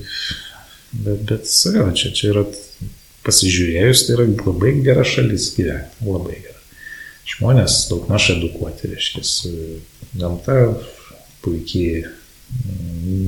bet, 0.93 1.25
bet 1.29 1.49
sakau, 1.49 1.89
čia, 1.97 2.13
čia 2.15 2.31
yra 2.33 2.45
pasižiūrėjus, 3.25 4.05
tai 4.07 4.15
yra 4.17 4.29
labai 4.45 4.77
gera 4.85 5.03
šalis 5.07 5.51
gyventi, 5.57 6.05
labai 6.05 6.37
gera. 6.37 6.57
Žmonės 7.29 7.83
daug 7.91 8.07
maž 8.09 8.31
edukuoti, 8.33 8.89
reiškia, 8.93 9.25
gamta 10.17 10.55
puikiai, 11.43 12.07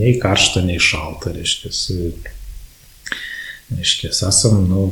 nei 0.02 0.14
karšta, 0.20 0.64
nei 0.66 0.80
šalta, 0.82 1.34
reiškia, 1.36 1.74
Iškia, 3.80 4.10
esam, 4.28 4.66
nu, 4.68 4.90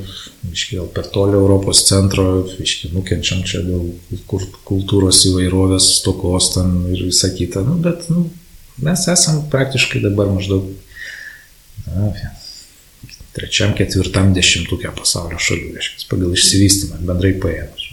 iškia, 0.53 0.86
per 0.95 1.09
toli 1.11 1.36
Europos 1.36 1.82
centro, 1.89 2.45
iškia, 2.63 2.93
nukenčiam 2.95 3.41
čia 3.43 3.59
dėl 3.65 3.89
kultūros 4.30 5.19
įvairovės, 5.27 5.89
stokos 5.97 6.53
ten 6.53 6.77
ir 6.93 7.03
visa 7.09 7.27
kita, 7.36 7.65
nu, 7.67 7.75
bet, 7.84 8.07
nu, 8.07 8.30
mes 8.80 9.03
esam 9.11 9.41
praktiškai 9.51 9.99
dabar 10.05 10.32
maždaug 10.32 10.69
na, 11.89 12.13
trečiam, 13.36 13.75
ketvirtam 13.75 14.32
dešimtukė 14.38 14.93
pasaulio 14.95 15.41
šalių, 15.43 15.73
reiškia, 15.75 16.07
pagal 16.13 16.38
išsivystymą, 16.38 17.03
bendrai 17.09 17.36
paėmus. 17.41 17.88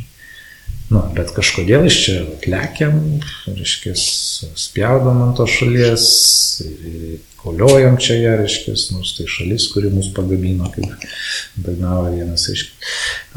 Nu, 0.86 1.00
bet 1.16 1.32
kažkodėl 1.34 1.88
iš 1.88 1.96
čia 2.04 2.20
lekiam, 2.46 3.00
reiškia, 3.48 3.94
spjaudom 3.96 5.24
ant 5.24 5.34
to 5.40 5.46
šalies, 5.50 6.04
koliojam 7.40 7.98
čia 7.98 8.20
ją, 8.20 8.36
reiškia, 8.42 8.76
nors 8.94 9.16
tai 9.16 9.26
šalis, 9.30 9.66
kuri 9.72 9.90
mus 9.90 10.12
pagamino, 10.14 10.70
kaip 10.74 11.08
dainavo 11.58 12.12
vienas, 12.14 12.46
reiškia. 12.52 13.34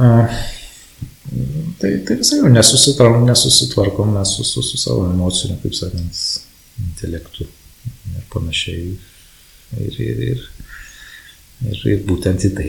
Tai, 1.80 1.91
tai 2.06 2.20
visai 2.20 2.39
jau 2.39 2.54
nesusitvarkom, 2.54 3.26
nesusitvarkom 3.30 4.14
mes 4.18 4.36
su, 4.38 4.45
su, 4.45 4.64
su 4.66 4.78
savo 4.82 5.08
emociniu, 5.10 5.58
kaip 5.64 5.78
sakant, 5.78 6.22
intelektu 6.86 7.45
ir 7.45 8.24
panašiai. 8.34 8.93
Ir, 9.78 10.00
ir, 10.02 10.22
ir, 10.32 10.45
ir, 11.66 11.82
ir 11.91 12.05
būtent 12.07 12.45
į 12.47 12.53
tai 12.57 12.68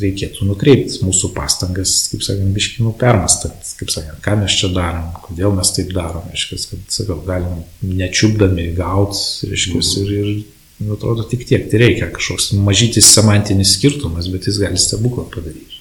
reikėtų 0.00 0.48
nukreipti 0.48 1.02
mūsų 1.04 1.32
pastangas, 1.36 1.94
kaip 2.12 2.24
sakant, 2.24 2.54
biškinų 2.56 2.94
permastant, 3.00 3.74
kaip 3.80 3.92
sakant, 3.92 4.22
ką 4.24 4.38
mes 4.40 4.56
čia 4.60 4.72
darom, 4.72 5.12
kodėl 5.26 5.54
mes 5.56 5.74
taip 5.76 5.92
darom, 5.96 6.24
reiškia, 6.32 6.60
kad, 6.70 6.88
sakau, 6.96 7.20
galim 7.28 7.62
nečiupdami 7.84 8.72
gauti, 8.78 9.52
reiškia, 9.52 9.84
ir, 10.02 10.16
ir 10.22 10.34
Nu, 10.82 10.96
atrodo 10.96 11.22
tik 11.22 11.44
tiek, 11.46 11.68
tai 11.70 11.78
reikia 11.78 12.08
kažkoks 12.10 12.52
mažytis 12.58 13.10
semantinis 13.14 13.76
skirtumas, 13.76 14.28
bet 14.32 14.48
jis 14.48 14.58
gali 14.62 14.80
stebuklą 14.80 15.28
padaryti. 15.30 15.78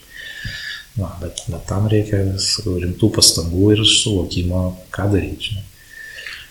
Na, 1.00 1.10
bet, 1.22 1.42
bet 1.48 1.64
tam 1.70 1.88
reikia 1.90 2.20
sakau, 2.42 2.76
rimtų 2.82 3.10
pastangų 3.16 3.72
ir 3.76 3.84
suvokimo, 3.88 4.64
ką 4.94 5.08
daryti. 5.14 5.56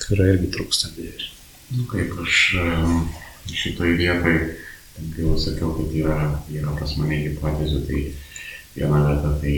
Tai 0.00 0.18
irgi 0.26 0.48
trūksta. 0.56 0.90
Nu, 1.76 1.84
kaip 1.90 2.16
aš 2.24 2.40
šitoj 3.60 3.94
vietoj, 4.00 4.40
kaip 5.00 5.22
jau 5.24 5.38
sakiau, 5.40 5.72
kad 5.78 5.94
yra, 5.96 6.18
yra 6.52 6.74
pas 6.78 6.92
mane 7.00 7.22
hipotezių, 7.24 7.80
tai 7.88 8.02
viena 8.76 9.00
vieta 9.06 9.32
tai 9.40 9.54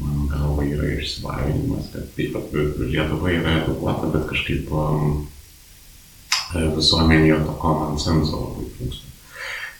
mano 0.00 0.26
galva 0.30 0.64
yra 0.66 0.88
išsilavinimas, 0.96 1.90
kad 1.94 2.08
taip 2.16 2.34
pat 2.34 2.56
Lietuva 2.80 3.32
yra 3.34 3.60
edukuota, 3.62 4.10
bet 4.14 4.26
kažkaip 4.30 4.72
um, 4.72 5.24
visuomenėje 6.54 7.40
to 7.46 7.56
common 7.62 7.98
sense 8.02 8.32
labai 8.34 8.68
trūksta. 8.76 9.06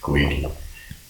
Klaikiai. 0.05 0.55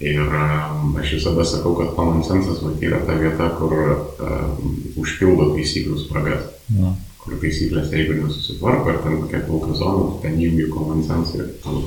Ir 0.00 0.22
um, 0.24 0.94
aš 0.96 1.18
visada 1.18 1.44
sakau, 1.44 1.74
kad 1.76 1.92
common 1.98 2.24
sense 2.24 2.56
yra 2.80 3.02
ta 3.04 3.18
vieta, 3.20 3.50
kur 3.58 3.76
um, 3.76 4.74
užpildo 5.00 5.52
taisyklių 5.56 6.00
spragas. 6.06 6.48
Ja. 6.72 6.94
Kur 7.20 7.36
taisyklės, 7.36 7.90
jeigu 7.92 8.16
nesusitvarko, 8.16 8.94
ar 8.94 9.00
ten 9.04 9.18
kokia 9.20 9.42
pilka 9.44 9.74
zona, 9.76 10.06
ten 10.22 10.38
įjungi 10.40 10.70
common 10.72 11.02
sense 11.04 11.36
ir 11.36 11.50
tu, 11.60 11.82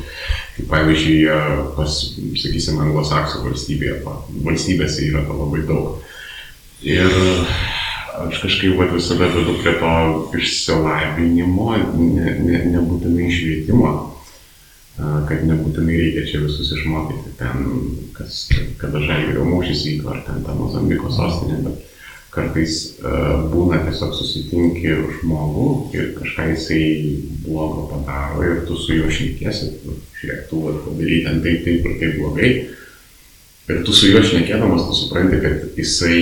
kaip 0.58 0.68
pavyzdžiui, 0.70 1.24
pas, 1.74 1.96
sakysim, 2.44 2.78
anglosaksų 2.84 3.42
valstybėje, 3.48 3.96
valstybėse 4.46 5.08
yra 5.08 5.24
to 5.26 5.38
labai 5.40 5.64
daug. 5.66 6.04
Ir 6.86 7.10
aš 8.22 8.44
kažkaip 8.44 8.78
vat, 8.78 8.94
visada 8.94 9.32
vedu 9.34 9.56
prie 9.64 9.74
to 9.82 9.94
išsilavinimo, 10.38 11.70
ne, 11.98 12.36
ne, 12.44 12.60
nebūtinai 12.76 13.32
švietimo, 13.34 13.94
kad 15.00 15.42
nebūtinai 15.50 15.98
reikia 15.98 16.28
čia 16.30 16.44
visus 16.44 16.70
išmokyti 16.78 17.34
ten, 17.40 17.66
kas, 18.14 18.46
kada 18.78 19.02
žalgerio 19.02 19.48
mūšis 19.50 19.82
vyko, 19.88 20.14
ar 20.14 20.22
ten 20.28 20.46
ta 20.46 20.54
Mozambiko 20.54 21.10
sostinė, 21.10 21.64
bet 21.66 21.90
kartais 22.34 22.78
uh, 23.04 23.44
būna 23.52 23.84
tiesiog 23.86 24.14
susitinki 24.18 24.96
žmogų 25.20 25.68
ir 25.94 26.08
kažką 26.18 26.48
jisai 26.54 26.86
blogo 27.46 27.86
padaro 27.92 28.42
ir 28.48 28.64
tu 28.68 28.78
su 28.80 28.98
juo 28.98 29.12
šnekėsi, 29.14 29.70
tu 29.84 29.98
žiūrėk, 30.20 30.48
tu 30.50 30.64
padarai 30.88 31.20
ten 31.28 31.44
taip, 31.46 31.62
taip 31.68 31.86
ir 31.90 32.00
taip 32.02 32.18
blogai. 32.18 32.52
Ir 33.70 33.84
tu 33.88 33.96
su 33.96 34.10
juo 34.10 34.24
šnekėdamas, 34.26 34.88
tu 34.90 34.98
supranti, 34.98 35.40
kad 35.44 35.78
jisai 35.80 36.20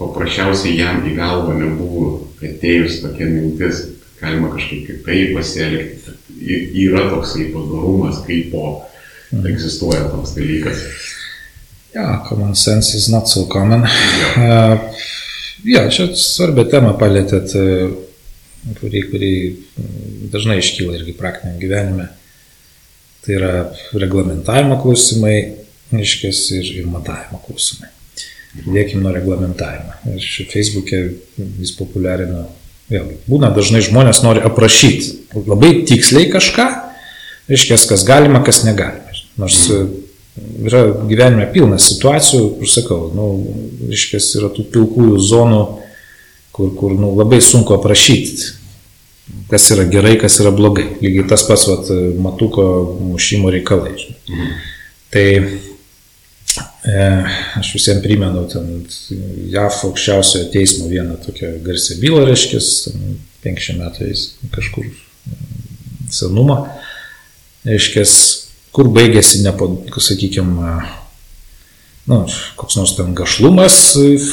paprasčiausiai 0.00 0.78
jam 0.80 1.04
į 1.06 1.14
galvą 1.18 1.54
nebuvo 1.60 2.06
atėjus 2.42 3.02
tokia 3.04 3.28
mintis, 3.30 3.84
kad 4.18 4.24
galima 4.24 4.50
kažkaip 4.54 4.88
kitaip 4.88 5.36
pasielgti. 5.36 6.16
Yra 6.42 7.04
toksai 7.12 7.52
padarumas, 7.52 8.24
kaip 8.26 8.48
po 8.54 8.64
mhm. 9.30 9.46
egzistuoja 9.52 10.08
toks 10.10 10.34
dalykas. 10.38 10.86
Yeah, 11.94 12.24
common 12.28 12.54
sense 12.54 12.94
is 12.94 13.08
not 13.08 13.28
so 13.28 13.46
common. 13.46 13.82
Yeah. 13.82 14.78
Uh, 15.62 15.68
ja, 15.68 15.82
čia 15.92 16.08
svarbią 16.16 16.64
temą 16.72 16.94
palėtėt, 16.98 17.52
uh, 17.54 17.92
kurį, 18.80 19.02
kurį 19.12 19.32
dažnai 20.32 20.56
iškyla 20.62 20.96
irgi 20.96 21.14
praktiniam 21.18 21.60
gyvenime. 21.60 22.08
Tai 23.22 23.34
yra 23.36 23.52
reglamentavimo 23.92 24.80
klausimai, 24.82 25.36
iškės 25.94 26.40
ir, 26.56 26.70
ir 26.80 26.88
matavimo 26.90 27.42
klausimai. 27.44 27.92
Pradėkime 28.56 29.04
nuo 29.04 29.12
reglamentavimo. 29.14 29.94
Aš 30.16 30.30
Facebook'e 30.50 31.02
vis 31.60 31.74
populiarinu, 31.76 32.46
vėlgi, 32.90 33.20
būna 33.28 33.52
dažnai 33.54 33.84
žmonės 33.84 34.24
nori 34.24 34.42
aprašyti 34.44 35.38
labai 35.46 35.74
tiksliai 35.88 36.32
kažką, 36.32 36.66
reiškia, 37.52 37.78
kas 37.92 38.04
galima, 38.08 38.42
kas 38.44 38.64
negalima. 38.66 39.12
Nors 39.40 39.62
e, 39.72 39.84
yra 40.38 40.84
gyvenime 41.08 41.46
pilnas 41.52 41.86
situacijų, 41.92 42.48
kur 42.58 42.70
sakau, 42.70 43.00
nu, 43.16 43.28
reiškia, 43.90 44.20
yra 44.40 44.50
tų 44.54 44.66
pilkųjų 44.74 45.20
zonų, 45.28 45.62
kur, 46.56 46.72
kur 46.78 46.96
nu, 46.98 47.12
labai 47.18 47.40
sunku 47.44 47.76
aprašyti, 47.76 48.52
kas 49.52 49.70
yra 49.74 49.84
gerai, 49.88 50.16
kas 50.20 50.38
yra 50.42 50.52
blogai. 50.54 50.88
Lygiai 51.02 51.28
tas 51.28 51.44
pats, 51.48 51.68
vat, 51.70 51.92
matuko 52.20 52.64
mušimo 53.12 53.52
reikalai. 53.52 53.94
Mhm. 54.28 54.56
Tai 55.12 55.26
E, 56.82 57.24
aš 57.54 57.68
visiems 57.76 58.02
primenu, 58.02 58.42
ten 58.50 58.80
JAF 59.52 59.84
aukščiausiojo 59.86 60.48
teismo 60.50 60.88
vieną 60.90 61.14
tokią 61.22 61.52
garsią 61.62 61.98
bylą, 62.02 62.24
reiškia, 62.26 62.58
500 63.44 63.76
metais 63.78 64.24
kažkur 64.50 64.88
senumo, 66.10 66.56
reiškia, 67.68 68.02
kur 68.72 68.88
baigėsi, 68.92 69.42
nepo, 69.44 69.68
sakykime, 70.00 70.76
nu, 72.10 72.18
koks 72.58 72.78
nors 72.78 72.94
ten 72.96 73.12
gašlumas 73.16 73.76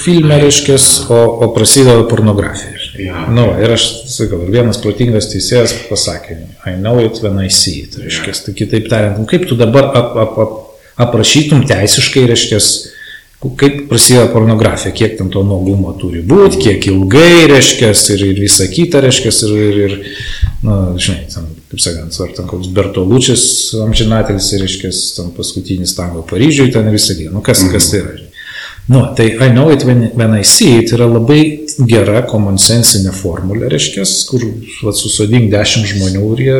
filme, 0.03 0.39
reiškia, 0.41 0.77
o, 1.11 1.19
o 1.45 1.49
prasideda 1.55 2.05
pornografija. 2.09 2.79
Ja. 2.99 3.25
Nu, 3.33 3.49
ir 3.61 3.75
aš 3.75 3.87
sakau, 4.09 4.41
vienas 4.49 4.79
protingas 4.81 5.29
teisėjas 5.33 5.75
pasakė, 5.89 6.39
I 6.65 6.77
know 6.79 7.03
it 7.03 7.19
when 7.23 7.37
I 7.43 7.51
see 7.53 7.83
it. 7.83 7.99
Reiškia, 7.99 8.37
tai 8.45 8.55
kitaip 8.57 8.89
tariant, 8.91 9.19
nu, 9.19 9.27
kaip 9.29 9.45
tu 9.49 9.59
dabar 9.59 9.91
ap, 9.91 10.15
ap, 10.23 10.39
ap, 10.45 10.57
aprašytum 11.09 11.67
teisiškai, 11.67 12.25
reiškia, 12.31 12.63
kaip 13.59 13.85
prasideda 13.91 14.27
pornografija, 14.33 14.95
kiek 14.95 15.19
ten 15.19 15.29
to 15.31 15.43
nuogumo 15.47 15.93
turi 15.99 16.23
būti, 16.27 16.63
kiek 16.63 16.89
ilgai, 16.91 17.47
reiškia, 17.51 17.93
ir, 18.15 18.25
ir 18.31 18.43
visa 18.47 18.67
kita, 18.71 19.03
reiškia, 19.03 19.35
ir, 19.47 19.59
ir, 19.59 19.79
ir 19.85 19.97
na, 20.63 20.81
žinai, 20.99 21.27
ten, 21.31 21.51
kaip 21.69 21.83
sakant, 21.83 22.15
ar 22.25 22.33
ten 22.37 22.47
koks 22.49 22.71
Bertolučius 22.73 23.43
amžinatelis, 23.85 24.49
reiškia, 24.61 24.89
ten 25.17 25.29
paskutinis 25.35 25.93
tango 25.97 26.23
Paryžiuje, 26.29 26.73
ten 26.73 26.89
visą 26.93 27.17
dieną, 27.17 27.37
nu 27.37 27.45
kas, 27.45 27.61
kas 27.71 27.91
tai 27.91 28.01
yra. 28.03 28.15
Žinai. 28.17 28.27
Nu, 28.89 29.03
tai 29.13 29.27
I 29.37 29.51
know 29.53 29.69
it 29.69 29.83
when, 29.85 30.07
when 30.17 30.33
I 30.33 30.41
see 30.43 30.79
it 30.81 30.89
yra 30.95 31.05
labai 31.05 31.67
gera 31.85 32.23
common-sensinė 32.25 33.13
formulė, 33.13 33.69
reiškia, 33.69 34.05
kur 34.31 34.47
va, 34.81 34.95
susodink 34.97 35.51
dešimt 35.53 35.91
žmonių 35.91 36.29
ir 36.33 36.41
jie, 36.47 36.59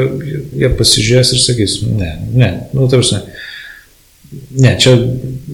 jie, 0.62 0.70
pasižiūrės 0.78 1.34
ir 1.34 1.42
sakys, 1.42 1.80
ne, 1.90 2.12
ne, 2.38 2.52
nu, 2.78 2.86
tarsi, 2.92 3.18
ne 3.18 3.48
Ne, 4.30 4.76
čia, 4.78 4.92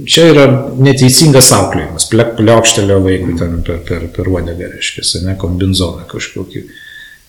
čia 0.04 0.26
yra 0.34 0.46
neteisingas 0.84 1.48
auklėjimas, 1.56 2.10
pliaukštelio 2.12 2.98
vaikui 3.06 3.38
ten 3.40 3.62
per, 3.64 3.78
per, 3.88 4.10
per 4.12 4.28
uodegą, 4.28 4.68
reiškia, 4.74 5.06
ne 5.24 5.36
kombinzoną 5.40 6.04
kažkokį. 6.12 6.64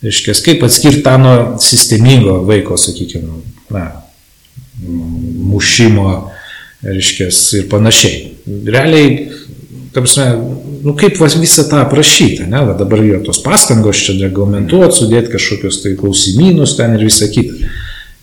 Reiškia, 0.04 0.34
kaip 0.44 0.64
atskirti 0.66 1.02
tą 1.06 1.16
nuo 1.18 1.36
sistemingo 1.62 2.42
vaiko, 2.48 2.76
sakykime, 2.76 3.40
na, 3.72 3.86
mušimo, 5.50 6.10
reiškia, 6.84 7.30
ir 7.58 7.68
panašiai. 7.70 8.18
Realiai, 8.66 9.14
tarpsime, 9.96 10.36
nu 10.84 10.94
kaip 10.98 11.16
visą 11.40 11.64
tą 11.70 11.80
aprašyti, 11.86 12.44
ne, 12.50 12.60
va, 12.68 12.76
dabar 12.78 13.02
jo 13.04 13.22
tos 13.24 13.40
pastangos 13.44 14.04
čia 14.04 14.18
reglamentuoti, 14.20 14.98
sudėti 15.00 15.32
kažkokius 15.32 15.80
tai 15.82 15.96
klausimynus 15.98 16.76
ten 16.76 16.98
ir 16.98 17.06
visą 17.08 17.30
kitą. 17.32 17.72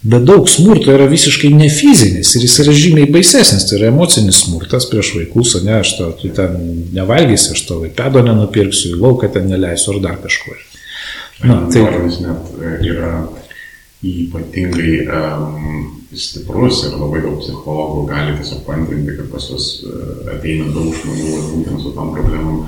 Bet 0.04 0.26
daug 0.28 0.50
smurto 0.52 0.92
yra 0.92 1.06
visiškai 1.08 1.48
ne 1.56 1.70
fizinis 1.72 2.34
ir 2.36 2.44
jis 2.44 2.58
yra 2.60 2.74
žymiai 2.76 3.08
baisesnis, 3.12 3.64
tai 3.70 3.78
yra 3.78 3.88
emocinis 3.88 4.42
smurtas 4.44 4.90
prieš 4.92 5.14
vaikus, 5.16 5.56
o 5.56 5.64
ne 5.64 5.78
aš 5.78 5.94
to, 5.96 6.10
tu 6.20 6.32
ten 6.36 6.58
nevalgysi, 6.94 7.54
aš 7.56 7.64
to 7.70 7.80
vaikpedo 7.86 8.26
nenupirksiu, 8.28 8.98
į 8.98 9.00
lauką 9.00 9.32
ten 9.32 9.48
neleisiu 9.48 9.96
ar 9.96 10.02
dar 10.04 10.20
kažkur. 10.26 10.60
Na, 11.44 11.60
tai 11.72 11.84
net 12.24 12.54
e, 12.60 12.74
yra 12.88 13.14
ypatingai 14.04 14.94
um, 15.08 15.86
stiprus 16.12 16.82
ir 16.88 16.98
labai 17.00 17.22
daug 17.24 17.40
psichologų 17.40 18.02
gali 18.10 18.36
tiesiog 18.40 18.66
pantrinti, 18.68 19.16
kad 19.16 19.30
pas 19.32 19.48
juos 19.48 19.68
uh, 19.88 20.34
ateina 20.36 20.68
daug 20.76 20.92
žmonių 20.92 21.38
būtent 21.54 21.84
su 21.84 21.94
tom 21.96 22.12
problemom. 22.16 22.66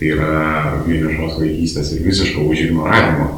Tai 0.00 0.08
yra 0.14 0.34
vienišos 0.86 1.36
vaikystės 1.42 1.92
ir 1.92 2.06
visiško 2.08 2.46
užignoravimo 2.48 3.28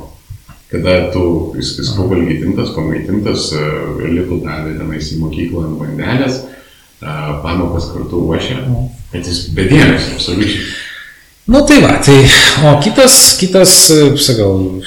kada 0.73 1.13
tu 1.13 1.53
visko 1.57 2.07
valgytintas, 2.09 2.73
pamaitintas, 2.73 3.51
e, 3.53 3.65
litų 4.09 4.39
davė 4.41 4.79
tenais 4.79 5.11
į 5.13 5.19
mokyklą 5.21 5.67
ant 5.67 5.77
bandelės, 5.83 6.39
e, 6.41 7.17
pamokas 7.45 7.91
kartu 7.93 8.23
ruošia, 8.23 8.63
bet 9.13 9.29
jis 9.29 9.51
bedėmės, 9.53 10.09
absoliučiai. 10.17 10.65
Nu 11.51 11.65
tai 11.67 11.81
va, 11.83 11.97
tai, 11.99 12.21
o 12.69 12.77
kitas, 12.79 13.35
kitas, 13.41 13.75
sakau, 14.23 14.79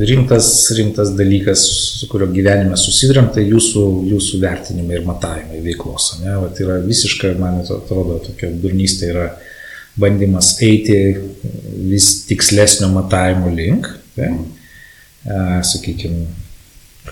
rimtas, 0.00 0.48
rimtas 0.76 1.12
dalykas, 1.14 1.64
su 2.00 2.08
kurio 2.10 2.30
gyvenime 2.32 2.78
susidurėm, 2.80 3.28
tai 3.34 3.44
jūsų, 3.50 3.84
jūsų 4.14 4.40
vertinimai 4.40 4.96
ir 4.96 5.06
matavimai 5.06 5.60
veiklos. 5.64 6.14
Ne? 6.24 6.38
Vat 6.40 6.58
yra 6.64 6.80
visiškai, 6.86 7.34
man 7.38 7.60
atrodo, 7.60 8.18
tokia 8.24 8.48
durnystė 8.62 9.12
yra 9.12 9.28
bandymas 10.00 10.54
eiti 10.64 10.96
vis 11.90 12.12
tikslesnio 12.30 12.88
matavimo 12.94 13.52
link, 13.52 13.90
Tai, 14.20 14.30
sakykime, 15.62 16.26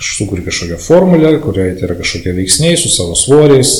sukuri 0.00 0.42
kažkokią 0.42 0.78
formulę, 0.82 1.38
kurioje 1.40 1.76
tai 1.78 1.86
yra 1.88 1.96
kažkokie 1.98 2.34
veiksniai 2.36 2.76
su 2.76 2.90
savo 2.92 3.14
svoriais 3.16 3.70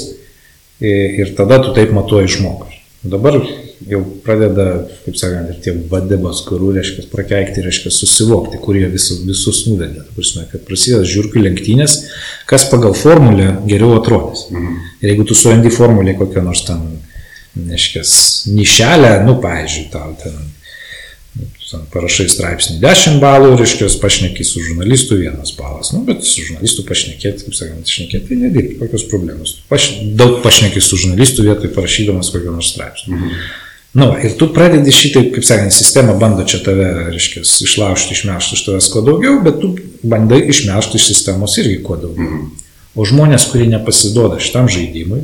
ir 0.81 1.35
tada 1.37 1.59
tu 1.65 1.75
taip 1.77 1.93
matuoji 1.97 2.37
žmogų. 2.39 2.71
Dabar 3.11 3.41
jau 3.87 4.01
pradeda, 4.25 4.67
kaip 5.05 5.17
sakant, 5.21 5.51
ir 5.53 5.61
tie 5.63 5.75
vadebas 5.91 6.43
gurų, 6.49 6.73
reiškia, 6.79 7.07
prakeikti, 7.13 7.63
reiškia, 7.65 7.93
susivokti, 7.95 8.61
kurie 8.63 8.87
visus, 8.91 9.23
visus 9.27 9.65
nuvedė. 9.69 10.05
Prasme, 10.17 10.47
kad 10.51 10.65
prasideda 10.69 11.07
žiūrkių 11.09 11.45
lenktynės, 11.47 11.99
kas 12.51 12.67
pagal 12.73 12.97
formulę 12.99 13.51
geriau 13.69 13.99
atrodys. 14.01 14.49
Mhm. 14.51 14.79
Ir 15.03 15.13
jeigu 15.13 15.29
tu 15.29 15.39
surandi 15.39 15.73
formulę 15.75 16.17
kokią 16.19 16.45
nors 16.47 16.65
ten, 16.69 16.85
reiškia, 17.59 18.05
nišelę, 18.55 19.13
nu, 19.27 19.39
pavyzdžiui, 19.43 19.91
tau 19.95 20.15
ten 20.23 20.39
parašai 21.93 22.27
straipsnį 22.33 22.79
10 22.81 23.19
balų, 23.21 23.53
reiškia, 23.61 23.91
pašneki 24.01 24.45
su 24.47 24.63
žurnalistu 24.65 25.19
vienas 25.21 25.53
balas. 25.59 25.93
Nu, 25.93 26.01
bet 26.07 26.25
su 26.25 26.47
žurnalistu 26.47 26.85
pašnekėti, 26.89 27.45
kaip 27.45 27.57
sakant, 27.59 27.91
šnekėti, 27.93 28.25
tai 28.31 28.39
nedirbi, 28.41 28.79
kokios 28.81 29.05
problemos. 29.11 29.59
Paš, 29.69 29.91
daug 30.19 30.39
pašneki 30.45 30.81
su 30.81 30.97
žurnalistu 30.97 31.45
vietoj 31.45 31.75
parašydamas 31.77 32.33
kokio 32.33 32.55
nors 32.57 32.73
straipsnio. 32.73 33.19
Mhm. 33.19 33.41
Nu, 33.97 34.11
ir 34.25 34.35
tu 34.37 34.51
pradedi 34.53 34.93
šitaip, 34.93 35.31
kaip 35.33 35.45
sakant, 35.49 35.73
sistema 35.73 36.13
bando 36.19 36.45
čia 36.49 36.61
tave, 36.65 36.87
reiškia, 37.09 37.43
išlaužti, 37.65 38.15
išmešti 38.15 38.59
iš 38.59 38.65
tavęs 38.67 38.89
kuo 38.93 39.03
daugiau, 39.07 39.39
bet 39.45 39.63
tu 39.63 39.73
bandai 40.03 40.43
išmešti 40.53 41.01
iš 41.01 41.07
sistemos 41.09 41.57
irgi 41.63 41.81
kuo 41.85 41.97
daugiau. 42.01 42.29
Mhm. 42.29 42.67
O 42.99 43.05
žmonės, 43.07 43.45
kurie 43.53 43.69
nepasiduoda 43.71 44.41
šitam 44.43 44.67
žaidimui, 44.73 45.21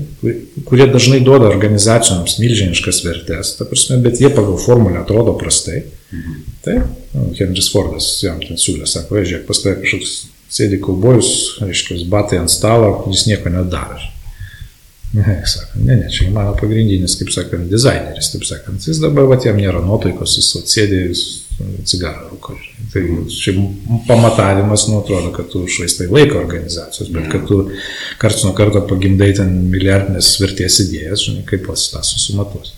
kurie 0.69 0.85
dažnai 0.93 1.19
duoda 1.27 1.49
organizacijoms 1.51 2.37
milžiniškas 2.39 3.01
vertės, 3.03 3.55
ta 3.59 3.67
prasme, 3.67 3.99
bet 4.05 4.21
jie 4.23 4.31
pagal 4.31 4.61
formulę 4.63 5.01
atrodo 5.03 5.35
prastai, 5.41 5.83
mhm. 6.15 6.41
tai 6.65 6.79
nu, 6.85 7.33
Henris 7.37 7.69
Fordas 7.75 8.09
jam 8.23 8.41
ten 8.45 8.61
siūlė, 8.61 8.89
sako, 8.89 9.21
žiūrėk, 9.21 9.47
pas 9.51 9.61
tavai 9.65 9.81
kažkoks 9.83 10.17
sėdi 10.55 10.81
kaubojus, 10.81 11.35
reiškia, 11.65 11.99
batai 12.13 12.45
ant 12.45 12.53
stalo, 12.53 12.95
jis 13.11 13.27
nieko 13.29 13.53
nedaro. 13.53 14.14
Ne, 15.15 15.43
sako, 15.47 15.79
ne, 15.79 15.95
ne, 15.97 16.09
čia 16.11 16.27
mano 16.35 16.57
pagrindinis, 16.59 17.15
kaip 17.21 17.29
sakant, 17.31 17.69
dizaineris, 17.71 18.33
taip 18.33 18.47
sakant, 18.49 18.83
jis 18.83 18.99
dabar, 18.99 19.29
va, 19.31 19.37
jam 19.39 19.61
nėra 19.61 19.79
nuotaikos, 19.85 20.33
jis 20.41 20.49
atsėdė, 20.59 21.03
jis 21.13 21.21
cigarą 21.87 22.25
rūko. 22.33 22.57
Tai 22.91 23.03
šiaip 23.31 23.61
pamatavimas, 24.09 24.89
nu, 24.91 24.99
atrodo, 25.05 25.31
kad 25.37 25.47
tu 25.53 25.63
švaistai 25.71 26.09
laiko 26.11 26.41
organizacijos, 26.41 27.13
bet 27.15 27.29
kad 27.31 27.47
tu 27.47 27.61
karts 28.19 28.43
nuo 28.43 28.55
karto 28.59 28.83
pagimdai 28.91 29.31
ten 29.39 29.53
milijardinės 29.71 30.33
vertės 30.43 30.81
idėjas, 30.87 31.29
žinai, 31.29 31.45
kaip 31.47 31.63
pats 31.69 31.93
tą 31.93 32.03
susimatuos. 32.07 32.75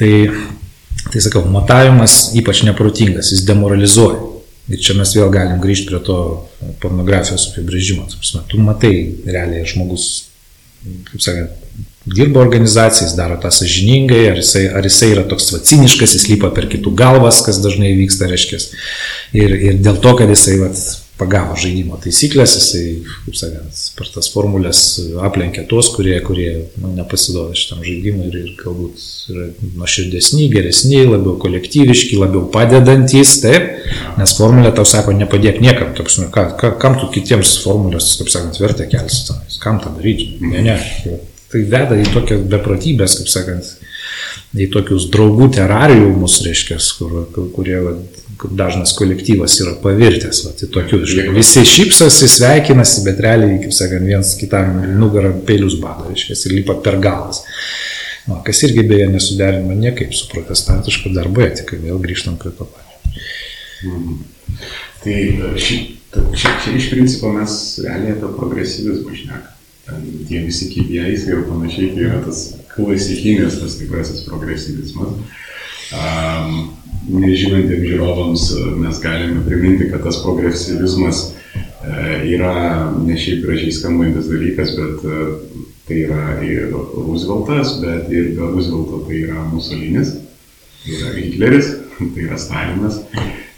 Tai, 0.00 0.12
tai 1.10 1.24
sakau, 1.24 1.44
matavimas 1.52 2.30
ypač 2.38 2.62
neprotingas, 2.64 3.34
jis 3.34 3.44
demoralizuoja. 3.48 4.22
Ir 4.72 4.80
čia 4.82 4.96
mes 4.98 5.12
vėl 5.14 5.28
galim 5.30 5.60
grįžti 5.62 5.92
prie 5.92 6.00
to 6.08 6.16
pornografijos 6.82 7.50
apibrėžimo. 7.52 8.08
Tu 8.50 8.58
matai 8.58 8.94
realiai 9.28 9.68
žmogus, 9.68 10.32
kaip 11.10 11.22
sakant, 11.22 11.54
dirba 12.06 12.40
organizacijais, 12.40 13.16
daro 13.18 13.38
tą 13.42 13.50
sažiningai, 13.54 14.22
ar 14.30 14.38
jisai, 14.40 14.66
ar 14.78 14.86
jisai 14.86 15.10
yra 15.14 15.24
toks 15.26 15.50
vaciniškas, 15.54 16.14
jis 16.18 16.28
lypa 16.30 16.52
per 16.54 16.68
kitų 16.70 16.92
galvas, 16.98 17.40
kas 17.46 17.58
dažnai 17.64 17.96
vyksta, 17.98 18.28
reiškia. 18.30 18.60
Ir, 19.36 19.56
ir 19.70 19.80
dėl 19.82 19.98
to, 20.02 20.14
kad 20.20 20.30
jisai 20.30 20.60
vat, 20.62 20.84
pagavo 21.16 21.56
žaidimo 21.56 21.96
taisyklės, 22.02 22.54
jisai, 22.58 22.82
kaip 23.24 23.36
sakant, 23.38 23.82
per 23.96 24.10
tas 24.12 24.28
formulės 24.32 24.80
aplenkė 25.24 25.64
tuos, 25.70 25.88
kurie, 25.94 26.16
kurie 26.24 26.50
nu, 26.82 26.90
nepasiduoda 26.96 27.56
šitam 27.56 27.80
žaidimui 27.86 28.28
ir, 28.28 28.36
ir 28.42 28.50
galbūt 28.60 29.04
yra 29.32 29.46
nuoširdesni, 29.80 30.50
geresni, 30.52 30.98
labiau 31.08 31.38
kolektyviški, 31.42 32.18
labiau 32.20 32.44
padedantis, 32.52 33.38
taip, 33.44 33.86
nes 34.20 34.36
formulė 34.36 34.74
tau 34.76 34.84
sako, 34.88 35.16
nepadėk 35.16 35.62
niekam, 35.64 35.94
toks, 35.96 36.20
nu, 36.20 36.28
ka, 36.34 36.50
ka, 36.60 36.74
kam 36.82 36.98
tu 37.00 37.08
kitiems 37.16 37.56
formulės, 37.64 38.12
kaip 38.20 38.32
sakant, 38.32 38.60
vertę 38.60 38.88
kelsi, 38.92 39.38
kam 39.62 39.80
tą 39.80 39.96
daryti, 39.96 40.34
ne, 40.44 40.68
ne 40.68 40.76
tai 41.52 41.62
veda 41.70 41.96
į 41.96 42.06
tokias 42.12 42.44
beprotybės, 42.50 43.16
kaip 43.20 43.30
sakant, 43.30 43.72
į 44.56 44.68
tokius 44.72 45.08
draugų 45.12 45.50
terariumus, 45.56 46.40
reiškia, 46.44 46.78
kur, 46.98 47.18
kur, 47.32 47.48
kurie 47.54 47.80
dažnas 48.58 48.92
kolektyvas 48.98 49.54
yra 49.62 49.74
pavirtęs, 49.82 50.42
va, 50.46 50.52
į 50.52 50.68
tokius, 50.74 51.08
žinai, 51.12 51.34
visi 51.36 51.64
šypsosi, 51.66 52.28
sveikinasi, 52.30 53.02
bet 53.06 53.22
realiai, 53.24 53.58
kaip 53.64 53.74
sakant, 53.76 54.06
viens 54.08 54.34
kitam 54.40 54.80
nugarą 55.00 55.32
peilius 55.48 55.78
bado, 55.82 56.08
reiškia, 56.10 56.36
ir 56.48 56.56
lipa 56.60 56.78
per 56.84 57.00
galas. 57.02 57.42
Na, 58.26 58.40
kas 58.46 58.62
irgi 58.66 58.82
beje 58.88 59.08
nesuderinama 59.12 59.76
niekaip 59.78 60.14
su 60.16 60.30
protestantiška 60.32 61.12
darbo 61.14 61.44
etika, 61.46 61.78
vėl 61.78 62.00
grįžtam 62.02 62.38
prie 62.40 62.52
to 62.58 62.66
pačio. 62.68 63.12
Mhm. 63.86 64.16
Tai 65.04 65.18
šį, 65.62 65.76
šį, 66.16 66.56
šį 66.64 66.78
iš 66.80 66.88
principo 66.90 67.30
mes 67.34 67.60
realiai 67.84 68.16
apie 68.16 68.32
progresyvizmą 68.38 69.14
šnekame 69.14 69.56
tie 70.28 70.42
visi 70.42 70.70
KPIs 70.70 71.26
ir 71.30 71.44
panašiai, 71.46 71.92
tai 71.94 72.06
yra 72.08 72.22
tas 72.24 72.54
klasikinis, 72.74 73.60
tas 73.60 73.78
tikrasis 73.78 74.24
progresyvizmas. 74.26 75.20
Nežinantiems 77.06 77.86
žiūrovams 77.86 78.44
mes 78.82 79.00
galime 79.02 79.44
priminti, 79.46 79.86
kad 79.92 80.02
tas 80.02 80.18
progresyvizmas 80.24 81.20
uh, 81.28 82.16
yra 82.26 82.54
ne 82.98 83.14
šiaip 83.20 83.44
gražiai 83.46 83.74
skambantis 83.74 84.26
dalykas, 84.30 84.72
bet 84.74 85.04
uh, 85.06 85.36
tai 85.86 86.00
yra 86.02 86.40
ir 86.42 86.72
Rooseveltas, 86.74 87.76
bet 87.82 88.10
ir 88.10 88.32
be 88.34 88.48
Roosevelto 88.50 89.04
tai 89.06 89.20
yra 89.22 89.44
Musolinis, 89.52 90.16
tai 90.82 90.96
yra 90.98 91.14
Hitleris, 91.14 91.70
tai 92.14 92.26
yra 92.26 92.40
Stalinas. 92.42 92.98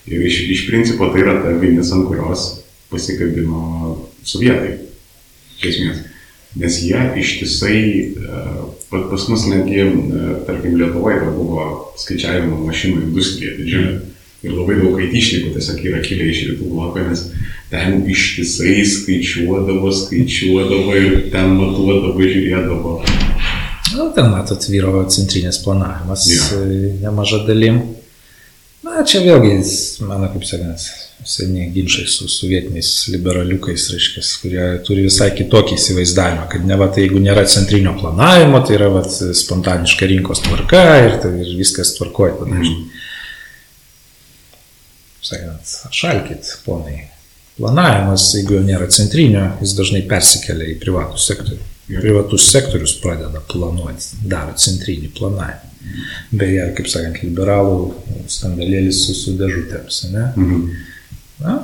Ir 0.09 0.24
iš, 0.24 0.43
iš 0.53 0.66
principo 0.68 1.09
tai 1.12 1.24
yra 1.24 1.39
ta 1.45 1.57
vinis, 1.61 1.93
ant 1.93 2.07
kurios 2.09 2.51
pasikabino 2.93 3.97
sovietai. 4.24 4.76
Iš 5.59 5.66
esmės. 5.72 6.05
Nes 6.59 6.80
jie 6.82 6.98
ištisai, 7.20 7.80
e, 8.18 8.44
pas 8.90 9.28
mus 9.30 9.46
netgi, 9.46 9.80
e, 9.80 10.36
tarkim, 10.46 10.74
Lietuvoje 10.80 11.28
buvo 11.36 11.66
skaičiavimo 12.00 12.59
mašinų 12.66 13.04
industrija 13.06 13.54
didžiulė. 13.59 13.98
Ir 14.46 14.54
labai 14.54 14.76
daug 14.78 14.98
aitišnikų 15.02 15.52
tiesiog 15.56 15.80
yra 15.90 16.00
kilę 16.02 16.28
iš 16.30 16.44
rytų 16.52 16.68
bloko, 16.70 17.02
nes 17.02 17.24
ten 17.70 18.04
ištisai 18.06 18.84
skaičiuodavo, 18.86 19.90
skaičiuodavo 20.02 20.94
ir 20.98 21.16
ten 21.32 21.56
matuodavo, 21.59 22.14
žiūrėdavo. 22.22 22.94
Na, 23.88 23.96
nu, 23.96 24.09
ten 24.14 24.30
matot, 24.30 24.62
vyro 24.70 25.02
centrinės 25.11 25.62
planavimas 25.64 26.26
ja. 26.30 26.48
E, 26.59 26.94
nemaža 27.02 27.42
dalim. 27.48 27.82
Na, 28.86 29.02
čia 29.06 29.22
vėlgi, 29.26 29.59
mano 30.06 30.30
kaip 30.34 30.46
sakant, 30.46 30.86
seniai 31.25 31.71
ginčiai 31.75 32.07
su 32.07 32.29
sovietiniais 32.31 32.91
liberaliukais, 33.12 33.89
reiškia, 33.93 34.23
kurie 34.43 34.66
turi 34.87 35.05
visai 35.09 35.31
kitokį 35.37 35.77
įsivaizdavimą, 35.77 36.47
kad 36.53 36.64
ne 36.69 36.79
va, 36.79 36.89
tai 36.93 37.05
jeigu 37.05 37.21
nėra 37.23 37.45
centrinio 37.51 37.95
planavimo, 37.99 38.62
tai 38.66 38.79
yra 38.79 38.91
va, 38.95 39.03
spontaniška 39.05 40.09
rinkos 40.09 40.45
tvarka 40.47 40.83
ir, 41.05 41.19
tai, 41.23 41.33
ir 41.43 41.55
viskas 41.59 41.95
tvarkoja. 41.99 42.47
Mm. 42.47 42.89
Sakant, 45.29 45.73
šalkit, 45.93 46.53
ponai. 46.64 47.01
Planavimas, 47.59 48.29
jeigu 48.37 48.55
jo 48.55 48.61
nėra 48.62 48.87
centrinio, 48.95 49.49
jis 49.59 49.75
dažnai 49.75 50.05
persikelia 50.09 50.71
į 50.71 50.79
privatų 50.83 51.19
sektorių. 51.19 51.64
Privatus 51.89 52.45
sektorius 52.53 52.93
pradeda 53.01 53.41
planuoti, 53.49 54.21
daro 54.29 54.53
centrinį 54.61 55.11
planavimą. 55.16 55.64
Beje, 56.37 56.66
kaip 56.77 56.91
sakant, 56.91 57.23
liberalų 57.25 58.29
skandalėlis 58.31 59.01
su, 59.07 59.16
su 59.16 59.35
dėžutėms. 59.41 60.01
Ne? 60.12 60.25
Mhm. 60.37 60.87
Na, 61.43 61.61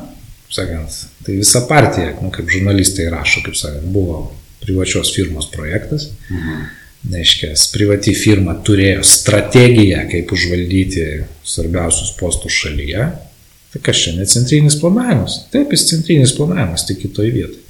sakant, 0.54 0.96
tai 1.26 1.36
visa 1.40 1.64
partija, 1.68 2.14
nu, 2.22 2.30
kaip 2.34 2.50
žurnalistai 2.50 3.10
rašo, 3.12 3.42
kaip 3.46 3.58
sakant, 3.58 3.86
buvo 3.94 4.28
privačios 4.64 5.12
firmos 5.16 5.50
projektas. 5.52 6.08
Mhm. 6.30 6.64
Neiškia, 7.04 7.50
privati 7.68 8.14
firma 8.16 8.54
turėjo 8.64 9.02
strategiją, 9.04 10.06
kaip 10.08 10.30
užvaldyti 10.32 11.02
svarbiausius 11.44 12.14
postus 12.16 12.54
šalyje. 12.62 13.10
Tai 13.74 13.82
kas 13.84 13.98
čia, 14.00 14.14
ne 14.16 14.24
centrinis 14.30 14.78
planavimas? 14.80 15.42
Taip, 15.52 15.74
jis 15.74 15.84
centrinis 15.90 16.32
planavimas, 16.32 16.86
tik 16.88 17.02
kitoje 17.02 17.34
vietoje. 17.34 17.60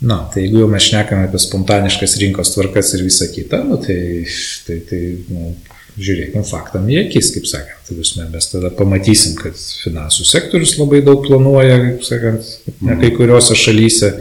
Na, 0.00 0.22
tai 0.32 0.46
jeigu 0.46 0.62
jau 0.62 0.68
mes 0.72 0.82
šnekame 0.82 1.28
apie 1.28 1.38
spontaniškas 1.38 2.16
rinkos 2.22 2.54
tvarkas 2.54 2.94
ir 2.96 3.04
visą 3.04 3.28
kitą, 3.30 3.60
nu, 3.68 3.76
tai, 3.84 4.00
tai, 4.66 4.78
tai 4.88 5.00
nu, 5.28 5.52
žiūrėkime 5.98 6.42
faktam 6.46 6.88
į 6.90 6.98
akis, 7.04 7.30
kaip 7.34 7.46
sakant. 7.50 7.90
Tai 7.90 8.26
mes 8.30 8.50
tada 8.52 8.70
pamatysim, 8.76 9.36
kad 9.38 9.58
finansų 9.58 10.26
sektorius 10.28 10.76
labai 10.78 11.02
daug 11.06 11.24
planuoja, 11.26 11.78
kaip 11.86 12.04
sakant, 12.06 12.50
ne 12.86 12.98
kai 13.00 13.12
kuriuose 13.16 13.56
šalyse, 13.58 14.12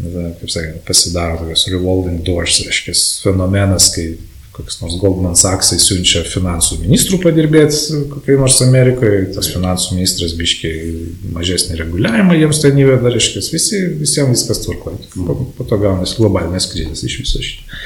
kaip 0.00 0.48
sakant, 0.50 0.80
pasidaro 0.88 1.42
tokios 1.42 1.68
revolving 1.72 2.24
doors, 2.26 2.62
reiškia, 2.66 2.96
fenomenas, 3.26 3.92
kai 3.94 4.14
koks 4.56 4.78
nors 4.80 4.96
Goldman 5.00 5.36
Sachsai 5.36 5.76
siunčia 5.80 6.22
finansų 6.26 6.78
ministrų 6.80 7.18
padirbėti 7.20 8.00
kokiai 8.12 8.38
nors 8.40 8.56
Amerikoje, 8.64 9.26
tas 9.36 9.50
finansų 9.52 9.98
ministras 9.98 10.32
biškiai 10.38 10.94
mažesnį 11.36 11.76
reguliavimą 11.82 12.38
jiems 12.38 12.62
ten 12.62 12.80
įveda, 12.80 13.12
reiškia, 13.12 13.44
visi, 13.52 13.82
visiems 14.00 14.32
viskas 14.32 14.62
tvarkoja. 14.64 15.10
Po, 15.12 15.36
po 15.58 15.68
to 15.68 15.80
gaunasi 15.82 16.16
globalinės 16.20 16.70
krizės 16.72 17.04
iš 17.04 17.18
viso 17.24 17.44
šito. 17.44 17.76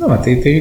Na, 0.00 0.14
tai, 0.22 0.38
tai, 0.44 0.54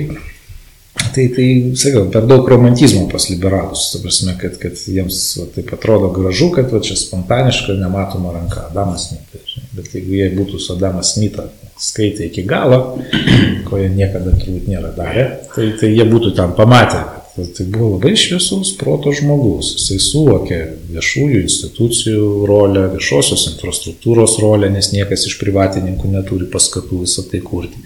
tai, 1.14 1.28
tai, 1.36 1.48
sakau, 1.80 2.06
per 2.14 2.28
daug 2.30 2.48
romantizmo 2.48 3.08
pas 3.12 3.30
liberalus, 3.30 3.90
ta 3.94 4.02
prasme, 4.04 4.36
kad, 4.40 4.58
kad 4.62 4.78
jiems 4.78 5.22
va, 5.40 5.48
taip 5.56 5.74
atrodo 5.76 6.12
gražu, 6.16 6.52
kad 6.56 6.72
va, 6.74 6.82
čia 6.86 6.98
spontaniška, 7.00 7.78
nematoma 7.80 8.34
ranka, 8.36 8.68
Adamas 8.70 9.10
Smithas. 9.10 9.58
Bet 9.76 9.94
jeigu 9.96 10.18
jie 10.20 10.30
būtų 10.36 10.62
su 10.62 10.76
Adamas 10.76 11.14
Smithas 11.16 11.56
skaitė 11.80 12.28
iki 12.28 12.44
galo, 12.48 13.00
ko 13.68 13.80
jie 13.80 13.90
niekada 13.94 14.36
turbūt 14.36 14.68
nėra 14.70 14.92
darę, 14.98 15.30
tai, 15.56 15.72
tai 15.80 15.94
jie 15.94 16.06
būtų 16.10 16.36
ten 16.38 16.54
pamatę, 16.58 17.02
tai 17.40 17.66
buvo 17.72 17.94
labai 17.96 18.16
šviesus 18.20 18.74
proto 18.80 19.14
žmogus. 19.16 19.72
Jisai 19.78 20.00
suvokė 20.04 20.60
viešųjų 20.92 21.42
institucijų 21.46 22.30
rolę, 22.50 22.88
viešosios 22.96 23.48
infrastruktūros 23.54 24.38
rolę, 24.44 24.72
nes 24.74 24.92
niekas 24.96 25.28
iš 25.30 25.40
privatininkų 25.42 26.12
neturi 26.12 26.50
paskatų 26.52 27.04
visą 27.06 27.24
tai 27.32 27.42
kurti. 27.46 27.80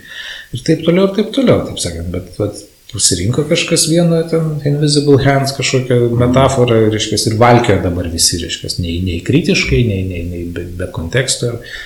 Ir 0.54 0.66
taip 0.66 0.84
toliau, 0.86 1.10
ir 1.10 1.18
taip 1.18 1.34
toliau, 1.36 1.64
taip 1.68 1.82
sakant, 1.82 2.10
bet, 2.14 2.34
bet 2.40 2.64
pasirinko 2.94 3.44
kažkas 3.50 3.88
vieną 3.90 4.22
ten 4.30 4.50
invisible 4.70 5.18
hands 5.24 5.56
kažkokią 5.58 5.98
metaforą, 6.20 6.78
reiškia, 6.94 7.20
ir 7.30 7.38
valkio 7.42 7.80
dabar 7.84 8.10
visi, 8.12 8.38
reiškia, 8.42 8.76
nei, 8.84 9.00
nei 9.06 9.20
kritiškai, 9.26 9.82
nei, 9.90 10.04
nei, 10.08 10.24
nei 10.30 10.44
be, 10.54 10.68
be 10.78 10.90
konteksto 10.94 11.50
ir, 11.52 11.78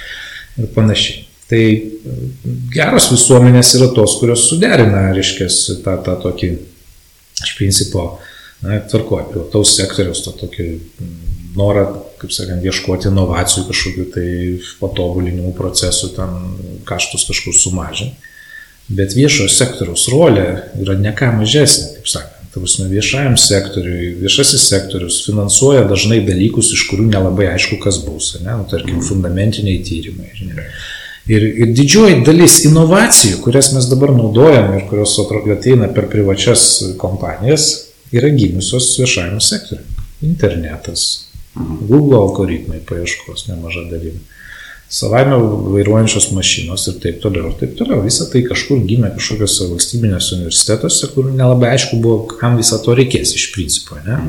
ir 0.63 0.69
panašiai. 0.75 1.23
Tai 1.47 1.61
geros 2.75 3.07
visuomenės 3.13 3.71
yra 3.79 3.87
tos, 3.95 4.17
kurios 4.19 4.49
suderina, 4.49 5.07
reiškia, 5.15 5.47
tą, 5.85 5.95
tą 6.03 6.17
tokį, 6.25 6.51
iš 7.45 7.53
principo, 7.55 8.07
na, 8.65 8.81
tvarkoja, 8.91 9.29
privataus 9.31 9.77
sektoriaus, 9.79 10.25
tą 10.25 10.35
tokį 10.43 10.67
norą, 11.57 11.85
kaip 12.19 12.33
sakant, 12.35 12.65
ieškoti 12.67 13.07
inovacijų, 13.11 13.63
kažkokių 13.69 14.07
tai 14.13 14.29
patobulinimų 14.81 15.53
procesų, 15.57 16.11
ten 16.17 16.35
kaštus 16.89 17.29
kažkur 17.31 17.55
sumažinti. 17.55 18.26
Bet 18.87 19.15
viešojo 19.17 19.51
sektoriaus 19.51 20.07
rolė 20.13 20.47
yra 20.79 20.95
ne 20.99 21.11
ką 21.15 21.33
mažesnė, 21.41 21.97
kaip 21.97 22.11
sakant. 22.13 22.33
Prasme, 22.57 22.87
viešajam 22.89 23.35
sektoriui, 23.37 24.15
viešasis 24.17 24.63
sektorius 24.71 25.19
finansuoja 25.27 25.83
dažnai 25.85 26.23
dalykus, 26.25 26.71
iš 26.73 26.87
kurių 26.89 27.03
nelabai 27.11 27.51
aišku, 27.51 27.77
kas 27.83 27.99
bus. 28.01 28.31
Ne? 28.41 28.49
Nu, 28.49 28.65
tarkim, 28.71 28.97
fundamentiniai 29.05 29.83
tyrimai. 29.85 30.31
Žinai. 30.33 30.65
Ir, 31.27 31.43
ir 31.43 31.73
didžioji 31.75 32.21
dalis 32.25 32.61
inovacijų, 32.65 33.41
kurias 33.43 33.73
mes 33.75 33.89
dabar 33.91 34.13
naudojam 34.15 34.71
ir 34.77 34.87
kurios 34.89 35.17
ateina 35.53 35.89
per 35.93 36.07
privačias 36.09 36.63
kompanijas, 36.97 37.67
yra 38.15 38.31
gimusios 38.31 38.93
viešajame 39.01 39.43
sektoriu. 39.43 39.83
Internetas, 40.25 41.27
Google 41.57 42.23
algoritmai 42.23 42.79
paieškos 42.87 43.49
nemaža 43.51 43.85
dalim. 43.91 44.17
Savaime 44.89 45.35
vairuojančios 45.73 46.29
mašinos 46.31 46.85
ir 46.87 46.99
taip 47.03 47.17
toliau, 47.23 47.49
ir 47.51 47.57
taip 47.59 47.73
toliau. 47.79 47.99
Visą 48.05 48.29
tai 48.31 48.45
kažkur 48.47 48.79
gimė 48.87 49.11
kažkokiuose 49.17 49.67
valstybinėse 49.73 50.37
universitetuose, 50.37 51.09
kur 51.11 51.27
nelabai 51.27 51.73
aišku 51.75 51.99
buvo, 52.03 52.21
kam 52.37 52.55
visą 52.59 52.79
to 52.85 52.95
reikės 52.95 53.35
iš 53.35 53.49
principo. 53.55 53.99
Ne? 54.05 54.19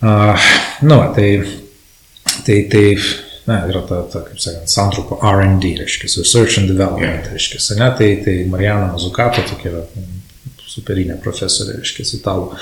Uh, 0.00 0.48
nu, 0.88 0.96
tai, 1.16 1.28
tai, 2.46 2.62
tai 2.72 2.86
na, 3.50 3.58
yra 3.68 3.82
ta, 3.84 4.00
ta 4.08 4.22
kaip 4.24 4.40
sakant, 4.40 4.72
santrupo 4.72 5.20
R&D, 5.20 5.74
reiškia, 5.82 6.08
Research 6.22 6.56
and 6.62 6.72
Development, 6.72 7.26
yeah. 7.26 7.34
reiškia, 7.34 7.60
ne, 7.80 7.90
tai, 7.98 8.10
tai 8.24 8.38
Marijana 8.48 8.92
Mazukato 8.94 9.44
tokia 9.48 9.74
yra 9.74 9.84
superinė 10.70 11.18
profesorė, 11.20 11.80
reiškia, 11.80 12.06
italų. 12.20 12.54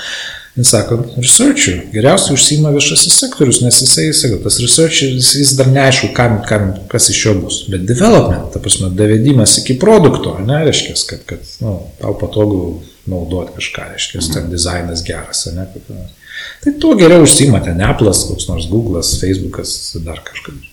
Jis 0.57 0.71
sako, 0.73 0.97
researchų 1.21 1.75
geriausiai 1.93 2.33
užsima 2.35 2.71
viešasis 2.73 3.19
sektorius, 3.21 3.61
nes 3.63 3.77
jisai, 3.83 4.07
sakau, 4.17 4.39
tas 4.43 4.57
researcheris, 4.63 5.29
jis 5.37 5.53
dar 5.59 5.69
neaišku, 5.71 6.09
kam, 6.17 6.39
kam, 6.49 6.71
kas 6.91 7.09
iš 7.13 7.19
jo 7.27 7.35
bus. 7.43 7.59
Bet 7.71 7.85
development, 7.87 8.49
ta 8.53 8.61
prasme, 8.63 8.89
davedimas 8.97 9.59
iki 9.61 9.77
produkto, 9.79 10.35
ne, 10.45 10.63
reiškia, 10.65 10.97
kad, 11.11 11.23
kad 11.29 11.53
nu, 11.63 11.75
tau 12.01 12.17
patogu 12.19 12.61
naudoti 13.09 13.55
kažką, 13.59 13.91
reiškia, 13.93 14.23
ten 14.25 14.43
mhm. 14.47 14.51
dizainas 14.55 15.05
geras, 15.05 15.45
ne, 15.55 15.69
kad, 15.75 15.93
tai 16.65 16.75
tuo 16.81 16.97
geriau 16.99 17.23
užsima 17.27 17.61
ten 17.63 17.79
Apple'as, 17.85 18.25
koks 18.31 18.49
nors 18.49 18.67
Google'as, 18.71 19.15
Facebook'as, 19.21 19.77
dar 20.03 20.23
kažkas. 20.25 20.65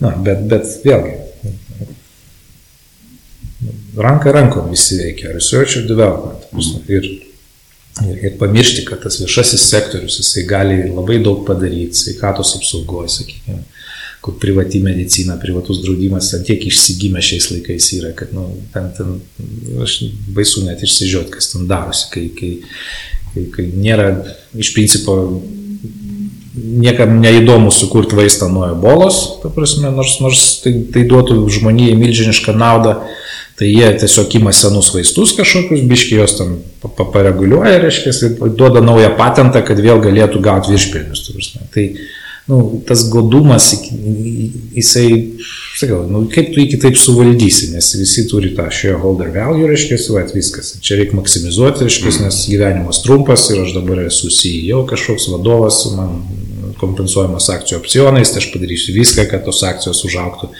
Na, 0.00 0.14
bet, 0.16 0.46
bet 0.48 0.64
vėlgi, 0.80 1.18
ranka 4.00 4.32
rankom 4.32 4.70
visi 4.72 4.96
veikia, 4.96 5.34
research 5.36 5.76
ir 5.76 5.90
development. 5.90 6.48
Ir, 6.88 7.10
ir, 8.06 8.24
ir 8.24 8.38
pamiršti, 8.38 8.84
kad 8.88 9.02
tas 9.02 9.20
viešasis 9.20 9.66
sektorius, 9.70 10.18
jisai 10.20 10.46
gali 10.48 10.78
labai 10.88 11.20
daug 11.24 11.44
padaryti, 11.46 11.98
sveikatos 11.98 12.54
apsaugos, 12.58 13.20
sakykime, 13.20 13.62
kur 14.20 14.36
privati 14.40 14.82
medicina, 14.84 15.38
privatus 15.40 15.80
draudimas, 15.84 16.30
ten 16.32 16.44
tiek 16.44 16.66
išsigimę 16.68 17.22
šiais 17.24 17.48
laikais 17.54 17.92
yra, 17.96 18.12
kad, 18.16 18.34
nu, 18.36 18.50
ten, 18.74 18.90
ten, 18.96 19.14
aš 19.84 20.00
baisu 20.36 20.66
net 20.66 20.84
išsižiūrėti, 20.84 21.32
kas 21.38 21.54
ten 21.54 21.70
darosi, 21.70 22.10
kai, 22.12 22.26
kai, 22.36 22.52
kai, 23.32 23.46
kai 23.56 23.70
nėra 23.72 24.12
iš 24.60 24.74
principo 24.76 25.16
niekam 26.60 27.20
neįdomu 27.22 27.70
sukurti 27.72 28.18
vaistą 28.18 28.50
nuo 28.52 28.66
ebolos, 28.68 29.22
ta 29.42 29.50
prasme, 29.54 29.90
nors, 29.94 30.18
nors 30.20 30.44
tai, 30.64 30.74
tai 30.92 31.06
duotų 31.08 31.44
žmonijai 31.56 31.96
milžinišką 31.98 32.54
naudą, 32.58 32.98
tai 33.60 33.68
jie 33.68 33.88
tiesiog 34.00 34.34
ima 34.38 34.52
senus 34.56 34.88
vaistus 34.94 35.34
kažkokius, 35.36 35.82
biški 35.84 36.16
jos 36.16 36.38
tam 36.38 36.54
pareguliuoja, 37.12 37.76
reiškia, 37.82 38.14
ir 38.24 38.54
duoda 38.56 38.80
naują 38.80 39.10
patentą, 39.18 39.60
kad 39.68 39.82
vėl 39.84 40.00
galėtų 40.00 40.40
gauti 40.40 40.72
viršpilnius. 40.72 41.26
Tai 41.74 41.84
nu, 42.48 42.80
tas 42.88 43.04
godumas, 43.12 43.68
jisai, 44.72 45.10
sakau, 45.76 46.00
nu, 46.08 46.24
kaip 46.32 46.54
tu 46.54 46.62
jį 46.62 46.70
kitaip 46.72 46.96
suvaldysi, 46.96 47.74
nes 47.74 47.92
visi 48.00 48.24
turi 48.32 48.54
tą 48.56 48.70
shareholder 48.72 49.28
value, 49.36 49.68
reiškia, 49.68 50.00
va, 50.16 50.24
viskas. 50.32 50.78
Čia 50.80 51.02
reikia 51.02 51.20
maksimizuoti, 51.20 51.84
reiškia, 51.84 52.16
nes 52.24 52.40
gyvenimas 52.48 53.04
trumpas 53.04 53.44
ir 53.52 53.60
aš 53.66 53.76
dabar 53.76 54.06
esu 54.06 54.32
CEO, 54.32 54.86
kažkoks 54.88 55.28
vadovas, 55.34 55.84
man 55.98 56.16
kompensuojamas 56.80 57.50
akcijų 57.54 57.78
opcionais, 57.80 58.32
tai 58.32 58.42
aš 58.42 58.50
padarysiu 58.54 58.96
viską, 58.96 59.26
kad 59.30 59.44
tos 59.46 59.62
akcijos 59.66 60.02
užauktų 60.08 60.50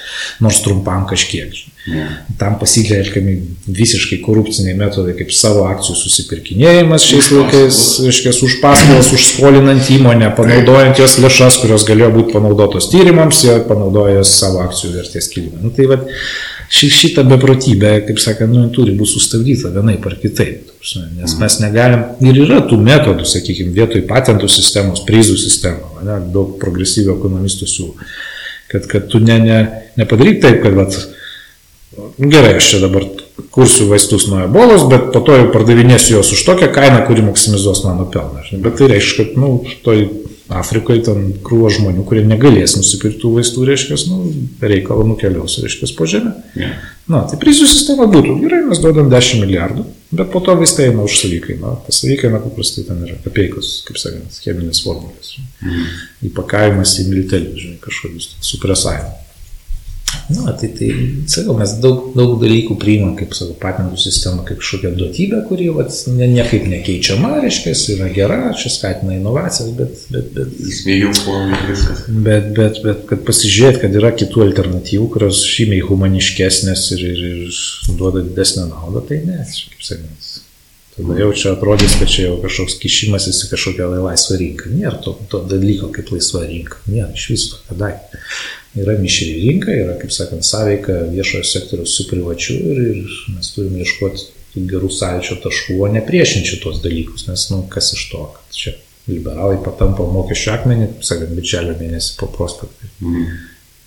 nors 0.45 0.61
trumpam 0.65 1.07
kažkiek. 1.11 1.57
Yeah. 1.89 2.19
Tam 2.37 2.59
pasitelkiami 2.61 3.35
visiškai 3.73 4.19
korupciniai 4.21 4.77
metodai, 4.77 5.15
kaip 5.17 5.33
savo 5.33 5.65
akcijų 5.71 5.97
susipirkinėjimas 5.97 7.07
šiais 7.09 7.31
laikais, 7.33 7.81
reiškia, 8.05 8.35
už 8.45 8.59
paskolas, 8.61 9.09
užskolinant 9.17 9.89
įmonę, 9.97 10.29
panaudojant 10.37 11.01
jos 11.01 11.17
lėšas, 11.25 11.57
kurios 11.63 11.89
galėjo 11.89 12.13
būti 12.19 12.37
panaudotos 12.37 12.91
tyrimams, 12.93 13.41
jie 13.47 13.57
panaudoja 13.69 14.27
savo 14.29 14.61
akcijų 14.67 14.93
vertės 14.99 15.33
kilimą. 15.33 15.65
Nu, 15.65 15.73
tai 15.77 15.89
va, 15.89 16.03
ši, 16.71 16.91
šita 16.95 17.25
beprotybė, 17.29 17.93
kaip 18.09 18.21
sakant, 18.23 18.53
nu, 18.55 18.69
turi 18.75 18.95
būti 18.97 19.17
sustabdyta 19.17 19.73
vienaip 19.75 20.07
ar 20.07 20.17
kitaip. 20.23 20.71
Nes 21.19 21.37
mes 21.41 21.57
negalim, 21.61 22.05
ir 22.25 22.43
yra 22.47 22.63
tų 22.69 22.79
metodų, 22.81 23.27
sakykime, 23.29 23.75
vietoj 23.77 24.05
patentų 24.09 24.49
sistemos, 24.49 25.03
prizų 25.09 25.37
sistemo, 25.41 25.99
ne, 26.07 26.21
daug 26.35 26.57
progresyvių 26.63 27.17
ekonomistų 27.19 27.69
siūlo, 27.69 28.11
kad, 28.71 28.87
kad 28.91 29.11
tu 29.13 29.21
ne, 29.23 29.41
ne, 29.43 29.59
nepadaryk 30.01 30.41
taip, 30.45 30.63
kad, 30.65 30.79
vat, 30.79 30.97
nu, 32.17 32.31
gerai, 32.31 32.55
aš 32.61 32.73
čia 32.73 32.83
dabar 32.87 33.05
kursiu 33.51 33.91
vaistus 33.91 34.29
nuo 34.31 34.45
ebolos, 34.47 34.87
bet 34.89 35.11
po 35.15 35.25
to 35.27 35.37
jau 35.37 35.51
pardavinėsiu 35.53 36.17
juos 36.17 36.33
už 36.37 36.47
tokią 36.47 36.71
kainą, 36.75 37.03
kuri 37.09 37.27
maksimizuos 37.27 37.83
mano 37.89 38.07
pelną. 38.13 38.47
Bet 38.63 38.79
tai 38.79 38.93
reiškia, 38.95 39.27
kad, 39.27 39.41
nu, 39.43 39.57
toj 39.85 40.07
Afrikoje 40.51 41.05
ten 41.07 41.27
krūvo 41.47 41.69
žmonių, 41.71 42.03
kurie 42.09 42.25
negalės 42.27 42.75
nusipirkti 42.75 43.31
vaistų, 43.31 43.63
reiškia, 43.69 43.99
nu, 44.11 44.33
reikalą 44.65 45.05
nukeliaus, 45.13 45.61
reiškia, 45.63 45.91
po 45.95 46.09
žemę. 46.11 46.33
Yeah. 46.59 46.75
Na, 47.11 47.23
tai 47.31 47.39
prizų 47.43 47.69
sistema 47.71 48.09
būtų. 48.11 48.37
Gerai, 48.43 48.61
mes 48.67 48.83
duodam 48.83 49.09
10 49.13 49.45
milijardų, 49.45 49.87
bet 50.11 50.33
po 50.35 50.43
to 50.47 50.57
viską 50.59 50.89
eina 50.89 51.07
už 51.07 51.21
savikainą. 51.23 51.77
Ta 51.87 51.95
savikaina 51.95 52.43
paprastai 52.43 52.85
ten 52.89 53.07
yra 53.07 53.17
kapeikus, 53.23 53.81
kaip 53.87 53.99
sakant, 54.03 54.43
cheminės 54.43 54.83
formulės. 54.87 55.37
Mhm. 55.63 55.89
Įpakavimas 56.31 56.99
į 57.03 57.09
miltelius, 57.13 57.59
žinai, 57.65 57.81
kažkokius 57.87 58.33
supresavimą. 58.51 59.30
Na, 60.31 60.53
tai, 60.53 60.69
tai 60.69 60.89
sakau, 61.27 61.57
mes 61.59 61.73
daug, 61.83 62.11
daug 62.15 62.37
dalykų 62.39 62.77
priimam, 62.79 63.15
kaip 63.19 63.33
savo 63.35 63.55
patentų 63.59 63.99
sistemą, 63.99 64.45
kaip 64.47 64.61
kažkokią 64.63 64.93
duotybę, 64.99 65.41
kuri 65.49 65.67
vat, 65.75 65.95
ne, 66.15 66.29
niekaip 66.31 66.69
nekeičiama, 66.71 67.33
reiškia, 67.45 67.75
yra 67.97 68.11
gera, 68.15 68.39
čia 68.59 68.71
skatina 68.71 69.17
inovacijas, 69.17 69.73
bet... 69.79 70.05
bet, 70.15 70.31
bet 70.37 70.61
Įspėjau, 70.71 71.11
kuo 71.25 71.41
viskas. 71.67 72.05
Bet, 72.11 72.53
bet, 72.59 72.79
bet 72.87 73.03
kad 73.11 73.25
pasižiūrėt, 73.27 73.81
kad 73.83 73.99
yra 74.03 74.13
kitų 74.15 74.45
alternatyvų, 74.47 75.09
kurios 75.17 75.43
žymiai 75.47 75.83
humaniškesnės 75.89 76.87
ir, 76.95 77.05
ir, 77.11 77.25
ir 77.49 77.99
duoda 77.99 78.23
didesnę 78.23 78.69
naudą, 78.71 79.03
tai 79.11 79.25
ne, 79.27 79.43
kaip 79.43 79.91
sakant. 79.91 80.31
Tada 80.95 81.17
jau 81.17 81.31
čia 81.39 81.53
atrodys, 81.55 81.95
kad 81.97 82.11
čia 82.11 82.27
jau 82.27 82.39
kažkoks 82.43 82.75
kišimasis 82.83 83.45
į 83.47 83.51
kažkokią 83.53 83.87
laisvą 83.95 84.39
rinką. 84.41 84.73
Nėra 84.75 84.99
to, 85.01 85.15
to 85.33 85.39
dalyko 85.49 85.89
kaip 85.95 86.11
laisva 86.13 86.43
rinka. 86.45 86.83
Nėra 86.91 87.13
iš 87.17 87.29
viso, 87.31 87.61
kadai 87.71 87.95
yra 88.79 88.99
mišri 88.99 89.33
rinka, 89.49 89.73
yra, 89.75 89.97
kaip 89.99 90.13
sakant, 90.15 90.47
sąveika 90.47 91.01
viešojo 91.11 91.47
sektoriaus 91.47 91.95
su 91.97 92.07
privačiu 92.11 92.55
ir, 92.55 92.83
ir 92.93 93.17
mes 93.35 93.51
turime 93.55 93.83
ieškoti 93.83 94.67
gerų 94.71 94.91
sąlyčio 94.95 95.39
taškų, 95.43 95.79
o 95.83 95.89
ne 95.91 96.03
priešinti 96.07 96.61
tos 96.63 96.81
dalykus, 96.85 97.27
nes, 97.29 97.49
nu, 97.53 97.65
kas 97.71 97.93
iš 97.97 98.07
to, 98.13 98.25
kad 98.37 98.57
čia 98.57 98.75
liberalai 99.11 99.59
patampa 99.65 100.07
mokesčių 100.07 100.53
akmenį, 100.55 100.89
sakant, 101.07 101.35
birželio 101.35 101.75
mėnesį 101.81 102.17
po 102.21 102.31
prospektui. 102.35 102.91
Mm. 103.03 103.37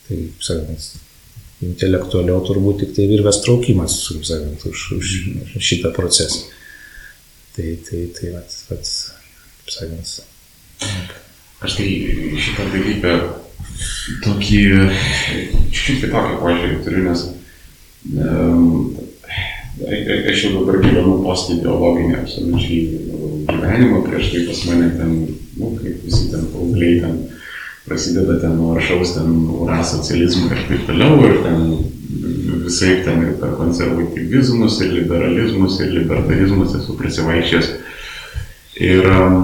Tai, 0.07 0.19
sakant, 0.43 0.87
intelektualiau 1.63 2.41
turbūt 2.47 2.83
tik 2.83 2.95
tai 2.97 3.07
virvės 3.11 3.39
traukimas, 3.45 3.97
kaip 4.09 4.27
sakant, 4.27 4.65
už, 4.67 4.85
už 4.99 5.13
šitą 5.63 5.93
procesą. 5.95 6.43
Tai, 7.55 7.69
tai, 7.87 8.07
tai, 8.17 8.33
vat, 8.33 8.55
vat, 8.71 8.93
kaip 9.63 9.75
sakant. 9.77 10.15
Aš 11.63 11.77
tai 11.79 11.87
šitą 12.43 12.67
dalyką 12.73 13.15
tokį 14.23 14.61
šiek 15.73 15.85
tiek 15.85 16.01
kitokį 16.03 16.39
požiūrį 16.41 16.81
turiu, 16.85 17.03
nes 17.07 17.23
um, 18.17 18.67
aš 20.29 20.43
jau 20.43 20.51
dabar 20.59 20.81
gyvenu 20.83 21.15
postideologinį 21.25 22.17
absoliučiai 22.19 22.81
gyvenimą, 23.49 24.03
prieš 24.07 24.33
tai 24.33 24.43
pas 24.49 24.65
mane 24.69 24.91
ten, 24.97 25.15
nu, 25.57 25.71
kaip 25.79 26.03
visi 26.05 26.29
ten 26.31 26.45
paaugliai 26.53 26.99
ten 27.03 27.17
prasideda 27.83 28.37
ten 28.39 28.55
nuo 28.59 28.75
aršaus 28.77 29.15
ten 29.17 29.33
urasocializmų 29.63 30.51
ir 30.53 30.61
taip 30.69 30.85
toliau, 30.87 31.17
ir 31.27 31.41
ten 31.43 31.65
visai 32.63 33.01
ten 33.03 33.25
ir 33.25 33.33
per 33.41 33.57
konservatyvizmus, 33.59 34.79
ir 34.85 34.93
liberalizmus, 34.99 35.79
ir 35.83 35.91
libertarizmus 35.97 36.77
esu 36.79 36.95
prisivaišęs. 36.99 37.73
Ir 38.83 39.05
um, 39.09 39.43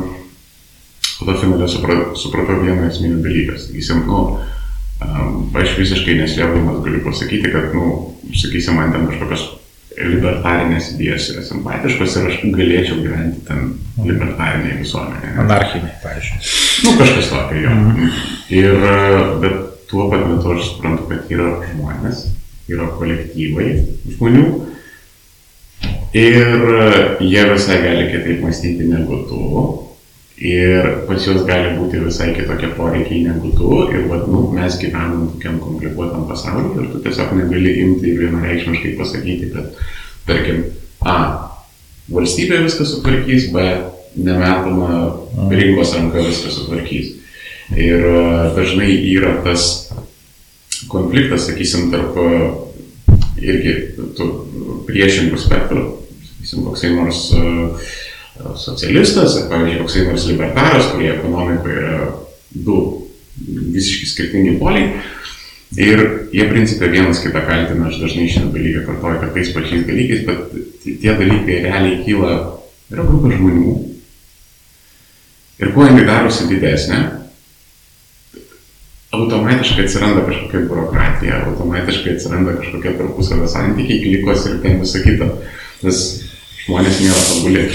tada 1.20 1.38
finale 1.40 1.68
supratau, 1.72 2.16
supratau 2.20 2.62
vieną 2.64 2.88
esminį 2.90 3.22
dalyką. 3.26 3.58
Sakysim, 3.60 4.06
nu, 4.08 4.20
aš 5.60 5.78
visiškai 5.80 6.18
neslėpdamas 6.20 6.84
galiu 6.86 7.02
pasakyti, 7.06 7.52
kad, 7.54 7.74
nu, 7.76 8.14
sakysim, 8.34 8.80
man 8.80 8.94
ten 8.96 9.08
kažkokios 9.10 9.48
libertarinės 10.00 10.94
idėjos 10.94 11.28
yra 11.34 11.44
simpatiškos 11.44 12.16
ir 12.16 12.28
aš 12.30 12.38
galėčiau 12.56 13.02
gyventi 13.02 13.42
ten 13.48 13.74
libertarinėje 14.06 14.78
visuomenėje. 14.84 15.34
Anarchinė, 15.44 15.92
pavyzdžiui. 16.04 16.40
Nu, 16.86 16.94
kažkas 17.02 17.32
tokio 17.34 17.64
jo. 17.66 17.74
Mm. 17.76 18.14
Ir, 18.56 18.88
bet 19.44 19.58
tuo 19.90 20.08
pat 20.12 20.24
metu 20.30 20.54
aš 20.54 20.70
suprantu, 20.70 21.10
kad 21.10 21.34
yra 21.34 21.52
žmonės, 21.72 22.28
yra 22.70 22.88
kolektyvai 22.96 23.70
žmonių 24.16 24.46
ir 26.14 26.66
jie 27.22 27.46
visai 27.52 27.82
gali 27.84 28.08
kitaip 28.14 28.44
mąstyti 28.46 28.88
negu 28.90 29.24
tu 29.30 29.42
ir 30.40 30.88
pas 31.08 31.20
juos 31.20 31.44
gali 31.48 31.76
būti 31.76 32.00
visai 32.00 32.32
kitokie 32.36 32.72
poreikiai 32.78 33.26
negu 33.28 33.52
tu. 33.58 33.84
Ir 33.92 34.08
vat, 34.08 34.26
nu, 34.32 34.46
mes 34.56 34.80
gyvenam 34.80 35.28
tokiam 35.34 35.60
komplikuotam 35.60 36.26
pasaulyje 36.30 36.80
ir 36.80 36.90
tu 36.94 37.04
tiesiog 37.04 37.36
negali 37.36 37.76
imti 37.84 38.14
ir 38.14 38.24
vienareikšmiškai 38.24 38.96
pasakyti, 39.00 39.52
kad 39.54 39.80
tarkim, 40.28 40.66
A, 41.00 41.16
valstybė 42.12 42.64
viską 42.66 42.88
sutvarkys, 42.88 43.52
B, 43.54 43.68
nemetama 44.20 44.90
rinkos 45.52 45.94
ranka 45.96 46.24
viską 46.26 46.52
sutvarkys. 46.52 47.14
Ir 47.76 48.04
e, 48.04 48.24
dažnai 48.56 48.90
yra 49.14 49.38
tas 49.46 49.92
konfliktas, 50.92 51.46
sakysim, 51.48 51.88
tarp 51.94 52.18
e, 52.20 52.28
irgi 53.40 53.76
priešingų 54.90 55.40
spektrų, 55.40 55.86
sakysim, 56.34 56.66
koksai 56.66 56.92
nors 56.96 57.22
uh, 57.38 57.92
socialistas, 58.40 59.36
ar 59.38 59.50
pavyzdžiui, 59.52 59.82
koksai 59.84 60.06
nors 60.08 60.26
libertaras, 60.30 60.92
kurie 60.94 61.12
ekonomikoje 61.14 61.82
yra 61.84 62.10
du 62.56 62.78
visiškai 63.76 64.10
skirtingi 64.14 64.58
poliai. 64.60 64.94
Ir 65.78 66.02
jie 66.34 66.48
principė 66.50 66.90
vienas 66.90 67.22
kitą 67.22 67.44
kaltina, 67.46 67.90
aš 67.92 68.00
dažnai 68.02 68.30
šitą 68.32 68.50
dalyką 68.56 68.86
kartoju, 68.88 69.20
kad 69.22 69.36
tais 69.36 69.52
pačiais 69.54 69.86
dalykais, 69.86 70.24
bet 70.26 70.56
tie 70.86 71.14
dalykai 71.14 71.60
realiai 71.68 72.00
kyla, 72.08 72.32
yra 72.90 73.06
grupė 73.06 73.36
žmonių. 73.38 73.76
Ir 75.60 75.74
kuo 75.76 75.86
jinai 75.86 76.08
darosi 76.08 76.48
didesnė, 76.50 77.04
automatiškai 79.14 79.86
atsiranda 79.86 80.26
kažkokia 80.26 80.64
biurokratija, 80.64 81.44
automatiškai 81.52 82.16
atsiranda 82.16 82.56
kažkokie 82.58 82.96
tarpusavio 82.98 83.48
santykiai, 83.52 84.02
klikos 84.06 84.48
ir 84.50 84.60
ten 84.64 84.82
visą 84.82 85.04
kitą. 85.06 85.30
Nes 85.86 86.04
žmonės 86.66 87.02
nėra 87.04 87.24
tobulė 87.30 87.70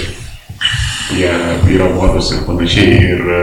jie 1.13 1.31
yra 1.75 1.89
vodus 1.93 2.31
ir 2.33 2.45
panašiai 2.47 2.95
ir 3.05 3.21
e, 3.21 3.41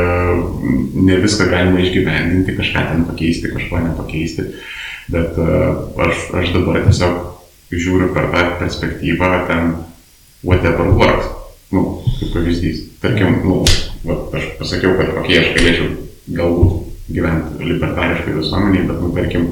ne 1.06 1.18
viską 1.22 1.48
galima 1.50 1.82
išgyvendinti, 1.82 2.56
kažką 2.58 2.86
ten 2.90 3.04
pakeisti, 3.06 3.52
kažko 3.54 3.82
nepakeisti, 3.86 4.48
bet 5.12 5.38
e, 5.38 5.48
aš, 6.06 6.26
aš 6.40 6.52
dabar 6.56 6.82
tiesiog 6.86 7.20
žiūriu 7.72 8.10
per 8.12 8.28
tą 8.32 8.44
perspektyvą 8.60 9.32
ten 9.48 9.74
whatever 10.42 10.90
works, 10.98 11.30
nu, 11.72 12.02
kaip 12.18 12.32
pavyzdys. 12.34 12.86
Tarkim, 13.02 13.40
nu, 13.46 13.62
va, 14.04 14.18
aš 14.36 14.54
pasakiau, 14.58 14.96
kad 14.98 15.14
okei, 15.14 15.38
okay, 15.38 15.42
aš 15.42 15.52
galėčiau 15.56 15.92
galbūt 16.38 17.12
gyventi 17.12 17.68
libertariškai 17.70 18.38
visuomeniai, 18.38 18.88
bet, 18.90 18.98
nu, 19.02 19.12
tarkim, 19.16 19.46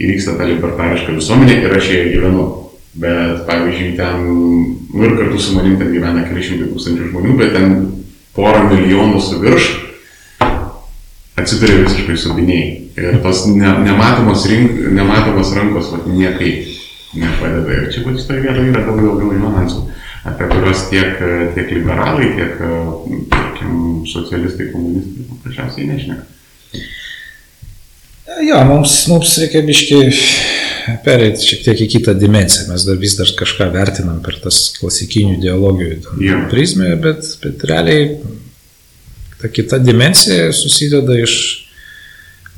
įvyksta 0.00 0.36
ta 0.38 0.48
libertariška 0.48 1.16
visuomenė 1.16 1.58
ir 1.64 1.76
aš 1.78 1.90
joje 1.90 2.12
gyvenu 2.14 2.46
Bet, 2.92 3.46
pavyzdžiui, 3.48 3.94
ten, 3.96 4.26
nu 4.92 5.04
ir 5.06 5.14
kartu 5.16 5.38
su 5.40 5.54
manim 5.56 5.78
ten 5.80 5.94
gyvena 5.94 6.26
keli 6.26 6.44
šimtai 6.44 6.68
tūkstančių 6.74 7.06
žmonių, 7.08 7.36
bet 7.38 7.54
ten 7.56 7.70
porą 8.36 8.66
milijonų 8.68 9.20
su 9.24 9.38
virš 9.40 9.70
atsiduria 11.40 11.86
visiškai 11.86 12.16
subiniai. 12.20 12.66
Ir 13.00 13.16
tos 13.24 13.46
ne, 13.48 13.70
nematomos, 13.86 14.44
rink, 14.50 14.76
nematomos 14.92 15.54
rankos 15.56 15.88
vat, 15.94 16.04
niekai 16.12 16.52
nepadeda. 17.16 17.78
Ir 17.78 17.88
čia 17.94 18.04
vat 18.04 18.20
šitoje 18.20 18.44
vietoje 18.44 18.74
yra 18.74 18.84
daug 18.84 19.00
daugiau 19.00 19.32
niuansų, 19.40 19.86
apie 20.28 20.50
kuriuos 20.52 20.84
tiek, 20.92 21.24
tiek 21.56 21.72
liberalai, 21.72 22.28
tiek, 22.36 22.60
tarkim, 23.32 24.02
socialistai, 24.12 24.68
komunistai 24.74 25.30
paprasčiausiai 25.30 25.88
nešneka. 25.94 26.28
Jo, 28.40 28.58
mums, 28.64 28.94
mums 29.10 29.36
reikia 29.42 29.60
biškai 29.66 30.02
pereiti 31.04 31.46
šiek 31.46 31.64
tiek 31.66 31.82
į 31.84 31.88
kitą 31.96 32.14
dimenciją. 32.18 32.68
Mes 32.70 32.86
dar 32.86 32.98
vis 33.00 33.16
dar 33.18 33.30
kažką 33.38 33.68
vertinam 33.74 34.22
per 34.24 34.38
tas 34.42 34.64
klasikinių 34.78 35.36
ideologijų 35.38 35.98
yeah. 36.22 36.46
prizmę, 36.50 36.94
bet, 37.02 37.26
bet 37.42 37.64
realiai 37.68 38.16
ta 39.42 39.50
kita 39.52 39.78
dimensija 39.82 40.52
susideda 40.54 41.16
iš 41.22 41.34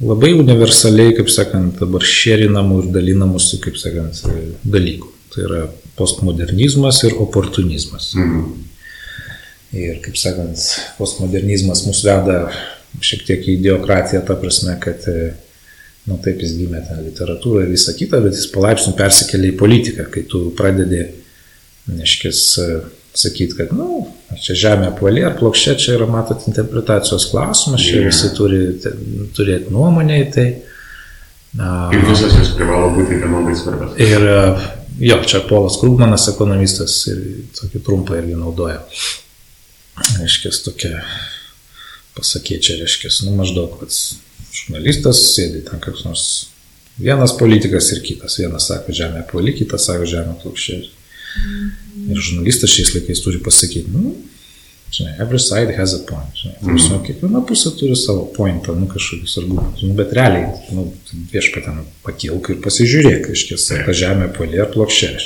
labai 0.05 0.35
universaliai, 0.37 1.14
kaip 1.16 1.31
sakant, 1.33 1.79
dabar 1.81 2.05
šėrinamų 2.05 2.83
ir 2.83 2.93
dalinamų 2.95 3.41
su, 3.43 3.61
kaip 3.62 3.79
sakant, 3.81 4.25
dalykų. 4.64 5.11
Tai 5.35 5.45
yra 5.49 5.64
postmodernizmas 5.99 7.03
ir 7.07 7.16
oportunizmas. 7.22 8.12
-hmm. 8.16 8.53
Ir, 9.75 9.99
kaip 10.03 10.16
sakant, 10.18 10.59
postmodernizmas 10.99 11.87
mus 11.87 12.05
veda 12.07 12.51
šiek 13.03 13.25
tiek 13.27 13.49
į 13.49 13.57
ideokratiją, 13.59 14.20
ta 14.27 14.37
prasme, 14.39 14.77
kad 14.81 15.03
nu 16.11 16.18
taip 16.24 16.42
jis 16.44 16.57
gimė 16.59 16.82
ten 16.84 17.00
literatūrą 17.07 17.64
ir 17.64 17.72
visą 17.72 17.94
kitą, 17.96 18.20
bet 18.24 18.36
jis 18.36 18.50
palaipsniui 18.52 18.96
persikėlė 18.98 19.52
į 19.52 19.59
politiką, 19.61 20.09
kai 20.12 20.24
tu 20.28 20.46
pradedi, 20.57 21.07
neškis, 21.94 22.42
sakyti, 23.14 23.57
kad, 23.57 23.72
na, 23.72 23.86
nu, 23.86 24.05
čia 24.42 24.57
žemė 24.59 24.90
apvalė 24.90 25.24
ar 25.28 25.36
plokščia, 25.38 25.76
čia 25.80 25.96
yra, 25.96 26.09
matot, 26.11 26.44
interpretacijos 26.50 27.28
klausimas, 27.30 27.82
čia 27.84 28.00
yeah. 28.00 28.09
visi 28.11 28.30
turi 28.36 28.62
turėti 29.36 29.74
nuomonę 29.74 30.20
į 30.24 30.30
tai. 30.34 30.46
Ir 31.55 32.09
visos 32.09 32.34
jos 32.34 32.55
privalo 32.59 32.90
būti 32.96 33.20
vienodai 33.22 33.55
svarbios. 33.57 33.94
Ir 34.02 34.24
jo, 35.07 35.20
čia 35.30 35.44
Polas 35.46 35.78
Krūgmanas, 35.78 36.26
ekonomistas, 36.32 36.96
ir 37.12 37.22
tokį 37.55 37.84
trumpą 37.86 38.18
irgi 38.18 38.34
naudoja. 38.40 38.80
Reiškia, 40.18 40.50
tokia, 40.64 40.98
pasakė 42.17 42.61
čia, 42.62 42.79
reiškia, 42.81 43.12
nu 43.27 43.37
maždaug, 43.39 43.79
kad 43.81 43.95
žurnalistas, 44.55 45.23
sėdi 45.35 45.65
ten 45.67 45.83
koks 45.83 46.05
nors 46.07 46.27
Vienas 46.99 47.33
politikas 47.39 47.91
ir 47.93 48.03
kitas. 48.07 48.37
Vienas 48.39 48.69
sako 48.71 48.95
žemė 48.95 49.25
poli, 49.31 49.55
kitas 49.57 49.89
sako 49.89 50.07
žemė 50.07 50.37
plokščiai. 50.43 50.85
Ir 52.05 52.21
žurnalistas 52.21 52.71
šiais 52.71 52.93
laikais 52.95 53.23
turi 53.25 53.41
pasakyti, 53.43 53.91
nu, 53.91 54.12
žinai, 54.95 55.17
every 55.19 55.41
side 55.43 55.75
has 55.75 55.97
a 55.97 56.05
point. 56.07 56.31
Žinai, 56.39 56.55
mm. 56.61 56.77
-hmm. 56.77 57.01
kiekviena 57.07 57.43
pusė 57.49 57.73
turi 57.79 57.97
savo 57.99 58.29
pointą, 58.37 58.77
nu, 58.79 58.87
kažkokius 58.87 59.39
argumentus. 59.43 59.83
Nu, 59.83 59.95
bet 59.99 60.15
realiai, 60.15 60.53
nu, 60.71 60.93
viešpatė, 61.33 61.75
nu, 61.75 61.87
pakilk 62.07 62.51
ir 62.55 62.62
pasižiūrėk, 62.62 63.33
iš 63.33 63.49
tiesų, 63.51 63.81
ta 63.87 63.97
žemė 64.03 64.31
poli 64.39 64.62
ar 64.62 64.71
plokščiai. 64.71 65.19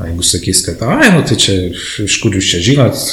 Jeigu 0.00 0.24
sakys, 0.24 0.64
kad, 0.64 0.80
ai, 0.88 1.12
nu, 1.12 1.20
tai 1.28 1.36
čia 1.36 1.58
iš 2.08 2.16
kur 2.22 2.32
jūs 2.32 2.48
čia 2.54 2.64
žinot, 2.64 3.04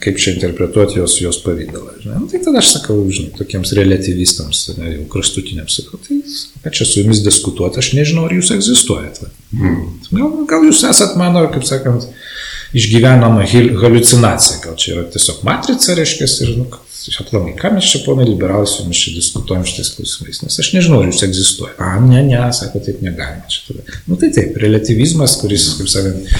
kaip 0.00 0.18
čia 0.20 0.34
interpretuoti 0.34 0.98
jos, 0.98 1.18
jos 1.20 1.38
pavydalą. 1.44 1.94
Nu, 2.06 2.26
tai 2.30 2.40
tada 2.44 2.62
aš 2.62 2.72
sakau, 2.78 2.96
žinai, 3.12 3.34
tokiems 3.36 3.74
relativistams, 3.76 4.62
ne, 4.78 4.94
jau 4.94 5.06
kraštutiniams, 5.12 5.76
sakau, 5.82 6.00
tai 6.06 6.20
ką 6.64 6.72
čia 6.78 6.88
su 6.88 7.02
jumis 7.02 7.22
diskutuoti, 7.24 7.82
aš 7.82 7.92
nežinau, 7.98 8.26
ar 8.28 8.36
jūs 8.38 8.52
egzistuojate. 8.56 9.28
Mm. 9.52 9.80
Gal, 10.16 10.36
gal 10.50 10.68
jūs 10.70 10.84
esat 10.88 11.18
mano, 11.20 11.44
kaip 11.52 11.68
sakant, 11.68 12.08
išgyvenama 12.76 13.44
halucinacija, 13.82 14.60
gal 14.64 14.78
čia 14.80 14.94
yra 14.96 15.08
tiesiog 15.12 15.42
matrica, 15.46 15.96
reiškia, 15.98 16.28
ir, 16.46 16.52
nu, 16.62 16.68
aplamai, 17.20 17.54
ką 17.58 17.72
mes 17.76 17.88
čia, 17.92 18.02
ponai 18.04 18.28
liberalai, 18.28 18.68
su 18.70 18.84
jumis 18.84 19.00
čia 19.04 19.16
diskutuojam 19.16 19.66
šitais 19.68 19.92
klausimais, 19.96 20.42
nes 20.44 20.60
aš 20.62 20.70
nežinau, 20.76 21.00
ar 21.02 21.10
jūs 21.10 21.24
egzistuoja. 21.26 21.74
A, 21.82 21.96
ne, 22.04 22.22
ne, 22.28 22.40
sako, 22.56 22.80
taip 22.86 23.02
negalima 23.04 23.50
čia 23.52 23.66
tada. 23.68 23.98
Nu 24.08 24.20
tai 24.20 24.30
taip, 24.36 24.56
relativizmas, 24.62 25.36
kuris, 25.42 25.66
kaip 25.80 25.90
sakant, 25.92 26.30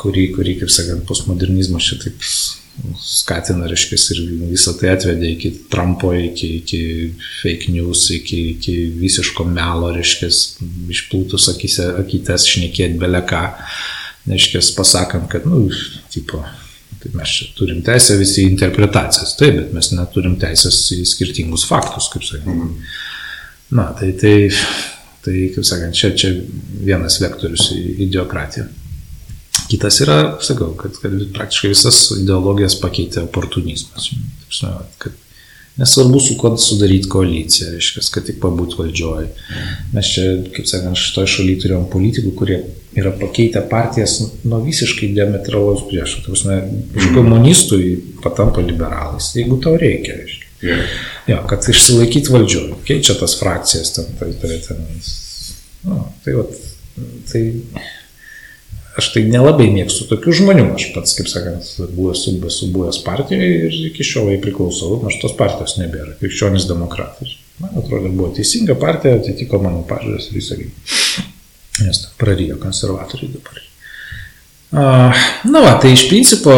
kurį, 0.00 0.30
kurį 0.38 0.56
kaip 0.62 0.72
sakant, 0.72 1.04
postmodernizmas 1.10 1.90
čia 1.90 2.00
taip 2.06 2.18
skatina, 3.00 3.68
reiškia, 3.70 3.98
ir 4.14 4.20
visą 4.50 4.74
tai 4.78 4.92
atvedė 4.94 5.34
iki 5.34 5.50
Trumpo, 5.72 6.12
iki, 6.16 6.48
iki 6.60 6.80
fake 7.40 7.74
news, 7.74 8.06
iki, 8.14 8.40
iki 8.54 8.74
visiško 9.00 9.46
melo, 9.48 9.90
reiškia, 9.96 10.30
išplūtus 10.94 11.50
akise, 11.54 11.90
akytės 12.00 12.48
šnekėti 12.50 12.98
beleką, 13.00 13.44
reiškia, 14.30 14.62
pasakant, 14.76 15.28
kad, 15.32 15.46
nu, 15.48 15.66
tipo, 16.12 16.42
tai 17.00 17.12
mes 17.16 17.36
čia 17.36 17.50
turim 17.56 17.84
teisę 17.84 18.18
visi 18.20 18.44
interpretacijas, 18.48 19.36
taip, 19.40 19.56
bet 19.60 19.76
mes 19.76 19.92
neturim 19.96 20.36
teisės 20.40 20.82
į 20.96 21.04
skirtingus 21.08 21.64
faktus, 21.68 22.10
kaip 22.12 22.26
sakant. 22.26 22.90
Na, 23.70 23.90
tai, 23.96 24.10
tai, 24.18 24.34
tai 25.24 25.46
kaip 25.54 25.66
sakant, 25.66 25.96
čia, 25.96 26.12
čia 26.18 26.34
vienas 26.82 27.20
vektorius 27.22 27.70
į 27.76 27.82
ideokratiją. 28.08 28.66
Kitas 29.70 30.00
yra, 30.02 30.18
sakau, 30.42 30.72
kad, 30.78 30.96
kad 30.98 31.14
praktiškai 31.36 31.70
visas 31.70 31.98
ideologijas 32.18 32.74
pakeitė 32.80 33.22
oportunizmas. 33.22 34.10
Kad 34.98 35.14
nesvarbu 35.80 36.20
su 36.20 36.36
kuo 36.38 36.56
sudaryti 36.58 37.08
koaliciją, 37.08 37.70
reiškia, 37.76 38.02
kad 38.14 38.26
tik 38.26 38.40
pabūt 38.42 38.74
valdžioj. 38.78 39.28
Mes 39.94 40.10
čia, 40.14 40.26
kaip 40.56 40.68
sakant, 40.68 40.98
šitoje 40.98 41.30
šalyje 41.36 41.62
turėjom 41.64 41.86
politikų, 41.92 42.34
kurie 42.36 42.58
yra 42.98 43.12
pakeitę 43.20 43.62
partijas 43.70 44.18
nuo 44.42 44.58
visiškai 44.64 45.12
diametralaus 45.16 45.86
priešo. 45.88 46.24
Tai 46.24 46.34
prasme, 46.34 46.58
iš 46.98 47.12
komunistų 47.14 47.80
patampa 48.24 48.64
liberalais, 48.66 49.30
jeigu 49.38 49.60
tau 49.62 49.78
reikia, 49.80 50.18
reiškia. 50.18 50.46
Yeah. 50.60 50.98
Jo, 51.30 51.38
kad 51.48 51.64
išsilaikyti 51.72 52.34
valdžioje, 52.34 52.82
keičia 52.84 53.14
tas 53.16 53.38
frakcijas, 53.40 53.94
ten, 53.96 54.10
tai, 54.18 54.34
tai, 54.42 54.58
ten, 54.66 54.82
nu, 55.88 56.02
tai, 56.26 56.34
vat, 56.36 56.58
tai 57.30 57.44
aš 59.00 59.10
tai 59.14 59.24
nelabai 59.28 59.66
mėgstu 59.72 60.06
tokių 60.10 60.36
žmonių. 60.40 60.66
Aš 60.76 60.86
pats, 60.94 61.16
kaip 61.18 61.30
sakant, 61.32 61.66
buvęs, 61.96 62.26
esu 62.50 62.70
buvęs 62.74 63.00
partijoje 63.06 63.50
ir 63.66 63.78
iki 63.90 64.06
šiol 64.06 64.30
jai 64.34 64.40
priklausau, 64.44 65.00
nors 65.02 65.18
tos 65.22 65.34
partijos 65.38 65.78
nebėra. 65.80 66.14
Krikščionis 66.20 66.68
demokratas. 66.70 67.34
Man 67.60 67.76
atrodo, 67.80 68.08
buvo 68.08 68.30
teisinga 68.36 68.76
partija, 68.80 69.18
atitiko 69.20 69.60
mano 69.60 69.82
pažiūrės 69.88 70.30
ir 70.30 70.38
visą 70.38 70.60
gyvenimą. 70.60 71.26
Nes 71.80 72.04
prarijo 72.20 72.60
konservatoriai 72.60 73.34
dabar. 73.34 73.60
Na, 74.70 75.60
va, 75.64 75.74
tai 75.82 75.94
iš 75.96 76.06
principo 76.08 76.52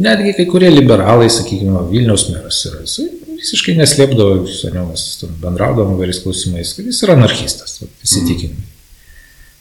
netgi 0.00 0.36
kai 0.36 0.46
kurie 0.48 0.70
liberalai, 0.70 1.28
sakykime, 1.32 1.88
Vilniaus 1.90 2.28
meras 2.30 2.60
yra, 2.68 2.84
jis 2.84 3.00
visiškai 3.40 3.76
neslėpdavo, 3.78 4.44
seniau 4.52 4.90
mes 4.90 5.04
bendraudavom 5.40 5.96
vairiais 5.98 6.20
klausimais, 6.24 6.74
kad 6.76 6.88
jis 6.88 7.00
yra 7.06 7.16
anarchistas, 7.18 7.78
įsitikinimai. 8.04 8.68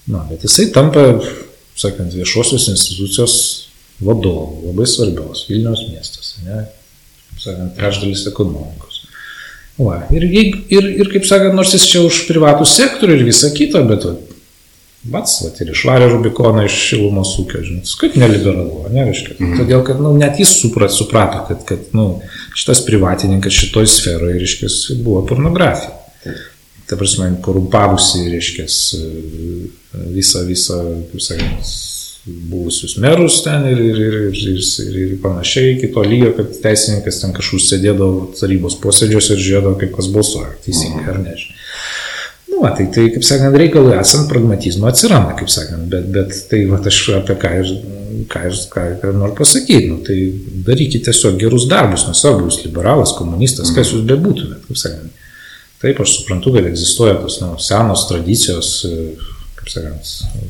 Na, 0.09 0.23
bet 0.29 0.43
jisai 0.45 0.71
tampa, 0.73 1.03
sakant, 1.77 2.13
viešosios 2.17 2.65
institucijos 2.71 3.35
vadovu, 4.01 4.63
labai 4.69 4.87
svarbios 4.89 5.45
Vilniaus 5.49 5.83
miestas, 5.91 6.37
ne, 6.45 6.63
sakant, 7.37 7.75
trečdalis 7.77 8.25
ekonomikos. 8.31 9.03
Va, 9.79 10.01
ir, 10.11 10.25
ir, 10.25 10.89
ir, 10.89 11.11
kaip 11.13 11.27
sakant, 11.29 11.55
nors 11.55 11.75
jis 11.77 11.85
čia 11.87 12.01
už 12.03 12.25
privatų 12.27 12.65
sektorių 12.67 13.19
ir 13.19 13.29
visą 13.29 13.53
kitą, 13.55 13.85
bet 13.87 14.09
Bats, 15.09 15.37
va, 15.45 15.53
ir 15.63 15.69
išvarė 15.71 16.09
Rubikoną 16.11 16.65
iš 16.67 16.75
šilumos 16.89 17.29
ūkio, 17.39 17.61
žinot, 17.63 17.91
kaip 18.01 18.17
neliberalu, 18.19 18.81
ne, 18.91 19.05
reiškia. 19.07 19.37
Mm. 19.37 19.53
Todėl, 19.61 19.85
kad, 19.87 20.01
na, 20.01 20.09
nu, 20.09 20.19
net 20.19 20.41
jis 20.41 20.57
suprat, 20.59 20.91
suprato, 20.91 21.45
kad, 21.47 21.61
kad, 21.69 21.85
na, 21.95 22.03
nu, 22.03 22.33
šitas 22.57 22.81
privatininkas 22.83 23.55
šitoj 23.61 23.87
sferoje, 23.87 24.41
reiškia, 24.41 24.73
buvo 25.05 25.23
pornografija. 25.29 25.95
Taip 26.25 26.48
ta 26.89 26.97
prasme, 26.97 27.29
korumpavusi, 27.45 28.25
reiškia, 28.33 28.65
visą, 30.15 30.43
visą, 30.49 30.81
kaip 31.11 31.21
sakant, 31.21 31.71
buvusius 32.49 32.97
merus 32.97 33.39
ten 33.45 33.65
ir, 33.69 33.79
ir, 33.79 33.99
ir, 33.99 34.15
ir, 34.33 34.59
ir, 34.59 34.97
ir 35.03 35.15
panašiai 35.23 35.75
iki 35.75 35.91
to 35.93 36.03
lygio, 36.05 36.33
kad 36.37 36.51
teisininkas 36.63 37.21
ten 37.21 37.33
kažkur 37.35 37.61
sėdėdavo 37.63 38.27
tarybos 38.39 38.77
posėdžiuose 38.83 39.35
ir 39.35 39.43
žiūrėdavo, 39.45 39.77
kaip 39.81 39.95
kas 39.95 40.09
balsuoja, 40.13 40.51
teisingai 40.65 41.05
ar 41.13 41.21
ne. 41.23 41.37
Nu, 42.49 42.63
va, 42.63 42.73
tai, 42.75 42.89
tai, 42.93 43.07
kaip 43.13 43.25
sakant, 43.25 43.55
reikalui 43.61 43.95
esant 43.97 44.27
pragmatizmo 44.29 44.89
atsiranda, 44.89 45.37
kaip 45.39 45.53
sakant, 45.53 45.87
bet, 45.93 46.09
bet 46.13 46.35
tai, 46.51 46.63
va, 46.69 46.81
aš 46.91 46.99
apie 47.21 47.37
ką 47.39 47.53
ir, 47.61 47.71
ką 48.33 48.43
ir, 48.49 48.59
ką 48.73 48.85
ir 48.89 49.15
noriu 49.15 49.37
pasakyti, 49.37 49.93
nu, 49.93 50.01
tai 50.05 50.17
darykite 50.67 51.09
tiesiog 51.09 51.39
gerus 51.41 51.69
darbus, 51.71 52.07
nesvarbu, 52.09 52.49
jūs 52.49 52.63
liberalas, 52.65 53.15
komunistas, 53.17 53.71
kas 53.77 53.93
jūs 53.93 54.05
bebūtumėt, 54.09 54.65
kaip 54.67 54.81
sakant 54.81 55.18
Taip, 55.79 56.01
aš 56.03 56.17
suprantu, 56.17 56.53
kad 56.55 56.65
egzistuoja 56.67 57.15
tos 57.21 57.37
nu, 57.39 57.53
senos 57.63 58.07
tradicijos, 58.09 58.71
kaip 59.59 59.69
sakant, 59.71 60.09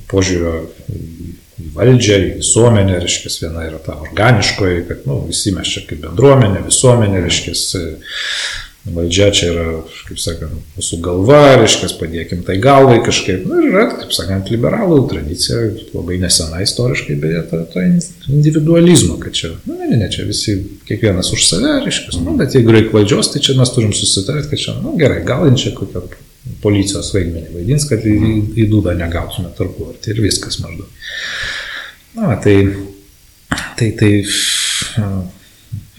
požiūrio 0.09 0.55
į 0.89 1.67
valdžią, 1.75 2.17
į 2.23 2.31
visuomenę, 2.39 2.97
reiškia, 3.03 3.33
viena 3.43 3.67
yra 3.67 3.81
ta 3.83 3.97
organiškoji, 3.99 4.87
kad 4.89 5.05
nu, 5.09 5.19
visi 5.27 5.53
mes 5.53 5.69
čia 5.69 5.83
kaip 5.89 6.01
bendruomenė, 6.07 6.63
visuomenė, 6.65 7.21
reiškia, 7.27 7.55
valdžia 8.87 9.27
čia 9.35 9.49
yra, 9.51 9.65
kaip 10.07 10.19
sakant, 10.21 10.75
mūsų 10.77 10.99
galva, 11.03 11.41
reiškia, 11.59 11.89
padėkim 11.99 12.43
tai 12.47 12.55
galvai 12.63 12.99
kažkaip. 13.05 13.43
Na 13.49 13.59
nu, 13.59 13.67
yra, 13.69 13.85
kaip 13.91 14.13
sakant, 14.15 14.51
liberalų 14.53 15.01
tradicija, 15.11 15.59
labai 15.93 16.19
nesena 16.21 16.61
istoriškai, 16.63 17.17
beje, 17.19 17.43
to, 17.51 17.61
to 17.73 17.83
individualizmo, 18.31 19.19
kad 19.21 19.35
čia, 19.35 19.51
na 19.67 19.75
nu, 19.75 19.79
ne, 19.83 19.99
ne, 19.99 20.09
čia 20.13 20.25
visi, 20.29 20.55
kiekvienas 20.89 21.31
už 21.35 21.45
save, 21.45 21.75
reiškia, 21.85 22.23
nu, 22.23 22.37
bet 22.39 22.55
jeigu 22.57 22.75
reikia 22.75 22.95
valdžios, 22.95 23.33
tai 23.33 23.43
čia 23.45 23.57
mes 23.59 23.73
turim 23.75 23.93
susitarti, 23.95 24.49
kad 24.53 24.63
čia, 24.63 24.77
na 24.79 24.87
nu, 24.87 24.97
gerai, 24.99 25.21
gal 25.27 25.47
čia 25.59 25.75
kokią 25.77 26.05
policijos 26.63 27.11
vaidmenį 27.13 27.51
vaidins, 27.53 27.85
kad 27.89 28.05
į, 28.07 28.15
į 28.63 28.69
dūdą 28.71 28.95
negautume 28.97 29.51
tarpuvartį 29.57 30.15
ir 30.15 30.21
viskas 30.23 30.59
maždaug. 30.63 30.87
Na, 32.17 32.33
tai, 32.41 32.55
tai, 33.77 33.91
tai 33.99 34.13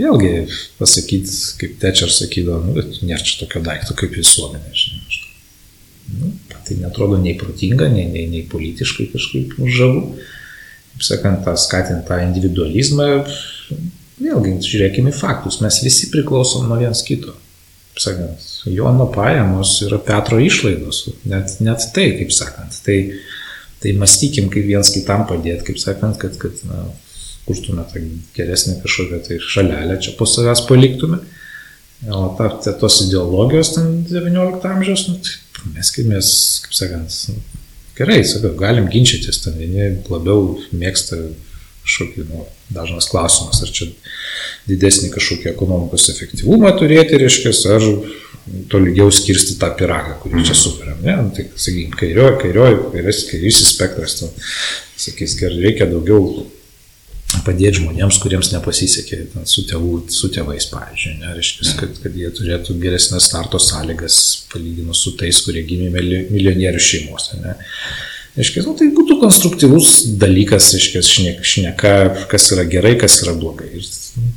vėlgi 0.01 0.33
pasakyti, 0.81 1.39
kaip 1.61 1.79
Tečer 1.83 2.13
sakydavo, 2.15 2.75
nu, 2.75 2.85
nėra 3.05 3.23
čia 3.25 3.43
tokio 3.45 3.63
daikto 3.65 3.97
kaip 3.99 4.17
visuomenė. 4.17 4.73
Žinai. 4.75 5.21
Nu, 6.11 6.33
tai 6.67 6.77
netrodo 6.81 7.19
nei 7.21 7.37
protinga, 7.39 7.89
nei, 7.89 8.09
nei, 8.11 8.27
nei 8.31 8.43
politiškai 8.51 9.11
kažkaip 9.13 9.55
žavu. 9.71 10.05
Kaip 10.95 11.07
sakant, 11.07 11.45
tą 11.47 11.55
skatint 11.61 12.03
tą 12.09 12.19
individualizmą, 12.25 13.07
vėlgi 14.21 14.57
žiūrėkime 14.67 15.13
į 15.13 15.17
faktus, 15.17 15.61
mes 15.65 15.81
visi 15.85 16.11
priklausom 16.13 16.67
nuo 16.69 16.81
viens 16.81 17.05
kito. 17.07 17.37
Kaip 17.95 18.03
sakant, 18.05 18.49
Jono 18.71 19.07
pajamos 19.15 19.77
yra 19.87 20.01
Petro 20.03 20.41
išlaidos, 20.43 21.07
net, 21.31 21.57
net 21.65 21.87
tai, 21.95 22.11
kaip 22.19 22.35
sakant. 22.35 22.77
Tai, 22.87 22.99
tai 23.81 23.95
mąstykim, 23.99 24.51
kaip 24.53 24.67
viens 24.69 24.91
kitam 24.93 25.25
padėti, 25.31 25.71
kaip 25.71 25.81
sakant, 25.81 26.19
kad, 26.21 26.37
kad 26.43 26.59
na, 26.69 26.85
kurtume 27.51 27.85
tą 27.91 28.07
geresnį 28.39 28.79
kažkokią 28.85 29.21
tai 29.27 29.43
šalelę 29.51 29.99
čia 30.01 30.17
po 30.19 30.29
savęs 30.31 30.65
paliktume. 30.71 31.21
O 32.09 32.31
ta, 32.39 32.49
ta, 32.65 32.73
tos 32.81 33.03
ideologijos 33.05 33.75
ten 33.75 34.05
19 34.09 34.65
amžiaus, 34.73 35.03
nu, 35.11 35.19
tai 35.21 36.05
mes 36.09 36.31
kaip 36.65 36.73
sakant, 36.73 37.17
gerai, 37.99 38.23
sakau, 38.25 38.55
galim 38.57 38.89
ginčytis, 38.89 39.43
ten 39.45 39.59
vieni 39.61 39.91
labiau 40.09 40.55
mėgsta 40.73 41.19
kažkokį, 41.85 42.25
nu, 42.31 42.47
dažnas 42.73 43.09
klausimas, 43.11 43.61
ar 43.61 43.73
čia 43.77 43.91
didesnį 44.71 45.11
kažkokį 45.13 45.51
ekonomikos 45.53 46.09
efektyvumą 46.15 46.73
turėti, 46.79 47.21
reiškia, 47.21 47.53
ar 47.77 47.85
tolygiau 48.73 49.13
skirsti 49.13 49.59
tą 49.61 49.69
piragą, 49.77 50.17
kurį 50.23 50.47
čia 50.49 50.57
sukuriam. 50.57 51.03
Ne? 51.05 51.19
Nu, 51.27 51.35
tai, 51.37 51.51
sakykime, 51.53 51.99
kairioji, 52.01 52.39
kairioji, 52.47 52.81
kairioji, 52.95 53.27
kairysis 53.35 53.75
spektras, 53.75 54.17
tu, 54.23 54.31
sakys, 55.01 55.37
kad 55.41 55.53
reikia 55.61 55.91
daugiau 55.91 56.47
padėti 57.47 57.81
žmonėms, 57.81 58.19
kuriems 58.23 58.51
nepasisekė 58.55 59.19
ten, 59.33 59.49
su, 59.49 59.65
tėvų, 59.69 59.95
su 60.13 60.31
tėvais, 60.35 60.67
pavyzdžiui, 60.73 61.17
ne, 61.23 61.35
reiškia, 61.39 61.73
kad, 61.81 61.99
kad 62.05 62.17
jie 62.19 62.31
turėtų 62.37 62.77
geresnės 62.83 63.31
starto 63.31 63.61
sąlygas 63.63 64.21
palyginus 64.53 65.05
su 65.05 65.17
tais, 65.21 65.43
kurie 65.47 65.65
gimė 65.67 65.91
milijonierių 65.95 66.83
šeimose. 66.91 67.41
Ne. 67.43 67.57
Reiškia, 68.39 68.63
nu, 68.63 68.77
tai 68.79 68.87
būtų 68.95 69.17
konstruktyvus 69.21 69.95
dalykas, 70.21 70.69
reiškia, 70.77 71.03
šneka, 71.43 71.95
kas 72.31 72.51
yra 72.55 72.65
gerai, 72.71 72.95
kas 72.99 73.19
yra 73.25 73.35
blogai. 73.39 73.73
Ir 73.81 73.89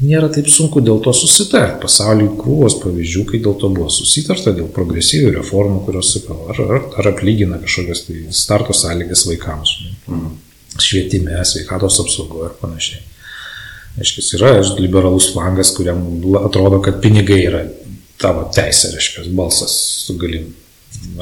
nėra 0.01 0.31
taip 0.33 0.49
sunku 0.49 0.81
dėl 0.83 0.97
to 1.05 1.13
susitarti. 1.15 1.77
Pasaulyje 1.83 2.31
krūvos 2.39 2.79
pavyzdžių, 2.81 3.27
kai 3.29 3.41
dėl 3.45 3.53
to 3.61 3.69
buvo 3.73 3.91
susitarta, 3.93 4.55
dėl 4.57 4.71
progresyvių 4.73 5.35
reformų, 5.37 5.83
kurios, 5.85 6.15
sakau, 6.17 6.39
ar, 6.49 6.63
ar, 6.65 6.89
ar 6.99 7.11
atlygina 7.13 7.61
kažkokias 7.61 8.07
tai 8.07 8.23
starto 8.33 8.75
sąlygas 8.77 9.27
vaikams. 9.29 9.77
Mhm 10.07 10.33
švietime, 10.81 11.37
sveikatos 11.45 11.99
apsaugoje 12.03 12.51
ir 12.51 12.57
panašiai. 12.61 13.01
Reiškia, 13.97 14.25
yra 14.39 14.51
liberalus 14.79 15.29
flangas, 15.33 15.69
kuriam 15.77 16.01
atrodo, 16.41 16.79
kad 16.81 16.97
pinigai 17.01 17.43
yra 17.45 17.63
tavo 18.21 18.47
teisė, 18.55 18.93
reiškia, 18.95 19.27
balsas, 19.37 19.75
tu 20.07 20.17
gali 20.21 20.41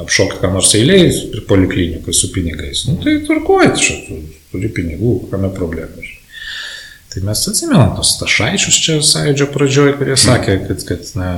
apšokti 0.00 0.40
ką 0.40 0.52
nors 0.52 0.72
eiliai 0.78 1.10
ir 1.10 1.44
poliklinikui 1.48 2.14
su 2.16 2.30
pinigais. 2.32 2.86
Nu, 2.88 2.96
tai 3.02 3.18
tvarkuoji, 3.26 3.72
tu 4.08 4.18
turi 4.52 4.72
pinigų, 4.72 5.14
kame 5.32 5.52
problema. 5.52 6.08
Tai 7.12 7.20
mes 7.28 7.42
atsimenam 7.50 7.92
tos 7.98 8.14
tašaičius 8.22 8.78
čia 8.84 8.96
sąjūdžio 9.04 9.48
pradžioje, 9.52 9.96
kurie 9.98 10.16
sakė, 10.16 10.56
kad, 10.68 10.84
kad 10.88 11.10
na, 11.18 11.32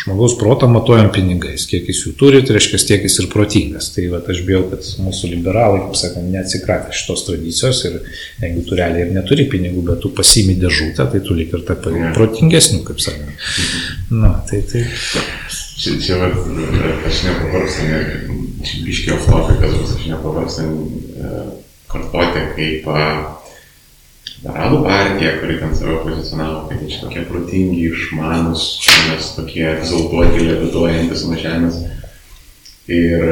Žmogaus 0.00 0.34
protą 0.40 0.68
matuojam 0.72 1.10
pinigais, 1.12 1.66
kiek 1.68 1.88
jis 1.90 1.98
jų 2.06 2.14
turi, 2.16 2.38
tai 2.46 2.54
reiškia, 2.56 2.78
tiek 2.88 3.02
jis 3.04 3.18
ir 3.20 3.26
protingas. 3.32 3.90
Tai 3.92 4.06
va, 4.12 4.22
aš 4.32 4.38
bijau, 4.46 4.62
kad 4.70 4.86
mūsų 5.04 5.28
liberalai, 5.34 5.82
kaip 5.84 5.98
sakant, 6.00 6.30
neatsikratė 6.32 6.94
šitos 6.96 7.26
tradicijos 7.26 7.82
ir 7.84 7.98
jeigu 8.40 8.64
tu 8.64 8.78
realiai 8.78 9.04
ir 9.04 9.12
neturi 9.12 9.44
pinigų, 9.52 9.84
bet 9.90 10.00
tu 10.00 10.12
pasimi 10.16 10.56
dėžutę, 10.60 11.04
tai 11.12 11.20
tu 11.26 11.36
lik 11.36 11.52
ir 11.52 11.66
tapai 11.68 11.92
protingesnių, 12.16 12.80
kaip 12.88 13.02
sakant. 13.04 13.50
Na, 14.14 14.38
tai 14.48 14.62
tai. 14.70 14.86
Čia, 15.80 15.96
čia 16.00 16.16
va, 16.20 16.30
aš 17.08 17.20
nepavarstu, 17.26 17.84
ne, 17.88 18.00
čia 18.64 18.80
biškiai 18.86 19.14
off 19.18 19.28
topikas, 19.28 19.94
aš 19.98 20.08
nepavarstu 20.14 20.64
e, 20.64 21.44
kartoti, 21.92 22.46
kaip 22.56 22.88
Liberalų 24.40 24.78
partija, 24.86 25.34
kuri 25.36 25.58
ten 25.60 25.74
save 25.76 25.98
pozicionavo, 26.00 26.62
kad 26.70 26.80
jie 26.80 26.96
tokie 27.02 27.24
protingi, 27.28 27.90
išmanus, 27.90 28.62
mes 29.10 29.26
tokie 29.36 29.66
egzaltuoti, 29.68 30.46
levituojantis 30.46 31.26
nuo 31.28 31.36
žemės. 31.36 31.76
Ir 32.88 33.26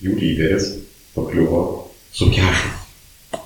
jų 0.00 0.14
lyderis 0.16 0.70
pakliuvo 1.12 1.60
su 2.16 2.30
kešu. 2.32 2.72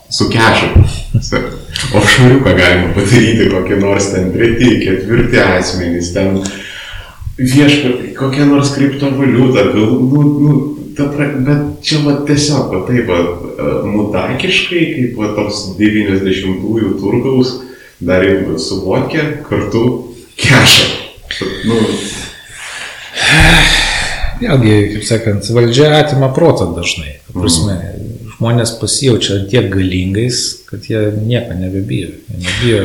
Su 0.09 0.31
kešu. 0.31 0.71
O 1.95 2.01
šuriuką 2.01 2.53
galima 2.57 2.93
padaryti 2.95 3.49
kokį 3.51 3.77
nors 3.81 4.07
ten 4.13 4.31
treti, 4.33 4.71
ketvirti 4.81 5.41
asmenys, 5.43 6.13
ten 6.15 6.39
vieška, 7.37 7.91
kokia 8.17 8.47
nors 8.49 8.71
kriptovaliuta, 8.77 9.67
gal, 9.75 9.93
nu, 9.99 10.23
nu, 10.47 10.55
ta, 10.97 11.09
bet 11.47 11.85
čia 11.85 12.01
va 12.05 12.17
tiesiog, 12.27 12.73
va 12.73 12.83
taip, 12.89 13.09
va, 13.11 13.21
e, 13.21 13.71
mutakiškai, 13.95 14.83
kaip 14.97 15.21
va 15.21 15.31
toks 15.37 15.63
90-ųjų 15.79 16.95
turgaus, 17.01 17.57
dar 18.05 18.25
ir 18.27 18.47
suvokia 18.61 19.27
kartu 19.49 19.85
kešą. 20.41 20.91
Nu. 21.69 21.81
Vėlgi, 24.41 24.75
kaip 24.95 25.07
sakant, 25.09 25.47
valdžia 25.57 25.93
atima 26.01 26.31
protą 26.35 26.73
dažnai. 26.77 27.19
Prasme, 27.33 27.77
mm. 27.79 28.11
Žmonės 28.35 28.75
pasijaučia 28.81 29.45
tiek 29.51 29.69
galingais, 29.71 30.41
kad 30.67 30.85
jie 30.91 31.07
nieko 31.23 31.55
nebebijo. 31.55 32.11
Jie 32.29 32.41
nebijo, 32.43 32.83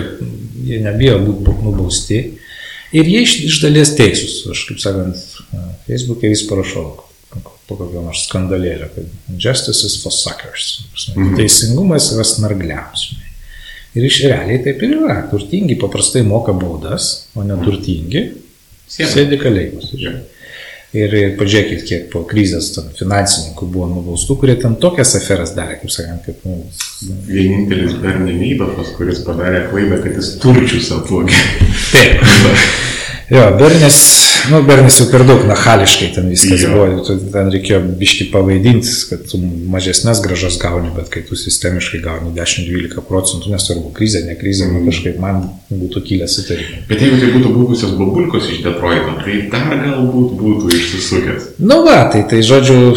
jie 0.69 0.79
nebijo 0.85 1.17
būti 1.25 1.57
nubausti. 1.65 2.19
Ir 2.93 3.09
jie 3.09 3.23
iš, 3.25 3.35
iš 3.49 3.59
dalies 3.65 3.95
teisūs. 3.97 4.43
Aš, 4.53 4.63
kaip 4.69 4.81
sakant, 4.81 5.25
Facebook'e 5.87 6.29
vis 6.31 6.45
parašau, 6.49 6.85
po 7.69 7.77
kokio 7.79 8.01
nors 8.03 8.25
skandalėlio, 8.25 8.89
kad 8.95 9.37
justice 9.37 9.85
is 9.85 9.99
for 10.03 10.13
suckers. 10.13 10.81
Mhm. 11.13 11.37
Teisingumas 11.37 12.09
yra 12.15 12.25
snargliams. 12.27 13.11
Ir 13.97 14.05
iš 14.05 14.23
realiai 14.27 14.59
taip 14.65 14.83
ir 14.85 14.97
yra. 14.99 15.21
Turtingi 15.31 15.77
paprastai 15.81 16.21
moka 16.25 16.53
baudas, 16.53 17.29
o 17.37 17.45
neturtingi 17.45 18.25
sėdi 18.89 19.39
kalėjimus. 19.41 19.93
Ja. 20.01 20.17
Ir 20.89 21.13
pažiūrėkit, 21.37 21.83
kiek 21.85 22.05
po 22.09 22.23
krizės 22.25 22.71
finansininkų 22.97 23.67
buvo 23.69 23.85
nubaustų, 23.91 24.39
kurie 24.41 24.55
ten 24.57 24.73
tokias 24.81 25.13
aferas 25.19 25.53
darė, 25.57 25.77
kaip 25.83 25.93
sakant, 25.93 26.25
kad... 26.25 26.39
Nu, 26.49 26.63
Vienintelis 27.29 27.93
Bernie 28.01 28.33
Neibafas, 28.33 28.95
kuris 28.97 29.21
padarė 29.25 29.67
klaidą, 29.69 30.01
kad 30.01 30.17
jis 30.17 30.33
turčius 30.41 30.89
apvogė. 30.97 31.43
Taip. 31.93 32.25
Jo, 33.29 33.57
Bernis, 33.59 33.97
nu, 34.49 34.63
Bernis 34.65 34.95
jau 34.97 35.05
per 35.11 35.21
daug 35.27 35.43
nachališkai 35.45 36.07
ten 36.15 36.29
viskas 36.31 36.63
jo. 36.63 36.71
buvo, 36.73 37.17
ten 37.29 37.51
reikėjo 37.53 37.83
biški 37.99 38.25
pavaidinti, 38.33 38.89
kad 39.05 39.27
tu 39.29 39.37
mažesnės 39.69 40.21
gražas 40.23 40.57
gauni, 40.61 40.89
bet 40.95 41.11
kai 41.13 41.21
tu 41.27 41.37
sistemiškai 41.37 41.99
gauni 42.01 42.33
10-12 42.33 43.03
procentų, 43.05 43.51
nesvarbu, 43.53 43.91
krizė, 43.93 44.23
ne 44.25 44.33
krizė, 44.39 44.65
mm. 44.65 44.87
kažkaip 44.89 45.19
man 45.21 45.43
būtų 45.69 46.01
kilęs 46.07 46.37
įtarimai. 46.41 46.81
Bet 46.89 47.03
jeigu 47.05 47.19
tai 47.21 47.29
būtų 47.35 47.51
buvusios 47.53 47.93
babulkos 47.99 48.49
iš 48.49 48.63
Detroito, 48.65 49.13
tai 49.21 49.37
dar 49.53 49.77
galbūt 49.83 50.33
būtų 50.41 50.73
išsisukęs. 50.79 51.47
Nu 51.61 51.83
va, 51.85 51.99
tai 52.09 52.23
tai 52.33 52.41
žodžiu, 52.49 52.95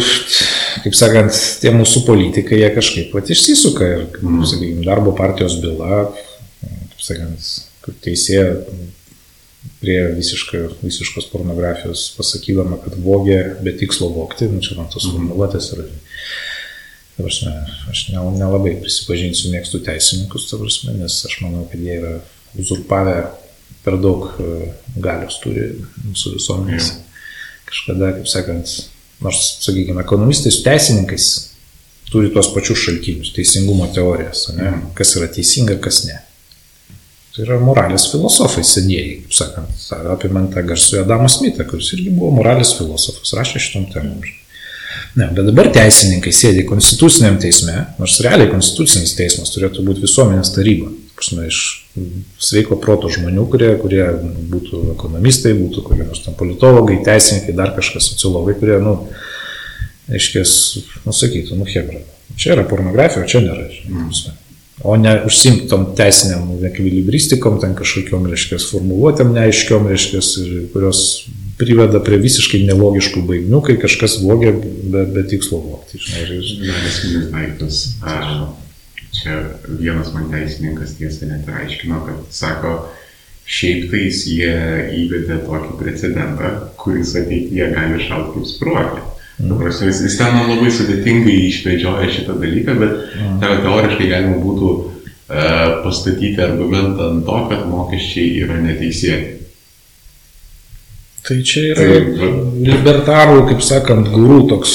kaip 0.87 0.97
sakant, 0.97 1.37
tie 1.61 1.75
mūsų 1.77 2.07
politikai, 2.09 2.57
jie 2.63 2.73
kažkaip 2.73 3.13
pat 3.13 3.29
išsisuka 3.37 3.93
ir, 3.93 4.03
mm. 4.23 4.41
sakykime, 4.49 4.89
darbo 4.89 5.13
partijos 5.13 5.61
byla, 5.61 6.07
kaip 6.65 7.07
sakant, 7.11 7.53
teisėja 8.01 8.49
prie 9.83 9.99
visiškai, 10.15 10.61
visiškos 10.81 11.27
pornografijos, 11.31 12.07
pasakydama, 12.17 12.79
kad 12.83 12.95
vogė 13.03 13.39
be 13.63 13.73
tikslo 13.79 14.09
vokti, 14.15 14.47
nu, 14.51 14.63
čia 14.63 14.77
man 14.79 14.89
tos 14.91 15.07
mhm. 15.07 15.17
formuluotės 15.17 15.71
yra. 15.75 15.87
Prasme, 17.13 17.51
aš 17.91 18.07
nelabai 18.09 18.73
prisipažinsiu, 18.81 19.51
mėgstu 19.53 19.83
teisininkus, 19.85 20.47
prasme, 20.49 20.95
nes 20.97 21.19
aš 21.27 21.35
manau, 21.43 21.67
kad 21.69 21.83
jie 21.83 21.99
yra 21.99 22.13
uzurpavę 22.57 23.17
per 23.83 23.99
daug 24.01 24.31
e, 24.39 24.71
galios 25.03 25.37
turi 25.43 25.67
mūsų 26.07 26.37
visuomenės. 26.39 26.89
Kažkada, 27.69 28.15
kaip 28.17 28.29
sakant, 28.31 28.73
nors, 29.21 29.43
sakykime, 29.61 30.01
ekonomistai 30.01 30.53
su 30.53 30.63
teisininkais 30.65 31.29
turi 32.09 32.29
tuos 32.33 32.49
pačius 32.53 32.81
šaltinius, 32.81 33.33
teisingumo 33.35 33.87
teorijas, 33.93 34.47
ne, 34.53 34.69
mhm. 34.69 34.93
kas 34.97 35.15
yra 35.19 35.29
teisinga, 35.33 35.77
kas 35.83 36.03
ne. 36.09 36.19
Tai 37.33 37.41
yra 37.47 37.55
moralės 37.57 38.11
filosofai 38.11 38.61
senieji, 38.67 39.13
kaip 39.23 39.33
sakant, 39.33 39.85
apimant 40.13 40.51
tą 40.53 40.61
garsų 40.69 40.99
Adamą 41.01 41.25
Smithą, 41.33 41.65
kuris 41.65 41.87
irgi 41.95 42.11
buvo 42.13 42.29
moralės 42.35 42.75
filosofas, 42.77 43.33
rašė 43.33 43.61
šitom 43.63 43.87
temom. 43.89 44.19
Ne, 45.17 45.27
bet 45.33 45.47
dabar 45.47 45.71
teisininkai 45.73 46.33
sėdi 46.33 46.65
konstituciniam 46.69 47.39
teisme, 47.41 47.73
nors 47.97 48.19
realiai 48.25 48.51
konstitucinis 48.51 49.15
teismas 49.17 49.49
turėtų 49.53 49.85
būti 49.87 50.05
visuomenės 50.05 50.53
taryba. 50.53 50.91
Prasme, 51.17 51.47
iš 51.49 51.59
sveiko 52.41 52.77
proto 52.81 53.09
žmonių, 53.13 53.47
kurie, 53.49 53.71
kurie 53.81 54.05
būtų 54.53 54.83
ekonomistai, 54.93 55.55
būtų 55.57 55.85
kokie 55.89 56.05
nors 56.05 56.21
tam 56.25 56.37
politologai, 56.37 56.99
teisininkai, 57.05 57.57
dar 57.57 57.73
kažkas 57.73 58.11
sociologai, 58.13 58.57
kurie, 58.61 58.77
nu, 58.81 58.95
aiškės, 60.13 60.55
nusakytų, 61.05 61.57
nu, 61.57 61.69
hebra, 61.69 62.05
čia 62.37 62.53
yra 62.57 62.69
pornografija, 62.69 63.25
o 63.25 63.29
čia 63.29 63.41
nėra. 63.45 63.69
Žinai, 63.73 64.37
o 64.81 64.95
ne 64.97 65.13
užsimti 65.25 65.67
tom 65.69 65.85
teisiniam 65.97 66.49
ekvilibristikom, 66.65 67.59
ten 67.61 67.75
kažkokiam, 67.77 68.25
reiškia, 68.31 68.57
formuluotėm 68.71 69.33
neaiškiom, 69.35 69.87
reiškia, 69.91 70.23
kurios 70.73 71.03
priveda 71.59 72.01
prie 72.03 72.17
visiškai 72.23 72.63
nelogiškų 72.67 73.21
baignių, 73.27 73.61
kai 73.67 73.77
kažkas 73.81 74.17
vogia 74.23 74.53
be, 74.55 75.05
be 75.13 75.23
tikslo 75.29 75.61
vogti. 75.61 76.01
Esminis 76.01 77.29
daiktas. 77.33 77.85
Čia 79.13 79.43
vienas 79.69 80.09
man 80.15 80.31
teisininkas 80.31 80.95
tiesą 80.97 81.29
net 81.29 81.45
aiškino, 81.47 81.99
kad 82.07 82.23
sako, 82.33 82.73
šiaip 83.45 83.91
tais 83.91 84.23
jie 84.25 84.55
įvedė 85.03 85.37
tokį 85.45 85.77
precedentą, 85.77 86.49
kuris 86.81 87.13
ateityje 87.19 87.69
gali 87.75 88.01
šauti 88.07 88.39
kaip 88.39 88.49
spruogė. 88.49 89.03
Nu, 89.41 89.57
prasme, 89.57 89.87
jis, 89.89 90.01
jis 90.05 90.17
ten 90.19 90.35
labai 90.45 90.71
sudėtingai 90.71 91.35
išvedžioja 91.47 92.09
šitą 92.13 92.35
dalyką, 92.37 92.75
bet 92.77 92.97
mm. 93.17 93.39
teoriškai 93.65 94.09
galima 94.11 94.35
būtų 94.43 94.73
e, 94.77 95.45
pastatyti 95.85 96.43
argumentą 96.43 97.09
ant 97.09 97.25
to, 97.25 97.39
kad 97.49 97.63
mokesčiai 97.69 98.43
yra 98.43 98.59
neteisėti. 98.61 99.39
Tai 101.23 101.37
čia 101.47 101.63
yra 101.71 101.87
tai, 101.87 102.29
libertarų, 102.67 103.45
kaip 103.49 103.63
sakant, 103.65 104.11
gurų 104.13 104.41
toks 104.51 104.73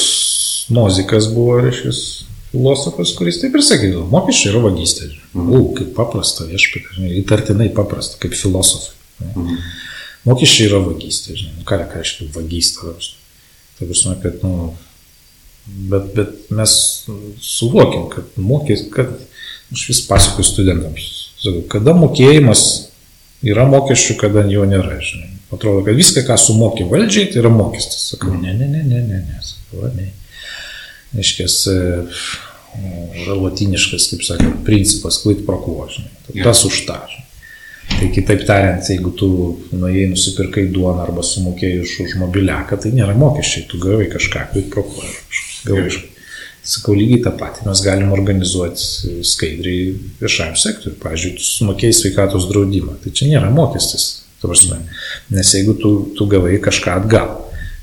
mozikas 0.73 1.29
buvo, 1.31 1.59
reiškia, 1.63 1.93
filosofas, 2.51 3.13
kuris 3.15 3.39
taip 3.39 3.55
ir 3.55 3.63
sakydavo, 3.63 4.07
mokesčiai 4.11 4.51
yra 4.53 4.63
vagystė. 4.65 5.11
Mm. 5.37 5.53
U, 5.53 5.61
kaip 5.77 5.93
paprasta, 5.97 6.49
viešpatai, 6.49 7.13
įtartinai 7.21 7.69
paprasta, 7.77 8.19
kaip 8.19 8.35
filosofai. 8.35 8.97
Mm. 9.29 9.55
Mokesčiai 10.27 10.67
yra 10.67 10.83
vagystė, 10.83 11.37
žinai, 11.39 11.63
ką 11.69 11.79
reiškia 11.85 12.27
vagystė. 12.35 12.97
Tai 13.79 13.87
prasme, 13.87 14.15
kad, 14.23 14.43
nu, 14.43 14.73
bet, 15.65 16.11
bet 16.17 16.51
mes 16.51 16.73
suvokim, 17.39 18.09
kad 18.11 18.35
mokės, 18.35 18.83
kad 18.91 19.13
aš 19.71 19.85
vis 19.91 20.01
pasakoju 20.09 20.47
studentams, 20.47 21.05
sakau, 21.39 21.63
kada 21.71 21.95
mokėjimas 21.95 22.63
yra 23.47 23.63
mokesčių, 23.69 24.17
kada 24.19 24.43
jo 24.51 24.65
nėra, 24.67 24.99
žinai. 25.03 25.31
Atrodo, 25.49 25.81
kad 25.87 25.97
viską, 25.97 26.25
ką 26.27 26.35
sumokė 26.37 26.85
valdžiai, 26.91 27.31
tai 27.31 27.39
yra 27.41 27.49
mokestis. 27.53 28.11
Sakau, 28.11 28.35
ne, 28.35 28.51
ne, 28.53 28.67
ne, 28.69 28.83
ne, 28.83 28.99
ne, 29.01 29.21
ne, 29.23 29.39
sakau, 29.45 29.87
ne. 29.95 30.11
Iškės, 31.23 31.55
yra 33.23 33.39
latiniškas, 33.39 34.11
kaip 34.11 34.27
sakant, 34.27 34.59
principas, 34.67 35.17
klait 35.23 35.41
prokuožinai. 35.47 36.11
Tas 36.43 36.61
už 36.67 36.83
tą. 36.85 36.99
Žinai. 37.09 37.28
Tai 37.89 38.07
kitaip 38.15 38.45
tariant, 38.47 38.85
jeigu 38.85 39.11
tu 39.17 39.27
nuėjai 39.75 40.11
nusipirkai 40.13 40.67
duoną 40.71 41.03
arba 41.03 41.23
sumokėjai 41.25 41.81
už, 41.83 41.95
už 42.05 42.15
mobiliaką, 42.21 42.77
tai 42.79 42.93
nėra 42.95 43.15
mokesčiai, 43.17 43.65
tu 43.67 43.81
gavai 43.81 44.07
kažką, 44.11 44.45
kaip 44.53 44.69
prokuoja. 44.71 45.11
Gavai. 45.67 45.89
Sakau, 46.69 46.93
lygiai 46.93 47.23
tą 47.23 47.33
patį 47.39 47.65
mes 47.65 47.81
galim 47.83 48.11
organizuoti 48.13 49.23
skaidriai 49.25 49.93
viešajam 50.19 50.57
sektoriui. 50.59 50.99
Pavyzdžiui, 51.01 51.35
tu 51.39 51.47
sumokėjai 51.47 51.97
sveikatos 51.97 52.47
draudimą, 52.51 52.99
tai 53.03 53.13
čia 53.15 53.29
nėra 53.31 53.49
mokestis. 53.53 54.09
Nes 55.33 55.53
jeigu 55.55 55.75
tu, 55.79 55.93
tu 56.15 56.27
gavai 56.31 56.59
kažką 56.63 56.99
atgal. 57.01 57.31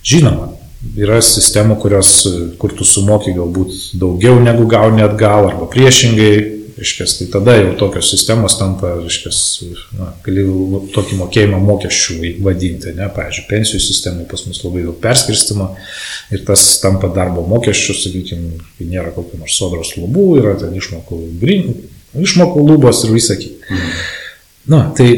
Žinoma, 0.06 0.52
yra 0.96 1.18
sistemų, 1.24 1.76
kurios, 1.82 2.12
kur 2.60 2.72
tu 2.76 2.86
sumoki 2.86 3.34
galbūt 3.36 3.74
daugiau 4.00 4.38
negu 4.42 4.68
gauni 4.70 5.04
atgal, 5.04 5.50
arba 5.50 5.66
priešingai, 5.72 6.36
Reiškės, 6.76 7.14
tai 7.16 7.26
tada 7.32 7.54
jau 7.56 7.70
tokios 7.80 8.10
sistemos 8.12 8.58
tampa, 8.60 8.90
reiškės, 9.00 9.38
na, 9.96 10.10
gali 10.26 10.42
tokį 10.92 11.20
mokėjimą 11.22 11.60
mokesčių 11.64 12.16
vadinti, 12.44 12.92
ne, 12.98 13.06
pavyzdžiui, 13.16 13.46
pensijų 13.48 13.80
sistemai 13.80 14.26
pas 14.28 14.44
mus 14.44 14.60
labai 14.60 14.84
daug 14.84 14.98
perskirstimo 15.00 15.70
ir 16.36 16.44
tas 16.44 16.66
tampa 16.82 17.08
darbo 17.16 17.46
mokesčių, 17.48 17.96
sakykime, 18.02 18.60
kai 18.76 18.90
nėra 18.90 19.14
kokių 19.16 19.40
nors 19.40 19.56
sodros 19.56 19.94
lubų, 19.96 20.26
yra 20.42 20.52
ten 20.60 20.76
išmokų, 20.76 21.22
išmokų 22.26 22.66
lubos 22.68 23.00
ir 23.06 23.16
visą 23.16 23.38
kitą. 23.40 23.72
Mhm. 23.72 23.96
Na, 24.66 24.82
tai 24.98 25.10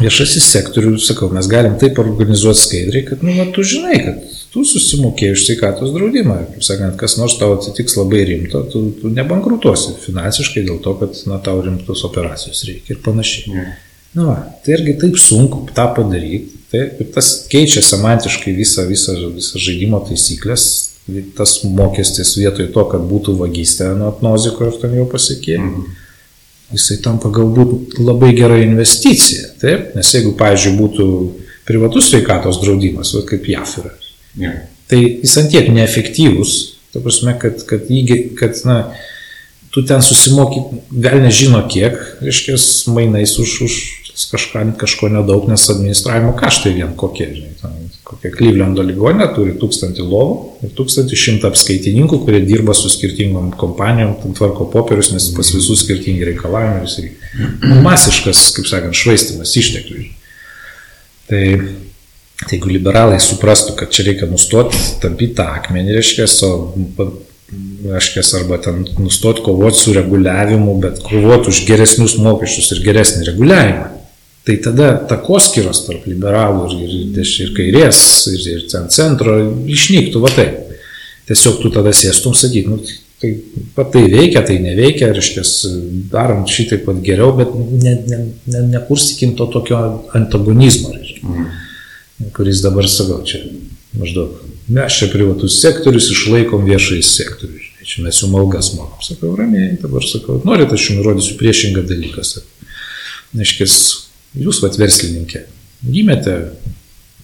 viešasis 0.00 0.50
sektorius, 0.52 1.06
sakau, 1.08 1.30
mes 1.32 1.46
galim 1.50 1.78
taip 1.80 1.98
organizuoti 2.02 2.64
skaidriai, 2.64 3.06
kad, 3.08 3.22
nu, 3.24 3.34
va, 3.38 3.46
tu 3.54 3.62
žinai, 3.66 3.98
kad 4.04 4.37
tu 4.58 4.64
susimokėjai 4.66 5.36
už 5.36 5.44
sveikatos 5.46 5.92
draudimą. 5.94 6.38
Kaip 6.54 6.64
sakant, 6.66 6.96
kas 6.98 7.14
nors 7.20 7.36
tau 7.38 7.54
atsitiks 7.54 7.94
labai 7.98 8.24
rimto, 8.26 8.64
tu, 8.72 8.88
tu 8.98 9.10
nebankrutuosi 9.14 9.94
finansiškai 10.02 10.64
dėl 10.66 10.80
to, 10.82 10.96
kad 10.98 11.14
na, 11.30 11.38
tau 11.44 11.62
rimtos 11.62 12.02
operacijos 12.08 12.64
reikia 12.66 12.96
ir 12.96 13.02
panašiai. 13.04 13.52
Mm. 13.54 13.76
Nu, 14.18 14.26
va, 14.32 14.38
tai 14.64 14.74
irgi 14.78 14.96
taip 15.04 15.20
sunku 15.22 15.66
tą 15.76 15.86
padaryti. 15.94 16.56
Tai, 16.72 16.82
ir 17.00 17.10
tas 17.14 17.30
keičia 17.48 17.84
semantiškai 17.86 18.52
visą, 18.56 18.88
visą, 18.88 19.14
visą 19.36 19.62
žaidimo 19.62 20.02
taisyklės. 20.08 20.66
Tas 21.38 21.54
mokestis 21.64 22.34
vietoj 22.36 22.66
to, 22.74 22.84
kad 22.90 23.04
būtų 23.08 23.38
vagystė 23.38 23.94
nuo 23.96 24.10
noziko 24.24 24.66
ir 24.68 24.76
ten 24.82 24.98
jau 24.98 25.06
pasiekė. 25.08 25.56
Mm. 25.62 25.86
Jisai 26.74 26.98
tampa 27.04 27.30
galbūt 27.32 27.96
labai 28.02 28.34
gera 28.36 28.58
investicija. 28.60 29.54
Taip? 29.62 29.94
Nes 29.96 30.10
jeigu, 30.12 30.34
pavyzdžiui, 30.36 30.74
būtų 30.82 31.06
privatus 31.68 32.10
sveikatos 32.10 32.60
draudimas, 32.60 33.14
va, 33.16 33.22
kaip 33.28 33.48
JAF 33.48 33.78
yra, 33.80 33.94
Yeah. 34.36 34.66
Tai 34.88 34.98
jis 34.98 35.36
antiek 35.40 35.68
neefektyvus, 35.72 36.56
ta 36.94 37.02
prasme, 37.04 37.34
kad, 37.40 37.60
kad, 37.68 37.88
jį, 37.92 38.18
kad 38.38 38.56
na, 38.64 38.78
tu 39.74 39.84
ten 39.86 40.00
susimoky, 40.04 40.62
gal 41.04 41.20
nežino 41.20 41.60
kiek, 41.68 41.98
reiškia, 42.24 42.56
mainais 42.94 43.36
už, 43.40 43.56
už 43.66 43.74
kažką, 44.32 44.64
kažko 44.80 45.10
nedaug, 45.12 45.46
nes 45.50 45.68
administravimo 45.70 46.32
kaštai 46.38 46.72
vien 46.74 46.94
kokie, 46.98 47.28
žinai, 47.36 47.52
ten, 47.60 47.90
kokia 48.08 48.32
Klyvlendo 48.34 48.82
ligonė 48.82 49.28
turi 49.36 49.54
tūkstantį 49.60 50.06
lovų 50.08 50.64
ir 50.66 50.72
tūkstantį 50.78 51.18
šimtą 51.22 51.52
apskaitininkų, 51.52 52.22
kurie 52.24 52.40
dirba 52.46 52.74
su 52.74 52.90
skirtingom 52.92 53.52
kompanijom, 53.60 54.16
ten 54.22 54.34
tvarko 54.38 54.66
popierius, 54.72 55.12
nes 55.14 55.28
pas 55.36 55.52
visus 55.54 55.84
skirtingi 55.84 56.26
reikalavimai 56.32 56.80
ir 56.80 56.88
visai. 56.88 57.12
Masiškas, 57.84 58.48
kaip 58.56 58.70
sakant, 58.70 58.96
švaistimas 58.98 59.54
išteklių. 59.60 60.08
Tai 61.28 61.44
Tai 62.38 62.54
jeigu 62.54 62.70
liberalai 62.70 63.18
suprastų, 63.18 63.74
kad 63.80 63.90
čia 63.90 64.04
reikia 64.06 64.28
nustoti 64.30 64.78
tampyti 65.02 65.34
tą 65.40 65.48
akmenį, 65.58 65.96
reiškia, 65.96 66.28
o, 66.46 67.08
reiškia, 67.88 68.22
arba 68.38 68.60
ten 68.62 68.84
nustoti 69.02 69.42
kovoti 69.42 69.80
su 69.80 69.94
reguliavimu, 69.96 70.76
bet 70.84 71.02
kovoti 71.02 71.50
už 71.50 71.64
geresnius 71.66 72.14
mokesčius 72.22 72.70
ir 72.76 72.84
geresnį 72.86 73.26
reguliavimą, 73.32 73.90
tai 74.46 74.58
tada 74.62 74.92
takoskiros 75.10 75.82
tarp 75.88 76.06
liberalų 76.06 76.70
ir, 76.78 76.96
ir, 77.18 77.26
ir 77.26 77.52
kairės, 77.58 78.00
ir, 78.30 78.48
ir 78.54 78.64
ten 78.70 78.86
centro 78.94 79.40
išnyktų, 79.66 80.22
va 80.22 80.30
taip. 80.38 80.64
Tiesiog 81.28 81.58
tu 81.60 81.74
tada 81.74 81.90
sėstum 81.92 82.38
sakyti, 82.38 82.70
nu, 82.70 82.78
tai 83.18 83.34
pat 83.74 83.90
tai 83.96 84.06
veikia, 84.08 84.46
tai 84.46 84.62
neveikia, 84.62 85.10
reiškia, 85.12 85.42
darom 86.14 86.46
šitaip 86.48 86.86
pat 86.86 87.02
geriau, 87.04 87.34
bet 87.36 87.50
ne, 87.52 87.98
ne, 88.06 88.26
ne, 88.46 88.68
nekursikim 88.78 89.34
to 89.36 89.50
tokio 89.58 89.88
antagonizmo. 90.16 90.94
Reiškia. 90.94 91.26
Mm 91.26 91.57
kuris 92.36 92.62
dabar 92.64 92.88
sakau, 92.90 93.22
čia 93.26 93.44
maždaug 93.98 94.48
mes 94.68 94.92
čia 94.92 95.08
privatus 95.12 95.60
sektorius 95.62 96.10
išlaikom 96.12 96.66
viešai 96.68 97.00
sektorių. 97.04 97.64
Čia 97.88 98.02
mes 98.04 98.18
jums 98.20 98.36
algas 98.36 98.72
mokam. 98.76 99.00
Sakau, 99.00 99.30
ramiai, 99.38 99.78
dabar 99.80 100.04
sakau, 100.04 100.42
norite, 100.44 100.76
aš 100.76 100.90
jums 100.90 101.06
rodysiu 101.06 101.38
priešingą 101.40 101.86
dalyką. 101.88 102.24
Neškis, 103.38 103.76
jūs 104.36 104.60
vat 104.60 104.76
verslininkė, 104.80 105.46
gimėte, 105.88 106.34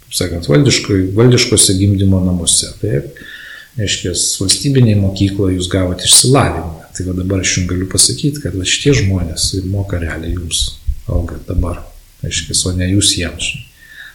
kaip 0.06 0.16
sakant, 0.16 0.48
valdiško, 0.48 0.96
valdiškose 1.18 1.76
gimdymo 1.76 2.22
namuose. 2.24 2.70
Taip, 2.80 3.20
neškis, 3.76 4.24
valstybiniai 4.40 4.96
mokykloje 5.02 5.58
jūs 5.58 5.68
gavote 5.72 6.08
išsilavinimą. 6.08 6.88
Tai 6.94 7.08
va 7.10 7.18
dabar 7.18 7.44
aš 7.44 7.58
jums 7.58 7.68
galiu 7.74 7.90
pasakyti, 7.90 8.40
kad 8.40 8.56
va 8.56 8.64
šitie 8.64 8.94
žmonės 9.02 9.50
moka 9.68 10.00
realiai 10.00 10.32
jums 10.32 10.78
algą 11.12 11.42
dabar. 11.44 11.82
Neškis, 12.24 12.64
o 12.64 12.72
ne 12.72 12.88
jūs 12.94 13.18
jiems. 13.18 13.52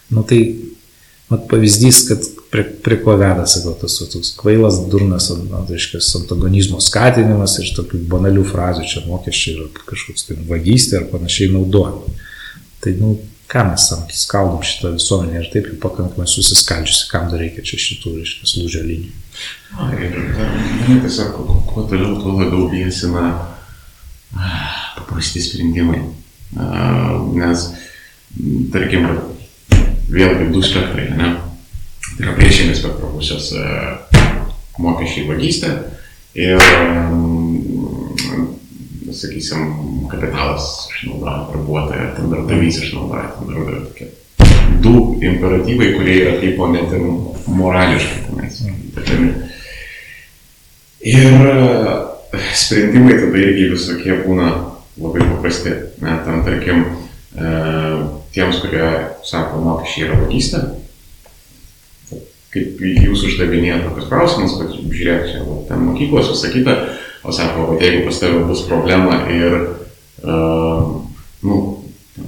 Nu 0.10 0.26
tai 0.28 0.42
Mat 1.30 1.46
pavyzdys, 1.46 2.08
kad 2.08 2.24
prie, 2.50 2.64
prie 2.84 2.98
ko 3.04 3.14
veda, 3.22 3.44
sakau, 3.46 3.76
tas 3.78 4.00
toks 4.02 4.32
kvailas, 4.40 4.80
durnas, 4.90 5.28
na, 5.30 5.62
tai 5.68 5.78
reiškia, 5.78 6.02
antagonizmo 6.24 6.82
skatinimas 6.82 7.60
ir 7.62 7.70
tokių 7.78 8.02
banalių 8.10 8.46
frazių, 8.50 8.88
čia 8.90 9.04
mokesčiai 9.06 9.54
yra 9.60 9.68
kažkoks 9.92 10.26
tai 10.26 10.40
vagystė 10.50 11.04
ar 11.04 11.06
panašiai 11.12 11.52
naudojama. 11.54 12.18
Tai, 12.82 12.96
nu, 12.98 13.14
ką 13.50 13.68
mes 13.70 13.88
skaldom 14.24 14.66
šitą 14.66 14.96
visuomenę 14.98 15.44
ir 15.44 15.54
taip 15.54 15.70
jau 15.70 15.78
pakankamai 15.86 16.26
susiskaldžiusi, 16.34 17.06
kam 17.14 17.30
dar 17.30 17.44
reikia 17.46 17.68
čia 17.70 17.78
šitų, 17.86 18.18
reiškia, 18.18 18.50
lūžio 18.64 18.86
linijų. 18.90 19.16
Na, 19.78 19.94
ir 20.02 20.20
mane 20.34 21.00
tiesiog, 21.06 21.42
kuo 21.70 21.86
toliau, 21.86 22.18
tuo 22.24 22.40
labiau 22.42 22.72
viesina 22.74 23.28
paprasti 24.98 25.46
sprendimai. 25.46 26.08
Nes, 27.38 27.74
tarkim, 28.74 29.14
vėlgi 30.10 30.50
du 30.54 30.64
spektrai, 30.66 31.10
ne? 31.18 31.34
Tai 32.18 32.26
yra 32.26 32.36
priešingai 32.38 32.78
spektro 32.78 33.12
pusės 33.14 33.52
e, 33.56 33.66
mokesčiai 34.82 35.28
vagystė 35.30 35.74
ir, 36.40 36.62
sakysim, 39.16 40.08
kapitalas 40.12 40.88
išnaudoja 40.94 41.46
darbuotoją, 41.52 42.10
ten 42.18 42.34
darbdavys 42.34 42.82
išnaudoja, 42.84 43.30
ten 43.38 43.54
darbdavio 43.54 43.86
tokie. 43.88 44.10
Du 44.84 44.96
imperatyvai, 45.26 45.94
kurie 45.96 46.18
yra 46.24 46.36
taip 46.42 46.60
net 46.74 46.94
ir 46.96 47.06
morališkai 47.48 48.20
tenais. 48.28 48.62
Ir 51.00 51.50
e, 51.50 51.58
sprendimai 52.54 53.16
tada 53.18 53.40
irgi 53.40 53.70
visokie 53.74 54.20
būna 54.26 54.50
labai 55.00 55.24
paprasti. 55.24 55.76
Net, 56.04 56.26
ten, 56.28 56.44
tarkim, 56.46 56.84
e, 57.36 57.54
tiems, 58.40 58.62
kurie 58.64 58.88
sako, 59.28 59.60
mokesčiai 59.66 60.08
yra 60.08 60.20
vagystė, 60.24 60.64
kaip 62.54 62.80
jūs 62.82 63.26
uždavinėjate 63.28 63.90
tokius 63.90 64.08
klausimus, 64.10 64.56
kad 64.58 64.74
žiūrėk, 64.74 65.28
čia 65.30 65.44
va, 65.46 65.60
ten 65.70 65.84
mokyklos 65.86 66.32
visą 66.32 66.52
kitą, 66.54 66.76
o 67.22 67.36
sako, 67.36 67.68
kad 67.74 67.84
jeigu 67.86 68.06
pas 68.08 68.22
tavę 68.22 68.46
bus 68.48 68.64
problema 68.70 69.20
ir, 69.34 69.58
uh, 70.24 70.96
nu, 71.46 71.60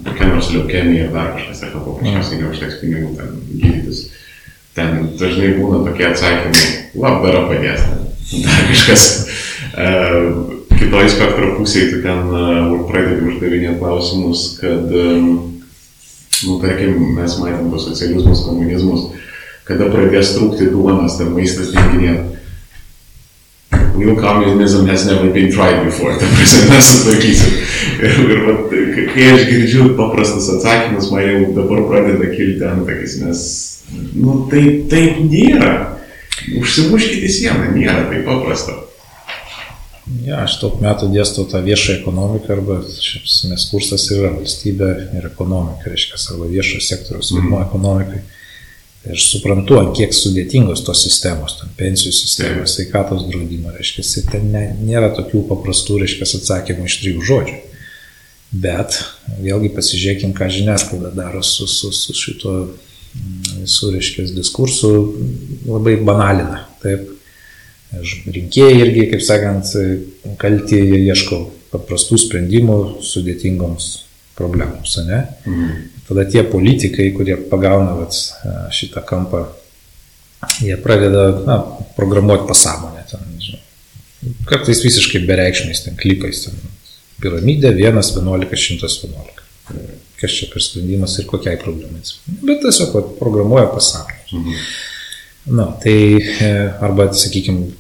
kokia 0.06 0.30
nors 0.30 0.52
leukemija 0.54 1.08
ar 1.08 1.16
dar 1.16 1.32
kažkas, 1.38 1.64
ar 1.66 1.74
paprasčiausiai 1.78 2.42
neužteks 2.44 2.82
pinigų 2.84 3.16
ten 3.18 3.40
gydytis, 3.50 4.04
ten 4.78 5.14
dažnai 5.20 5.56
būna 5.58 5.82
tokie 5.88 6.06
atsakymai, 6.12 6.68
labdara 7.02 7.48
padės, 7.50 7.88
ten, 7.88 8.44
dar 8.46 8.68
kažkas. 8.72 9.08
Uh, 9.72 10.58
Kitoj 10.82 11.12
spektro 11.14 11.52
pusėje 11.60 11.92
tu 11.92 11.98
ten 12.02 12.32
uh, 12.34 12.72
pradedi 12.90 13.28
uždavinėti 13.30 13.78
klausimus, 13.78 14.46
kad 14.58 14.90
um, 14.98 15.61
nu, 16.48 16.58
tarkim, 16.62 16.98
mes 17.18 17.38
matėm 17.42 17.72
tos 17.72 17.88
socializmus, 17.90 18.44
komunizmus, 18.48 19.10
kada 19.68 19.90
pradės 19.94 20.36
trūkti 20.36 20.72
duonas, 20.74 21.18
ten 21.20 21.34
maistas 21.36 21.72
dinginėti. 21.76 22.38
New 24.02 24.16
communism 24.18 24.88
has 24.88 25.06
never 25.06 25.30
been 25.30 25.52
tried 25.52 25.84
before, 25.86 26.16
ta 26.18 26.28
prasme, 26.34 26.68
mes 26.72 26.90
sutvarkysim. 26.90 27.58
Ir, 28.02 28.22
ir 28.34 28.44
vat, 28.48 28.76
kai 29.14 29.28
aš 29.36 29.44
girdžiu 29.50 29.92
paprastus 30.00 30.50
atsakymus, 30.56 31.12
man 31.14 31.28
jau 31.28 31.52
dabar 31.60 31.84
pradeda 31.90 32.32
kilti 32.34 32.66
antakis, 32.68 33.20
nes, 33.22 33.44
nu, 34.16 34.42
taip, 34.52 34.88
taip 34.92 35.22
nėra. 35.28 35.76
Užsimuškite 36.58 37.30
sieną, 37.30 37.70
nėra 37.76 38.08
taip 38.10 38.26
paprasta. 38.26 38.80
Ja, 40.26 40.42
aš 40.44 40.58
daug 40.62 40.82
metų 40.84 41.08
dėstau 41.14 41.46
tą 41.50 41.62
viešą 41.64 42.00
ekonomiką 42.00 42.52
arba 42.56 42.80
šis 42.84 43.68
kursas 43.72 44.10
yra 44.12 44.32
valstybė 44.36 44.90
ir 45.18 45.28
ekonomika, 45.30 45.92
reiškia 45.92 46.20
savo 46.20 46.50
viešo 46.52 46.82
sektoriaus 46.84 47.32
vaidmuo 47.36 47.60
mm. 47.60 47.68
ekonomikai. 47.70 48.22
Ir 49.02 49.18
aš 49.18 49.28
suprantu, 49.32 49.80
kiek 49.98 50.12
sudėtingos 50.14 50.84
tos 50.86 51.02
sistemos, 51.08 51.56
ten 51.58 51.72
pensijų 51.80 52.12
sistemos, 52.14 52.76
sveikatos 52.76 53.24
draudimo, 53.30 53.72
reiškia, 53.74 54.06
ten 54.30 54.52
ne, 54.54 54.66
nėra 54.78 55.10
tokių 55.18 55.42
paprastų, 55.50 56.04
reiškia, 56.04 56.28
atsakymų 56.38 56.86
iš 56.90 56.98
trijų 57.02 57.26
žodžių. 57.32 57.58
Bet 58.62 59.00
vėlgi 59.40 59.72
pasižiūrėkim, 59.74 60.36
ką 60.38 60.52
žiniasklaida 60.52 61.14
daro 61.16 61.42
su, 61.46 61.66
su, 61.72 61.90
su 61.96 62.14
šituo 62.18 62.56
mm, 62.68 63.64
visų, 63.64 63.94
reiškia, 63.96 64.28
diskursu, 64.36 64.92
labai 65.66 65.96
banalina. 66.04 66.66
Taip, 66.84 67.10
rinkėjai 67.92 68.78
irgi, 68.86 69.08
kaip 69.12 69.24
sakant, 69.26 69.74
kalti, 70.42 70.80
jie 70.80 71.02
ieško 71.12 71.42
paprastų 71.72 72.20
sprendimų 72.26 72.78
sudėtingoms 73.06 73.90
problemams, 74.38 74.98
ne? 75.08 75.24
Mhm. 75.46 75.82
Tada 76.08 76.26
tie 76.28 76.44
politikai, 76.48 77.12
kurie 77.16 77.38
pagauna 77.52 77.96
vat, 78.00 78.18
šitą 78.76 79.04
kampą, 79.08 79.46
jie 80.60 80.76
pradeda 80.82 81.28
na, 81.48 81.60
programuoti 81.96 82.48
pasąmonę. 82.50 83.06
Ten, 83.12 83.28
žinau, 83.40 83.62
kartais 84.50 84.84
visiškai 84.84 85.24
bereikšmiais, 85.28 85.86
ten 85.86 86.00
klipais, 86.00 86.46
ten, 86.48 86.58
piramidė 87.24 87.72
1, 87.78 88.02
11, 88.02 88.82
111. 88.82 89.40
Kas 90.22 90.36
čia 90.38 90.48
per 90.52 90.62
sprendimas 90.62 91.16
ir 91.18 91.26
kokiai 91.30 91.58
problemai. 91.62 92.04
Bet 92.44 92.60
tiesiog 92.66 92.96
vat, 92.98 93.14
programuoja 93.20 93.70
pasąmonę. 93.72 94.26
Mhm. 94.32 94.66
Na, 95.46 95.72
tai 95.82 96.22
e, 96.22 96.50
arba, 96.84 97.08
sakykime, 97.18 97.72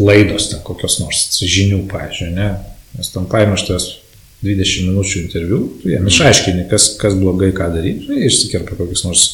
laidos 0.00 0.48
ten 0.48 0.62
kokios 0.64 0.96
nors 1.02 1.26
žinių, 1.44 1.82
pažiūrėjau, 1.90 2.32
ne, 2.36 2.48
nes 2.96 3.12
tam 3.12 3.26
paėmė 3.28 3.58
šitas 3.60 3.88
20 4.42 4.88
minučių 4.88 5.20
interviu, 5.22 5.60
tu 5.82 5.92
jam 5.92 6.08
išaiškini, 6.08 6.64
kas, 6.70 6.94
kas 7.00 7.18
blogai, 7.18 7.52
ką 7.54 7.68
daryti, 7.74 8.08
tai 8.08 8.24
išsikerpa 8.26 8.78
kokius 8.78 9.04
nors 9.04 9.26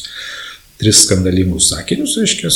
tris 0.79 1.05
skandalingus 1.05 1.71
sakinius, 1.71 2.17
reiškia, 2.19 2.51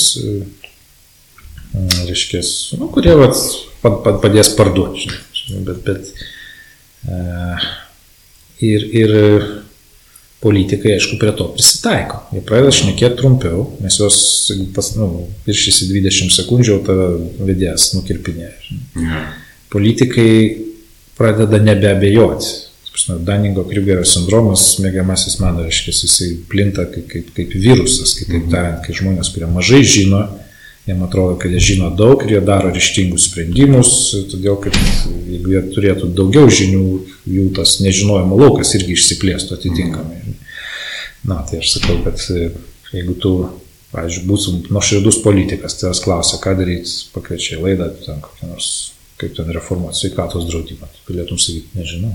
reiškia, 2.10 2.44
nu, 2.82 2.92
kurie 2.94 3.16
vat, 3.20 3.40
pad, 3.82 4.02
pad, 4.06 4.20
padės 4.24 4.52
parduoti, 4.60 5.10
bet, 5.64 5.82
bet 5.88 6.12
uh, 7.08 7.66
ir, 8.64 8.86
ir 8.92 9.16
politikai, 10.44 10.98
aišku, 10.98 11.18
prie 11.22 11.32
to 11.40 11.48
prisitaiko. 11.56 12.20
Jie 12.36 12.44
pradeda 12.44 12.74
šnekėti 12.76 13.20
trumpiau, 13.22 13.64
nes 13.84 13.96
jos 14.00 14.18
pas, 14.76 14.90
nu, 15.00 15.08
viršysi 15.48 15.88
20 15.92 16.36
sekundžių, 16.36 16.78
tave 16.88 17.08
vedėjas 17.48 17.94
nukirpinėja. 17.96 18.52
Ja. 19.00 19.24
Politikai 19.74 20.30
pradeda 21.18 21.62
nebeabejoti. 21.64 22.54
Daningo 23.26 23.64
Krigerio 23.68 24.06
sindromas, 24.08 24.78
mėgiamasis 24.84 25.40
mano, 25.42 25.64
reiškia, 25.66 25.96
jisai 26.06 26.28
plinta 26.48 26.86
kaip, 26.92 27.08
kaip, 27.10 27.32
kaip 27.36 27.56
virusas, 27.58 28.14
kitaip 28.20 28.44
mhm. 28.44 28.52
tariant, 28.54 28.84
kai 28.86 28.96
žmonės, 29.00 29.32
kurie 29.34 29.50
mažai 29.50 29.82
žino, 29.88 30.22
jiem 30.88 31.04
atrodo, 31.04 31.38
kad 31.40 31.52
jie 31.52 31.60
žino 31.64 31.90
daug 31.96 32.24
ir 32.26 32.36
jie 32.36 32.42
daro 32.44 32.72
ryštingus 32.74 33.30
sprendimus, 33.30 33.92
todėl 34.32 34.58
kad 34.64 34.76
jeigu 35.30 35.56
jie 35.56 35.62
turėtų 35.76 36.10
daugiau 36.18 36.52
žinių, 36.52 36.84
jų 37.38 37.50
tas 37.56 37.78
nežinojimo 37.84 38.40
laukas 38.42 38.74
irgi 38.80 38.98
išsiplėstų 38.98 39.58
atitinkamai. 39.58 40.36
Na, 41.24 41.40
tai 41.48 41.62
aš 41.64 41.78
sakau, 41.78 42.02
kad 42.04 42.20
e, 42.36 42.50
jeigu 42.92 43.16
tu, 43.24 43.32
pavyzdžiui, 43.94 44.26
būtum 44.28 44.60
nuoširdus 44.76 45.22
politikas, 45.24 45.78
tavęs 45.80 46.04
klausia, 46.04 46.42
ką 46.44 46.58
daryti, 46.60 46.98
pakviečia 47.16 47.56
į 47.56 47.64
laidą, 47.64 47.88
ten 48.04 48.20
kokią 48.26 48.52
nors, 48.52 48.74
kaip 49.22 49.38
ten 49.38 49.56
reformuoti 49.56 50.02
sveikatos 50.02 50.50
draudimą, 50.50 50.92
tu 50.92 51.14
galėtum 51.14 51.40
sakyti, 51.40 51.72
nežinau. 51.80 52.12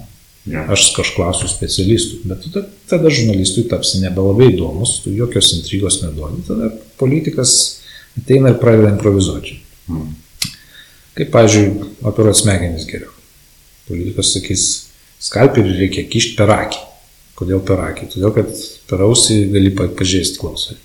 Ja. 0.48 0.66
Aš 0.72 0.90
kažklausiu 0.96 1.48
specialistų, 1.48 2.20
bet 2.28 2.44
tada, 2.46 2.66
tada 2.88 3.10
žurnalistui 3.12 3.66
tapsi 3.68 4.02
nebelabai 4.04 4.52
įdomus, 4.52 4.98
tu 5.04 5.12
jokios 5.12 5.54
intrigos 5.56 6.02
neduodi, 6.04 6.44
tada 6.48 6.70
politikas 7.00 7.77
ateina 8.18 8.52
ir 8.52 8.58
pradeda 8.62 8.92
improvizuoti. 8.94 9.58
Mm. 9.88 10.10
Kaip, 11.18 11.30
pavyzdžiui, 11.34 11.70
operuoti 12.06 12.42
smegenis 12.42 12.86
geriau. 12.88 13.14
Politikas 13.88 14.34
sakys, 14.36 14.66
skalpelį 15.24 15.78
reikia 15.80 16.04
kišti 16.10 16.36
per 16.38 16.52
akį. 16.54 16.84
Kodėl 17.38 17.62
per 17.64 17.80
akį? 17.86 18.10
Todėl, 18.14 18.34
kad 18.34 18.52
per 18.90 19.02
ausį 19.06 19.40
gali 19.54 19.72
pažeisti 19.74 20.40
klausą. 20.42 20.76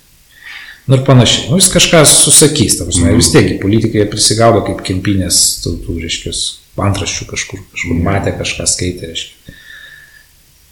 Nu 0.86 0.98
ir 0.98 1.04
panašiai. 1.06 1.48
Nu, 1.48 1.58
jis 1.58 1.70
kažką 1.72 2.02
susakys, 2.08 2.76
tam 2.78 2.90
prasme, 2.90 3.08
mm. 3.08 3.20
vis 3.20 3.30
tiek 3.32 3.54
politikai 3.62 4.04
prisigaudo 4.10 4.60
kaip 4.66 4.82
kempinės 4.84 5.38
tautų, 5.64 5.96
reiškia, 6.02 6.34
antraščių 6.84 7.28
kažkur, 7.30 7.62
kažkur 7.72 7.94
mm. 7.94 8.02
matė, 8.04 8.34
kažką 8.36 8.66
skaitė, 8.68 9.08
reiškia. 9.12 9.53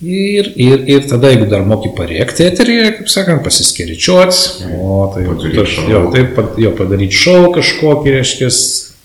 Ir, 0.03 0.49
ir, 0.59 0.81
ir 0.91 1.05
tada, 1.07 1.31
jeigu 1.31 1.47
dar 1.47 1.63
moki 1.63 1.93
parėkti 1.95 2.43
eteryje, 2.49 2.87
kaip 2.97 3.11
sakant, 3.13 3.43
pasiskeričiuoti, 3.45 4.73
o 4.75 4.97
tai 5.15 5.23
jau, 5.29 5.37
jo, 5.87 6.01
taip, 6.11 6.41
jo 6.59 6.73
padaryti 6.75 7.21
šau 7.21 7.53
kažkokį, 7.55 8.17
reiškia, 8.17 8.49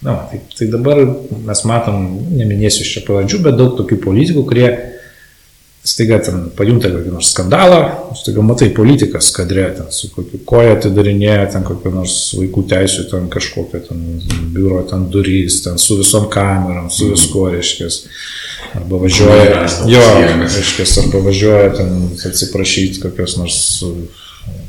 na, 0.08 0.16
tai, 0.32 0.42
tai 0.58 0.70
dabar 0.74 1.04
mes 1.46 1.62
matom, 1.70 2.08
neminėsiu 2.34 2.82
iš 2.82 2.96
čia 2.96 3.04
pavadžių, 3.06 3.44
bet 3.46 3.60
daug 3.60 3.76
tokių 3.78 4.00
politikų, 4.08 4.46
kurie 4.50 4.72
staiga 5.88 6.20
ten 6.24 6.48
pajunta 6.58 6.90
kokį 6.92 7.14
nors 7.14 7.32
skandalą, 7.34 7.80
staiga 8.20 8.44
matai 8.46 8.70
politikas 8.76 9.30
kadrė, 9.36 9.70
ten 9.78 9.88
su 9.94 10.10
kokiu 10.14 10.42
koja 10.48 10.76
atidarinėja, 10.78 11.48
ten 11.56 11.66
kokiu 11.68 11.94
nors 11.96 12.18
vaikų 12.38 12.66
teisų, 12.74 13.08
ten 13.12 13.30
kažkokio 13.34 13.84
ten 13.88 14.04
biuro, 14.56 14.82
ten 14.90 15.08
durys, 15.14 15.62
ten 15.66 15.80
su 15.82 16.00
visom 16.02 16.28
kamerom, 16.34 16.92
su 16.94 17.12
viskuo, 17.14 17.48
reiškia. 17.56 17.90
Arba 18.78 19.00
važiuoja, 19.00 19.66
jo, 19.90 20.06
reiškia, 20.44 20.88
arba 21.06 21.22
važiuoja 21.30 21.76
ten 21.78 21.94
atsiprašyti 22.28 23.04
kokios 23.06 23.38
nors 23.40 23.62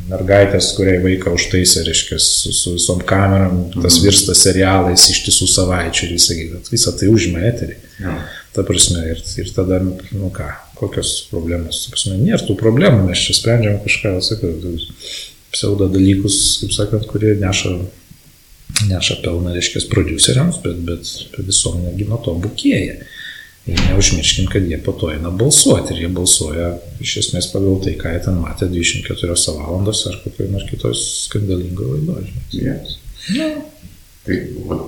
mergaitės, 0.09 0.71
kuriai 0.77 1.01
vaiką 1.03 1.35
užtaisė, 1.37 1.83
reiškia, 1.87 2.19
su, 2.23 2.53
su 2.57 2.75
visom 2.79 3.03
kamerom, 3.09 3.67
tas 3.77 3.99
mhm. 3.99 4.07
virsta 4.07 4.37
serialais 4.39 5.05
ištisų 5.13 5.49
savaičių 5.53 6.07
ir 6.07 6.15
visą, 6.17 6.39
visą 6.73 6.95
tai 6.97 7.11
užima 7.13 7.45
eterį. 7.51 7.77
Ja. 8.01 8.17
Ta 8.57 8.65
prasme, 8.67 9.05
ir, 9.13 9.21
ir 9.43 9.53
tada, 9.55 9.83
nu 9.85 10.31
ką, 10.35 10.49
kokios 10.79 11.13
problemos. 11.31 11.85
Prasme, 11.93 12.19
nėra 12.21 12.41
tų 12.47 12.57
problemų, 12.61 13.05
mes 13.09 13.23
čia 13.27 13.37
sprendžiam 13.37 13.79
kažką, 13.85 14.15
sakau, 14.25 14.53
pseudo 15.55 15.89
dalykus, 15.93 16.59
kaip 16.63 16.75
sakant, 16.77 17.07
kurie 17.11 17.35
neša, 17.41 17.75
neša 18.91 19.21
pelną, 19.25 19.55
reiškia, 19.57 19.87
produceriams, 19.93 20.61
bet, 20.65 20.83
bet, 20.89 21.15
bet 21.35 21.49
visuomenė 21.49 22.09
nuo 22.09 22.21
to 22.25 22.37
bukėja. 22.47 22.99
Ir 23.69 23.81
neužmirškim, 23.91 24.47
kad 24.49 24.65
jie 24.65 24.79
po 24.81 24.95
to 24.97 25.11
eina 25.13 25.29
balsuoti 25.29 25.93
ir 25.93 26.07
jie 26.07 26.09
balsuoja 26.17 26.71
iš 27.05 27.19
esmės 27.23 27.51
pagal 27.53 27.77
tai, 27.85 27.99
ką 28.01 28.15
jie 28.15 28.23
ten 28.25 28.39
matė 28.41 28.69
24 28.73 29.37
valandos 29.59 30.07
ar 30.09 30.17
kokioje 30.23 30.53
nors 30.55 30.65
kitos 30.71 31.03
skandalingoje 31.27 31.99
laidoje. 31.99 32.31
Yes. 32.57 32.97
Ja. 33.37 33.51
Tai 34.25 34.39
va, 34.71 34.79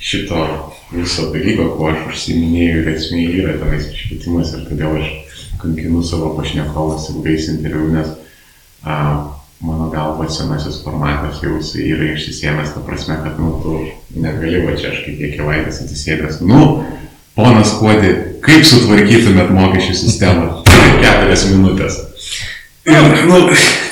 šito 0.00 0.44
viso 0.92 1.28
dalyko, 1.34 1.70
kuo 1.76 1.90
aš 1.92 2.06
užsiminėjau, 2.10 2.78
ir 2.82 2.92
esmė 2.94 3.26
yra 3.42 3.58
tenais 3.60 3.90
švietimas 3.94 4.54
ir 4.56 4.64
todėl 4.68 4.96
aš 5.02 5.10
kankinu 5.60 6.02
savo 6.06 6.32
pašnekovus 6.38 7.10
ilgais 7.12 7.50
interviu, 7.52 7.90
nes 7.92 8.08
a, 8.82 8.96
mano 9.60 9.90
galva 9.92 10.24
senasis 10.32 10.80
formatas 10.84 11.42
jau 11.44 11.60
yra 11.84 12.14
išsisėmęs, 12.14 12.72
ta 12.74 12.82
prasme, 12.86 13.20
kad, 13.20 13.36
nu, 13.38 13.52
tu 13.60 13.76
negali 14.16 14.64
va 14.64 14.78
čia 14.80 14.94
aš 14.94 15.04
kaip 15.04 15.20
kiekvienais 15.20 15.84
atsisėdęs, 15.84 16.40
nu, 16.48 16.64
Ponas 17.40 17.70
Kuodį, 17.78 18.08
kaip 18.44 18.64
sutvarkytumėt 18.66 19.52
mokesčių 19.54 19.94
sistemą? 19.96 20.48
Keturias 21.00 21.46
minutės. 21.52 21.94
Ir, 22.90 23.24
nu, 23.28 23.40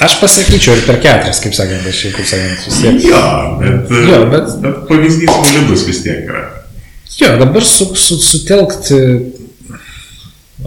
aš 0.05 0.17
pasakyčiau 0.23 0.77
ir 0.77 0.85
per 0.87 1.01
keturias, 1.03 1.41
kaip 1.45 1.57
sakant, 1.57 1.87
aš 1.89 2.05
jau, 2.05 2.13
kaip 2.17 2.31
sakant, 2.31 2.65
tiek. 2.79 3.03
Jo, 3.09 3.25
bet, 3.63 3.93
jo, 4.11 4.21
bet, 4.33 4.55
bet 4.65 4.81
pavyzdys 4.91 5.35
solidus 5.35 5.85
vis 5.89 6.03
tiek 6.07 6.25
yra. 6.29 6.45
Jo, 7.19 7.35
dabar 7.41 7.67
su, 7.67 7.89
su, 7.99 8.19
sutelkti 8.23 8.99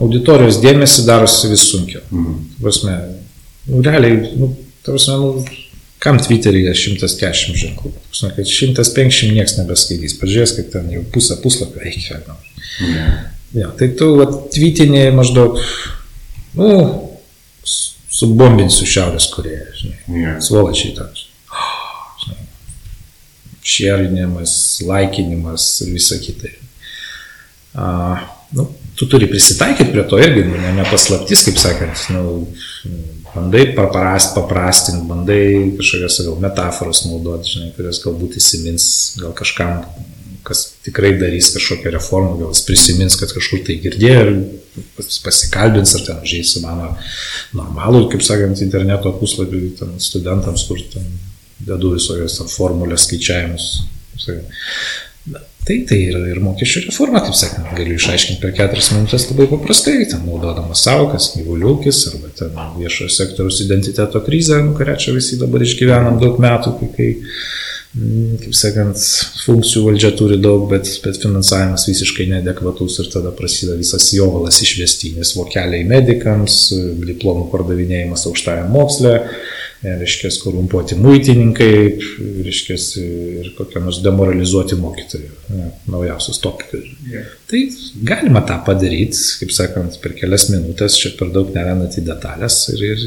auditorijos 0.01 0.61
dėmesį 0.63 1.07
darosi 1.07 1.51
vis 1.51 1.65
sunkiau. 1.71 2.03
Mhm. 2.11 2.39
Prasme, 2.61 2.95
nu, 3.67 3.83
realiai, 3.85 4.21
nu, 4.39 4.53
prasme, 4.87 5.19
nu, 5.21 5.59
Kam 6.01 6.17
Twitteryje 6.17 6.71
140 6.73 7.59
ženklų? 7.61 7.91
Žinau, 8.09 8.31
kad 8.33 8.47
150 8.49 9.35
niekas 9.35 9.53
nebeskaitys. 9.59 10.15
Pažiūrės, 10.17 10.55
kad 10.57 10.71
ten 10.73 10.87
jau 10.89 11.03
pusę 11.13 11.37
puslapio 11.43 11.77
reikia. 11.83 12.17
Yeah. 12.81 13.19
Ja, 13.53 13.67
tai 13.77 13.91
tu 13.99 14.07
atvytinė 14.23 15.11
maždaug, 15.13 15.59
nu, 16.57 16.69
subombinsiu 18.21 18.87
Šiaurės 18.89 19.29
Koreją, 19.33 19.67
žinai. 19.77 19.99
Yeah. 20.13 20.41
Svolačiai 20.43 20.95
ten. 20.97 21.21
Šerinimas, 23.61 24.53
laikinimas 24.85 25.65
ir 25.85 25.91
visa 25.95 26.17
kita. 26.21 26.49
A, 27.77 27.85
nu, 28.57 28.65
tu 28.97 29.07
turi 29.09 29.29
prisitaikyti 29.29 29.91
prie 29.93 30.03
to 30.09 30.19
irgi, 30.19 30.43
nu, 30.49 30.57
ne, 30.59 30.73
nepaslaptis, 30.81 31.45
kaip 31.47 31.59
sakant, 31.61 32.07
nu, 32.11 32.47
bandai 33.31 33.67
paprast, 33.77 34.33
paprastinti, 34.35 35.05
bandai 35.07 35.43
kažkokias 35.77 36.19
gal 36.25 36.41
metaforas 36.41 37.05
naudoti, 37.07 37.53
žinai, 37.55 37.69
kurias 37.77 38.01
galbūt 38.03 38.39
įsimins, 38.41 38.87
gal 39.21 39.35
kažkam 39.37 39.85
kas 40.47 40.63
tikrai 40.85 41.13
darys 41.19 41.51
kažkokią 41.55 41.93
reformą, 41.95 42.37
gal 42.39 42.53
jis 42.53 42.63
prisimins, 42.67 43.17
kad 43.19 43.33
kažkur 43.35 43.63
tai 43.67 43.77
girdėjo 43.83 44.23
ir 44.25 44.31
pasikalbins 45.25 45.93
ar 45.97 46.05
ten 46.07 46.23
žais 46.27 46.55
mano 46.63 46.93
normalų, 47.57 48.07
kaip 48.13 48.25
sakant, 48.25 48.63
interneto 48.63 49.13
puslapį 49.19 49.63
studentams, 50.01 50.65
kur 50.69 50.81
ten 50.93 51.07
dedu 51.61 51.95
visokios 51.97 52.39
formulės 52.55 53.07
skaičiavimus. 53.07 53.71
Tai 55.61 55.75
tai 55.85 55.97
yra 56.09 56.23
ir 56.25 56.39
mokesčių 56.41 56.87
reforma, 56.87 57.19
kaip 57.21 57.35
sakant, 57.37 57.67
galiu 57.77 57.93
išaiškinti 57.99 58.41
per 58.41 58.53
keturias 58.57 58.87
minutės 58.95 59.27
labai 59.29 59.45
paprastai, 59.51 60.07
ten 60.09 60.23
naudodamas 60.25 60.81
savokas, 60.87 61.27
gyvuliukis 61.35 61.99
arba 62.09 62.31
ten 62.39 62.55
viešojo 62.79 63.11
sektoriaus 63.13 63.59
identiteto 63.61 64.23
krizė, 64.25 64.57
nu, 64.65 64.73
kurią 64.79 64.95
čia 65.03 65.13
visi 65.13 65.37
dabar 65.37 65.61
išgyvenam 65.61 66.17
daug 66.23 66.41
metų, 66.41 66.73
kai, 66.79 66.89
kai 66.95 67.09
kaip 67.91 68.53
sakant, 68.55 68.99
funkcijų 69.43 69.81
valdžia 69.89 70.11
turi 70.15 70.37
daug, 70.41 70.67
bet, 70.71 70.87
bet 71.03 71.17
finansavimas 71.19 71.87
visiškai 71.89 72.29
neadekvatus 72.31 73.01
ir 73.03 73.09
tada 73.11 73.33
prasideda 73.35 73.79
visas 73.81 74.07
jovalas 74.15 74.61
išvestinis, 74.63 75.33
vokeliai 75.35 75.83
medikams, 75.89 76.69
diplomų 77.03 77.49
pardavinėjimas 77.51 78.29
aukštajam 78.31 78.71
moksle 78.71 79.17
reiškia, 79.81 80.29
korumpuoti 80.43 80.95
muitininkai, 81.01 81.73
reiškia, 82.45 82.77
ir 83.41 83.49
kokie 83.57 83.81
nors 83.81 84.01
demoralizuoti 84.05 84.77
mokytojai, 84.77 85.31
ne, 85.55 85.69
naujausius 85.89 86.41
topikai. 86.43 86.83
Yeah. 87.09 87.31
Tai 87.49 87.61
galima 88.11 88.43
tą 88.45 88.59
padaryti, 88.67 89.17
kaip 89.41 89.55
sakant, 89.55 89.97
per 90.03 90.13
kelias 90.19 90.49
minutės, 90.53 90.99
čia 91.01 91.15
per 91.17 91.33
daug 91.33 91.49
nerandant 91.55 91.97
į 91.97 92.05
detalės 92.11 92.63
ir, 92.75 92.85
ir 92.91 93.01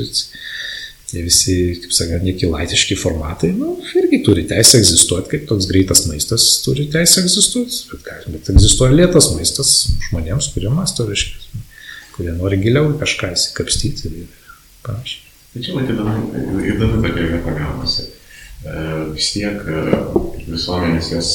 tie 1.11 1.23
visi, 1.25 1.57
kaip 1.83 1.93
sakant, 1.95 2.25
nekilaitiški 2.27 2.97
formatai, 2.99 3.51
nu, 3.57 3.77
irgi 4.01 4.21
turi 4.27 4.47
teisę 4.49 4.81
egzistuoti, 4.81 5.31
kaip 5.35 5.45
toks 5.51 5.69
greitas 5.71 6.05
maistas 6.09 6.47
turi 6.65 6.87
teisę 6.93 7.23
egzistuoti, 7.25 7.83
bet, 7.93 8.29
bet 8.33 8.51
egzistuoja 8.55 8.97
lėtas 8.97 9.31
maistas 9.37 9.75
žmonėms, 10.09 10.51
kurie 10.55 10.73
masto, 10.73 11.07
reiškia, 11.09 11.63
kurie 12.17 12.35
nori 12.39 12.61
giliau 12.63 12.95
kažką 13.01 13.35
įsikapstyti 13.37 14.11
ir 14.11 14.27
panašiai. 14.87 15.23
Tai 15.55 15.63
čia 15.63 15.77
matyti 15.77 15.95
įdomi, 15.95 16.63
įdomi 16.73 17.03
tokia 17.05 17.27
vieta 17.31 17.53
gaunasi. 17.55 18.09
E, 18.65 18.79
vis 19.15 19.29
tiek 19.37 19.61
e, 19.71 19.83
visuomenės 20.49 21.13
jas, 21.13 21.29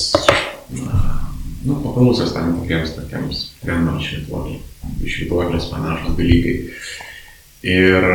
nu, 0.74 1.78
paklausios 1.86 2.34
tam 2.36 2.58
tikriems 2.58 2.98
tokiems 2.98 3.46
trendams 3.62 4.10
švituoklės 4.10 5.70
panašus 5.72 6.18
dalykai. 6.18 6.58
Ir 7.70 8.10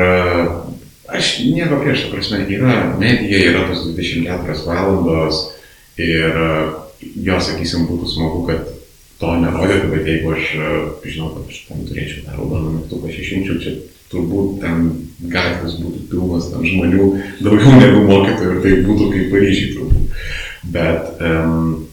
aš 1.08 1.38
nieko 1.44 1.80
prieš, 1.82 2.06
ta 2.06 2.14
prasme, 2.14 2.44
yra 2.48 2.76
medija, 3.00 3.40
yra 3.50 3.66
tos 3.68 3.86
24 3.90 4.66
valandos 4.66 5.42
ir 6.00 6.38
jo, 7.00 7.40
sakysim, 7.40 7.88
būtų 7.90 8.08
smagu, 8.14 8.44
kad 8.48 8.70
to 9.20 9.32
nerodytų, 9.40 9.90
bet 9.92 10.08
jeigu 10.08 10.34
aš 10.34 10.52
žinau, 11.06 11.32
kad 11.36 11.50
aš 11.52 11.64
tam 11.68 11.82
turėčiau 11.88 12.24
tą 12.26 12.36
raudoną 12.38 12.78
mygtuką, 12.78 13.10
aš 13.10 13.20
išimčiau 13.22 13.60
čia 13.62 13.74
turbūt 14.12 14.60
ten 14.62 14.86
gatvės 15.32 15.78
būtų 15.80 16.04
pilnas 16.10 16.50
ten 16.52 16.64
žmonių, 16.66 17.08
daugiau 17.42 17.74
negu 17.82 18.04
mokytojų 18.08 18.54
ir 18.54 18.62
tai 18.64 18.76
būtų 18.86 19.10
kaip 19.12 19.34
Paryžiai 19.34 19.74
turbūt. 19.76 20.24
Bet 20.74 21.20
um, 21.20 21.84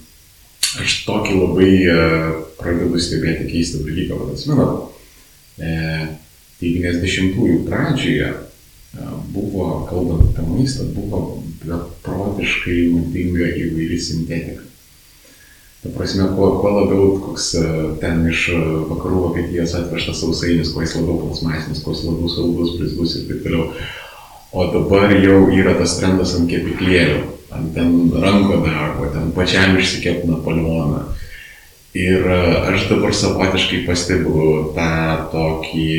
aš 0.80 0.98
tokį 1.08 1.38
labai 1.40 1.72
uh, 1.92 2.32
pradedu 2.62 3.02
stebėti 3.02 3.50
keistą 3.52 3.84
dalyką, 3.86 4.20
vad 4.20 4.36
atsimenat, 4.36 4.84
e, 5.58 5.72
90-ųjų 6.62 7.58
pradžioje 7.66 8.30
buvo, 9.34 9.86
kalbant 9.90 10.28
apie 10.30 10.44
maistą, 10.48 10.84
buvo 10.96 11.22
beprotiškai 11.64 12.92
naudinga 12.92 13.48
įvairi 13.64 14.00
sintetika. 14.02 14.66
Ta 15.82 15.90
prasme, 15.96 16.28
kuo, 16.36 16.52
kuo 16.62 16.72
labiau 16.76 17.16
koks 17.24 17.48
e, 17.58 17.64
ten 18.02 18.26
iš 18.30 18.50
e, 18.54 18.58
vakarų 18.92 19.24
Vokietijos 19.24 19.74
atvežtas 19.80 20.20
sausainis, 20.22 20.74
kuo 20.76 20.84
jis 20.84 20.94
labiau 21.00 21.24
plasmasinis, 21.24 21.82
kuo 21.82 21.96
jis 21.96 22.04
labiau 22.06 22.30
saldus, 22.30 22.76
blizgus 22.78 23.16
ir 23.18 23.24
taip 23.30 23.48
toliau. 23.48 23.72
O 24.52 24.68
dabar 24.74 25.16
jau 25.16 25.40
yra 25.56 25.74
tas 25.80 25.96
trendas 25.98 26.36
ant 26.38 26.52
kepiklėlių, 26.52 27.24
ant 27.56 27.72
ten 27.74 27.96
ranko 28.14 28.60
darbo, 28.66 29.08
ten 29.16 29.32
pačiam 29.34 29.80
išsikėpti 29.80 30.30
Napoleoną. 30.30 31.08
Ir 31.98 32.30
e, 32.30 32.44
aš 32.76 32.86
dabar 32.92 33.16
savotiškai 33.16 33.98
stebiu 33.98 34.52
tą 34.76 34.92
tokį 35.34 35.90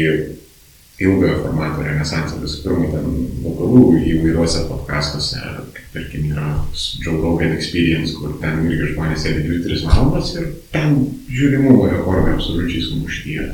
ilgojo 1.02 1.40
formato 1.42 1.82
renesansą. 1.84 2.40
Visų 2.42 2.62
pirma, 2.64 2.88
ten 2.92 3.26
vakarų 3.44 3.82
įvairiuose 4.12 4.64
podkastuose, 4.68 5.42
tarkim 5.92 6.30
yra 6.30 6.54
Joe 7.02 7.18
Rogan 7.20 7.54
Experience, 7.56 8.14
kur 8.16 8.36
ten 8.42 8.64
irgi 8.68 8.92
žmonės 8.94 9.26
sėdi 9.26 9.44
2-3 9.48 9.84
valandas 9.88 10.32
ir 10.36 10.48
ten 10.74 10.96
žiūrimumo 11.32 11.90
rekordai 11.90 12.36
absoliučiai 12.36 12.86
sumuštyje. 12.88 13.50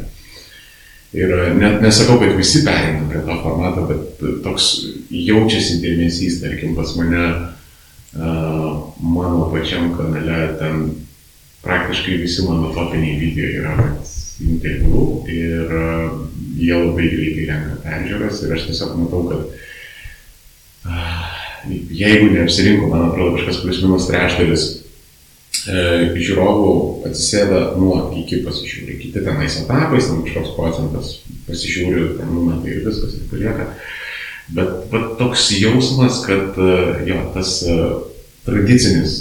Ir 1.18 1.30
net 1.56 1.80
nesakau, 1.80 2.18
kad 2.20 2.34
visi 2.36 2.60
pereina 2.66 3.06
prie 3.08 3.22
to 3.24 3.36
formato, 3.40 3.86
bet 3.88 4.20
toks 4.44 4.66
jaučiasi 5.08 5.78
dėmesys, 5.80 6.42
tarkim, 6.42 6.74
pas 6.76 6.92
mane, 7.00 7.22
uh, 8.18 8.66
mano 9.00 9.48
pačiam 9.54 9.88
kanale, 9.96 10.42
ten 10.60 10.90
praktiškai 11.64 12.20
visi 12.20 12.44
mano 12.44 12.74
topiniai 12.76 13.16
video 13.22 13.48
yra 13.62 13.88
interviu 14.44 15.24
ir 15.30 15.72
jie 16.58 16.74
labai 16.74 17.08
greitai 17.10 17.46
renka 17.48 17.78
peržiūras 17.84 18.42
ir 18.44 18.54
aš 18.54 18.68
tiesiog 18.68 18.94
matau, 19.00 19.24
kad 19.30 19.40
jeigu 21.90 22.30
neapsirinko, 22.32 22.86
man 22.86 23.08
atrodo, 23.08 23.36
kažkas 23.36 23.62
plius 23.62 23.80
minus 23.82 24.08
trečdalis 24.08 24.66
e, 25.68 25.82
žiūrovų 26.16 26.72
atsisėda 27.08 27.62
nuo 27.80 28.00
iki 28.20 28.42
pasižiūri, 28.46 28.98
kiti 29.02 29.24
tenais 29.24 29.58
etapais, 29.62 30.08
ten 30.08 30.22
kažkoks 30.26 30.54
procentas 30.56 31.14
pasižiūri, 31.48 32.18
ten 32.20 32.32
numetai 32.32 32.76
ir 32.76 32.84
viskas 32.86 33.16
ir 33.18 33.26
palieka. 33.30 33.70
Bet, 34.48 34.88
bet 34.92 35.16
toks 35.20 35.50
jausmas, 35.58 36.22
kad 36.24 36.56
e, 36.56 36.74
jo, 37.10 37.20
tas 37.34 37.58
e, 37.66 37.78
tradicinis, 38.46 39.20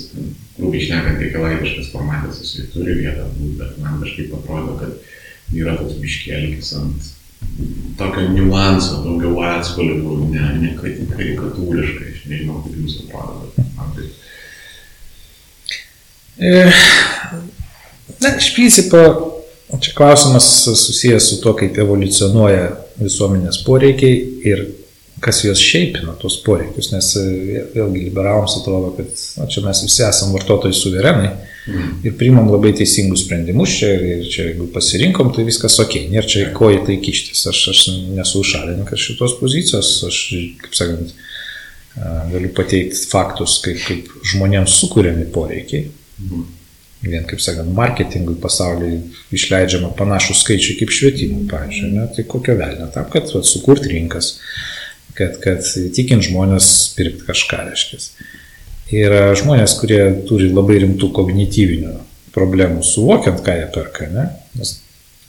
grubiai 0.57 0.81
išnekant, 0.83 1.21
reikalaidiškas 1.21 1.91
formatas, 1.93 2.41
jisai 2.41 2.67
turi 2.73 2.97
vietą 3.01 3.27
būti, 3.35 3.57
bet 3.59 3.77
man 3.83 4.01
kažkaip 4.01 4.33
atrodo, 4.39 4.77
kad 4.81 5.55
yra 5.55 5.77
toks 5.79 5.99
biškėlikis 6.01 6.73
ant 6.79 7.13
tokio 7.97 8.27
niuanso, 8.33 9.01
daugiau 9.05 9.41
atspalvių, 9.45 10.17
ne, 10.33 10.47
ne 10.61 10.73
karikatūriškai, 10.77 12.07
aš 12.13 12.25
nežinau, 12.31 12.61
kaip 12.65 12.75
jums 12.77 12.97
atrodo, 13.03 13.51
bet 13.55 13.67
man 13.77 13.93
tai. 13.95 14.07
Na, 18.21 18.33
iš 18.37 18.51
principo, 18.55 18.99
čia 19.81 19.93
klausimas 19.97 20.49
susijęs 20.65 21.29
su 21.31 21.39
to, 21.41 21.53
kaip 21.57 21.77
evoliucionuoja 21.81 22.69
visuomenės 23.01 23.61
poreikiai 23.65 24.15
ir 24.49 24.65
kas 25.23 25.41
juos 25.43 25.61
šeipina, 25.63 26.13
tos 26.21 26.37
poreikius, 26.45 26.91
nes 26.93 27.09
e, 27.17 27.63
vėlgi 27.73 28.03
liberalams 28.07 28.59
atrodo, 28.59 28.91
kad 28.97 29.09
na, 29.39 29.47
čia 29.49 29.63
mes 29.65 29.81
visi 29.85 30.03
esame 30.05 30.35
vartotojai 30.37 30.77
suverenai 30.77 31.29
mm. 31.31 31.93
ir 32.05 32.17
priimam 32.19 32.51
labai 32.51 32.73
teisingus 32.77 33.25
sprendimus 33.25 33.77
čia 33.79 33.93
ir 33.97 34.27
čia 34.29 34.49
jeigu 34.51 34.69
pasirinkom, 34.73 35.31
tai 35.35 35.47
viskas 35.47 35.79
ok, 35.83 35.97
nėra 36.11 36.29
čia 36.29 36.51
ko 36.57 36.69
į 36.75 36.83
tai 36.89 36.99
kištis, 37.01 37.47
aš, 37.49 37.63
aš 37.73 37.85
nesu 38.17 38.43
šalininkas 38.45 39.07
šitos 39.07 39.39
pozicijos, 39.41 39.95
aš, 40.09 40.21
kaip 40.61 40.77
sakant, 40.77 41.15
galiu 42.31 42.53
pateikti 42.53 43.07
faktus, 43.09 43.57
kaip, 43.65 43.81
kaip 43.87 44.13
žmonėms 44.33 44.77
sukūrėmi 44.83 45.31
poreikiai. 45.33 45.89
Mm. 46.21 46.45
Vien, 47.07 47.25
kaip 47.29 47.41
sakant, 47.41 47.69
marketingui 47.77 48.39
pasaulyje 48.41 49.03
išleidžiama 49.37 49.91
panašų 49.97 50.33
skaičių 50.39 50.79
kaip 50.79 50.93
švietimui, 50.93 51.43
pavyzdžiui, 51.51 51.91
ne? 51.93 52.07
tai 52.15 52.25
kokio 52.29 52.55
velnio, 52.57 52.87
tam, 52.93 53.05
kad 53.13 53.29
va, 53.35 53.43
sukurti 53.45 53.91
rinkas, 53.93 54.31
kad, 55.17 55.37
kad 55.43 55.63
tikint 55.95 56.25
žmonės 56.27 56.67
pirkti 56.97 57.25
kažką, 57.27 57.63
reiškia. 57.71 58.01
Yra 58.97 59.21
žmonės, 59.35 59.75
kurie 59.81 60.01
turi 60.29 60.51
labai 60.53 60.79
rimtų 60.85 61.09
kognityvinių 61.15 61.95
problemų 62.35 62.83
suvokiant, 62.85 63.41
ką 63.43 63.55
jie 63.57 63.65
perka, 63.73 64.07
ne? 64.13 64.27
Nes, 64.59 64.77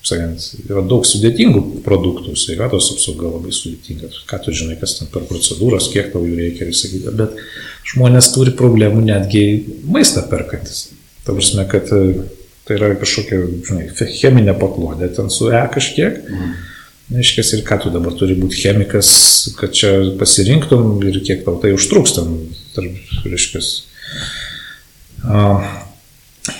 sakant, 0.06 0.44
yra 0.69 0.85
daug 0.86 1.06
sudėtingų 1.09 1.82
produktų, 1.86 2.36
sveikatos 2.39 2.93
apsauga 2.94 3.32
labai 3.32 3.52
sudėtinga, 3.56 4.12
ką 4.31 4.40
tu 4.44 4.55
žinai, 4.55 4.78
kas 4.81 4.98
ten 5.01 5.10
per 5.12 5.27
procedūras, 5.28 5.90
kiek 5.93 6.12
tau 6.12 6.23
jų 6.27 6.39
reikia 6.39 6.69
ir 6.69 6.77
sakyti, 6.77 7.15
bet 7.19 7.35
žmonės 7.94 8.31
turi 8.36 8.55
problemų 8.56 9.02
netgi 9.09 9.44
maistą 9.89 10.23
perkantis. 10.31 10.90
Ta 11.27 11.35
prasme, 11.36 11.66
kad 11.69 11.90
tai 11.90 12.77
yra 12.77 12.93
kažkokia, 13.01 13.43
žinai, 13.66 13.89
cheminė 14.20 14.55
paklodė 14.60 15.10
ten 15.16 15.32
su 15.32 15.51
E 15.51 15.66
kažkiek. 15.74 16.23
Mm 16.28 16.56
Reiškia, 17.09 17.45
ir 17.57 17.65
ką 17.65 17.79
tu 17.83 17.91
dabar 17.93 18.13
turi 18.17 18.37
būti 18.37 18.59
chemikas, 18.61 19.11
kad 19.57 19.73
čia 19.73 19.93
pasirinktum 20.21 20.99
ir 21.09 21.23
kiek 21.25 21.45
tau 21.47 21.57
tai 21.63 21.73
užtruks 21.73 22.19
tam, 22.19 22.35
tarp, 22.75 22.99
reiškia. 23.25 23.63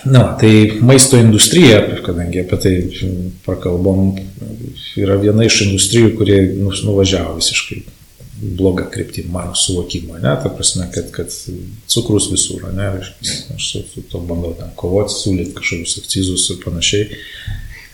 Na, 0.09 0.23
tai 0.41 0.81
maisto 0.85 1.20
industrija, 1.20 1.83
kadangi 2.05 2.43
apie 2.43 2.59
tai 2.65 2.73
prakalbom, 3.45 4.16
yra 5.01 5.16
viena 5.20 5.45
iš 5.45 5.62
industrijų, 5.69 6.15
kurie 6.16 6.41
nuvažiavo 6.57 7.37
visiškai 7.39 7.83
bloga 8.39 8.87
kryptim 8.91 9.33
mano 9.35 9.55
suvokimo, 9.55 10.16
ne, 10.23 10.35
ta 10.43 10.49
prasme, 10.49 10.87
kad, 10.95 11.11
kad 11.11 11.33
cukrus 11.91 12.29
visur, 12.33 12.69
ne, 12.73 12.91
aš 13.01 13.12
su, 13.65 13.83
su 13.93 14.05
to 14.11 14.20
bandau 14.25 14.53
ten 14.59 14.70
kovoti, 14.79 15.16
siūlyti 15.16 15.57
kažkokius 15.59 15.97
akcizus 16.03 16.45
ir 16.55 16.61
panašiai, 16.62 17.09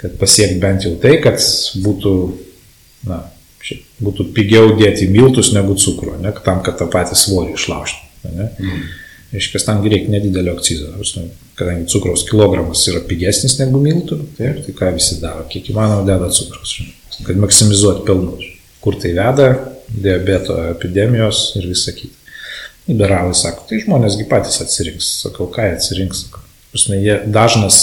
kad 0.05 0.19
pasiekti 0.21 0.61
bent 0.61 0.85
jau 0.85 0.93
tai, 1.01 1.15
kad 1.25 1.41
būtų, 1.81 2.11
na, 3.09 3.23
šiaip, 3.65 3.87
būtų 4.05 4.27
pigiau 4.37 4.75
dėti 4.77 5.09
miltus 5.09 5.55
negu 5.57 5.79
cukrų, 5.81 6.19
ne, 6.21 6.33
tam, 6.45 6.61
kad 6.67 6.77
tą 6.77 6.91
patį 6.93 7.17
svorį 7.17 7.57
išlaužti. 7.57 8.03
Ne. 8.35 8.51
Mm. 8.61 8.83
Iškės 9.41 9.65
tam 9.67 9.81
reikia 9.83 10.13
nedidelio 10.13 10.53
akcizo, 10.55 10.93
kadangi 11.59 11.89
cukraus 11.91 12.23
kilogramas 12.29 12.85
yra 12.93 13.01
pigesnis 13.09 13.57
negu 13.59 13.81
miltų, 13.83 14.21
tai, 14.37 14.53
tai 14.63 14.75
ką 14.77 14.93
visi 14.95 15.19
daro, 15.23 15.47
kiek 15.51 15.73
įmanoma 15.73 16.05
deda 16.07 16.29
cukraus, 16.37 16.77
kad 17.25 17.41
maksimizuoti 17.41 18.05
pelnus. 18.07 18.45
Kur 18.85 19.01
tai 19.01 19.15
veda, 19.17 19.49
diabeto 19.89 20.59
epidemijos 20.69 21.47
ir 21.59 21.67
visa 21.73 21.97
kita. 21.97 22.13
Liberalai 22.85 23.33
sako, 23.37 23.65
tai 23.71 23.81
žmonėsgi 23.81 24.29
patys 24.29 24.61
atsirinks. 24.61 25.09
Sakau, 25.25 25.49
ką 25.53 25.71
atsirinks? 25.73 26.27
Prasme, 26.75 26.97
jie, 26.99 27.21
dažnas 27.31 27.77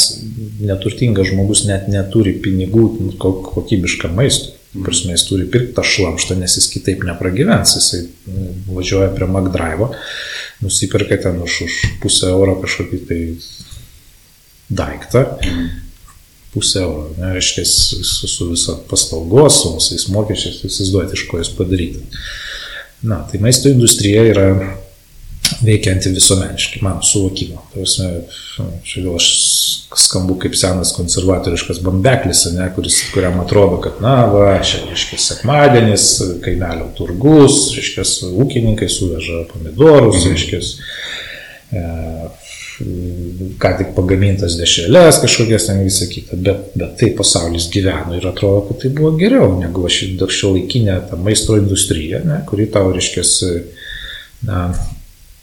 neturtingas 0.59 1.29
žmogus 1.29 1.61
net 1.63 1.85
neturi 1.87 2.33
pinigų 2.43 3.13
kokybišką 3.21 4.09
maistą. 4.11 4.57
Prasme, 4.83 5.13
jis 5.15 5.23
turi 5.29 5.45
pirkti 5.51 5.71
tą 5.77 5.85
šlamštą, 5.87 6.35
nes 6.39 6.57
jis 6.59 6.67
kitaip 6.73 7.05
nepragyvens. 7.07 7.77
Jisai 7.77 8.01
nu, 8.27 8.49
važiuoja 8.75 9.13
prie 9.15 9.29
McDrive, 9.31 9.87
nusipirka 10.59 11.21
ten 11.23 11.39
už, 11.39 11.61
už 11.69 11.79
pusę 12.03 12.33
euro 12.33 12.57
kažkokį 12.59 13.01
tai 13.07 13.21
daiktą. 14.81 15.25
Pusę 16.51 16.83
euro, 16.83 17.07
ne, 17.15 17.31
reiškia, 17.37 17.63
su, 17.71 18.03
su 18.03 18.51
viso 18.51 18.75
paslaugos, 18.91 19.63
su 19.63 19.75
visais 19.77 20.09
mokesčiais, 20.11 20.65
įsivaizduoti, 20.67 21.15
iš 21.15 21.27
ko 21.31 21.39
jis 21.39 21.55
padaryti. 21.55 22.03
Na, 23.07 23.23
tai 23.23 23.39
maisto 23.39 23.71
industrija 23.71 24.27
yra 24.35 24.49
veikianti 25.61 26.09
visuomeniškai, 26.09 26.81
mano 26.81 27.03
suvokimo. 27.05 27.61
Prasme, 27.73 28.09
čia 28.83 29.03
gal 29.05 29.15
aš 29.19 29.27
skambu 29.97 30.37
kaip 30.41 30.55
senas 30.55 30.93
konservatoriškas 30.95 31.81
bambeklis, 31.83 32.45
ne, 32.55 32.67
kuris, 32.75 33.01
kuriam 33.13 33.39
atrodo, 33.43 33.77
kad, 33.83 33.99
na, 34.03 34.15
va, 34.31 34.53
čia, 34.65 34.83
reiškia, 34.89 35.19
sekmadienis, 35.21 36.07
kaimelio 36.45 36.89
turgus, 36.97 37.71
reiškia, 37.75 38.05
ūkininkai 38.43 38.89
suveža 38.91 39.45
pomidorus, 39.51 40.23
mhm. 40.23 40.35
reiškia, 40.35 40.61
e, 41.71 41.83
ką 43.61 43.71
tik 43.77 43.91
pagamintas 43.93 44.55
dešrelės 44.57 45.19
kažkokias 45.21 45.67
ten 45.67 45.83
visą 45.85 46.07
kitą, 46.09 46.39
bet, 46.47 46.71
bet 46.73 46.95
tai 46.97 47.11
pasaulis 47.17 47.67
gyveno 47.73 48.15
ir 48.17 48.25
atrodo, 48.31 48.63
kad 48.69 48.81
tai 48.81 48.93
buvo 48.95 49.11
geriau 49.19 49.51
negu 49.59 49.85
šio 49.91 50.55
laikinė 50.55 50.97
ta 51.11 51.19
maisto 51.19 51.59
industrija, 51.59 52.23
ne, 52.25 52.39
kuri 52.49 52.65
tau, 52.73 52.89
reiškia, 52.95 53.27
na, 54.47 54.63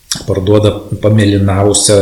parduoda 0.08 0.70
pamėlynavusią 1.02 1.96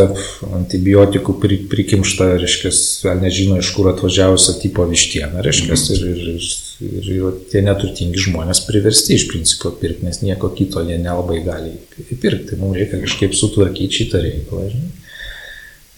antibiotikų 0.54 1.34
prikimštą, 1.70 2.28
reiškia, 2.38 2.70
gal 3.02 3.22
nežino 3.22 3.58
iš 3.58 3.72
kur 3.74 3.90
atvažiavusią 3.90 4.54
tipo 4.62 4.86
vištieną, 4.86 5.42
reiškia, 5.42 5.74
mhm. 5.74 5.96
ir, 5.96 6.04
ir, 6.12 6.46
ir, 6.86 7.08
ir 7.16 7.40
tie 7.50 7.64
neturtingi 7.66 8.22
žmonės 8.28 8.62
priversti 8.68 9.18
iš 9.18 9.26
principo 9.32 9.74
pirkti, 9.80 10.06
nes 10.06 10.22
nieko 10.22 10.52
kito 10.54 10.84
jie 10.86 11.00
nelabai 11.02 11.40
gali 11.46 11.74
įpirkti. 12.06 12.60
Mums 12.60 12.78
reikia 12.78 13.02
kažkaip 13.02 13.34
sutvarkyti 13.34 14.02
šitą 14.02 14.22
reikalą. 14.22 14.70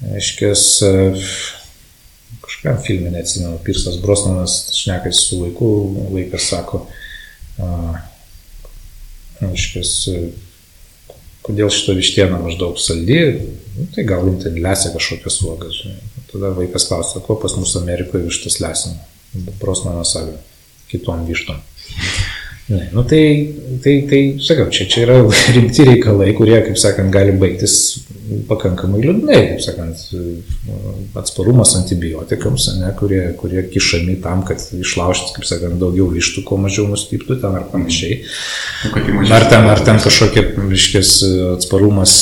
Reiškia, 0.08 0.54
kažkam 2.40 2.80
filmė, 2.86 3.12
neatsimenu, 3.18 3.60
Pirsas 3.66 4.00
Brosnanas 4.00 4.60
šnekasi 4.78 5.24
su 5.26 5.44
vaiku, 5.44 5.72
vaikas 6.14 6.48
sako, 6.54 6.86
reiškia, 9.42 9.84
kodėl 11.48 11.72
šito 11.72 11.96
vištiena 11.96 12.38
maždaug 12.42 12.78
saldi, 12.80 13.18
nu, 13.74 13.88
tai 13.94 14.04
gal 14.08 14.26
jums 14.28 14.44
ten 14.44 14.60
lesia 14.62 14.92
kažkokias 14.94 15.40
uogas. 15.48 15.80
Tada 16.28 16.52
vaikas 16.56 16.88
klausia, 16.90 17.24
ko 17.24 17.38
pas 17.40 17.56
mus 17.56 17.72
Amerikoje 17.80 18.28
vištas 18.28 18.60
lesina. 18.60 19.00
Prosmanas 19.60 20.12
sako, 20.14 20.36
kitom 20.92 21.24
vištom. 21.28 21.60
Ne, 22.68 22.90
nu 22.92 23.02
tai, 23.02 23.54
tai, 23.82 24.04
tai, 24.08 24.20
sakau, 24.44 24.66
čia, 24.68 24.84
čia 24.84 25.06
yra 25.06 25.22
rimti 25.54 25.86
reikalai, 25.88 26.34
kurie, 26.36 26.58
kaip 26.66 26.76
sakant, 26.76 27.08
gali 27.14 27.32
baigtis 27.40 28.04
pakankamai 28.48 29.00
liūdnai, 29.00 29.38
kaip 29.54 29.62
sakant, 29.64 30.02
atsparumas 31.16 31.72
antibiotikams, 31.78 32.68
ne, 32.82 32.92
kurie, 32.98 33.22
kurie 33.40 33.64
kišami 33.72 34.18
tam, 34.24 34.44
kad 34.44 34.60
išlaužti, 34.76 35.32
kaip 35.38 35.48
sakant, 35.48 35.80
daugiau 35.80 36.10
vištų, 36.12 36.44
kuo 36.44 36.60
mažiau 36.60 36.84
nustyptų 36.92 37.38
ten 37.40 37.56
ar 37.56 37.64
panašiai. 37.72 38.20
Nu, 38.84 39.24
ar 39.32 39.48
ten, 39.48 39.64
ar 39.72 39.84
ten 39.88 40.04
kažkokie, 40.04 40.44
reiškės, 40.60 41.16
atsparumas 41.54 42.20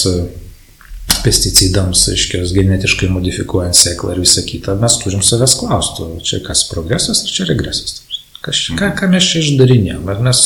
pesticidams, 1.26 2.06
reiškia, 2.12 2.46
genetiškai 2.54 3.10
modifikuojant 3.10 3.74
sėklą 3.74 4.14
ir 4.14 4.22
visą 4.22 4.46
kitą, 4.46 4.78
mes 4.78 5.02
turim 5.02 5.26
savęs 5.26 5.58
klausti, 5.58 6.06
čia 6.22 6.38
kas 6.46 6.68
progresas 6.70 7.26
ar 7.26 7.34
čia 7.34 7.50
regresas. 7.50 8.05
Kas, 8.46 8.62
ką, 8.78 8.92
ką 8.94 9.10
mes 9.10 9.26
čia 9.26 9.42
išdarinėjom? 9.42 10.06
Ar 10.12 10.22
mes, 10.22 10.40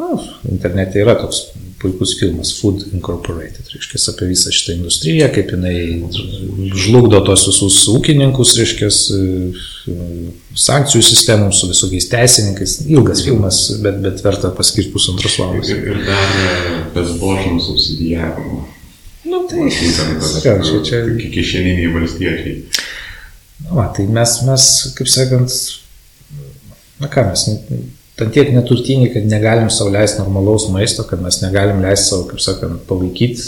na, 0.00 0.08
nu, 0.08 0.22
internete 0.48 1.02
yra 1.04 1.18
toks 1.20 1.50
puikus 1.84 2.14
filmas 2.16 2.54
Food 2.56 2.86
Incorporated, 2.96 3.68
reiškia, 3.74 3.98
apie 4.14 4.30
visą 4.30 4.52
šitą 4.54 4.72
industriją, 4.78 5.28
kaip 5.34 5.52
jinai 5.52 6.70
žlugdo 6.80 7.20
tos 7.26 7.44
visus 7.50 7.82
ūkininkus, 7.92 8.54
reiškia, 8.56 8.88
sankcijų 10.64 11.04
sistemų 11.04 11.50
su 11.52 11.68
visokiais 11.68 12.08
teisininkais. 12.12 12.78
Ilgas 12.88 13.20
filmas, 13.26 13.60
bet, 13.84 14.00
bet 14.04 14.24
verta 14.24 14.52
paskirti 14.56 14.94
pusantros 14.96 15.36
valandos. 15.42 15.74
Ir, 15.74 15.84
ir 15.92 16.00
dar 16.08 16.34
bezbožnų 16.96 17.60
subsidijavimo. 17.68 18.64
Nu, 19.28 19.44
tai, 19.50 19.68
čia, 19.72 20.56
čia, 20.64 20.80
čia... 20.88 21.04
Kišeniniai 21.36 21.92
valstiečiai. 21.92 22.58
Na, 23.64 23.76
va, 23.76 23.90
tai 23.96 24.08
mes, 24.08 24.38
mes, 24.48 24.68
kaip 24.96 25.10
sakant, 25.12 25.52
na 27.04 27.12
ką 27.12 27.28
mes, 27.28 27.46
ten 28.18 28.32
tiek 28.34 28.50
neturtingi, 28.54 29.10
kad 29.14 29.28
negalim 29.28 29.70
savo 29.72 29.92
leisti 29.94 30.22
normalaus 30.22 30.68
maisto, 30.72 31.04
kad 31.08 31.22
mes 31.22 31.40
negalim 31.42 31.82
leisti 31.84 32.12
savo, 32.12 32.28
kaip 32.30 32.42
sakant, 32.42 32.84
palaikyti 32.88 33.42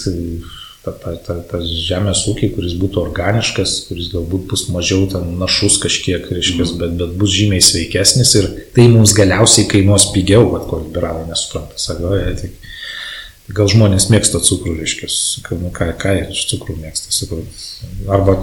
tą, 0.87 0.93
tą, 1.03 1.15
tą, 1.27 1.37
tą 1.51 1.61
žemės 1.67 2.25
ūkį, 2.31 2.51
kuris 2.55 2.77
būtų 2.79 3.01
organiškas, 3.03 3.77
kuris 3.89 4.11
galbūt 4.13 4.47
bus 4.51 4.67
mažiau 4.75 5.07
ten 5.11 5.33
našus 5.41 5.79
kažkiek, 5.83 6.29
reiškia, 6.31 6.63
mm. 6.63 6.77
bet, 6.83 6.95
bet 7.01 7.17
bus 7.19 7.35
žymiai 7.35 7.65
sveikesnis 7.65 8.35
ir 8.39 8.51
tai 8.77 8.87
mums 8.93 9.15
galiausiai 9.17 9.67
kainuos 9.71 10.11
pigiau, 10.15 10.47
bet 10.55 10.69
ko 10.71 10.83
liberalai 10.85 11.27
nesupranta. 11.31 11.79
Sako, 11.81 12.15
tai, 12.39 12.53
gal 13.57 13.71
žmonės 13.71 14.09
mėgsta 14.13 14.43
cukrų, 14.43 14.77
reiškia, 14.83 15.11
nu, 15.63 15.73
ką, 15.75 15.91
ką 16.03 16.15
jie 16.21 16.29
iš 16.35 16.47
cukrų 16.53 16.79
mėgsta. 16.85 17.15
Sakau, 17.15 17.43
arba 18.07 18.39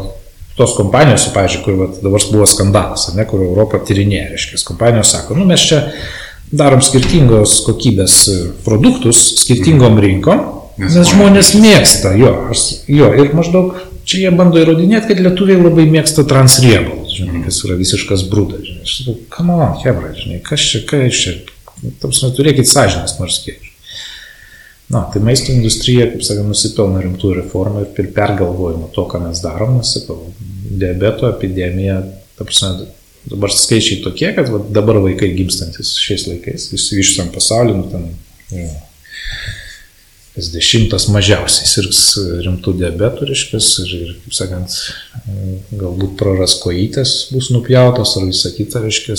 tos 0.58 0.76
kompanijos, 0.78 1.28
pavyzdžiui, 1.34 1.64
kur 1.66 1.80
vat, 1.80 2.02
dabar 2.04 2.26
buvo 2.32 2.48
skandalas, 2.50 3.08
ne, 3.18 3.26
kur 3.30 3.42
Europą 3.46 3.82
tyrinėja, 3.88 4.30
reiškia, 4.34 4.60
kompanijos 4.68 5.14
sako, 5.16 5.38
nu 5.40 5.48
mes 5.50 5.64
čia 5.70 5.82
darom 6.54 6.84
skirtingos 6.86 7.62
kokybės 7.66 8.18
produktus 8.66 9.24
skirtingom 9.42 9.98
rinkom, 10.04 10.44
nes, 10.78 10.94
nes 10.94 11.10
žmonės 11.14 11.56
mėgsta. 11.58 12.14
jo, 12.20 12.36
aš, 12.54 12.68
jo, 12.92 13.10
ir 13.18 13.34
maždaug 13.34 13.74
čia 14.06 14.26
jie 14.26 14.34
bando 14.36 14.62
įrodinėti, 14.62 15.10
kad 15.10 15.24
lietuviai 15.26 15.62
labai 15.62 15.88
mėgsta 15.90 16.28
transriebalus, 16.30 17.16
žinai, 17.18 17.44
kas 17.48 17.62
yra 17.66 17.80
visiškas 17.80 18.28
brūdas, 18.30 18.66
žinai, 18.68 18.86
aš 18.86 18.98
sakau, 19.00 19.18
come 19.34 19.58
on, 19.58 19.78
hebra, 19.82 20.14
žinai, 20.20 20.42
kas 20.46 20.66
čia, 20.70 20.84
kas 20.90 21.22
čia, 21.24 21.38
tam 22.04 22.14
turėkit 22.14 22.70
sąžinės 22.70 23.18
nors 23.20 23.42
kiek. 23.46 23.70
Na, 24.94 25.08
tai 25.14 25.24
maisto 25.24 25.50
industrija, 25.54 26.06
kaip 26.12 26.26
sakė, 26.26 26.44
nusipelno 26.46 27.00
rimtų 27.02 27.32
reformų 27.40 27.86
ir 27.88 28.10
pergalvojimo 28.14 28.92
to, 28.94 29.08
ką 29.10 29.24
mes 29.24 29.40
darom, 29.42 29.78
nes, 29.80 29.94
sakau, 29.96 30.20
diabeto 30.64 31.30
epidemija, 31.30 32.02
ta 32.38 32.48
prasme, 32.48 32.88
dabar 33.30 33.54
skaičiai 33.54 34.02
tokie, 34.04 34.30
kad 34.36 34.50
va, 34.52 34.62
dabar 34.74 35.00
vaikai 35.04 35.34
gimstantis 35.38 35.96
šiais 36.02 36.28
laikais, 36.30 36.72
išsivyščiam 36.76 37.32
pasaulį, 37.36 37.78
nu, 37.78 37.86
ten, 37.92 38.10
jau, 38.54 38.72
kas 40.34 40.50
dešimtas 40.50 41.06
mažiausiai 41.14 41.70
sirgs 41.70 42.02
rimtų 42.46 42.74
diabetų, 42.80 43.28
reiškia, 43.30 43.62
ir, 43.84 43.94
ir, 44.00 44.12
kaip 44.26 44.38
sakant, 44.40 44.78
galbūt 45.78 46.18
praras 46.20 46.58
kojytės 46.64 47.16
bus 47.34 47.52
nupjautos 47.54 48.16
ar 48.20 48.28
visa 48.32 48.52
kita, 48.56 48.82
reiškia, 48.84 49.18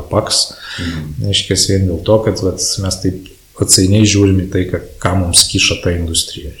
apaks, 0.00 0.46
mhm. 0.80 1.26
reiškia, 1.28 1.60
vien 1.74 1.88
dėl 1.90 2.02
to, 2.08 2.20
kad 2.26 2.42
vat, 2.46 2.68
mes 2.82 3.00
taip 3.04 3.32
atsainiai 3.62 4.08
žiūrim 4.08 4.42
į 4.46 4.50
tai, 4.52 4.66
ką 4.72 5.16
mums 5.20 5.46
kiša 5.52 5.80
ta 5.84 5.94
industrija. 5.96 6.52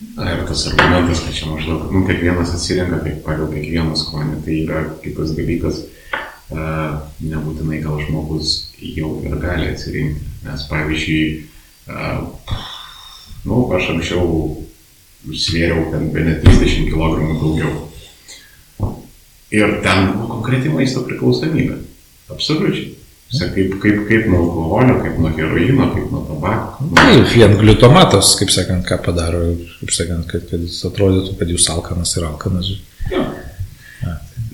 Ir 0.00 0.42
tas 0.48 0.66
argumentas, 0.68 1.22
kad 1.24 1.32
čia 1.32 1.46
maždaug, 1.48 1.86
nu, 1.92 2.02
kiekvienas 2.04 2.52
atsirenka 2.52 2.98
kaip 3.00 3.22
pagal 3.24 3.48
kiekvieną 3.48 3.96
skonį, 3.96 4.42
tai 4.44 4.56
yra 4.66 4.82
kitas 5.00 5.32
dalykas, 5.38 5.78
e, 6.52 6.66
nebūtinai 7.24 7.80
gal 7.84 8.02
žmogus 8.04 8.52
jau 8.76 9.14
ir 9.24 9.38
gali 9.40 9.70
atsirinkti. 9.72 10.28
Nes 10.44 10.66
pavyzdžiui, 10.68 11.24
e, 11.88 12.10
nu, 13.48 13.62
aš 13.78 13.88
anksčiau 13.94 14.28
svėriau 15.32 15.88
ten 15.94 16.10
be 16.12 16.26
net 16.28 16.44
30 16.44 16.92
kg 16.92 17.32
daugiau. 17.40 18.92
Ir 19.56 19.78
ten 19.80 20.12
buvo 20.12 20.28
konkreti 20.34 20.76
maisto 20.76 21.06
priklausomybė. 21.08 21.80
Absoliučiai. 22.36 22.95
Visa 23.32 23.48
kaip, 23.50 23.72
kaip, 23.82 24.04
kaip 24.06 24.28
nuo 24.30 24.38
alkoholio, 24.44 25.00
kaip 25.02 25.16
nuo 25.18 25.30
heroino, 25.34 25.88
kaip 25.94 26.10
nuo 26.14 26.20
tabako. 26.28 26.84
Taip, 26.94 27.24
vien 27.32 27.56
gliutomatas, 27.58 28.36
kaip 28.38 28.52
sakant, 28.54 28.84
ką 28.86 29.00
padaro, 29.02 29.40
kaip 29.80 29.94
sakant, 29.94 30.28
kad, 30.30 30.44
kad 30.46 30.62
jis 30.62 30.78
atrodytų, 30.86 31.34
kad 31.40 31.50
jūs 31.50 31.66
alkanas 31.74 32.14
ir 32.18 32.28
alkanas. 32.28 32.70
Jo. 33.10 33.24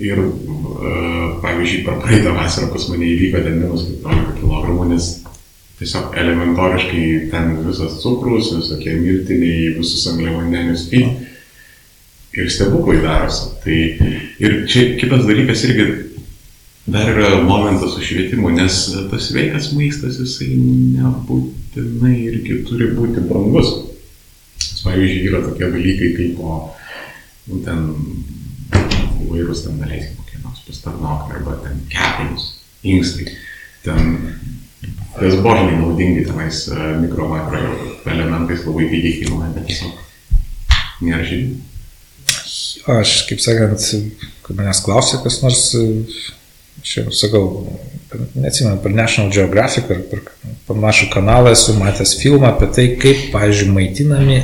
Ir, 0.01 0.23
uh, 0.25 1.35
pavyzdžiui, 1.43 1.83
per 1.85 1.99
praeitą 2.01 2.33
vasarą 2.33 2.71
pas 2.73 2.87
mane 2.89 3.11
įvyko 3.11 3.43
ten 3.45 3.59
minus 3.61 3.85
15 4.07 4.39
kg, 4.41 4.87
nes 4.89 5.11
tiesiog 5.83 6.17
elementoriškai 6.23 7.05
ten 7.35 7.53
visas 7.67 7.99
cukrus, 8.01 8.55
visokie 8.57 8.97
mirtiniai, 8.97 9.75
visus 9.77 10.07
angliavandenius. 10.15 10.87
Ir 12.33 12.49
stebuklai 12.49 13.03
darosi. 13.05 13.51
Tai 13.61 13.79
ir 14.41 14.57
čia 14.65 14.95
kitas 14.97 15.27
dalykas 15.29 15.67
irgi 15.69 15.87
dar 16.87 17.09
yra 17.09 17.43
momentas 17.43 17.95
su 17.95 18.03
švietimu, 18.03 18.51
nes 18.51 18.85
tas 19.11 19.29
sveikas 19.31 19.71
maistas 19.77 20.19
jisai 20.19 20.51
nebūtinai 20.59 22.17
irgi 22.27 22.63
turi 22.69 22.91
būti 22.97 23.23
brangus. 23.29 23.71
Pavyzdžiui, 24.83 25.29
yra 25.31 25.45
tokie 25.45 25.69
dalykai 25.71 26.09
kaip 26.17 26.39
po, 26.41 26.57
nu, 27.47 27.61
ten 27.63 27.85
įvairūs 29.23 29.63
ten 29.63 29.79
daleiskim 29.79 30.19
kokie 30.19 30.41
nors 30.43 30.65
pastarnokai 30.67 31.39
arba 31.39 31.55
ten 31.63 31.85
kepenys, 31.93 32.49
inkstai. 32.83 33.29
Ten 33.87 34.17
kas 35.15 35.39
božniai 35.45 35.79
naudingi 35.79 36.27
tenais 36.27 36.65
e, 36.67 36.91
mikro 36.99 37.29
makro 37.31 37.63
elementais 38.11 38.67
labai 38.67 38.89
pigiai 38.91 39.21
kainuoja, 39.21 39.53
bet 39.55 39.71
tiesiog 39.71 41.07
nėra 41.07 41.27
žinių. 41.31 41.61
Aš, 42.99 43.17
kaip 43.29 43.43
sakant, 43.43 43.87
kai 44.43 44.59
manęs 44.59 44.83
klausė 44.83 45.23
kas 45.23 45.39
nors 45.45 45.67
Jau 46.83 47.13
sakau, 47.15 47.45
neatsimenu, 48.35 48.81
per 48.83 48.91
National 48.97 49.31
Geographic 49.33 49.91
ar 49.93 50.01
per 50.11 50.25
panašų 50.67 51.09
kanalą 51.13 51.53
esu 51.55 51.77
matęs 51.79 52.17
filmą 52.19 52.49
apie 52.51 52.69
tai, 52.75 52.87
kaip, 53.03 53.29
pavyzdžiui, 53.35 53.71
maitinami 53.77 54.41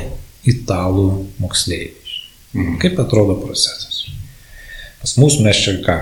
italų 0.47 1.07
moksleiviai. 1.41 2.15
Mhm. 2.55 2.79
Kaip 2.81 3.01
atrodo 3.03 3.35
procesas. 3.41 4.05
Pas 5.01 5.15
mus 5.19 5.37
mes 5.43 5.59
čia 5.59 5.77
ką, 5.83 5.99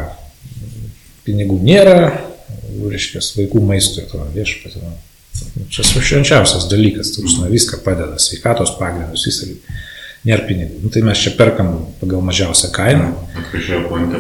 pinigų 1.26 1.60
nėra, 1.66 1.98
reiškia, 2.78 3.22
vaikų 3.42 3.62
maistui 3.66 4.06
to 4.10 4.22
viešpatį. 4.36 4.86
Čia 5.74 5.84
švenčiausias 5.86 6.66
dalykas, 6.72 7.12
tu 7.14 7.26
viską 7.26 7.84
padeda, 7.86 8.18
sveikatos 8.22 8.74
pagrindus, 8.80 9.28
visą 9.28 9.52
nėra 10.28 10.44
pinigų. 10.48 10.82
Nu, 10.84 10.92
tai 10.92 11.02
mes 11.06 11.20
čia 11.24 11.32
perkam 11.38 11.72
pagal 12.02 12.24
mažiausią 12.26 12.70
kainą. 12.76 13.12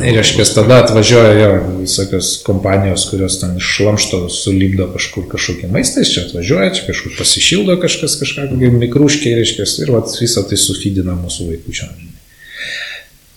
Ir 0.08 0.20
aš 0.22 0.34
ties 0.38 0.54
tada 0.56 0.80
atvažiuoja 0.86 1.34
jo 1.36 1.50
visokios 1.82 2.32
kompanijos, 2.48 3.08
kurios 3.12 3.40
ten 3.42 3.58
iš 3.60 3.72
šlamšto 3.76 4.22
sulibdo 4.34 4.88
kažkur 4.94 5.28
kažkokį 5.34 5.72
maistą, 5.74 6.04
jis 6.04 6.14
čia 6.16 6.26
atvažiuoja, 6.28 6.76
čia 6.78 6.86
kažkur 6.88 7.18
pasišildo 7.20 7.78
kažkas, 7.84 8.16
kažką, 8.22 8.48
kokie 8.54 8.72
mikrūškiai, 8.78 9.36
reiškia, 9.42 9.68
ir 9.84 9.94
vat, 9.98 10.14
visą 10.22 10.46
tai 10.48 10.60
sufidina 10.62 11.18
mūsų 11.20 11.50
vaikų 11.52 11.76
čia. 11.76 11.90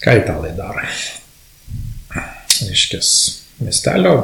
Ką 0.05 0.17
italai 0.23 0.55
daro? 0.57 0.87
Reiškia, 2.61 3.03
miestelio 3.65 4.15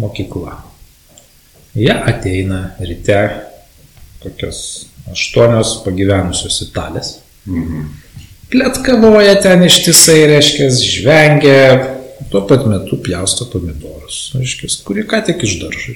mokykla. 0.00 0.58
Jie 1.78 1.92
ateina 1.94 2.72
ryte 2.82 3.20
kokios 4.20 4.89
aštuonios 5.12 5.80
pagyvenusios 5.84 6.60
italės. 6.68 7.16
Mhm. 7.46 7.88
Pletkavoja 8.50 9.36
ten 9.42 9.62
ištisai, 9.62 10.24
reiškia, 10.26 10.68
žvengia, 10.74 11.60
tuo 12.32 12.42
pat 12.48 12.64
metu 12.66 12.98
pjausto 12.98 13.46
pomidorus, 13.50 14.32
reiškia, 14.34 14.70
kurie 14.86 15.04
ką 15.06 15.22
tik 15.28 15.44
iš 15.46 15.56
daržo. 15.62 15.94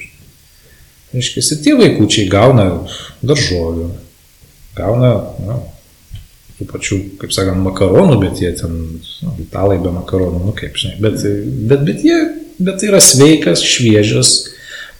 Reiškia, 1.15 1.43
tie 1.63 1.75
vaikučiai 1.79 2.29
gauna 2.31 2.69
daržovių, 3.23 3.89
gauna, 4.75 5.11
na, 5.43 5.59
tų 6.55 6.67
pačių, 6.71 7.01
kaip 7.19 7.35
sakant, 7.35 7.59
makaronų, 7.63 8.17
bet 8.23 8.39
jie 8.43 8.53
ten, 8.55 8.79
nu, 9.23 9.35
italai 9.43 9.77
be 9.83 9.91
makaronų, 9.95 10.41
nu 10.47 10.55
kaip 10.55 10.79
žinai, 10.79 10.95
bet, 11.03 11.27
bet, 11.71 11.85
bet 11.87 12.07
jie, 12.07 12.19
bet 12.55 12.79
tai 12.79 12.91
yra 12.93 13.03
sveikas, 13.03 13.63
šviežias, 13.67 14.33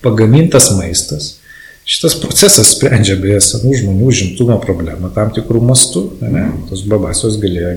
pagamintas 0.04 0.74
maistas 0.76 1.38
Šitas 1.86 2.16
procesas 2.18 2.72
sprendžia 2.74 3.14
beje 3.22 3.38
senų 3.46 3.76
žmonių 3.78 4.12
žimtumo 4.20 4.56
problemą 4.64 5.12
tam 5.14 5.30
tikrų 5.36 5.60
mastų. 5.70 6.02
Ne? 6.26 6.48
Tos 6.70 6.82
babasios 6.90 7.38
galėjo, 7.42 7.74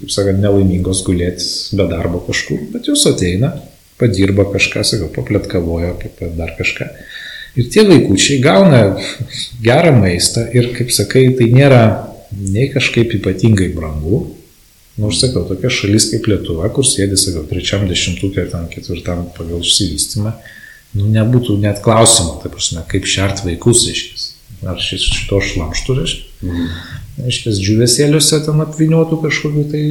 kaip 0.00 0.14
sakant, 0.14 0.40
nelaimingos 0.40 1.02
gulėti 1.04 1.76
be 1.76 1.84
darbo 1.90 2.22
kažkur, 2.24 2.62
bet 2.72 2.88
jos 2.88 3.04
ateina, 3.10 3.52
padirba 4.00 4.46
kažką, 4.48 4.84
sakau, 4.88 5.10
papletkavojo, 5.12 5.92
dar 6.38 6.54
kažką. 6.56 6.88
Ir 7.60 7.68
tie 7.68 7.84
vaikučiai 7.84 8.38
gauna 8.40 8.80
gerą 9.60 9.92
maistą 9.98 10.46
ir, 10.56 10.70
kaip 10.76 10.92
sakai, 10.94 11.26
tai 11.36 11.50
nėra 11.52 11.82
nei 12.32 12.70
kažkaip 12.72 13.12
ypatingai 13.18 13.68
brangu. 13.74 14.22
Nors, 15.00 15.20
sakau, 15.20 15.44
tokia 15.48 15.68
šalis 15.72 16.08
kaip 16.14 16.30
Lietuva, 16.32 16.70
kur 16.72 16.88
sėdi, 16.88 17.18
sakau, 17.20 17.44
trečiam 17.50 17.84
dešimtukė 17.90 18.46
tam 18.54 18.70
ketvirtam 18.72 19.26
pagal 19.36 19.60
išsivystymą, 19.64 20.32
nu, 20.98 21.06
nebūtų 21.14 21.58
net 21.62 21.82
klausimo, 21.84 22.38
tai 22.42 22.52
prasme, 22.52 22.84
kaip 22.90 23.06
šert 23.08 23.44
vaikus, 23.46 23.84
reiškia. 23.88 24.26
Ar 24.70 24.80
šis 24.82 25.06
šito 25.08 25.38
šlamštų, 25.44 25.96
reiškia. 26.00 26.26
Mhm. 26.46 26.72
Reiškia, 27.20 27.54
džiuvesėliuose 27.56 28.42
ten 28.46 28.64
apviniotų 28.64 29.20
kažkokiu 29.24 29.64
tai 29.70 29.84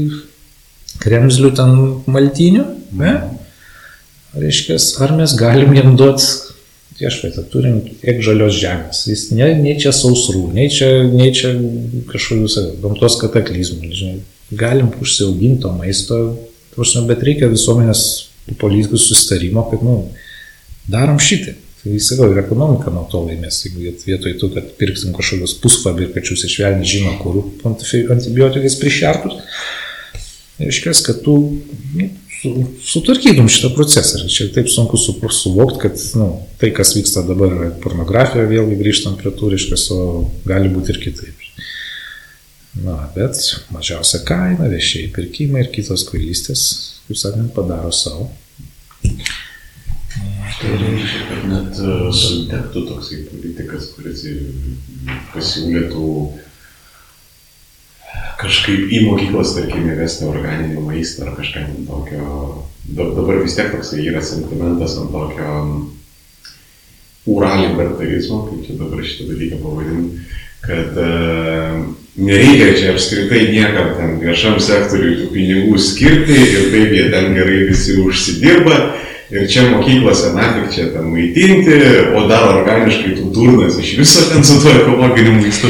kremzliu 1.02 1.52
ten 1.56 1.76
maltiniu, 2.10 2.66
ne? 2.98 3.16
Reiškia, 4.38 4.78
ar 5.06 5.16
mes 5.18 5.34
galim 5.38 5.74
jam 5.78 5.96
duoti, 5.98 6.28
viešpaitą, 7.00 7.46
turim 7.52 7.80
tiek 8.02 8.20
žalios 8.26 8.58
žemės. 8.60 9.04
Jis 9.10 9.30
ne, 9.36 9.48
nei 9.62 9.78
čia 9.80 9.94
sausrų, 9.96 10.50
nei 10.56 10.68
čia, 10.74 10.90
nei 11.08 11.32
čia 11.36 11.54
kažkokius 12.10 12.58
gamtos 12.84 13.18
kataklizmų, 13.22 13.92
žinai. 13.96 14.20
Galim 14.60 14.90
užsiauginti 14.98 15.64
to 15.64 15.72
maisto, 15.78 16.20
prasme, 16.74 17.06
bet 17.10 17.24
reikia 17.26 17.52
visuomenės 17.52 18.04
politiskų 18.60 19.00
sustarimo, 19.02 19.64
kad, 19.70 19.84
nu, 19.86 20.00
darom 20.90 21.20
šitai. 21.22 21.56
Tai 21.80 21.96
sakau, 22.04 22.28
ir 22.34 22.42
ekonomika 22.42 22.92
nuo 22.92 23.06
to 23.08 23.22
laimės, 23.24 23.62
jeigu 23.64 23.94
vietoj 24.04 24.34
to, 24.42 24.50
kad 24.52 24.74
pirksim 24.82 25.14
kažkokius 25.16 25.54
pusfabrikačius 25.64 26.44
iš 26.50 26.58
velnių 26.60 26.88
žino, 26.92 27.14
kur 27.22 27.38
antibiotikais 27.64 28.76
prišertus, 28.82 29.38
reiškia, 30.60 30.98
kad 31.06 31.22
tu 31.24 31.38
nu, 31.96 32.10
su, 32.42 32.52
sutvarkytum 32.84 33.48
šitą 33.52 33.72
procesą. 33.78 34.20
Ir 34.26 34.34
čia 34.34 34.50
taip 34.56 34.68
sunku 34.72 35.00
su, 35.00 35.16
suvokti, 35.40 35.80
kad 35.86 36.04
nu, 36.20 36.30
tai, 36.60 36.74
kas 36.76 36.92
vyksta 36.98 37.24
dabar, 37.28 37.56
yra 37.56 37.72
pornografija, 37.84 38.48
vėlgi 38.50 38.80
grįžtant 38.80 39.20
prie 39.22 39.32
tų, 39.32 39.54
reiškia, 39.56 39.80
o 39.96 40.26
gali 40.52 40.72
būti 40.74 40.96
ir 40.96 41.04
kitaip. 41.06 41.46
Na, 42.84 43.02
bet 43.16 43.40
mažiausia 43.74 44.22
kaina, 44.28 44.68
viešiai 44.72 45.10
pirkimai 45.16 45.66
ir 45.66 45.72
kitos 45.74 46.04
kvailystės, 46.12 46.66
kaip 47.08 47.24
sakant, 47.24 47.54
padaro 47.56 47.92
savo. 47.96 48.30
Tai 50.10 50.72
reiškia, 50.82 51.26
kad 51.30 51.44
net 51.50 51.78
e, 51.78 51.96
sutektų 52.18 52.82
toksai 52.90 53.20
politikas, 53.30 53.92
kuris 53.94 54.24
pasiūlytų 55.36 56.08
kažkaip 58.40 58.90
į 58.90 59.04
mokyklas, 59.06 59.54
tarkim, 59.58 59.86
įvesti 59.94 60.26
organinį 60.30 60.82
maistą 60.82 61.28
ar 61.28 61.38
kažką 61.38 61.68
tokio. 61.88 62.66
Dabar 62.90 63.44
vis 63.44 63.56
tiek 63.58 63.70
toksai 63.76 64.02
yra 64.10 64.24
sentimentas 64.26 64.98
ant 64.98 65.14
tokio 65.14 65.56
uralibertarizmo, 67.30 68.48
kaip 68.48 68.66
čia 68.66 68.78
dabar 68.80 69.04
šitą 69.06 69.28
dalyką 69.30 69.60
pavadinti, 69.62 70.24
kad 70.64 70.98
uh, 70.98 71.84
nereikia 72.18 72.72
čia 72.80 72.94
apskritai 72.96 73.44
niekam 73.54 73.92
ten 74.00 74.16
viešam 74.24 74.58
sektoriui 74.64 75.20
tų 75.20 75.30
pinigų 75.36 75.78
skirti 75.84 76.40
ir 76.40 76.72
taip 76.74 76.96
jie 76.96 77.06
ten 77.14 77.36
gerai 77.38 77.62
visi 77.70 78.00
užsidirba 78.02 78.80
Ir 79.30 79.46
čia 79.46 79.68
mokyklose, 79.70 80.32
na, 80.34 80.48
tik 80.56 80.72
čia 80.74 80.86
ten 80.94 81.10
maitinti, 81.14 81.76
o 82.18 82.24
dar 82.30 82.48
organiškai 82.50 83.14
tų 83.14 83.28
durnas 83.34 83.78
iš 83.78 83.92
viso 84.00 84.24
ten 84.32 84.46
su 84.46 84.58
tuo 84.64 84.74
ekologiniu 84.74 85.36
maistu. 85.38 85.70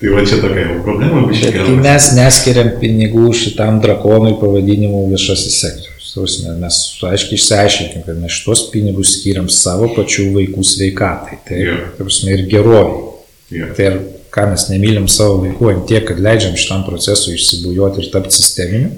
Tai 0.00 0.12
va 0.14 0.22
čia 0.24 0.38
tokia 0.40 0.62
jau 0.68 0.76
problema, 0.84 1.24
bet 1.26 1.40
čia 1.42 1.50
gerai. 1.52 1.72
Mes 1.82 2.06
neskiriam 2.16 2.70
pinigų 2.80 3.26
šitam 3.36 3.82
drakonui 3.82 4.36
pavadinimu 4.40 5.02
viešasis 5.10 5.58
sektorius. 5.60 6.38
Mes 6.62 6.78
aiškiai 7.10 7.36
išsiaiškinkim, 7.36 8.06
kad 8.06 8.22
mes 8.22 8.38
šitos 8.38 8.64
pinigus 8.72 9.12
skiriam 9.18 9.50
savo 9.52 9.90
pačių 9.94 10.30
vaikų 10.38 10.64
sveikatai. 10.66 11.36
Tai 11.46 11.58
yeah. 11.58 11.84
tausime, 11.98 12.38
ir 12.38 12.46
geroviai. 12.50 13.04
Yeah. 13.52 13.74
Tai 13.76 13.86
ir 13.90 13.98
ką 14.32 14.46
mes 14.54 14.64
nemylim 14.70 15.10
savo 15.10 15.42
vaikų 15.44 15.70
ant 15.74 15.86
tiek, 15.90 16.06
kad 16.08 16.22
leidžiam 16.22 16.56
šitam 16.58 16.86
procesui 16.86 17.36
išsibujoti 17.36 18.04
ir 18.04 18.10
tapti 18.14 18.38
sisteminiu. 18.38 18.94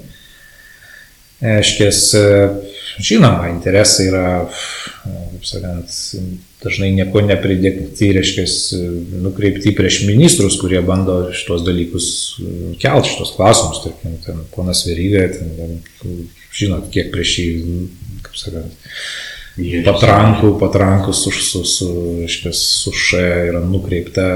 Aiškės, 1.43 2.05
Žinoma, 3.01 3.49
interesai 3.49 4.07
yra, 4.11 4.25
kaip 5.03 5.45
sakant, 5.47 5.95
dažnai 6.63 6.91
nieko 6.95 7.23
nepridėkti, 7.25 8.11
reiškia, 8.17 8.45
nukreipti 9.23 9.73
prieš 9.75 10.03
ministrus, 10.07 10.59
kurie 10.61 10.81
bando 10.85 11.17
šitos 11.35 11.65
dalykus 11.65 12.07
kelti, 12.81 13.13
šitos 13.13 13.33
klausimus, 13.37 13.83
tarkim, 13.85 14.17
ten 14.25 14.43
ponas 14.53 14.85
Veryga, 14.87 15.25
ten, 15.33 15.79
žinot, 16.53 16.89
kiek 16.93 17.11
prieš 17.13 17.37
jį, 17.41 17.49
kaip 18.27 18.39
sakant, 18.39 18.89
patrankų, 19.85 20.55
patrankų 20.61 21.13
su, 21.17 21.33
su, 21.33 21.63
su, 21.67 21.89
reiškia, 22.21 22.53
su 22.57 22.93
š 22.93 23.25
yra 23.49 23.61
nukreipta 23.65 24.27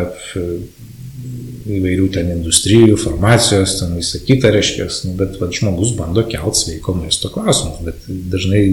įvairių 1.78 2.08
ten 2.16 2.32
industrijų, 2.34 2.98
farmacijos, 3.02 3.78
ten 3.82 3.96
visą 3.98 4.22
kitą 4.28 4.52
reiškia, 4.54 4.88
nu, 5.08 5.16
bet 5.20 5.36
va, 5.42 5.50
žmogus 5.54 5.94
bando 5.98 6.24
kelt 6.30 6.60
sveiko 6.60 6.96
maisto 6.98 7.32
klausimus, 7.34 7.82
bet 7.86 8.08
dažnai 8.08 8.64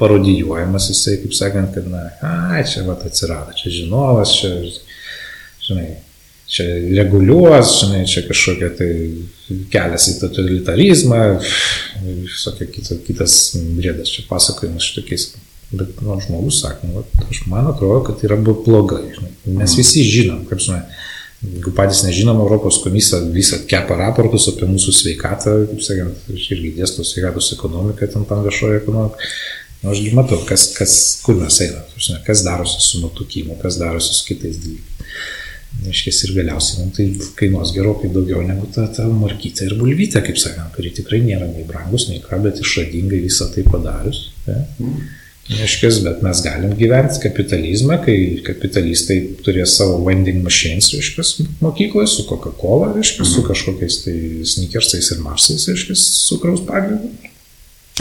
parodijuojamas 0.00 0.90
jisai, 0.92 1.20
kaip 1.22 1.36
sakant, 1.36 1.72
kad, 1.76 1.86
na, 1.90 2.08
ai, 2.52 2.64
čia 2.68 2.84
va 2.88 2.98
atsirado, 2.98 3.54
čia 3.56 3.72
žinovas, 3.78 4.34
čia, 4.40 4.52
žinai, 5.68 5.88
čia 6.50 6.66
reguliuos, 6.98 7.78
žinai, 7.80 8.04
čia 8.10 8.26
kažkokia 8.26 8.70
tai 8.78 8.90
kelias 9.72 10.10
į 10.12 10.18
totalitarizmą, 10.20 11.22
visokia 12.04 12.68
kita, 12.70 13.00
kitas 13.06 13.40
brėdas 13.78 14.12
čia 14.12 14.26
pasakojimas 14.30 14.86
šitokiais. 14.86 15.30
Bet 15.66 15.98
nu, 15.98 16.14
žmogus 16.22 16.60
sako, 16.62 16.86
nu, 16.92 17.02
aš 17.26 17.40
man 17.50 17.66
atrodo, 17.66 18.04
kad 18.06 18.20
yra 18.22 18.36
blogai. 18.38 19.08
Žinai. 19.16 19.32
Mes 19.58 19.72
visi 19.74 20.04
žinom, 20.06 20.44
kaip 20.46 20.62
žinai, 20.62 20.84
Jeigu 21.46 21.72
patys 21.76 22.02
nežinom, 22.06 22.40
Europos 22.42 22.80
komisija 22.82 23.20
visą 23.32 23.60
kepa 23.70 23.96
raportus 24.00 24.48
apie 24.50 24.68
mūsų 24.70 24.94
sveikatą, 25.00 25.54
kaip 25.70 25.84
sakant, 25.84 26.26
irgi 26.34 26.72
dėstu 26.78 27.06
sveikatos 27.06 27.52
ekonomiką, 27.56 28.08
ten 28.12 28.26
tam 28.28 28.42
viešoje 28.46 28.80
ekonomikoje. 28.82 29.30
Nu, 29.82 29.92
aš 29.92 30.00
matau, 30.16 30.38
kas, 30.48 30.70
kas, 30.74 30.94
kur 31.22 31.36
mes 31.38 31.60
einame, 31.62 32.20
kas 32.26 32.42
darosi 32.46 32.80
su 32.82 33.02
nutukimu, 33.02 33.58
kas 33.60 33.76
darosi 33.78 34.16
su 34.16 34.24
kitais 34.30 34.58
dalykais. 34.62 34.94
Iškės 35.86 36.22
ir 36.24 36.32
galiausiai 36.38 36.80
mums 36.80 36.96
tai 36.96 37.04
kainuos 37.36 37.74
gerokai 37.76 38.08
daugiau 38.08 38.40
negu 38.46 38.64
ta, 38.72 38.86
ta 38.96 39.04
markytė 39.12 39.68
ir 39.68 39.74
bulvytė, 39.76 40.22
kaip 40.24 40.38
sakant, 40.40 40.72
kuri 40.74 40.94
tikrai 40.96 41.20
nėra 41.20 41.50
nei 41.50 41.66
brangus, 41.68 42.08
nei 42.08 42.22
ką, 42.24 42.38
bet 42.46 42.62
išradingai 42.62 43.20
visą 43.26 43.50
tai 43.52 43.66
padarius. 43.66 44.22
Ja? 44.48 44.62
Mm. 44.80 45.02
Reiškės, 45.46 46.00
bet 46.02 46.22
mes 46.26 46.40
galim 46.42 46.72
gyventi 46.74 47.20
kapitalizmą, 47.22 48.00
kai 48.02 48.16
kapitalistai 48.46 49.20
turės 49.46 49.76
savo 49.78 50.00
vending 50.02 50.40
machines, 50.42 50.88
reiškės, 50.94 51.36
mokykloje 51.62 52.08
su 52.10 52.24
Coca-Cola, 52.26 52.90
reiškės, 52.96 53.30
su 53.30 53.42
mhm. 53.42 53.48
kažkokiais 53.52 54.00
tai 54.02 54.16
sneakersais 54.54 55.12
ir 55.14 55.22
marsais, 55.22 55.68
reiškės, 55.70 56.02
cukraus 56.26 56.64
pagrindu. 56.66 57.12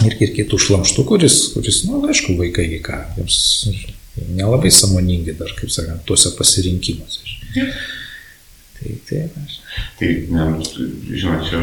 Ir, 0.04 0.18
ir 0.26 0.34
kitų 0.36 0.58
šlamštų, 0.60 1.06
kuris, 1.08 1.38
kuris, 1.54 1.84
na, 1.86 2.00
nu, 2.02 2.10
aišku, 2.12 2.34
vaikai 2.40 2.66
į 2.80 2.82
ką, 2.84 2.98
jiems 3.20 3.38
nelabai 4.36 4.72
samoningi 4.74 5.38
dar, 5.38 5.54
kaip 5.56 5.72
sakant, 5.72 6.02
tuose 6.10 6.34
pasirinkimuose. 6.36 7.22
Ja. 7.56 7.70
Tai, 8.76 8.92
tai, 9.08 9.22
aš. 9.46 9.60
Tai, 10.00 10.10
ne, 10.34 10.46
žinot, 11.16 11.46
čia 11.48 11.60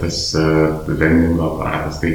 tas 0.00 0.20
vendingo 0.86 1.50
aparatas, 1.50 2.00
tai 2.00 2.14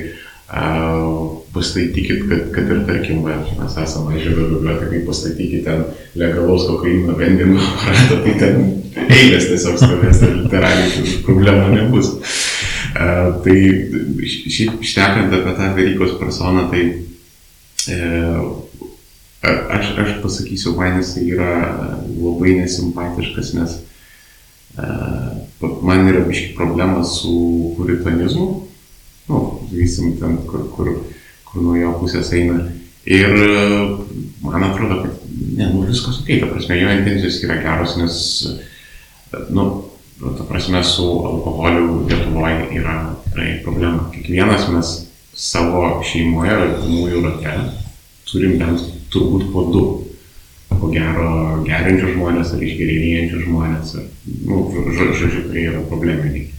pastatykit, 1.54 2.30
kad, 2.30 2.52
kad 2.54 2.70
ir 2.70 2.84
tarkim, 2.86 3.24
mes 3.26 3.78
esame 3.82 4.14
mažiau 4.14 4.50
bibliotekai, 4.52 5.02
pastatykit 5.08 5.64
ten 5.66 5.86
legalaus 6.16 6.68
kokaino 6.70 7.16
vendimo 7.18 7.58
aparatą, 7.60 8.20
tai 8.26 8.36
ten 8.40 9.08
eilės 9.10 9.50
tiesiog 9.50 9.80
stovės, 9.82 10.22
tai 10.22 10.34
literaliai 10.36 11.16
problemų 11.26 11.72
nebus. 11.74 12.12
Uh, 12.96 13.42
tai 13.44 13.58
šiaip 14.24 14.86
šnekant 14.86 15.34
apie 15.36 15.56
tą 15.58 15.72
Verykos 15.76 16.14
personą, 16.20 16.68
tai 16.72 16.84
uh, 17.96 18.46
aš, 19.44 19.90
aš 20.06 20.14
pasakysiu, 20.22 20.76
man 20.78 21.02
jis 21.02 21.16
yra 21.26 21.98
labai 22.14 22.54
nesimpatiškas, 22.62 23.52
nes 23.58 23.80
uh, 24.78 25.34
man 25.82 26.06
yra 26.14 26.22
biški 26.30 26.54
problema 26.56 27.02
su 27.04 27.74
puritanizmu 27.80 28.48
nu, 29.28 29.42
sakysim, 29.70 30.16
ten, 30.20 30.38
kur, 30.50 30.68
kur, 30.76 30.92
kur 31.48 31.64
nuo 31.64 31.76
jo 31.80 31.94
pusės 32.02 32.32
eina. 32.36 32.60
Ir 33.06 33.34
man 34.42 34.64
atrodo, 34.66 35.04
kad 35.04 35.26
ne, 35.30 35.68
nu, 35.74 35.84
viskas 35.86 36.22
ok, 36.22 36.32
ta 36.42 36.50
prasme, 36.50 36.80
jo 36.80 36.94
intencijos 36.94 37.42
yra 37.46 37.60
geros, 37.62 37.98
nes, 38.02 38.16
nu, 39.54 39.66
ta 40.22 40.48
prasme, 40.50 40.82
su 40.84 41.06
alkoholiu 41.06 42.06
Lietuvoje 42.10 42.70
yra 42.80 42.96
tikrai 43.26 43.60
problema. 43.64 44.10
Kiekvienas 44.14 44.70
mes 44.74 44.94
savo 45.36 46.02
šeimoje, 46.08 46.56
artimųjų 46.56 47.22
rate, 47.26 47.56
turim 48.30 48.58
bent 48.62 48.82
turbūt 49.14 49.52
po 49.54 49.68
du. 49.74 49.86
Ko 50.76 50.90
gero, 50.92 51.62
gerinčių 51.64 52.16
žmonės 52.18 52.52
ar 52.56 52.64
išgerinėjančių 52.66 53.46
žmonės, 53.46 53.94
ar, 54.00 54.08
nu, 54.50 54.66
žodžiu, 54.98 55.46
kurie 55.48 55.70
yra 55.70 55.84
probleminiai. 55.88 56.50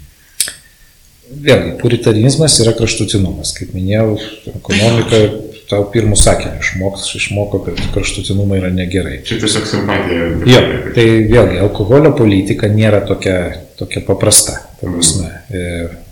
Vėlgi, 1.27 1.73
puritarizmas 1.81 2.61
yra 2.63 2.73
kraštutinumas. 2.77 3.53
Kaip 3.57 3.75
minėjau, 3.75 4.15
ekonomika 4.53 5.21
tau 5.67 5.87
pirmų 5.91 6.17
sakinių 6.21 6.61
išmoks, 6.63 7.09
išmoko, 7.19 7.61
kad 7.67 7.81
kraštutinumai 7.95 8.61
yra 8.61 8.71
negerai. 8.75 9.19
Čia 9.27 9.41
tiesiog 9.43 9.67
simpatija. 9.67 10.29
Jo, 10.47 10.63
tai 10.95 11.07
vėlgi, 11.27 11.61
alkoholio 11.65 12.13
politika 12.19 12.71
nėra 12.71 13.03
tokia, 13.09 13.37
tokia 13.81 14.03
paprasta. 14.07 14.61
Prasme. 14.83 15.33
Mm. 15.51 16.03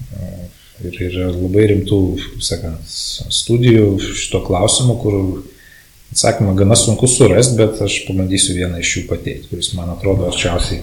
Ir 0.85 0.97
yra 1.07 1.29
labai 1.31 1.69
rimtų, 1.71 1.99
sakant, 2.43 2.83
studijų 2.85 3.95
šito 4.03 4.41
klausimu, 4.45 4.97
kur 5.01 5.15
atsakymą 6.13 6.57
gana 6.59 6.77
sunku 6.77 7.09
surasti, 7.09 7.57
bet 7.61 7.79
aš 7.87 8.01
pabandysiu 8.09 8.57
vieną 8.59 8.83
iš 8.83 8.97
jų 8.99 9.05
pateikti, 9.13 9.49
kuris 9.53 9.71
man 9.79 9.95
atrodo 9.95 10.27
arčiausiai 10.29 10.83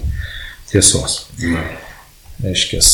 tiesos. 0.72 1.26
Reiškės, 2.42 2.94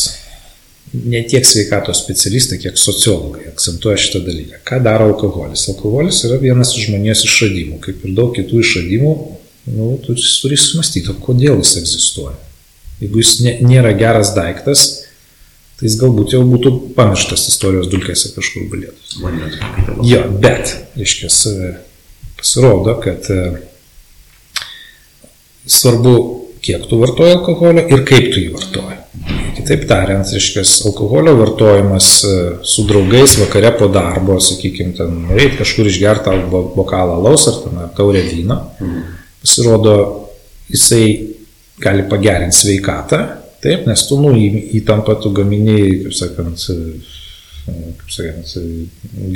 ne 0.92 1.22
tiek 1.28 1.46
sveikatos 1.46 2.02
specialistai, 2.02 2.58
kiek 2.62 2.78
sociologai 2.80 3.48
akcentuoja 3.50 3.98
šitą 4.00 4.22
dalyką. 4.26 4.60
Ką 4.68 4.80
daro 4.84 5.08
alkoholis? 5.12 5.66
Alkoholis 5.72 6.22
yra 6.28 6.38
vienas 6.42 6.72
iš 6.76 6.88
žmonijos 6.88 7.24
išradimų, 7.28 7.80
kaip 7.84 8.04
ir 8.06 8.14
daug 8.16 8.32
kitų 8.36 8.62
išradimų, 8.62 9.14
nu, 9.74 9.90
turi, 10.04 10.22
turi 10.42 10.60
sumastyti, 10.60 11.16
kodėl 11.24 11.60
jis 11.62 11.74
egzistuoja. 11.82 12.36
Jeigu 13.02 13.20
jis 13.22 13.34
nė, 13.44 13.52
nėra 13.62 13.92
geras 13.98 14.32
daiktas, 14.36 14.86
tai 15.78 15.86
jis 15.86 15.98
galbūt 16.00 16.34
jau 16.34 16.42
būtų 16.48 16.72
pamirštas 16.96 17.46
istorijos 17.52 17.90
dulkėse 17.92 18.32
kažkur 18.34 18.66
galėtų. 18.72 19.20
Jo, 20.08 20.24
bet, 20.42 20.74
iškės, 20.98 21.42
pasirodo, 22.40 22.96
kad 23.04 23.28
e, 23.30 23.42
svarbu, 25.68 26.16
kiek 26.64 26.88
tu 26.90 26.98
vartoji 26.98 27.36
alkoholio 27.36 27.86
ir 27.86 28.02
kaip 28.08 28.32
tu 28.32 28.42
jį 28.42 28.50
vartoji. 28.56 28.98
Kitaip 29.68 29.82
tariant, 29.84 30.30
reiškia, 30.32 30.62
alkoholio 30.88 31.34
vartojimas 31.36 32.06
e, 32.24 32.36
su 32.64 32.86
draugais 32.88 33.34
vakare 33.36 33.74
po 33.76 33.90
darbo, 33.92 34.38
sakykime, 34.40 34.94
ten 34.96 35.18
reikia 35.28 35.58
kažkur 35.58 35.90
išgerti 35.90 36.32
bokalą 36.48 37.18
laus 37.26 37.44
ar 37.50 37.58
ten 37.66 37.82
taurę 37.98 38.22
vyno, 38.30 38.56
mhm. 38.80 39.02
pasirodo, 39.42 39.92
jisai 40.72 41.04
gali 41.84 42.06
pagerinti 42.08 42.56
sveikatą, 42.62 43.20
taip, 43.60 43.84
nes 43.90 44.06
tu, 44.08 44.16
nu, 44.24 44.32
įtampą 44.80 45.18
tu 45.20 45.34
gaminiai, 45.36 45.98
kaip 46.06 46.16
sakant, 46.16 46.64
e, 46.72 47.76
kaip 48.00 48.16
sakant, 48.16 48.56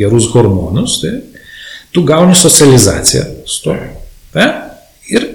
gerus 0.00 0.30
hormonus, 0.32 0.96
taip, 1.04 1.44
tu 1.92 2.08
gauni 2.08 2.40
socializaciją 2.40 3.28
su 3.44 3.66
to. 3.68 3.76
Taip? 4.32 4.64
Ir, 5.12 5.28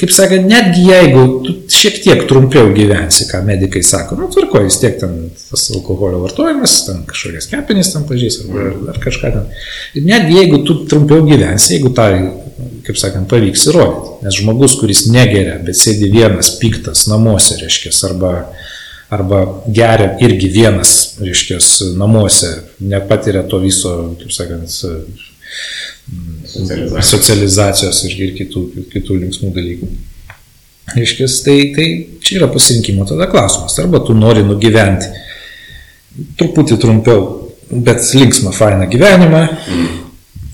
kaip 0.00 0.12
sakant, 0.14 0.46
netgi 0.48 0.84
jeigu 0.86 1.22
šiek 1.72 1.98
tiek 2.04 2.22
trumpiau 2.30 2.70
gyvensi, 2.74 3.26
ką 3.30 3.42
medikai 3.46 3.82
sako, 3.84 4.18
nu, 4.20 4.28
tvarko, 4.32 4.62
vis 4.64 4.78
tiek 4.82 4.96
ten 5.00 5.28
tas 5.50 5.66
alkoholio 5.74 6.22
vartojimas, 6.22 6.78
ten 6.86 7.02
kažkokias 7.08 7.50
kepenys 7.50 7.92
ten 7.92 8.06
pažys 8.08 8.40
ar, 8.44 8.70
ar 8.92 9.00
kažką 9.02 9.32
ten. 9.34 9.48
Ir 9.98 10.06
netgi 10.08 10.38
jeigu 10.40 10.62
tu 10.66 10.78
trumpiau 10.90 11.24
gyvensi, 11.26 11.74
jeigu 11.76 11.92
tai, 11.96 12.12
kaip 12.86 13.00
sakant, 13.00 13.28
pavyks 13.30 13.66
įrodyti, 13.70 14.16
nes 14.26 14.40
žmogus, 14.40 14.78
kuris 14.80 15.06
negeria, 15.10 15.58
bet 15.62 15.78
sėdi 15.78 16.10
vienas 16.12 16.54
piktas 16.60 17.06
namuose, 17.10 17.58
reiškia, 17.60 17.92
arba, 18.10 18.32
arba 19.12 19.42
geria 19.66 20.12
irgi 20.24 20.50
vienas, 20.54 20.96
reiškia, 21.22 21.60
namuose, 21.98 22.52
nepatiria 22.80 23.44
to 23.50 23.60
viso, 23.64 23.96
kaip 24.22 24.34
sakant, 24.34 24.80
socializacijos, 26.46 27.08
socializacijos 27.10 28.02
ir, 28.06 28.18
ir 28.26 28.34
kitų, 28.38 28.62
kitų 28.92 29.20
linksmų 29.24 29.52
dalykų. 29.56 29.88
Reiškės, 30.94 31.40
tai, 31.42 31.56
tai 31.74 31.86
čia 32.22 32.38
yra 32.40 32.50
pasirinkimo 32.52 33.06
tada 33.08 33.26
klausimas. 33.30 33.74
Arba 33.82 33.98
tu 34.06 34.14
nori 34.14 34.44
nugyventi 34.46 35.10
truputį 36.38 36.78
trumpiau, 36.80 37.24
bet 37.70 38.04
linksmą, 38.16 38.52
fainą 38.56 38.86
gyvenimą, 38.92 39.42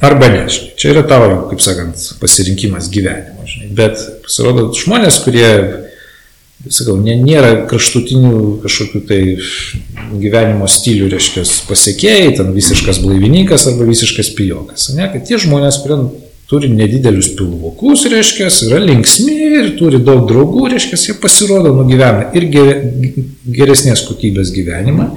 arba 0.03 0.31
ne. 0.33 0.43
Žinai. 0.51 0.73
Čia 0.81 0.95
yra 0.95 1.05
tavo, 1.09 1.29
kaip 1.51 1.63
sakant, 1.63 2.09
pasirinkimas 2.23 2.89
gyvenimo. 2.93 3.47
Žinai. 3.47 3.71
Bet 3.79 4.03
pasirodo, 4.25 4.71
žmonės, 4.77 5.21
kurie 5.25 5.51
sakau, 6.71 6.97
nė, 7.01 7.17
nėra 7.23 7.53
kraštutinių 7.71 8.35
kažkokių 8.63 9.01
tai 9.09 9.21
gyvenimo 10.23 10.69
stilių, 10.71 11.09
reiškia, 11.13 11.45
pasiekėjai, 11.69 12.35
ten 12.39 12.53
visiškas 12.57 13.01
blaivininkas 13.03 13.67
arba 13.71 13.89
visiškas 13.89 14.33
pijokas. 14.39 14.91
Ne, 14.97 15.09
kad 15.13 15.27
tie 15.29 15.41
žmonės, 15.43 15.81
kurie 15.83 15.99
turi 16.53 16.69
nedidelius 16.69 17.33
pilvokus, 17.39 18.05
reiškia, 18.13 18.51
yra 18.69 18.79
linksmi 18.83 19.37
ir 19.63 19.73
turi 19.79 20.03
daug 20.05 20.27
draugų, 20.29 20.67
reiškia, 20.75 21.01
jie 21.09 21.19
pasirodo 21.23 21.73
nugyvena 21.79 22.29
ir 22.37 22.49
geresnės 22.53 24.05
kokybės 24.09 24.53
gyvenimą. 24.55 25.09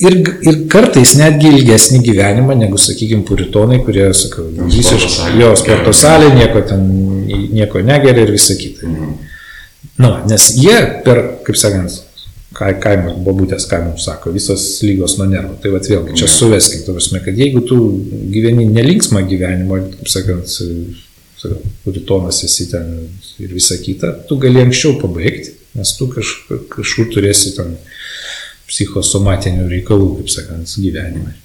ir, 0.00 0.16
ir 0.48 0.60
kartais 0.72 1.12
netgi 1.18 1.50
ilgesnį 1.54 2.00
gyvenimą 2.06 2.56
negu, 2.58 2.78
sakykime, 2.80 3.22
puritonai, 3.28 3.80
kurie, 3.84 4.08
sakau, 4.16 4.46
visiškai, 4.72 5.34
jo, 5.40 5.52
sporto 5.60 5.92
salė, 5.96 6.32
nieko 6.36 6.62
ten, 6.66 6.86
nieko 7.52 7.82
negeria 7.84 8.24
ir 8.26 8.32
visa 8.34 8.56
kita. 8.58 8.88
Mhm. 8.88 9.29
Nu, 10.00 10.14
nes 10.28 10.46
jie 10.56 10.76
per, 11.04 11.20
kaip 11.44 11.58
sakant, 11.60 11.98
kaimas, 12.56 13.18
bobutės 13.24 13.66
kaimas 13.70 14.06
sako, 14.06 14.32
visos 14.34 14.64
lygos 14.84 15.18
nuo 15.18 15.26
nervų. 15.30 15.58
Tai 15.62 15.74
vad 15.74 15.88
vėlgi, 15.90 16.16
čia 16.18 16.28
suveskim, 16.30 16.84
tu 16.86 16.94
prasme, 16.96 17.20
kad 17.24 17.38
jeigu 17.38 17.62
tu 17.68 17.78
gyveni 18.32 18.66
nelinksmą 18.72 19.22
gyvenimą, 19.28 19.80
kaip 19.98 20.10
sakant, 20.10 20.56
puritonas 21.84 22.42
esi 22.44 22.68
ten 22.70 22.90
ir 23.40 23.52
visa 23.54 23.78
kita, 23.80 24.12
tu 24.28 24.36
gali 24.40 24.60
anksčiau 24.60 24.98
pabaigti, 25.00 25.54
nes 25.78 25.92
tu 25.96 26.08
kaž, 26.12 26.32
kažkur 26.72 27.08
turėsi 27.14 27.54
ten 27.56 27.76
psichosomatinių 28.70 29.68
reikalų, 29.70 30.10
kaip 30.20 30.32
sakant, 30.32 30.74
gyvenime. 30.80 31.36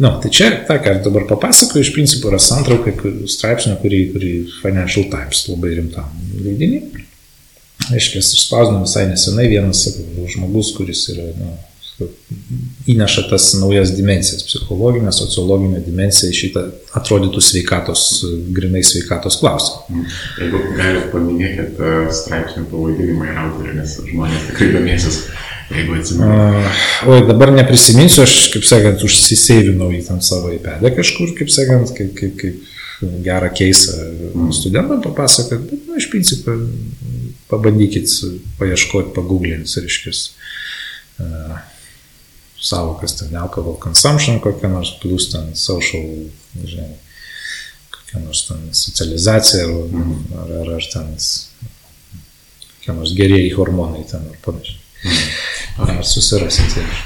Na, 0.00 0.08
no, 0.08 0.16
tai 0.22 0.32
čia, 0.34 0.48
tą, 0.66 0.78
ką 0.82 0.96
dabar 1.04 1.26
papasakoju, 1.28 1.84
iš 1.84 1.92
principo 1.94 2.30
yra 2.32 2.40
santrauka 2.40 2.94
straipsnio, 3.30 3.76
kurį, 3.82 4.00
kurį 4.14 4.32
Financial 4.62 5.04
Times 5.12 5.44
labai 5.50 5.76
rimtam 5.76 6.14
leidinį. 6.42 6.80
Aiškiai, 7.90 8.22
išspausdino 8.22 8.84
visai 8.84 9.08
nesenai 9.10 9.48
vienas 9.50 9.82
sakau, 9.86 10.26
žmogus, 10.30 10.70
kuris 10.76 11.08
yra, 11.12 11.28
nu, 11.38 11.52
įneša 12.88 13.26
tas 13.30 13.48
naujas 13.60 13.92
dimensijas- 13.96 14.44
psichologinę, 14.48 15.12
sociologinę 15.12 15.82
dimensiją 15.86 16.30
į 16.32 16.38
šitą 16.38 16.64
atrodytų 16.98 17.42
sveikatos, 17.42 18.24
grinai 18.54 18.82
sveikatos 18.86 19.38
klausimą. 19.42 19.82
Mm. 19.88 20.06
Jeigu 20.40 20.62
galite 20.78 21.06
paminėkit 21.12 21.82
straipsnių 22.22 22.66
pavadinimą 22.70 23.30
ir 23.30 23.42
autorių, 23.46 23.74
nes 23.80 23.96
žmonės 24.10 24.46
tikrai 24.50 24.72
domėsis 24.78 25.22
Jeigu 25.72 25.94
atsimenu. 25.96 26.32
Oi, 27.08 27.22
dabar 27.28 27.52
neprisiminsiu, 27.54 28.22
aš, 28.26 28.34
kaip 28.52 28.66
sakant, 28.68 29.04
užsiseivinau 29.06 29.88
į 29.94 30.02
tam 30.08 30.20
savo 30.24 30.52
įpedę 30.52 30.92
kažkur, 30.96 31.32
kaip 31.38 31.52
sakant, 31.52 31.94
kaip, 31.96 32.12
kaip, 32.18 32.34
kaip 32.40 33.12
gerą 33.24 33.48
keisą 33.56 33.96
mm. 33.96 34.50
studentam 34.54 35.00
papasakot, 35.04 35.64
bet, 35.70 35.86
nu, 35.88 35.96
iš 35.98 36.10
principo, 36.12 36.54
pabandykit 37.52 38.08
paieškoti, 38.58 39.12
paguglinti, 39.16 39.84
reiškia, 39.84 40.16
uh, 41.22 41.60
savokas 42.62 43.16
ten 43.18 43.36
alcohol 43.36 43.78
consumption, 43.82 44.40
kokia 44.40 44.70
nors, 44.72 44.94
plus 45.02 45.28
ten 45.32 45.52
social, 45.58 46.06
nežinau, 46.58 46.92
kokia 47.92 48.22
nors 48.22 48.46
ten 48.48 48.68
socializacija, 48.76 49.66
ar, 49.66 49.74
mm. 49.90 50.14
ar, 50.44 50.54
ar, 50.62 50.72
ar 50.78 50.88
ten 50.92 51.10
kokie 51.16 52.94
nors 52.98 53.16
gerieji 53.18 53.52
hormonai 53.58 54.06
ten 54.10 54.30
ar 54.30 54.38
panašiai. 54.46 54.80
Mm. 55.02 55.90
Ar 55.90 56.06
susirasit 56.06 56.78
ir. 56.78 56.96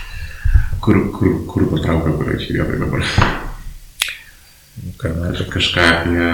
Kur, 0.85 1.01
kur, 1.13 1.41
kur 1.49 1.69
patraukia, 1.73 2.13
kur 2.17 2.33
čia 2.41 2.61
vietoje 2.61 2.81
dabar? 2.85 3.46
Kažką 5.51 5.81
apie, 5.81 6.27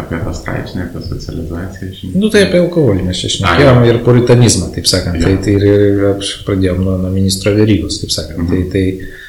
apie 0.00 0.18
tą 0.24 0.32
straipsnį, 0.36 0.82
apie 0.86 1.02
socializaciją. 1.04 1.88
Žinai. 1.98 2.20
Nu 2.22 2.30
tai 2.32 2.46
apie 2.46 2.60
alkoholį 2.62 3.04
mes 3.06 3.20
čia 3.20 3.30
šnekėjom 3.34 3.80
ir 3.88 3.98
puritanizmą, 4.06 4.70
taip 4.74 4.88
sakant. 4.88 5.20
Ja. 5.20 5.28
Tai, 5.28 5.40
tai 5.44 5.56
ir, 5.58 5.66
ir 5.68 6.30
pradėjom 6.46 6.80
nuo, 6.84 6.96
nuo 7.02 7.12
ministro 7.12 7.52
Verygos, 7.56 8.00
taip 8.00 8.14
sakant. 8.14 8.46
Mhm. 8.46 8.50
Tai, 8.50 8.62
tai 8.72 9.19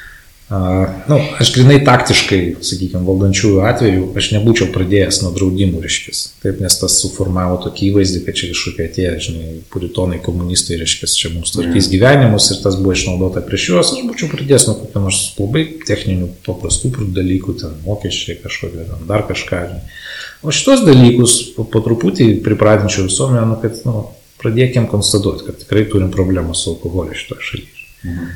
nu, 1.07 1.17
aš 1.39 1.53
grinai 1.55 1.77
taktiškai, 1.87 2.39
sakykime, 2.65 3.05
valdančiųjų 3.07 3.61
atveju, 3.69 4.07
aš 4.19 4.27
nebūčiau 4.33 4.67
pradėjęs 4.73 5.21
nuo 5.23 5.31
draudimų, 5.35 5.79
reiškia. 5.85 6.11
Taip, 6.43 6.59
nes 6.59 6.75
tas 6.75 6.97
suformavo 6.99 7.55
tokį 7.63 7.87
įvaizdį, 7.87 8.21
kad 8.25 8.35
čia 8.35 8.49
kažkokie 8.51 8.87
tie, 8.97 9.05
žinai, 9.23 9.53
puritonai 9.71 10.19
komunistai, 10.25 10.75
reiškia, 10.81 11.07
čia 11.07 11.31
mums 11.31 11.55
tvarkys 11.55 11.87
mm. 11.87 11.93
gyvenimus 11.95 12.49
ir 12.51 12.59
tas 12.65 12.75
buvo 12.81 12.97
išnaudota 12.97 13.45
prieš 13.47 13.69
juos, 13.69 13.93
aš 13.95 14.03
būčiau 14.09 14.31
pradėjęs 14.33 14.67
nuo 14.67 14.77
kokio 14.81 15.05
nors 15.07 15.23
labai 15.39 15.65
techninių, 15.87 16.29
paprastų 16.49 16.93
dalykų, 17.15 17.57
ten 17.63 17.79
mokesčiai 17.87 18.41
kažkokie, 18.43 18.89
ten 18.91 19.07
dar 19.07 19.23
kažką. 19.31 19.63
Žinai. 19.71 19.97
O 20.43 20.51
šitos 20.51 20.83
dalykus 20.83 21.39
po, 21.55 21.63
po 21.63 21.79
truputį 21.85 22.33
pripratinčiau 22.43 23.07
visuomenę, 23.07 23.47
nu, 23.53 23.59
kad, 23.63 23.79
nu, 23.87 24.09
pradėkim 24.41 24.91
konstatuoti, 24.91 25.47
kad 25.47 25.63
tikrai 25.63 25.87
turim 25.87 26.11
problemą 26.11 26.57
su 26.57 26.73
alkoholiu 26.75 27.15
šitoje 27.15 27.51
šalyje. 27.53 27.75
Mm. 28.03 28.31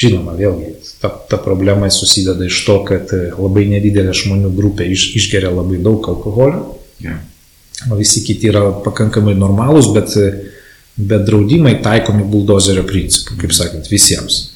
Žinoma, 0.00 0.32
vėlgi, 0.38 0.70
ta, 1.02 1.10
ta 1.28 1.36
problema 1.40 1.90
susideda 1.92 2.46
iš 2.46 2.62
to, 2.64 2.78
kad 2.88 3.10
e, 3.12 3.26
labai 3.34 3.66
nedidelė 3.68 4.14
žmonių 4.16 4.52
grupė 4.56 4.86
iš, 4.88 5.10
išgeria 5.18 5.50
labai 5.52 5.80
daug 5.84 6.06
alkoholio, 6.08 6.78
yeah. 7.04 7.18
o 7.90 7.98
visi 7.98 8.22
kiti 8.24 8.48
yra 8.48 8.62
pakankamai 8.84 9.34
normalūs, 9.36 9.90
bet, 9.92 10.16
e, 10.16 10.30
bet 10.96 11.26
draudimai 11.28 11.74
taikomi 11.84 12.24
buldozerio 12.32 12.86
principu, 12.88 13.36
kaip 13.42 13.52
sakant, 13.56 13.92
visiems. 13.92 14.46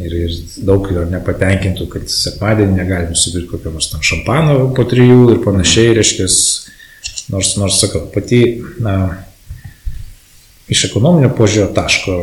Ir, 0.00 0.14
ir 0.14 0.36
daug 0.64 0.86
yra 0.88 1.02
nepatenkintų, 1.10 1.88
kad 1.90 2.06
sekmadienį 2.08 2.78
negali 2.78 3.10
nusipirkti 3.10 3.50
kokio 3.50 3.74
nors 3.74 3.90
tam 3.90 4.06
šampano 4.06 4.70
po 4.76 4.86
trijų 4.88 5.34
ir 5.34 5.42
panašiai, 5.42 5.96
reiškia, 5.98 6.30
nors, 7.34 7.56
nors 7.58 7.82
sakau, 7.82 8.06
pati 8.14 8.44
na, 8.80 8.94
iš 10.72 10.86
ekonominio 10.92 11.34
požiūrio 11.36 11.72
taško 11.74 12.20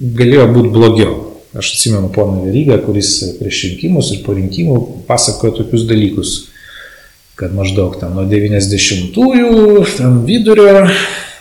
galėjo 0.00 0.46
būti 0.54 0.72
blogiau. 0.74 1.16
Aš 1.50 1.72
atsimenu 1.74 2.12
poną 2.14 2.44
Verygą, 2.44 2.78
kuris 2.84 3.16
prieš 3.40 3.64
rinkimus 3.72 4.12
ir 4.14 4.22
po 4.22 4.36
rinkimų 4.36 4.76
pasakojo 5.08 5.56
tokius 5.58 5.82
dalykus, 5.88 6.34
kad 7.40 7.50
maždaug 7.56 7.96
ten 7.98 8.14
nuo 8.14 8.22
90-ųjų, 8.30 9.82
ten 9.96 10.20
vidurio, 10.28 10.84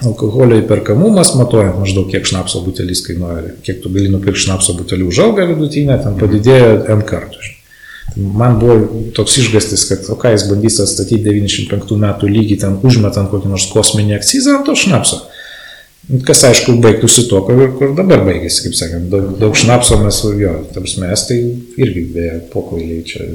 alkoholio 0.08 0.58
įperkamumas, 0.64 1.36
matuojant 1.38 1.78
maždaug 1.78 2.10
kiek 2.10 2.26
šnapso 2.26 2.64
butelis 2.66 3.04
kainuoja, 3.06 3.54
kiek 3.66 3.84
tu 3.84 3.94
gali 3.94 4.10
nupirkti 4.10 4.48
šnapso 4.48 4.74
butelį 4.80 5.12
už 5.12 5.22
algą 5.28 5.46
vidutinę, 5.54 6.00
ten 6.02 6.18
padidėjo 6.18 6.76
N 6.96 7.06
kartų. 7.06 7.56
Man 8.18 8.58
buvo 8.58 9.04
toks 9.14 9.38
išgastis, 9.44 9.84
kad 9.86 10.08
o 10.10 10.18
ką 10.18 10.34
jis 10.34 10.48
bandys 10.50 10.80
atstatyti 10.82 11.22
95 11.30 12.00
metų 12.02 12.32
lygį, 12.34 12.58
ten 12.64 12.80
užmetant 12.82 13.30
kokį 13.30 13.52
nors 13.52 13.68
kosminį 13.70 14.18
akcizą 14.18 14.58
ant 14.58 14.66
to 14.66 14.74
šnapso. 14.74 15.28
Kas 16.26 16.40
aišku, 16.48 16.74
baigtųsi 16.82 17.28
tuo, 17.30 17.44
kur, 17.46 17.60
kur 17.78 17.92
dabar 17.94 18.24
baigėsi, 18.26 18.64
kaip 18.66 18.76
sakant, 18.80 19.12
daug, 19.12 19.28
daug 19.38 19.58
šnapso 19.58 20.00
mes, 20.02 20.18
jo, 20.42 20.56
tarsi 20.74 21.04
mes 21.04 21.26
tai 21.30 21.38
irgi 21.84 22.02
beje 22.16 22.32
pokoiliai 22.50 23.04
čia, 23.06 23.28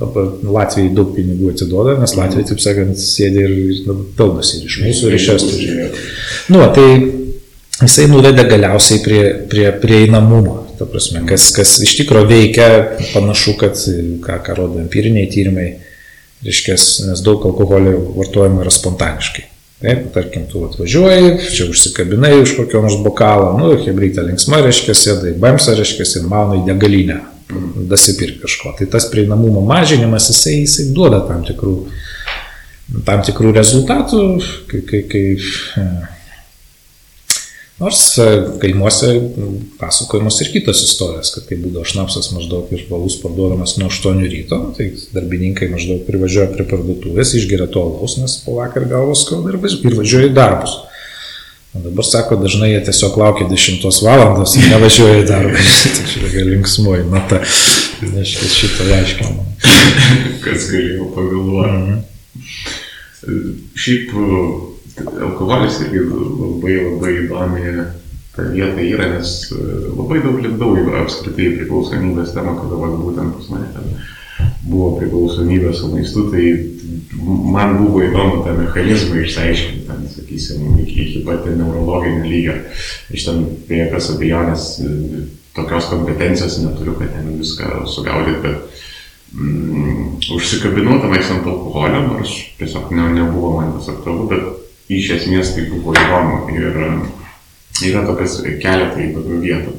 dabar 0.00 0.32
Latvijai 0.42 0.90
daug 0.96 1.12
pinigų 1.14 1.52
atiduoda, 1.52 1.94
nes 2.00 2.16
Latvijai, 2.18 2.48
taip 2.48 2.62
sakant, 2.64 2.98
sėdi 2.98 3.44
ir, 3.46 3.54
ir 3.70 4.00
pelnosi 4.18 4.58
ir 4.58 4.66
iš 4.66 4.78
mūsų, 4.82 5.06
ir 5.06 5.18
iš 5.20 5.28
estų. 5.36 5.60
Nu, 6.50 6.64
tai 6.74 6.88
jisai 7.84 8.08
nuvedė 8.10 8.48
galiausiai 8.56 9.04
prie, 9.06 9.22
prie 9.54 9.68
prieinamumo, 9.84 10.56
ta 10.80 10.90
prasme, 10.90 11.22
kas, 11.30 11.46
kas 11.54 11.76
iš 11.86 11.94
tikrųjų 12.00 12.30
veikia, 12.32 12.68
panašu, 13.12 13.54
kad, 13.62 13.78
ką, 14.26 14.42
ką 14.48 14.58
rodo 14.58 14.82
empiriniai 14.82 15.30
tyrimai, 15.30 15.70
reiškia, 16.42 16.74
nes 17.06 17.22
daug 17.22 17.46
alkoholio 17.52 18.00
vartojama 18.18 18.66
yra 18.66 18.74
spontaniškai. 18.74 19.46
Taip, 19.80 20.10
tarkim, 20.12 20.42
tu 20.44 20.60
atvažiuoji, 20.66 21.28
čia 21.56 21.66
užsikabinai 21.72 22.34
už 22.42 22.52
kokio 22.58 22.82
nors 22.84 22.98
bokalo, 23.00 23.54
nu, 23.56 23.70
hebrytė 23.80 24.26
linksma, 24.26 24.58
reiškia, 24.66 24.92
sėdai 24.92 25.32
bamsa, 25.40 25.72
reiškia, 25.78 26.04
ir 26.20 26.26
mano 26.28 26.58
į 26.58 26.66
degalinę, 26.66 27.16
dasipirk 27.88 28.42
kažko. 28.42 28.74
Tai 28.76 28.90
tas 28.92 29.08
prieinamumo 29.08 29.62
mažinimas, 29.64 30.28
jisai, 30.34 30.58
jisai 30.66 30.90
duoda 30.92 31.22
tam 31.24 31.46
tikrų, 31.48 31.74
tam 33.08 33.24
tikrų 33.24 33.54
rezultatų, 33.56 34.22
kai, 34.68 34.82
kai, 34.90 35.02
kai 35.08 35.24
Nors 37.80 38.00
e, 38.18 38.24
kaimuose 38.60 39.14
pasakojamos 39.80 40.40
ir 40.44 40.50
kitos 40.52 40.82
istorijos, 40.84 41.30
kad 41.32 41.46
tai 41.48 41.56
būdavo 41.62 41.86
šnapsas 41.88 42.28
maždaug 42.34 42.68
iš 42.76 42.84
balus 42.90 43.16
parduodamas 43.22 43.78
nuo 43.80 43.88
8 43.88 44.20
ryto, 44.20 44.58
tai 44.76 44.90
darbininkai 45.14 45.70
maždaug 45.72 46.02
privažiuoja 46.04 46.50
prie 46.52 46.66
parduotuvės, 46.68 47.32
išgeria 47.38 47.70
to 47.72 47.80
alaus, 47.86 48.18
nes 48.20 48.36
po 48.44 48.58
vakar 48.58 48.84
galvos 48.90 49.24
skauda 49.24 49.54
ir 49.54 49.60
važiuoja 49.64 50.28
į 50.28 50.34
darbus. 50.36 50.76
O 51.72 51.80
dabar 51.84 52.04
sako, 52.04 52.36
dažnai 52.42 52.72
jie 52.72 52.82
tiesiog 52.90 53.16
laukia 53.16 53.46
10 53.48 53.84
valandos 54.04 54.56
ir 54.58 54.68
nevažiuoja 54.74 55.22
į 55.22 55.26
darbą. 55.28 55.64
tai 55.96 56.06
čia 56.10 56.24
yra 56.26 56.46
linksmoji 56.50 57.04
nata. 57.08 57.40
Aš 58.20 58.34
šitą 58.58 58.90
aiškinu. 58.96 59.46
Kas 60.44 60.68
galėjo 60.72 61.08
pagalvoti. 61.14 61.78
Mhm. 61.78 62.00
Šiaip 63.78 64.12
alkoholis 64.98 65.80
irgi 65.86 66.04
labai 66.10 66.76
labai 66.84 67.16
įdomi 67.24 67.90
ta 68.36 68.46
vieta 68.52 68.80
yra, 68.84 69.08
nes 69.16 69.50
e, 69.52 69.66
labai 69.90 70.20
daug 70.22 70.38
lipdau 70.42 70.76
į 70.78 70.86
apskritai 71.02 71.50
priklausomybės 71.58 72.34
temą, 72.36 72.54
kada 72.60 72.78
va, 72.78 72.90
būtent 72.94 73.36
pas 73.36 73.48
mane 73.52 73.70
ten 73.74 73.94
buvo 74.70 74.92
priklausomybė 75.00 75.72
su 75.76 75.90
maistu, 75.92 76.26
tai 76.32 76.44
man 77.20 77.76
buvo 77.80 78.04
įdomu 78.06 78.44
tą 78.44 78.54
mechanizmą 78.56 79.24
išsiaiškinti, 79.24 79.82
ten, 79.88 80.06
sakysim, 80.14 80.78
iki, 80.84 81.02
iki 81.08 81.24
pat 81.26 81.48
neurologinio 81.50 82.28
lygio. 82.28 82.56
Iš 83.12 83.26
ten 83.26 83.42
be 83.68 83.82
jokios 83.82 84.12
abejonės 84.14 84.70
e, 84.84 85.26
tokios 85.58 85.90
kompetencijos 85.90 86.60
neturiu, 86.62 86.94
kad 87.00 87.12
ten 87.16 87.34
viską 87.40 87.82
sugaudyti, 87.90 88.40
bet 88.46 88.86
mm, 89.34 90.08
užsikabinau 90.38 91.00
tenais 91.02 91.34
ant 91.34 91.50
alkoholio, 91.50 92.06
nors 92.06 92.38
tiesiog 92.62 92.94
ne, 92.94 93.10
nebuvo 93.18 93.56
man 93.58 93.74
tas 93.76 93.90
aktualu, 93.96 94.30
bet 94.30 94.69
iš 94.90 95.10
esmės 95.18 95.54
tai 95.54 95.68
buvo 95.70 95.94
įdomu 95.94 96.50
ir 96.54 96.66
yra 97.86 98.04
tokias 98.08 98.40
keletai 98.62 99.12
tokių 99.14 99.40
vietų. 99.44 99.74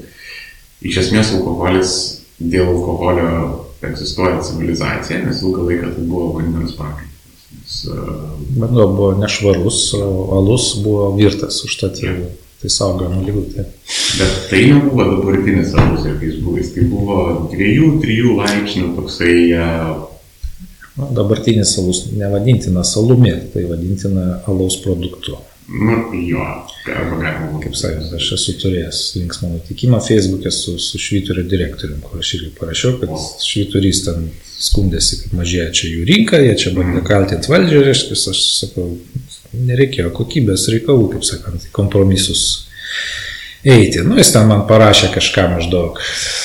iš 0.81 0.97
esmės 1.03 1.33
alkoholis 1.35 1.95
dėl 2.39 2.71
alkoholio 2.71 3.31
egzistuoja 3.85 4.41
civilizacija, 4.45 5.21
nes 5.25 5.41
ilgą 5.43 5.65
laiką 5.67 5.95
tai 5.95 6.05
buvo 6.05 6.31
vandens 6.38 6.75
prakaitas. 6.77 7.81
Vanduo 8.57 8.88
buvo 8.93 9.09
nešvarus, 9.19 9.81
alus 10.38 10.71
buvo 10.83 11.11
virtas, 11.17 11.59
užtat 11.65 12.01
ja. 12.03 12.15
tai 12.61 12.69
saugo 12.69 13.09
nuo 13.09 13.23
lygų. 13.25 13.43
Bet 13.57 14.35
tai 14.51 14.63
nebuvo 14.69 15.07
dabartinis 15.15 15.73
alus 15.73 16.05
jokiais 16.05 16.39
būdais, 16.45 16.73
tai 16.75 16.85
buvo 16.89 17.49
dviejų, 17.53 17.95
trijų 18.03 18.35
laipsnių 18.38 18.91
toksai 18.97 19.35
Na, 21.02 21.07
dabartinis 21.18 21.78
alus 21.82 22.03
nevadintina 22.14 22.84
salumi, 22.86 23.34
tai 23.53 23.65
vadintina 23.69 24.41
alaus 24.45 24.78
produktu. 24.84 25.38
Nu, 25.72 25.98
jo, 26.28 26.40
arba 26.95 27.18
galima. 27.22 27.60
Kaip 27.64 27.76
sakant, 27.80 28.11
aš 28.18 28.32
esu 28.36 28.56
turėjęs 28.60 28.99
linksmą 29.15 29.52
nutikimą 29.53 30.02
Facebook'e 30.03 30.52
su, 30.52 30.76
su 30.82 30.99
švyturio 30.99 31.45
direktoriumi, 31.48 32.02
kur 32.06 32.19
aš 32.22 32.34
irgi 32.38 32.49
parašiau, 32.57 32.98
kad 33.02 33.14
švyturys 33.45 34.02
ten 34.07 34.28
skundėsi, 34.52 35.22
kad 35.23 35.38
mažėja 35.40 35.69
čia 35.80 35.94
jų 35.94 36.07
rinka, 36.10 36.41
jie 36.44 36.57
čia 36.60 36.73
bandė 36.76 36.99
mhm. 36.99 37.07
kaltinti 37.07 37.53
valdžią, 37.53 37.86
reiškia, 37.88 38.19
aš 38.34 38.44
sakau, 38.60 38.90
nereikėjo 39.72 40.11
kokybės 40.18 40.68
reikalų, 40.76 41.07
kaip 41.15 41.28
sakant, 41.28 41.69
kompromisus 41.76 42.45
eiti. 43.63 44.03
Nu, 44.05 44.17
jis 44.19 44.31
ten 44.33 44.47
man 44.49 44.63
parašė 44.69 45.11
kažką 45.15 45.47
maždaug. 45.55 45.99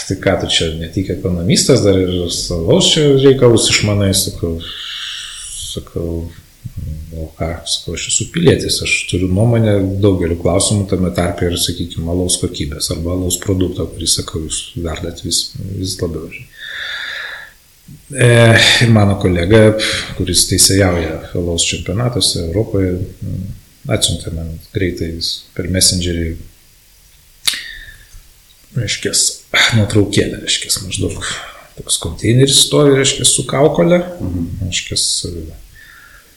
Tai 0.09 0.17
ką 0.23 0.35
tu 0.43 0.51
čia, 0.53 0.73
ne 0.81 0.89
tik 0.93 1.13
ekonomistas, 1.17 1.85
dar 1.85 1.99
ir 2.01 2.27
salaus 2.35 2.91
čia 2.93 3.09
reikalus 3.21 3.71
išmanai, 3.73 4.13
sakau. 4.17 4.57
Sakau, 5.77 6.11
o 7.17 7.27
ką, 7.37 7.51
sakau, 7.69 7.97
aš 7.97 8.09
esu 8.11 8.29
pilietis, 8.33 8.79
aš 8.85 8.95
turiu 9.11 9.29
nuomonę 9.29 9.79
daugeliu 10.01 10.39
klausimų, 10.41 10.87
tame 10.89 11.13
tarpe 11.17 11.51
ir, 11.51 11.59
sakykime, 11.61 12.09
alaus 12.13 12.39
kokybės 12.41 12.89
arba 12.95 13.13
alaus 13.17 13.37
produkto, 13.43 13.89
kurį, 13.93 14.09
sakau, 14.09 14.41
jūs 14.47 14.61
verdat 14.81 15.21
vis, 15.25 15.51
vis 15.77 15.97
labiau. 16.01 16.31
E, 18.17 18.29
mano 18.97 19.19
kolega, 19.23 19.77
kuris 20.17 20.47
teisėjauja 20.51 21.21
alaus 21.39 21.65
čempionatuose 21.69 22.49
Europoje, 22.49 22.97
atsiuntė 23.93 24.33
man 24.35 24.57
greitai 24.75 25.13
per 25.55 25.69
messengerį 25.73 26.31
reiškia, 28.81 29.13
nuotraukėlė, 29.79 30.41
reiškia, 30.45 30.73
maždaug 30.87 31.21
toks 31.77 32.01
konteineris 32.01 32.65
stovi, 32.67 32.97
reiškia, 32.97 33.29
su 33.29 33.45
kaukolė, 33.49 34.01
mhm. 34.21 34.51
reiškia, 34.67 34.99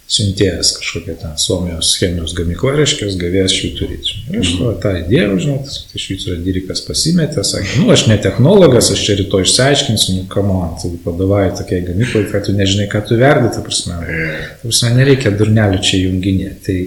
siuntėjas 0.09 0.71
kažkokia 0.79 1.13
ten 1.21 1.35
Suomijos 1.37 1.91
chemijos 1.99 2.31
gamykla, 2.37 2.71
reiškia, 2.79 3.11
gavėjas 3.21 3.53
švyturys. 3.53 4.13
Ir 4.31 4.39
aš 4.41 4.53
mhm. 4.55 4.79
tą 4.81 4.93
idėją, 5.03 5.35
žinot, 5.43 5.73
tai 5.91 6.01
švyturio 6.01 6.37
dirikas 6.47 6.81
pasimetė, 6.87 7.43
sakė, 7.45 7.83
nu 7.83 7.93
aš 7.93 8.07
ne 8.09 8.17
technologas, 8.23 8.89
aš 8.95 9.03
čia 9.05 9.19
rytoj 9.19 9.45
išsiaiškinsiu, 9.45 10.15
nu 10.17 10.25
kamo, 10.31 10.63
tai 10.81 10.91
padavai 11.03 11.43
tokiai 11.59 11.85
gamyklai, 11.91 12.25
kad 12.31 12.47
tu 12.47 12.57
nežinai, 12.57 12.89
ką 12.89 13.03
tu 13.05 13.19
verdi, 13.21 13.53
ta 13.53 13.61
prasme. 13.65 13.99
Ta 14.01 14.63
prasme, 14.65 14.95
nereikia 14.97 15.35
durnelių 15.37 15.83
čia 15.85 16.01
junginė. 16.07 16.55
Tai, 16.65 16.79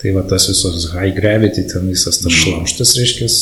tai 0.00 0.16
va 0.16 0.24
tas 0.32 0.48
visos 0.48 0.88
high 0.94 1.12
gravity, 1.12 1.68
ten 1.68 1.92
visas 1.92 2.22
tas 2.22 2.32
mhm. 2.32 2.40
šlamštas, 2.40 2.96
reiškia, 3.02 3.32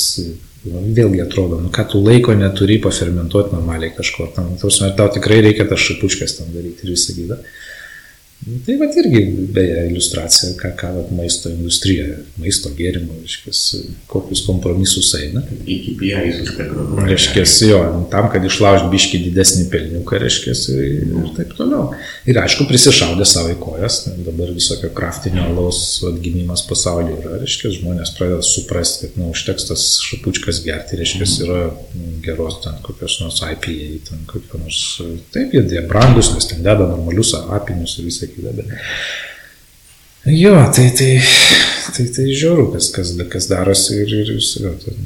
Nu, 0.66 0.80
vėlgi 0.94 1.22
atrodo, 1.22 1.60
nu 1.62 1.70
ką 1.74 1.85
tu 1.93 2.01
laiko 2.02 2.35
neturi 2.35 2.80
pafermentuoti 2.82 3.55
normaliai 3.55 3.94
kažko. 3.94 4.26
Tam, 4.35 4.51
tau 4.59 5.09
tikrai 5.14 5.39
reikia 5.44 5.68
tas 5.70 5.82
šapučkas 5.85 6.35
tam 6.40 6.51
daryti 6.55 6.86
ir 6.86 6.94
visą 6.97 7.14
gyvą. 7.14 7.39
Tai 8.39 8.77
va 8.78 8.86
irgi, 8.94 9.20
beje, 9.51 9.81
iliustracija, 9.89 10.52
ką, 10.60 10.69
ką 10.78 10.89
vat, 10.94 11.09
maisto 11.12 11.51
industrija, 11.51 12.20
maisto 12.39 12.70
gėrimo, 12.77 13.16
reiškės, 13.19 13.62
kokius 14.09 14.44
kompromisus 14.47 15.10
eina. 15.19 15.43
Iki 15.66 15.97
pijaisus 15.98 16.52
degraduoja. 16.55 17.09
Reiškės, 17.10 17.56
jo, 17.66 17.81
tam, 18.12 18.28
kad 18.31 18.47
išlaužt 18.47 18.86
biški 18.93 19.20
didesnį 19.24 19.66
pelniuką, 19.73 20.20
reiškės, 20.23 20.62
ir, 20.70 21.10
ir 21.10 21.32
taip 21.35 21.56
toliau. 21.59 21.89
Ir 22.31 22.39
aišku, 22.39 22.69
prisišaudė 22.70 23.27
savo 23.27 23.51
į 23.52 23.59
kojas, 23.59 24.05
dabar 24.23 24.55
visokio 24.55 24.93
kraftinio 24.94 25.43
alaus 25.51 25.82
atgimimas 26.06 26.62
pasaulyje 26.70 27.19
yra, 27.19 27.40
reiškės, 27.43 27.81
žmonės 27.82 28.15
pradeda 28.20 28.47
suprasti, 28.47 29.09
kad, 29.09 29.19
na, 29.19 29.27
nu, 29.27 29.35
užteks 29.35 29.66
tas 29.73 29.89
šapučkas 30.06 30.62
gerti, 30.62 31.01
reiškės, 31.02 31.36
yra 31.43 31.60
geros 32.23 32.62
ten 32.62 32.78
kokios 32.86 33.19
nors 33.24 33.43
IPA, 33.43 33.98
ten 34.12 34.24
kokios 34.31 34.62
nors, 34.62 34.81
taip, 35.35 35.59
jie 35.59 35.85
brangus, 35.90 36.31
nes 36.39 36.48
ten 36.55 36.62
deda 36.62 36.86
normalius 36.86 37.35
apinius 37.35 37.98
ir 37.98 38.06
visą 38.09 38.27
kitą. 38.34 38.55
Bet... 38.59 38.74
Jo, 40.28 40.55
tai, 40.74 40.90
tai, 40.98 41.12
tai, 41.96 42.06
tai 42.16 42.28
žiauru, 42.32 42.68
kas, 42.74 42.90
kas, 42.94 43.14
kas 43.32 43.48
darosi 43.50 44.02
ir, 44.02 44.14
ir 44.22 44.78
tai 44.84 44.96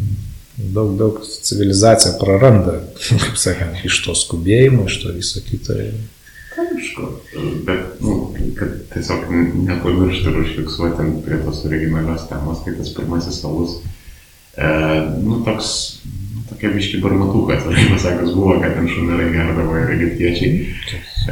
daug, 0.56 0.96
daug 0.98 1.20
civilizacija 1.42 2.16
praranda, 2.20 2.78
kaip 3.08 3.38
sakant, 3.40 3.84
iš 3.86 4.02
to 4.06 4.16
skubėjimo, 4.18 4.86
iš 4.88 4.98
to 5.02 5.14
viso 5.16 5.42
kito. 5.46 5.76
Aišku, 6.62 7.08
bet, 7.66 8.00
nu, 8.04 8.16
kad 8.58 8.74
tiesiog 8.92 9.30
nepamiršti 9.68 10.28
ir 10.28 10.40
užfiksuoti 10.42 11.08
prie 11.24 11.40
tos 11.44 11.62
originalios 11.68 12.26
temos, 12.30 12.60
kai 12.64 12.76
tas 12.76 12.92
pirmasis 12.96 13.40
alus, 13.48 13.78
e, 14.56 14.68
nu, 15.22 15.40
toks 15.46 15.72
tokia 16.52 16.70
biški 16.74 17.00
barmatukas, 17.00 17.64
aš 17.66 17.88
pasakas 17.92 18.34
buvo, 18.34 18.58
kad 18.60 18.74
ten 18.76 18.88
šunerai 18.88 19.30
gerdavo 19.32 19.76
ir 19.80 19.92
egiptiečiai. 19.96 20.66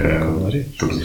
E, 0.01 0.63
toks 0.79 1.03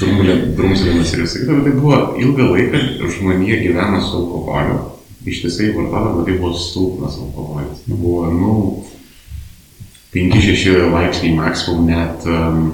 drumzlinas 0.56 1.14
ir 1.14 1.24
visai 1.26 1.46
bet 1.50 1.64
tai 1.66 1.74
buvo 1.74 2.00
ilgą 2.22 2.50
laiką 2.52 2.82
žmonija 3.18 3.60
gyveno 3.64 4.02
su 4.02 4.18
alkoholiu, 4.22 4.80
ištisai 5.26 5.72
vartodavo, 5.76 6.24
tai 6.26 6.38
buvo 6.40 6.54
silpnas 6.54 7.20
alkoholis. 7.22 7.86
Tai 7.86 8.00
buvo, 8.00 8.32
nu, 8.32 8.56
5-6 10.16 10.92
laipsniai 10.94 11.36
maksimum 11.36 11.88
net 11.90 12.28
um, 12.30 12.68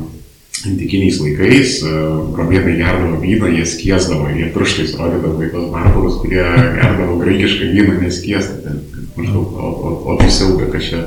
antikiniais 0.67 1.17
laikais, 1.23 1.79
uh, 1.87 2.35
romėnai 2.37 2.75
gerdavo 2.77 3.17
vyną, 3.23 3.49
jie 3.55 3.65
skiesdavo, 3.65 4.29
jie 4.35 4.51
pirštais 4.53 4.93
rodydavo 4.99 5.41
į 5.41 5.49
tos 5.55 5.71
barbarus, 5.73 6.19
kurie 6.21 6.43
gerdavo 6.77 7.17
graikišką 7.23 7.71
vyną 7.73 7.97
neskiestą 8.03 8.75
maždaug, 9.17 9.57
o, 9.57 9.71
o, 9.71 9.95
o 10.13 10.17
tu 10.21 10.29
siaugia, 10.31 10.69
kad 10.71 10.85
čia, 10.85 11.01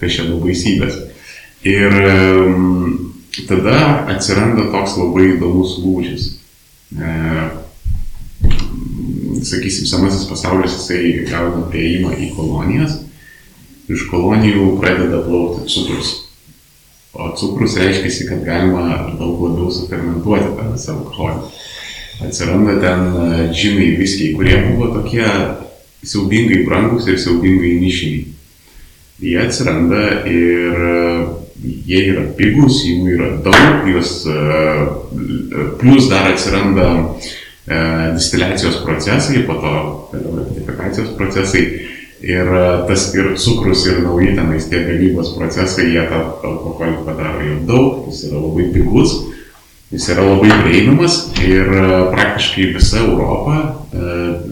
kad 0.00 0.12
čia 0.12 0.28
daug 0.28 0.44
baisybės. 0.44 0.98
Ir 1.68 1.96
tada 3.48 4.06
atsiranda 4.10 4.70
toks 4.72 4.96
labai 4.98 5.34
įdomus 5.34 5.76
lūžis. 5.82 6.26
E, 6.96 7.10
sakysim, 9.46 9.86
senasis 9.88 10.26
pasaulis 10.28 10.74
jisai 10.78 11.26
gauna 11.28 11.66
prieimą 11.70 12.16
į 12.16 12.32
kolonijas, 12.36 12.98
iš 13.90 14.06
kolonijų 14.10 14.74
pradeda 14.80 15.22
plaukti 15.26 15.70
cukrus. 15.70 16.16
O 17.12 17.32
cukrus 17.38 17.74
reiškia, 17.78 18.28
kad 18.28 18.44
galima 18.46 19.14
daug 19.18 19.40
labiau 19.42 19.70
sufermentuoti 19.74 20.54
tą 20.56 20.68
visą 20.74 20.94
alkoholį. 20.98 21.50
Atsiranda 22.20 22.76
ten 22.82 23.06
e, 23.16 23.48
džinai 23.50 23.94
viskiai, 23.98 24.34
kurie 24.36 24.58
buvo 24.68 24.90
tokie 24.98 25.24
siaubingai 26.02 26.64
brangus 26.64 27.08
ir 27.08 27.18
siaubingai 27.20 27.76
nišiniai. 27.80 28.26
Jie 29.20 29.36
atsiranda 29.42 30.04
ir 30.30 30.84
e, 30.88 31.00
jie 31.88 32.00
yra 32.14 32.24
pigus, 32.38 32.80
jų 32.88 33.10
yra 33.16 33.30
daug, 33.44 33.88
juos 33.90 34.22
e, 34.24 34.36
plus 35.80 36.08
dar 36.08 36.30
atsiranda 36.30 36.86
e, 36.96 37.80
distiliacijos 38.16 38.80
procesai, 38.86 39.42
po 39.48 39.58
to 39.60 39.74
rectifikacijos 40.38 41.12
procesai. 41.18 41.66
Ir 42.20 42.50
tas 42.84 43.06
ir 43.16 43.30
cukrus, 43.40 43.86
ir 43.88 44.02
nauji 44.04 44.34
tenais 44.36 44.66
tie 44.68 44.82
gamybos 44.84 45.30
procesai, 45.38 45.86
jie 45.88 46.02
tą 46.08 46.18
alkoholį 46.44 46.98
padaro 47.06 47.46
jau 47.46 47.54
daug, 47.68 48.02
jis 48.10 48.26
yra 48.28 48.42
labai 48.42 48.66
pigus, 48.74 49.14
jis 49.90 50.08
yra 50.14 50.24
labai 50.26 50.50
prieinamas 50.64 51.22
ir 51.42 51.70
praktiškai 52.12 52.68
visa 52.76 53.02
Europa, 53.02 53.56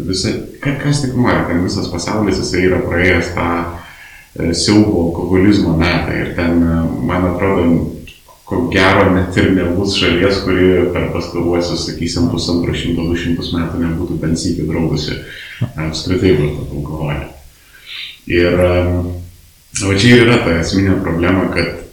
visa 0.09 0.33
kas 0.63 1.03
tik 1.03 1.15
nori, 1.17 1.45
ten 1.49 1.63
visas 1.65 1.91
pasaulis 1.93 2.41
jisai 2.41 2.65
yra 2.69 2.81
praėjęs 2.85 3.31
tą 3.37 3.47
e, 3.59 4.51
siaubo 4.57 5.09
alkoholizmo 5.09 5.77
metą 5.79 6.17
ir 6.17 6.35
ten, 6.37 6.63
e, 6.63 6.81
man 7.09 7.29
atrodo, 7.33 7.69
ko 8.49 8.63
gero 8.73 9.11
net 9.13 9.37
ir 9.37 9.51
nebus 9.57 9.97
šalies, 10.01 10.41
kuri 10.47 10.69
per 10.95 11.11
pastaruosius, 11.13 11.85
sakysim, 11.85 12.31
pusantro 12.33 12.75
šimto, 12.75 13.05
du 13.11 13.17
šimtus 13.21 13.53
metų 13.53 13.83
nebūtų 13.83 14.17
bent 14.23 14.41
sykį 14.41 14.69
draugusi 14.71 15.19
apskritai 15.69 16.33
vartoti 16.39 16.79
alkoholį. 16.81 17.27
Ir 18.33 18.57
o 18.59 19.93
čia 20.01 20.15
ir 20.15 20.25
yra 20.25 20.41
ta 20.47 20.57
esminė 20.63 20.97
problema, 21.05 21.51
kad 21.53 21.85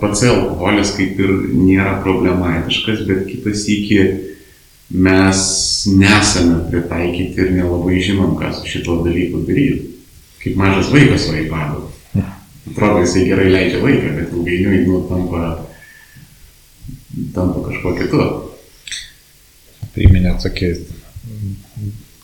pats 0.00 0.24
alkoholis 0.28 0.94
kaip 0.96 1.20
ir 1.20 1.34
nėra 1.52 1.98
problematiškas, 2.04 3.04
bet 3.08 3.26
kitas 3.28 3.66
iki 3.70 4.00
mes 4.88 5.40
nesame 5.98 6.62
pritaikyti 6.70 7.42
ir 7.42 7.54
nelabai 7.56 8.00
žinom, 8.02 8.36
ką 8.40 8.52
su 8.56 8.68
šito 8.68 9.00
dalyku 9.04 9.44
daryti. 9.48 9.94
Kaip 10.42 10.56
mažas 10.56 10.92
vaikas 10.94 11.28
iPadu. 11.34 11.88
Atrodo, 12.68 13.00
jisai 13.02 13.24
gerai 13.28 13.48
leidžia 13.50 13.80
laiką, 13.82 14.12
bet 14.16 14.32
ilgainiui 14.36 14.82
nu, 14.86 15.00
tampa, 15.08 15.42
tampa 17.34 17.64
kažkuo 17.64 17.94
kitu. 17.96 18.26
Priminė 19.94 20.34
tokia 20.42 20.74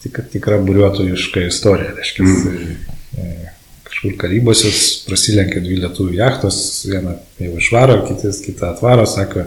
tik, 0.04 0.20
tikra 0.32 0.60
buriuotojiška 0.62 1.46
istorija, 1.48 1.94
reiškia, 1.96 2.26
mm. 2.28 3.53
Kažkur 3.94 4.16
karybose 4.18 4.70
prasilenkia 5.06 5.62
dvi 5.62 5.78
lietuvių 5.84 6.16
jachtos, 6.18 6.56
viena 6.88 7.14
jau 7.38 7.54
išvaro, 7.60 8.00
kitas 8.08 8.40
kitą 8.42 8.72
atvaro, 8.72 9.06
sako, 9.06 9.46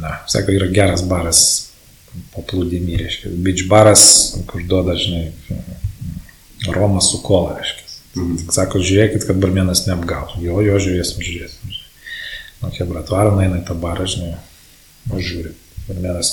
na, 0.00 0.16
sako, 0.26 0.54
yra 0.56 0.70
geras 0.72 1.04
baras 1.04 1.42
paplūdimį, 2.32 2.96
reiškia, 3.00 3.32
beach 3.44 3.66
baras, 3.68 4.04
kur 4.48 4.64
duoda, 4.64 4.96
žinai, 4.96 5.32
Roma 6.72 7.00
su 7.02 7.18
kola, 7.24 7.56
reiškia. 7.58 7.86
Mhm. 8.14 8.34
Tik 8.38 8.52
sako, 8.54 8.80
žiūrėkit, 8.86 9.24
kad 9.26 9.38
barmenas 9.42 9.82
neapgautų. 9.88 10.42
Jo, 10.44 10.60
jo, 10.62 10.76
žiūrėsim, 10.78 11.24
žiūrėsim. 11.26 11.72
Nu, 12.62 12.70
hebra 12.76 13.02
atvaro, 13.02 13.32
eina 13.42 13.58
į 13.58 13.64
tą 13.66 13.74
barą, 13.82 14.06
žinai, 14.06 14.36
žiūri. 15.10 15.56
Barmenas 15.88 16.30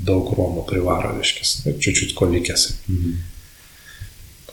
daug 0.00 0.30
romų 0.32 0.64
privaro, 0.70 1.12
reiškia, 1.18 1.44
ir 1.68 1.76
čiūčiut 1.82 2.14
ko 2.16 2.30
likęs. 2.30 2.70
Mhm. 2.88 3.18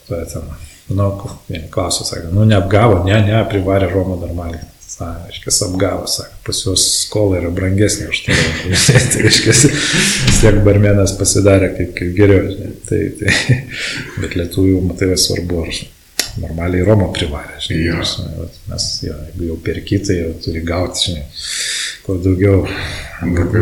Tada 0.02 0.26
ten, 0.28 0.50
nu, 0.88 1.12
vieni 1.48 1.68
klausia, 1.70 2.06
sako, 2.08 2.32
nu, 2.32 2.46
neapgavo, 2.48 3.02
ne, 3.06 3.20
ne, 3.26 3.38
privarė 3.50 3.90
romą 3.92 4.18
normaliai. 4.22 4.64
Reiškia, 4.98 5.52
apgavo, 5.68 6.06
sako, 6.10 6.40
pas 6.46 6.60
juos 6.64 6.84
skola 7.04 7.38
yra 7.38 7.50
brangesnė 7.54 8.08
už 8.10 8.22
tai. 8.26 8.38
tai 9.12 9.26
reiškia, 9.26 9.52
vis 9.52 10.40
tiek 10.40 10.58
barmenas 10.66 11.12
pasidarė 11.20 11.68
kaip, 11.76 11.92
kaip 12.00 12.16
geriau, 12.16 12.48
žinai. 12.50 12.72
Tai, 12.88 12.98
tai, 13.20 13.60
bet 14.24 14.34
lietuvių, 14.40 14.80
matai, 14.88 15.12
svarbu, 15.20 15.62
ar 15.62 15.78
normaliai 16.42 16.86
Romą 16.86 17.12
privarė, 17.14 17.60
žinai. 17.62 17.84
Ja. 17.84 18.48
Mes, 18.72 18.88
jo, 19.04 19.14
jeigu 19.28 19.52
jau 19.52 19.60
perki, 19.68 20.00
tai 20.08 20.18
jau 20.22 20.34
turi 20.44 20.64
gauti, 20.66 21.04
žinai, 21.08 21.24
kuo 22.06 22.18
daugiau 22.24 22.64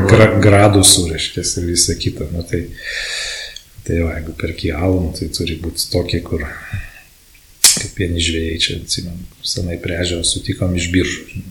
gra, 0.08 0.30
gradusų, 0.42 1.08
reiškia, 1.12 1.44
ir 1.60 1.70
visa 1.72 1.96
kita. 2.00 2.30
Nu, 2.32 2.46
tai, 2.48 2.64
tai 3.86 4.00
jau, 4.00 4.10
jeigu 4.14 4.36
perki 4.40 4.72
nu, 4.72 5.12
tai 5.18 5.30
turi 5.34 5.58
būti 5.62 5.90
tokie, 5.92 6.22
kur 6.24 6.46
kaip 7.80 8.00
vieni 8.00 8.22
žvėjai 8.22 8.58
čia, 8.62 8.78
atsimenu, 8.82 9.26
senai 9.46 9.78
prie 9.82 9.98
ežero 10.02 10.24
sutikom 10.26 10.74
iš 10.78 10.90
biržų. 10.94 11.42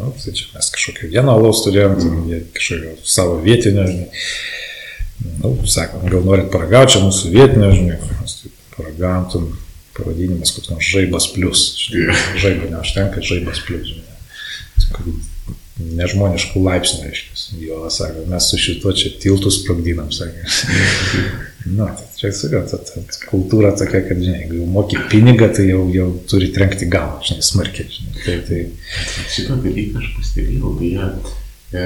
Nu, 0.00 0.12
tai 0.16 0.32
čia 0.32 0.46
mes 0.54 0.70
kažkokio 0.72 1.10
vieno 1.12 1.34
alaus 1.36 1.60
turėjom, 1.66 1.96
mm. 1.98 2.44
kažkokio 2.56 2.94
savo 3.04 3.40
vietinio, 3.44 3.84
žinai. 3.88 4.08
Nu, 5.42 5.52
sakom, 5.68 6.06
gal 6.08 6.24
norit 6.24 6.48
paragauti 6.52 6.94
čia 6.94 7.02
mūsų 7.04 7.32
vietinio, 7.34 7.68
žinai, 7.76 7.98
mes 8.22 8.36
tai 8.38 8.52
paragautum, 8.78 9.50
pavadinimas 9.98 10.54
koks 10.56 10.72
nors 10.72 10.88
žaibas 10.94 11.28
plus. 11.34 11.66
Žinai, 11.82 12.16
žaibo 12.40 12.70
neužtenka, 12.72 13.24
žaibas 13.24 13.60
plus, 13.66 13.92
žinai. 13.92 15.18
Nežmoniškų 16.00 16.64
laipsnių, 16.64 17.04
reiškia. 17.08 17.60
Jo, 17.60 17.84
sako, 17.92 18.24
mes 18.30 18.48
su 18.52 18.58
šituo 18.60 18.92
čia 18.96 19.12
tiltus 19.20 19.60
sprogdinam, 19.60 20.08
sakė. 20.12 20.48
Na, 21.66 21.90
tai 21.92 22.06
čia 22.16 22.30
sakau, 22.32 22.62
ta, 22.64 22.78
ta, 22.80 23.02
ta 23.04 23.26
kultūra 23.28 23.74
tokia, 23.76 24.00
kad, 24.06 24.16
žinai, 24.16 24.38
jeigu 24.46 24.62
jau 24.62 24.68
moki 24.72 25.00
pinigą, 25.12 25.50
tai 25.52 25.66
jau, 25.68 25.82
jau 25.92 26.06
turi 26.30 26.48
trenkti 26.54 26.88
galvą, 26.88 27.18
žinai, 27.26 27.44
smarkiai, 27.44 27.90
žinai. 27.92 28.14
Tai, 28.24 28.36
tai... 28.48 28.60
Šitą 29.28 29.58
dalyką 29.60 30.00
aš 30.00 30.08
pastebėjau, 30.16 30.72
beje, 30.78 31.10
e, 31.76 31.84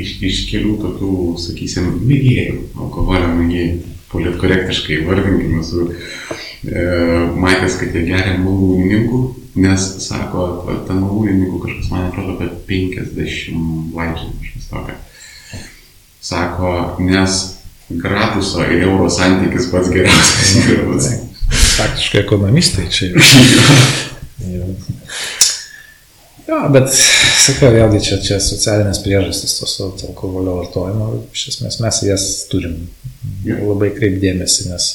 iš, 0.00 0.14
iš 0.30 0.40
kelių 0.48 0.78
tokių, 0.86 1.12
sakysim, 1.44 1.92
mėgėjų, 2.08 2.56
alkoholio 2.80 3.28
mėgėjų, 3.42 3.76
politkorektiškai 4.10 5.02
vardinkime 5.04 5.60
su 5.68 5.90
e, 5.90 6.88
matęs, 7.44 7.76
kad 7.82 7.92
jie 7.92 8.08
geria 8.08 8.40
malūnininkų, 8.40 9.22
nes, 9.60 9.86
sako, 10.08 10.48
ten 10.88 11.04
malūnininkų 11.04 11.60
kažkas, 11.68 11.92
man 11.92 12.08
atrodo, 12.08 12.40
apie 12.40 12.88
50 12.88 13.94
laipsnių 14.00 14.34
kažkas 14.40 14.72
tokio. 14.72 15.00
Sako, 16.24 16.76
nes 17.04 17.40
graduso 17.90 18.62
ir 18.64 18.82
euro 18.82 19.10
santykis 19.10 19.70
pats 19.72 19.90
geriausias 19.90 20.54
įrodas. 20.70 21.10
Faktiškai 21.50 22.22
ekonomistai 22.22 22.86
čia. 22.92 23.10
jo, 26.46 26.60
bet, 26.74 26.92
sakau, 27.42 27.72
vėlgi 27.74 28.02
čia, 28.06 28.20
čia 28.22 28.38
socialinės 28.44 29.02
priežastys 29.02 29.58
tos 29.58 29.76
alkoholio 30.06 30.60
vartojimo, 30.60 31.12
iš 31.34 31.48
esmės 31.54 31.80
mes 31.82 32.02
jas 32.06 32.26
turim 32.52 32.84
ja. 33.46 33.58
labai 33.58 33.90
kreipdėmėsi, 33.96 34.68
nes 34.70 34.90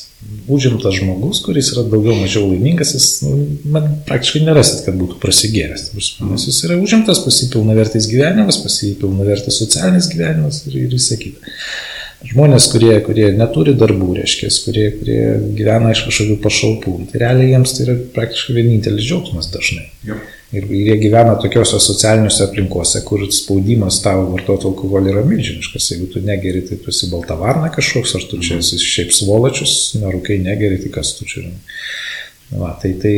užimtas 0.49 0.95
žmogus, 0.95 1.41
kuris 1.45 1.73
yra 1.73 1.83
daugiau 1.89 2.15
mažiau 2.17 2.47
laimingas, 2.47 2.93
jis, 2.95 3.09
nu, 3.25 3.33
man 3.75 3.89
praktiškai 4.07 4.45
nerasit, 4.45 4.85
kad 4.87 4.95
būtų 4.97 5.19
prasigėręs. 5.21 5.89
Nes 6.29 6.47
jis 6.47 6.61
yra 6.69 6.79
užimtas, 6.81 7.19
pasipilna 7.25 7.75
vertais 7.77 8.07
gyvenimas, 8.09 8.61
pasipilna 8.63 9.27
vertas 9.27 9.59
socialinis 9.59 10.07
gyvenimas 10.13 10.63
ir, 10.69 10.79
ir 10.85 10.95
visą 10.95 11.19
kitą 11.19 11.53
žmonės, 12.23 12.69
kurie, 12.71 12.93
kurie 13.05 13.27
neturi 13.35 13.75
darbų, 13.77 14.13
reiškia, 14.19 14.49
kurie, 14.65 14.85
kurie 14.99 15.19
gyvena 15.57 15.91
iš 15.93 16.05
kažkokių 16.07 16.37
pašalpų. 16.43 16.95
Tai 17.11 17.21
realiai 17.25 17.51
jiems 17.53 17.75
tai 17.75 17.85
yra 17.87 17.97
praktiškai 18.15 18.55
vienintelis 18.57 19.05
džiaugsmas 19.05 19.51
dažnai. 19.53 19.87
Jo. 20.07 20.17
Ir, 20.55 20.67
ir 20.69 20.89
jie 20.91 20.95
gyvena 21.01 21.35
tokiuose 21.41 21.79
socialiniuose 21.81 22.45
aplinkose, 22.45 23.01
kur 23.07 23.25
spaudimas 23.33 23.97
tavo 24.03 24.29
vartoti 24.31 24.69
alkoholį 24.69 25.11
yra 25.11 25.25
milžiniškas. 25.27 25.89
Jeigu 25.91 26.09
tu 26.13 26.23
negeri, 26.23 26.63
tai 26.67 26.77
tu 26.81 26.93
esi 26.93 27.09
baltavarna 27.11 27.71
kažkoks, 27.75 28.15
ar 28.19 28.27
tu 28.29 28.39
čia 28.45 28.61
esi 28.61 28.79
šiaip 28.81 29.13
svolačius, 29.15 29.75
nerūkai 29.99 30.39
negeri, 30.45 30.79
tai 30.83 30.93
kas 30.95 31.15
tu 31.17 31.27
čia. 31.29 31.49
Va, 32.55 32.75
tai, 32.81 32.93
tai 33.01 33.15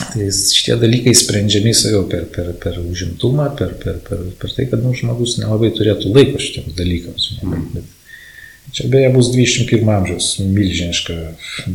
Tai 0.00 0.26
šitie 0.32 0.76
dalykai 0.80 1.12
sprendžiami 1.16 1.72
jau 1.92 2.02
per, 2.08 2.26
per, 2.32 2.52
per 2.62 2.78
užimtumą, 2.80 3.50
per, 3.58 3.74
per, 3.80 3.98
per, 4.06 4.22
per 4.40 4.52
tai, 4.56 4.66
kad 4.70 4.82
nu, 4.84 4.92
žmogus 4.96 5.36
nelabai 5.40 5.72
turėtų 5.76 6.12
laiko 6.14 6.40
šitiems 6.40 6.76
dalykams. 6.78 7.26
Mm. 7.44 7.66
Bet 7.74 8.76
čia 8.76 8.88
beje 8.92 9.10
bus 9.12 9.30
21 9.34 9.92
amžiaus 9.96 10.30
milžiniška 10.40 11.16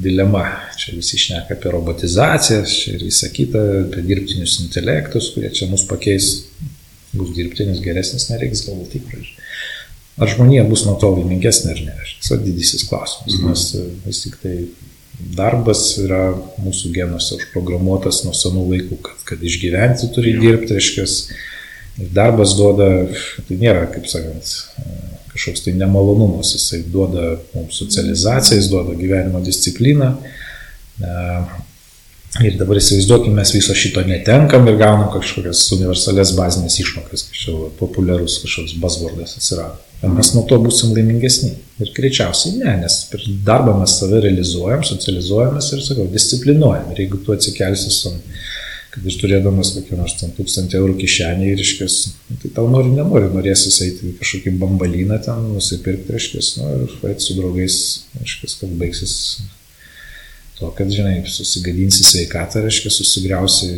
dilema. 0.06 0.46
Čia 0.80 0.96
visi 0.98 1.20
šneka 1.22 1.58
apie 1.58 1.74
robotizaciją 1.76 2.64
čia 2.72 2.96
ir 2.96 3.06
visą 3.06 3.30
kitą, 3.36 3.64
apie 3.84 4.06
dirbtinius 4.10 4.58
intelektus, 4.66 5.30
kurie 5.36 5.52
čia 5.54 5.70
mus 5.72 5.86
pakeis. 5.90 6.32
Bus 7.16 7.32
dirbtinis 7.36 7.80
geresnis, 7.84 8.28
nereiks 8.32 8.66
galbūt 8.68 8.98
tikrai. 8.98 9.22
Ar 10.20 10.32
žmonija 10.32 10.66
bus 10.68 10.84
nuo 10.88 10.98
to 11.00 11.12
laimingesnė 11.14 11.72
ar 11.76 11.86
ne? 11.92 11.96
Tai 12.26 12.42
didysis 12.42 12.88
klausimas, 12.90 13.38
mm. 13.38 13.52
nes 13.52 14.04
vis 14.08 14.24
tik 14.26 14.42
tai 14.42 14.56
darbas 15.36 15.88
yra 16.02 16.30
mūsų 16.62 16.92
genuose 16.96 17.40
užprogramuotas 17.40 18.24
nuo 18.26 18.34
senų 18.36 18.66
laikų, 18.74 19.00
kad, 19.06 19.26
kad 19.32 19.44
išgyventi 19.46 20.12
turi 20.16 20.36
dirbti, 20.40 20.76
reiškia, 20.78 21.06
ir 22.04 22.12
darbas 22.16 22.56
duoda, 22.60 22.90
tai 23.48 23.60
nėra, 23.62 23.86
kaip 23.94 24.10
sakant, 24.12 24.52
kažkoks 25.34 25.66
tai 25.66 25.76
nemalonumas, 25.80 26.54
jisai 26.56 26.84
duoda 26.92 27.36
mums 27.56 27.80
socializaciją, 27.82 28.60
jis 28.60 28.72
duoda 28.72 28.96
gyvenimo 29.00 29.44
discipliną. 29.44 30.14
Ir 32.44 32.58
dabar 32.60 32.76
įsivaizduokime, 32.76 33.38
mes 33.38 33.54
viso 33.56 33.72
šito 33.78 34.02
netenkam 34.04 34.66
ir 34.68 34.76
gaunam 34.80 35.08
kažkokias 35.14 35.62
universales 35.72 36.34
bazinės 36.36 36.76
išmokas, 36.84 37.30
kažkoks 37.32 37.78
populiarus 37.80 38.42
kažkoks 38.44 38.74
buzzwordas 38.82 39.38
atsirado. 39.40 39.80
Ar 40.04 40.12
mes 40.12 40.34
nuo 40.36 40.44
to 40.50 40.58
būsim 40.60 40.92
laimingesni? 40.98 41.54
Ir 41.80 41.94
greičiausiai 41.96 42.60
ne, 42.60 42.76
nes 42.82 43.00
per 43.12 43.24
darbą 43.48 43.78
mes 43.80 43.96
save 44.02 44.20
realizuojam, 44.28 44.84
socializuojamės 44.84 45.72
ir, 45.78 45.86
sakau, 45.88 46.10
disciplinuojam. 46.12 46.92
Ir 46.92 47.06
jeigu 47.06 47.24
tu 47.24 47.32
atsikelsi 47.32 47.96
su, 47.96 48.12
kad 48.92 49.08
ir 49.08 49.20
turėdamas 49.24 49.72
kokį 49.78 50.04
nors 50.04 50.20
ten 50.20 50.36
tūkstantį 50.36 50.82
eurų 50.82 51.00
kišenį 51.00 51.52
ir 51.54 51.64
iškės, 51.64 52.00
tai 52.44 52.52
tau 52.60 52.68
nori, 52.72 52.92
nenori, 53.00 53.32
norėsi 53.32 53.72
eiti 53.88 54.12
į 54.12 54.18
kažkokį 54.20 54.58
bambalyną 54.60 55.24
ten, 55.24 55.54
nusipirkti, 55.56 56.20
iškės, 56.20 56.58
nu, 56.60 56.72
ir 56.84 57.12
eiti 57.14 57.30
su 57.30 57.40
draugais, 57.40 57.78
iškės, 58.28 58.60
kad 58.60 58.76
baigsis 58.84 59.16
to, 60.60 60.72
kad, 60.78 60.92
žinai, 60.92 61.20
susigadinsi 61.30 62.06
sveikatą, 62.08 62.64
reiškia, 62.64 62.92
susigriausi 62.94 63.72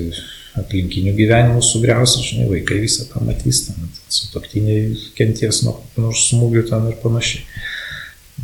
aplinkinių 0.57 1.13
gyvenimų 1.17 1.61
sugriausi, 1.65 2.23
žinai, 2.25 2.47
vaikai 2.51 2.81
visą 2.83 3.07
tą 3.11 3.21
matys, 3.25 3.65
ten, 3.67 3.89
su 4.13 4.29
toktiniai 4.33 4.93
kenties 5.17 5.63
nuo 5.65 5.77
nors 5.97 6.27
smūgių 6.31 6.63
ten 6.69 6.87
ir 6.91 6.97
panašiai. 7.03 7.43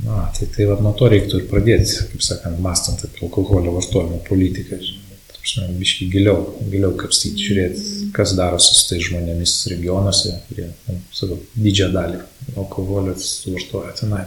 Na, 0.04 0.24
tai 0.34 0.48
tai 0.50 0.66
va, 0.66 0.80
nuo 0.82 0.94
to 0.98 1.08
reiktų 1.12 1.40
ir 1.44 1.50
pradėti, 1.52 2.08
kaip 2.10 2.24
sakant, 2.26 2.58
mastant 2.66 3.04
apie 3.06 3.28
alkoholio 3.28 3.76
vartojimo 3.76 4.24
politiką, 4.26 4.80
žinai, 4.82 5.20
tarpsime, 5.30 5.68
biškai 5.78 6.08
giliau, 6.14 6.40
giliau 6.72 6.96
kapstyti, 6.98 7.46
žiūrėti, 7.46 7.84
kas 8.16 8.34
darosi 8.38 8.74
su 8.74 8.88
tai 8.90 9.02
žmonėmis 9.06 9.54
regionuose, 9.74 10.34
kurie, 10.48 10.72
sakau, 11.14 11.38
didžiąją 11.54 11.92
dalį 11.94 12.24
alkoholio 12.58 13.14
suvartoja 13.22 13.94
tenai. 14.02 14.26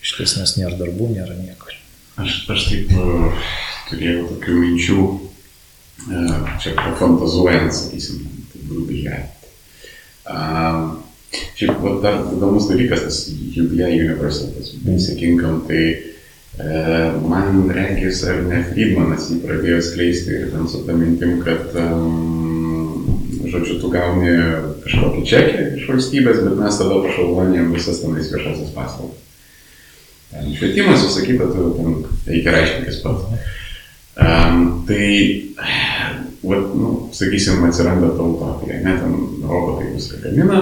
Iš 0.00 0.16
tiesmės 0.16 0.56
nėra 0.56 0.80
darbų, 0.80 1.12
nėra 1.18 1.36
nieko. 1.36 1.77
Aš, 2.18 2.42
aš 2.50 2.68
taip 2.70 2.94
uh, 2.98 3.48
turėjau 3.88 4.28
tokių 4.32 4.54
minčių, 4.62 5.02
čia 6.62 6.74
pafantazuojant, 6.78 7.74
sakysim, 7.74 8.24
tai 8.52 8.64
grubiai. 8.68 9.24
Um, 10.28 10.98
šiaip 11.58 11.80
va, 11.82 11.94
dar 12.02 12.20
įdomus 12.34 12.68
dalykas, 12.70 13.04
tas 13.06 13.20
UBI 13.32 14.00
universitetas, 14.04 14.74
Income, 15.18 15.64
tai 15.68 15.82
e, 15.88 16.82
man 17.28 17.68
reikės, 17.74 18.22
ar 18.30 18.42
ne 18.46 18.62
Friedmanas 18.70 19.28
jį 19.30 19.40
pradėjo 19.44 19.80
skleisti 19.84 20.34
ir 20.36 20.50
ten 20.54 20.68
su 20.70 20.82
tą 20.86 20.96
mintim, 20.98 21.38
kad, 21.44 21.74
um, 21.82 23.20
žodžiu, 23.48 23.78
tu 23.82 23.92
gauni 23.92 24.34
kažkokį 24.84 25.24
čekį 25.32 25.64
iš 25.80 25.88
valstybės, 25.92 26.42
bet 26.46 26.60
mes 26.60 26.82
tada 26.82 27.00
pašalvonėjom 27.06 27.72
visas 27.76 28.02
tenais 28.04 28.32
viešasias 28.34 28.74
paslaugas. 28.76 29.27
Ten 30.30 30.50
švietimas, 30.54 31.04
visą 31.06 31.24
kitą, 31.26 31.48
tu 31.52 31.70
ten 31.76 31.94
reikia 32.26 32.56
aiškintis 32.58 33.00
pats. 33.04 33.46
Um, 34.18 34.84
tai, 34.88 35.04
vat, 36.42 36.72
nu, 36.74 36.90
sakysim, 37.14 37.62
atsiranda 37.68 38.10
ta 38.16 38.26
utopija, 38.26 38.80
ne, 38.82 38.96
ten 38.98 39.14
robotai 39.46 39.92
viską 39.94 40.18
gamina, 40.24 40.58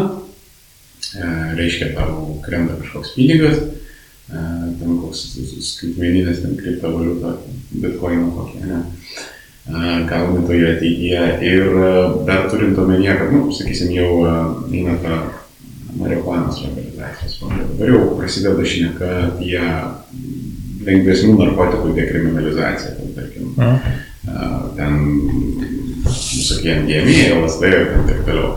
e, 1.16 1.30
reiškia, 1.56 1.94
tau 1.97 2.36
krenta 2.44 2.76
kažkoks 2.82 3.14
pinigas, 3.16 3.62
e, 4.28 4.43
ten 4.80 4.98
koks 5.01 5.24
skaitmeninės, 5.70 6.44
ten 6.44 6.59
kriptovaliuta, 6.60 7.38
bitkoino 7.72 8.28
kokie, 8.36 8.60
ne 8.68 8.84
gauni 10.06 10.44
toje 10.47 10.76
ateityje. 10.76 11.22
Ir 11.43 11.72
dar 12.28 12.44
turint 12.52 12.78
omenyje, 12.78 13.16
kad, 13.18 13.32
nu, 13.34 13.48
sakysim, 13.56 13.90
jau 13.97 14.20
eina 14.70 14.94
ta 15.02 15.16
marihuanos 15.98 16.60
legalizacijos 16.64 17.40
banga. 17.40 17.64
Dabar 17.70 17.93
jau 17.93 18.02
prasideda 18.18 18.66
šneka 18.66 19.10
apie 19.27 19.60
lengvesnių 20.86 21.35
narkotikų 21.40 21.94
dekriminalizaciją. 21.97 22.94
Ten, 22.98 23.14
tarkim, 23.16 23.55
A. 23.59 23.70
ten 24.77 24.94
visokie 26.05 26.77
MDMA, 26.82 27.18
LSD 27.40 27.73
ir 27.73 27.90
taip 28.09 28.23
toliau. 28.28 28.52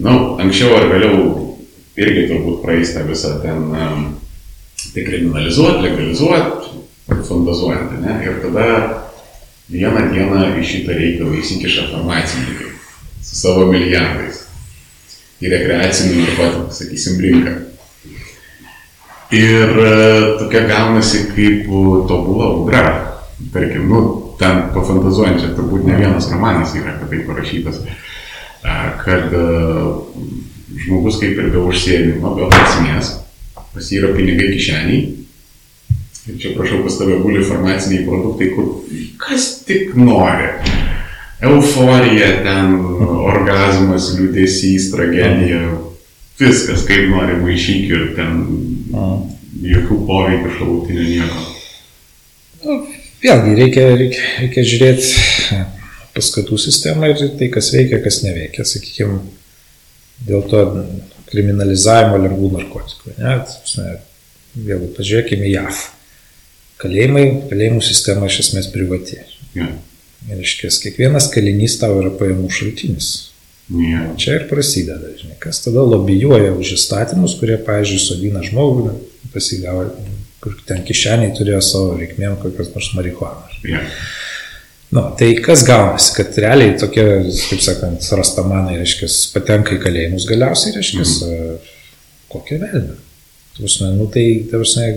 Na, 0.00 0.10
nu, 0.10 0.34
anksčiau 0.42 0.74
ar 0.78 0.88
vėliau 0.90 1.22
irgi 2.00 2.26
turbūt 2.30 2.62
praeis 2.64 2.94
tą 2.94 3.04
visą 3.06 3.36
ten 3.42 3.66
um, 3.76 4.06
dekriminalizuoti, 4.94 5.84
legalizuoti, 5.84 6.78
fantazuojant, 7.28 7.98
ne? 8.00 8.16
Ir 8.24 8.40
tada 8.44 8.66
vieną 9.72 10.08
dieną 10.12 10.46
į 10.60 10.64
šitą 10.66 10.96
reikalą 10.96 11.36
įsikiša 11.40 11.90
farmacininkai 11.92 12.72
su 13.22 13.38
savo 13.38 13.68
milijardais 13.70 14.41
į 15.42 15.52
rekreacinių 15.52 16.24
narkotikų, 16.24 16.74
sakysim, 16.76 17.20
rinką. 17.22 17.54
Ir 19.32 19.72
e, 19.82 19.94
tokia 20.42 20.66
gaunasi 20.68 21.24
kaip 21.32 21.70
tobula 22.10 22.50
audra. 22.52 22.84
Tarkim, 23.52 23.88
nu, 23.90 24.02
ten 24.38 24.68
pafantazuojant, 24.74 25.40
čia 25.42 25.54
turbūt 25.56 25.86
ne 25.88 25.96
vienas 25.98 26.28
romanas 26.30 26.76
yra 26.78 26.94
apie 26.94 27.08
tai 27.10 27.24
parašytas, 27.26 27.80
kad 29.02 29.34
e, 29.34 29.48
žmogus 30.84 31.18
kaip 31.22 31.40
ir 31.40 31.50
be 31.54 31.64
užsiemimo, 31.64 32.36
be 32.38 32.46
prasmės, 32.52 33.16
pas 33.72 33.90
jį 33.90 34.02
yra 34.02 34.14
pinigai 34.14 34.52
kišeniai, 34.54 35.02
Ir 36.22 36.36
čia 36.38 36.52
prašau 36.54 36.84
pas 36.84 36.94
tave 36.94 37.16
guli 37.18 37.40
farmaciniai 37.42 38.04
produktai, 38.06 38.52
kur 38.54 38.66
kas 39.18 39.46
tik 39.66 39.96
nori. 39.98 40.52
Euforija 41.42 42.28
ten, 42.44 42.76
orgasmas, 43.26 44.12
liūdėsys, 44.14 44.92
tragedija, 44.92 45.64
viskas 46.38 46.84
kaip 46.86 47.08
nori 47.10 47.38
maišyk 47.40 47.90
ir 47.90 48.04
ten 48.18 48.44
jokių 49.62 49.98
poveikių 50.06 50.52
šalutinių 50.58 51.06
nieko. 51.08 51.44
Nu, 52.62 52.78
vėlgi 53.24 53.56
reikia, 53.58 53.86
reikia, 53.98 54.24
reikia 54.44 54.66
žiūrėti 54.70 55.60
paskatų 56.14 56.58
sistemą 56.62 57.10
ir 57.10 57.22
tai, 57.38 57.50
kas 57.52 57.72
veikia, 57.74 57.98
kas 58.04 58.22
neveikia. 58.22 58.66
Sakykime, 58.68 59.18
dėl 60.28 60.46
to 60.50 60.64
kriminalizavimo 61.32 62.20
lengvų 62.22 62.52
narkotikų. 62.58 63.16
Ne? 63.18 63.38
Vėlgi, 64.52 64.92
pažiūrėkime 64.98 65.48
JAV. 65.50 65.86
Kalėjimai, 66.82 67.24
kalėjimų 67.50 67.82
sistema 67.86 68.28
iš 68.28 68.44
esmės 68.46 68.68
privati. 68.70 69.22
Ja. 69.56 69.70
Iškės, 70.30 70.78
kiekvienas 70.82 71.28
kalinys 71.32 71.78
tau 71.80 71.96
yra 72.00 72.12
pajamų 72.18 72.50
šaltinis. 72.52 73.10
Ja. 73.72 74.04
Čia 74.20 74.36
ir 74.36 74.48
prasideda, 74.50 75.12
žinai, 75.16 75.36
kas 75.40 75.62
tada 75.64 75.84
lobijuoja 75.86 76.52
už 76.58 76.74
įstatymus, 76.76 77.38
kurie, 77.40 77.56
pavyzdžiui, 77.62 78.00
sodina 78.02 78.42
žmogų, 78.44 78.90
pasigavo, 79.32 79.86
kur 80.42 80.58
ten 80.68 80.82
kišeniai 80.86 81.32
turėjo 81.38 81.62
savo 81.64 81.94
reikmėm 82.00 82.36
kokios 82.42 82.72
nors 82.74 82.90
marihuanos. 82.98 83.60
Ja. 83.66 83.84
Nu, 84.92 85.06
tai 85.16 85.30
kas 85.40 85.62
gaunasi, 85.64 86.10
kad 86.18 86.36
realiai 86.44 86.74
tokie, 86.76 87.06
kaip 87.48 87.62
sakant, 87.64 88.04
rastamanai, 88.18 88.76
reiškia, 88.82 89.08
patenka 89.32 89.78
į 89.78 89.80
kalėjimus 89.86 90.26
galiausiai, 90.28 90.74
reiškia, 90.76 91.06
mhm. 91.06 91.72
kokią 92.34 92.60
velną. 92.60 92.98
Nu, 93.96 94.08
tai, 94.12 94.26
tarsi, 94.50 94.90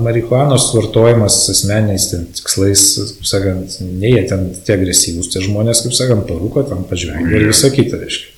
marihuanos 0.00 0.70
vartojimas 0.74 1.36
asmeniais 1.52 2.08
tikslais, 2.38 2.84
kaip 3.18 3.28
sakant, 3.30 3.78
ne 3.84 4.12
jie 4.14 4.24
ten 4.30 4.48
tie 4.66 4.76
agresyvūs, 4.78 5.30
tie 5.32 5.42
žmonės, 5.44 5.84
kaip 5.86 5.96
sakant, 5.96 6.26
parūko, 6.28 6.64
tam 6.68 6.84
pažvengia 6.90 7.40
ir 7.40 7.48
visą 7.50 7.70
kitą, 7.74 8.00
reiškia. 8.02 8.34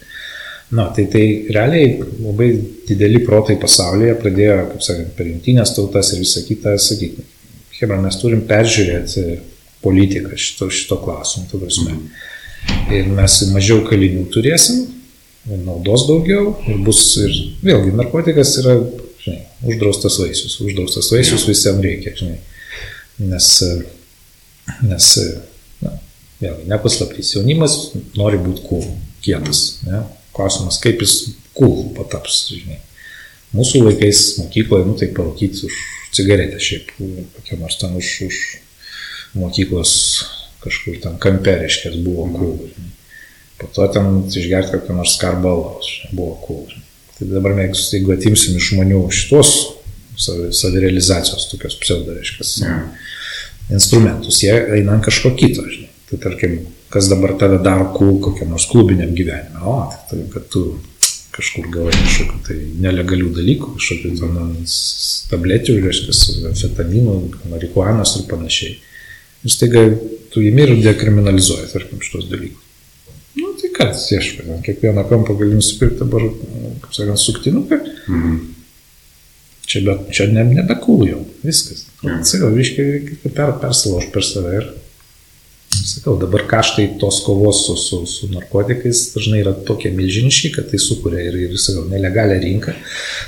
Na, 0.79 0.87
tai 0.95 1.09
tai 1.11 1.25
realiai 1.51 1.97
labai 1.99 2.53
dideli 2.87 3.25
protai 3.27 3.57
pasaulyje 3.59 4.15
pradėjo, 4.23 4.59
kaip 4.75 4.85
sakant, 4.87 5.15
per 5.17 5.27
jungtinės 5.27 5.75
tautas 5.75 6.13
ir 6.15 6.23
visą 6.23 6.45
kitą 6.47 6.77
sakyti, 6.79 7.27
Hebra, 7.81 7.97
mes 7.97 8.19
turim 8.21 8.43
peržiūrėti 8.45 9.23
politiką 9.81 10.37
šito, 10.37 10.69
šito 10.69 10.99
klausimu, 11.01 11.47
tu 11.49 11.59
prasme. 11.63 11.95
Mm. 11.97 12.11
Ir 12.93 13.07
mes 13.17 13.37
mažiau 13.55 13.81
kalinių 13.87 14.27
turėsim, 14.35 14.83
naudos 15.49 16.05
daugiau 16.09 16.53
ir 16.69 16.83
bus 16.85 17.01
ir 17.21 17.33
vėlgi 17.65 17.95
narkotikas 17.97 18.53
yra 18.61 18.77
žinai, 19.25 19.45
uždraustas 19.67 20.19
vaisius, 20.21 20.59
uždraustas 20.65 21.11
vaisius 21.13 21.47
visiems 21.49 21.85
reikia, 21.85 22.15
žinai, 22.19 22.39
nes, 23.31 23.49
nes 24.87 25.09
na, 25.85 25.95
vėlgi, 26.41 26.69
nepaslaptys, 26.71 27.35
jaunimas 27.37 27.77
nori 28.19 28.41
būti 28.41 28.67
cool, 28.69 28.87
kietas, 29.25 29.81
ne? 29.89 30.05
klausimas, 30.37 30.79
kaip 30.83 31.03
jis 31.05 31.17
cool 31.59 31.91
pataps, 31.97 32.47
žinai. 32.55 32.81
Mūsų 33.57 33.83
laikais 33.83 34.21
mokykloje, 34.39 34.87
nu 34.87 34.95
tai 34.99 35.09
parūkyti 35.15 35.65
už 35.67 35.79
cigaretę 36.15 36.61
šiaip, 36.63 36.93
kokia 37.35 37.59
nors 37.59 37.81
ten 37.81 37.97
už, 37.99 38.13
už 38.29 38.39
mokyklos 39.39 39.93
kažkur 40.63 41.01
ten 41.03 41.19
kampe, 41.19 41.57
reiškia, 41.59 41.97
buvo 42.05 42.29
cool. 42.37 42.57
Žinai. 42.71 42.95
Po 43.61 43.69
to 43.75 43.89
ten 43.93 44.23
išgerti 44.31 44.79
kokią 44.79 44.97
nors 44.97 45.17
skarbalaus, 45.19 45.91
buvo 46.15 46.39
cool. 46.47 46.71
Tai 47.21 47.29
dabar 47.29 47.53
mes, 47.53 47.83
jeigu 47.93 48.15
atimsim 48.15 48.57
iš 48.57 48.71
žmonių 48.73 49.03
šitos 49.13 49.51
savirealizacijos, 50.57 51.51
tokios 51.51 51.77
pseudo, 51.81 52.15
reiškia, 52.17 52.47
ja. 52.65 52.77
instrumentus, 53.77 54.39
jie 54.41 54.55
eina 54.79 54.95
ant 54.97 55.05
kažko 55.05 55.35
kito, 55.37 55.67
žinai. 55.69 55.91
Tai 56.09 56.19
tarkim, 56.25 56.55
kas 56.91 57.11
dabar 57.13 57.37
tave 57.41 57.59
daro 57.61 57.91
kul, 57.93 58.17
kokiam 58.25 58.55
nors 58.55 58.65
klubiniam 58.73 59.13
gyvenime, 59.17 59.61
o, 59.61 59.77
tai, 59.93 60.01
tai 60.09 60.23
kad 60.33 60.49
tu 60.53 60.65
kažkur 61.37 61.69
gavai 61.77 61.93
kažkokių 61.93 62.41
tai 62.49 62.57
nelegalių 62.87 63.35
dalykų, 63.37 63.75
kažkokių 63.77 64.15
ten 64.23 64.41
tablečių, 65.31 65.77
reiškia, 65.85 66.55
fetaminų, 66.65 67.19
marihuanos 67.53 68.17
ir 68.17 68.27
panašiai. 68.33 68.75
Ir 69.45 69.55
staiga 69.55 69.85
tu 70.33 70.41
įmi 70.45 70.67
ir 70.67 70.75
dekriminalizuoji, 70.89 71.69
tarkim, 71.77 72.01
šitos 72.01 72.33
dalykus. 72.33 72.70
Nu, 73.41 73.53
tai 73.61 73.71
kas, 73.75 74.07
ieškai, 74.13 74.61
kiekvieną 74.67 75.05
kampą 75.09 75.37
gali 75.39 75.59
nusipirkti 75.59 76.03
dabar, 76.03 76.27
kaip 76.85 76.97
sakant, 76.97 77.23
suktinuką. 77.23 77.81
Mhm. 78.09 78.39
Čia, 79.71 79.85
be, 79.87 79.95
čia 80.11 80.27
ne, 80.35 80.45
nebekūlų 80.59 81.09
jau, 81.13 81.25
viskas. 81.47 81.87
Mhm. 82.03 82.23
Sakau, 82.27 82.53
reiškia, 82.57 82.87
per, 83.31 83.55
persilauž 83.63 84.11
per 84.15 84.27
save 84.27 84.57
ir 84.59 84.71
Sakau, 85.81 86.17
dabar 86.21 86.43
kaštai 86.49 86.87
tos 87.01 87.21
kovos 87.25 87.63
su, 87.67 87.77
su, 87.77 87.99
su 88.07 88.29
narkotikais 88.35 89.01
dažnai 89.15 89.41
yra 89.41 89.53
tokie 89.67 89.91
milžiniški, 89.95 90.51
kad 90.57 90.69
tai 90.71 90.81
sukuria 90.83 91.23
ir, 91.29 91.39
ir 91.47 91.57
sakau, 91.61 91.87
nelegalią 91.89 92.37
rinką. 92.43 92.75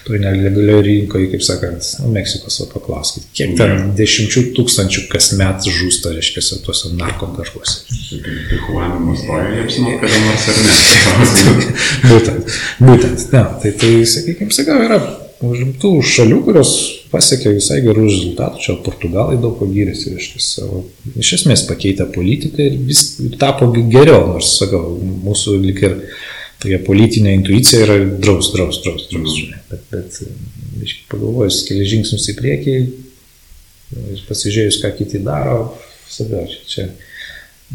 Toje 0.06 0.20
nelegalioje 0.20 0.82
rinkoje, 0.88 1.30
kaip 1.32 1.46
sakant, 1.46 1.88
nu, 2.02 2.12
Meksikos, 2.12 2.60
o 2.64 2.68
paklauskit, 2.72 3.26
kiek 3.36 3.56
ten 3.58 3.92
dešimčių 3.98 4.44
tūkstančių 4.58 5.06
kasmet 5.12 5.68
žūsta, 5.78 6.12
reiškia, 6.18 6.44
tuose 6.66 6.92
narkodarbuose. 6.98 7.80
Tai 8.12 8.62
huanimas 8.68 9.24
toje 9.26 9.64
apsimoka 9.64 10.04
kada 10.04 10.22
nors 10.26 10.48
ar 10.52 10.62
ne? 10.62 11.66
būtent, 12.12 12.56
būtent, 12.84 13.28
ne, 13.32 13.44
tai, 13.64 13.76
tai, 13.80 13.92
sakykime, 14.16 14.52
sakau, 14.54 14.80
yra 14.84 15.00
užimtų 15.46 15.92
šalių, 16.06 16.38
kurios 16.46 16.72
pasiekė 17.12 17.54
visai 17.56 17.80
gerų 17.84 18.06
rezultatų, 18.06 18.60
čia 18.62 18.76
Portugalai 18.84 19.38
daug 19.42 19.56
ko 19.58 19.68
gyrėsi, 19.70 20.14
reiškia, 20.14 20.42
savo, 20.42 20.82
iš 21.18 21.32
esmės 21.38 21.64
pakeitė 21.68 22.06
politiką 22.14 22.64
ir 22.64 22.78
vis 22.88 23.04
tapo 23.40 23.68
geriau, 23.74 24.26
nors, 24.30 24.54
sakau, 24.60 24.96
mūsų 25.26 25.58
lik 25.64 25.82
ir 25.84 25.96
tokia 26.62 26.78
politinė 26.86 27.34
intuicija 27.40 27.82
yra 27.86 27.98
draus, 28.22 28.52
draus, 28.54 28.80
draus, 28.84 29.08
draus, 29.10 29.36
žinai, 29.38 29.62
bet, 29.70 29.86
bet, 29.92 30.20
pagalvojus 31.10 31.62
keli 31.68 31.88
žingsnius 31.90 32.28
į 32.32 32.36
priekį 32.38 32.76
ir 32.82 34.26
pasižiūrėjus, 34.28 34.80
ką 34.84 34.92
kiti 35.00 35.20
daro, 35.26 35.72
savai, 36.10 36.46
čia, 36.48 36.62
čia 36.70 36.88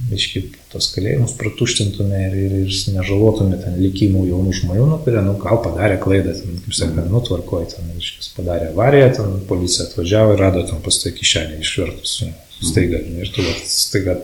biški 0.07 0.43
tos 0.71 0.89
kalėjimus 0.93 1.33
pratuštintume 1.39 2.19
ir, 2.27 2.35
ir, 2.45 2.55
ir 2.63 2.77
nežalotume 2.95 3.57
ten 3.61 3.77
likimų 3.81 4.25
jaunų 4.29 4.53
žmonių, 4.61 4.85
nu, 4.91 4.99
kurie, 5.03 5.19
nu, 5.25 5.33
gal 5.41 5.61
padarė 5.65 5.97
klaidą, 6.03 6.35
ten, 6.37 6.59
kaip 6.63 6.77
sakant, 6.77 7.11
nutvarkoj, 7.11 7.67
ten, 7.73 7.89
iškis 7.99 8.31
padarė 8.37 8.71
avariją, 8.71 9.09
ten 9.17 9.35
policija 9.49 9.87
atvažiavo 9.89 10.35
ir 10.35 10.43
rado 10.45 10.63
ten 10.69 10.81
pas 10.85 11.01
tai 11.03 11.13
kišenį 11.17 11.59
išvertus, 11.63 12.15
staiga, 12.61 13.01
ir 13.23 13.33
tu 13.35 13.45
staiga 13.67 14.19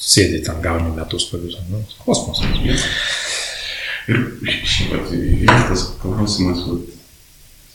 sėdi 0.00 0.44
ten, 0.46 0.62
gauni 0.64 0.94
metus 0.96 1.28
pavyzdžiui, 1.32 1.66
nu, 1.72 1.82
kosmosas. 2.04 2.46
Ir 4.10 4.22
šiaip 4.66 5.10
tas 5.68 5.84
klausimas, 6.02 6.64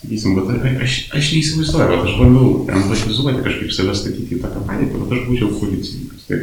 sakysim, 0.00 0.36
bet 0.36 0.80
aš, 0.84 0.96
aš 1.16 1.30
neįsivaizduoju, 1.34 2.00
aš 2.02 2.16
bandau 2.20 2.48
empatizuoti 2.68 3.44
kažkaip 3.46 3.72
save 3.74 3.94
statyti 3.96 4.36
į 4.36 4.40
tokią 4.42 4.64
padėtį, 4.68 5.02
bet 5.02 5.14
aš 5.16 5.22
būčiau 5.30 5.52
policininkas. 5.60 6.26
Tai. 6.28 6.40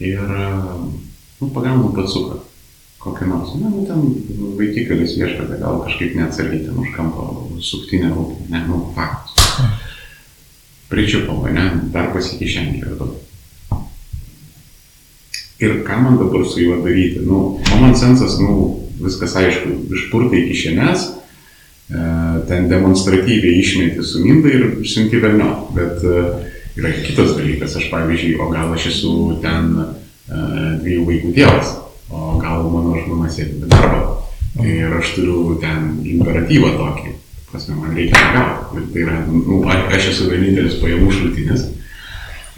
Ir, 0.00 0.24
nu, 1.40 1.50
pagaunu 1.52 1.92
patsuką 1.96 2.40
kokį 3.02 3.28
nors, 3.28 3.54
na, 3.58 3.70
nu, 3.72 3.82
ten 3.86 4.02
vaikikelis 4.58 5.16
ieškote, 5.18 5.58
gal 5.58 5.80
kažkaip 5.82 6.14
neatsargiai 6.18 6.62
ten 6.68 6.78
už 6.78 6.92
kampo 6.94 7.26
suktinę 7.62 8.12
rūpį, 8.12 8.46
ne, 8.52 8.62
nu, 8.68 8.78
faktas. 8.94 9.58
Pričiupau, 10.92 11.48
ne, 11.50 11.66
dar 11.94 12.12
pasikišenį 12.14 12.82
radau. 12.84 13.16
Ir 15.62 15.80
ką 15.86 15.98
man 16.02 16.18
dabar 16.18 16.44
su 16.46 16.62
juo 16.62 16.80
daryti? 16.82 17.22
Nu, 17.26 17.40
common 17.68 17.94
sensas, 17.98 18.38
nu, 18.42 18.86
viskas 19.02 19.34
aišku, 19.38 19.74
išpurtai 19.96 20.44
kišenės, 20.50 21.04
e, 21.10 22.06
ten 22.50 22.66
demonstratyviai 22.70 23.60
išmėti 23.62 24.06
su 24.06 24.22
minda 24.22 24.50
ir 24.50 24.66
siunti 24.86 25.22
velnio. 25.22 25.52
Bet 25.74 26.02
e, 26.02 26.24
yra 26.78 26.92
kitas 27.04 27.34
dalykas, 27.36 27.76
aš 27.78 27.88
pavyzdžiui, 27.92 28.36
o 28.40 28.48
gal 28.52 28.72
aš 28.74 28.88
esu 28.92 29.12
ten 29.42 29.72
e, 29.78 29.88
dviejų 30.82 31.06
vaikų 31.08 31.32
tėvas, 31.36 31.74
o 32.12 32.36
gal 32.42 32.68
mano 32.72 32.96
žmona 33.00 33.30
sėdi 33.32 33.62
be 33.62 33.70
darbo. 33.72 34.18
Ir 34.62 34.92
aš 34.98 35.14
turiu 35.16 35.56
ten 35.62 36.02
imperatyvą 36.04 36.74
tokį, 36.76 37.14
prasme, 37.48 37.78
man 37.80 37.96
reikia 37.96 38.20
gauti. 38.34 38.82
Ir 38.82 38.88
tai 38.92 39.04
yra, 39.06 39.18
nu, 39.28 39.62
aš 39.68 40.10
esu 40.12 40.28
vienintelis 40.28 40.76
pajamų 40.82 41.12
šaltinis. 41.16 41.66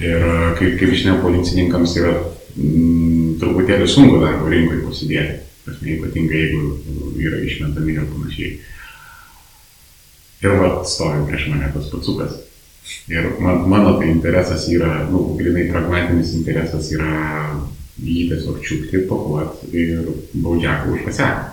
Ir 0.03 0.24
kaip, 0.59 0.74
kaip 0.81 0.91
žinia, 0.91 1.20
policininkams 1.23 1.95
yra 2.01 2.16
mm, 2.19 3.36
truputėlį 3.39 3.86
sunku 3.86 4.19
darbo 4.23 4.51
rinkoje 4.51 4.82
pasidėti 4.89 5.45
prasme, 5.65 5.97
ypatingai 5.97 6.41
jeigu 6.41 6.78
yra 7.20 7.41
išmetami 7.45 7.97
ir 7.97 8.09
panašiai. 8.12 8.57
Ir 10.45 10.57
va, 10.61 10.70
stovi 10.85 11.24
prieš 11.28 11.49
mane 11.53 11.70
tas 11.73 11.89
patsukas. 11.93 12.36
Ir 13.09 13.31
man, 13.40 13.69
mano 13.69 13.98
tai 13.98 14.11
interesas 14.11 14.66
yra, 14.69 15.06
nu, 15.11 15.35
grinai 15.39 15.69
pragmatinis 15.70 16.35
interesas 16.36 16.90
yra 16.93 17.12
jį 18.01 18.28
tiesiog 18.31 18.61
čiūkti, 18.65 19.05
pakuot 19.09 19.65
ir 19.73 20.09
baudžiaką 20.35 20.94
už 20.97 21.05
paseką. 21.09 21.52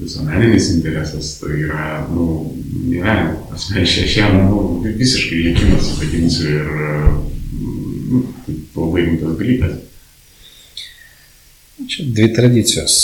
Visuomeninis 0.00 0.70
interesas 0.76 1.34
tai 1.40 1.58
yra, 1.66 1.86
nu, 2.08 2.54
ne, 2.88 3.16
aš 3.52 3.66
šiam, 4.08 4.38
nu, 4.48 4.62
visiškai 4.84 5.42
likimas 5.48 5.90
įpatinsiu 5.94 6.54
ir, 6.54 6.70
nu, 8.12 8.22
tai 8.46 8.56
labai 8.76 9.04
rimtas 9.08 9.36
dalykas. 9.40 9.76
Čia 11.90 12.08
dvi 12.14 12.32
tradicijos. 12.36 12.96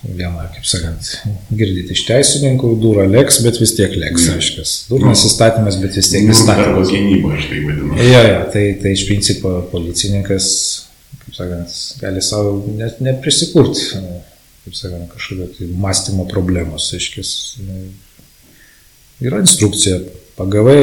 Viena, 0.00 0.46
kaip 0.48 0.64
sakant, 0.64 1.08
girdite 1.52 1.92
iš 1.92 2.06
teisininkų, 2.08 2.70
dūra 2.80 3.04
leks, 3.10 3.42
bet 3.44 3.58
vis 3.60 3.74
tiek 3.76 3.92
leks, 4.00 4.30
mm. 4.30 4.38
aiškas. 4.38 4.72
Dūras 4.88 5.24
įstatymas, 5.28 5.76
bet 5.82 5.98
vis 5.98 6.08
tiek 6.08 6.24
įstatymas. 6.24 6.46
Darbo 6.48 6.84
gynyba, 6.88 7.34
aš 7.36 7.50
tai 7.50 7.58
vadinu. 7.66 7.98
Jo, 8.00 8.22
jo, 8.24 8.38
tai, 8.54 8.62
tai 8.80 8.94
iš 8.96 9.04
principo 9.10 9.52
policininkas, 9.68 10.48
kaip 11.26 11.36
sakant, 11.36 11.76
gali 12.00 12.24
savo 12.24 12.56
net 12.78 13.02
neprisikurti, 13.04 14.00
kaip 14.64 14.80
sakant, 14.80 15.04
kažkokio 15.12 15.50
tai 15.58 15.70
mąstymo 15.84 16.24
problemos, 16.32 16.88
aiškis. 16.96 17.36
Yra 19.20 19.44
instrukcija, 19.44 20.00
pagavai, 20.40 20.80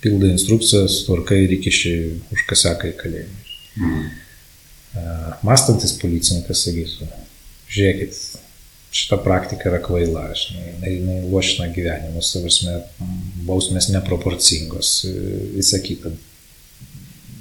pildai 0.00 0.32
instrukcijas, 0.32 1.02
tvarkai 1.04 1.44
ir 1.44 1.58
įkišiai 1.60 2.12
už 2.32 2.48
kaseką 2.48 2.94
į 2.94 3.00
kalėjimą. 3.04 3.40
Mm 3.84 4.12
mąstantis 5.42 5.96
policininkas 5.98 6.64
sakytų, 6.66 7.08
žiūrėkit, 7.72 8.18
šita 8.94 9.18
praktika 9.24 9.70
yra 9.70 9.80
kvaila, 9.82 10.28
jinai, 10.84 11.22
lošina 11.30 11.70
gyvenimus, 11.74 12.30
savrasme, 12.34 12.78
bausmės 13.48 13.90
neproporcingos, 13.94 14.92
visą 15.56 15.80
kitą. 15.84 16.14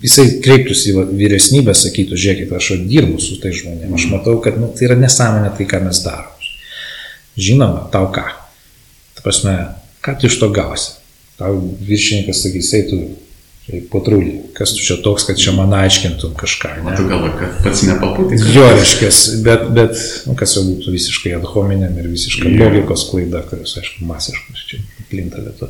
Jisai 0.03 0.25
kreiptųsi 0.43 0.91
į 0.91 1.05
vyresnybę, 1.15 1.75
sakytų, 1.77 2.17
žiūrėkit, 2.19 2.55
aš 2.57 2.73
dirbu 2.89 3.21
su 3.23 3.37
tai 3.43 3.53
žmonėmis, 3.55 4.01
aš 4.01 4.09
matau, 4.11 4.39
kad 4.43 4.57
nu, 4.59 4.71
tai 4.75 4.89
yra 4.89 4.97
nesąmonė 4.99 5.53
tai, 5.55 5.67
ką 5.69 5.79
mes 5.85 6.01
darome. 6.03 6.49
Žinoma, 7.39 7.85
tau 7.93 8.09
ką? 8.13 8.25
Ta 9.15 9.23
prasme, 9.23 9.53
ką 10.03 10.17
tu 10.19 10.27
iš 10.27 10.35
to 10.41 10.49
gausi? 10.53 10.97
Tau 11.39 11.55
viršininkas 11.87 12.43
sakys, 12.43 12.73
eik 12.77 12.91
tu 12.91 12.99
patrulį. 13.91 14.33
Kas 14.57 14.73
tu 14.75 14.83
čia 14.83 14.97
toks, 15.03 15.25
kad 15.29 15.39
čia 15.39 15.53
man 15.55 15.71
aiškintum 15.77 16.33
kažką. 16.39 16.73
Ne? 16.83 16.95
Tu 16.99 17.05
galvoji, 17.07 17.35
kad 17.39 17.59
pats 17.63 17.83
nepapūtai. 17.87 18.39
Jo, 18.51 18.65
reiškia, 18.75 19.11
bet, 19.45 19.67
bet 19.75 20.01
nu, 20.27 20.35
kas 20.39 20.57
jau 20.57 20.65
būtų 20.67 20.91
visiškai 20.93 21.35
ad 21.37 21.47
hominem 21.47 21.95
ir 22.01 22.09
visiškai 22.11 22.51
yeah. 22.51 22.65
logikos 22.65 23.05
klaida, 23.11 23.43
kurios, 23.47 23.77
aišku, 23.79 24.03
masiškos 24.09 24.65
čia 24.67 24.81
plinta 25.11 25.43
lietu. 25.43 25.69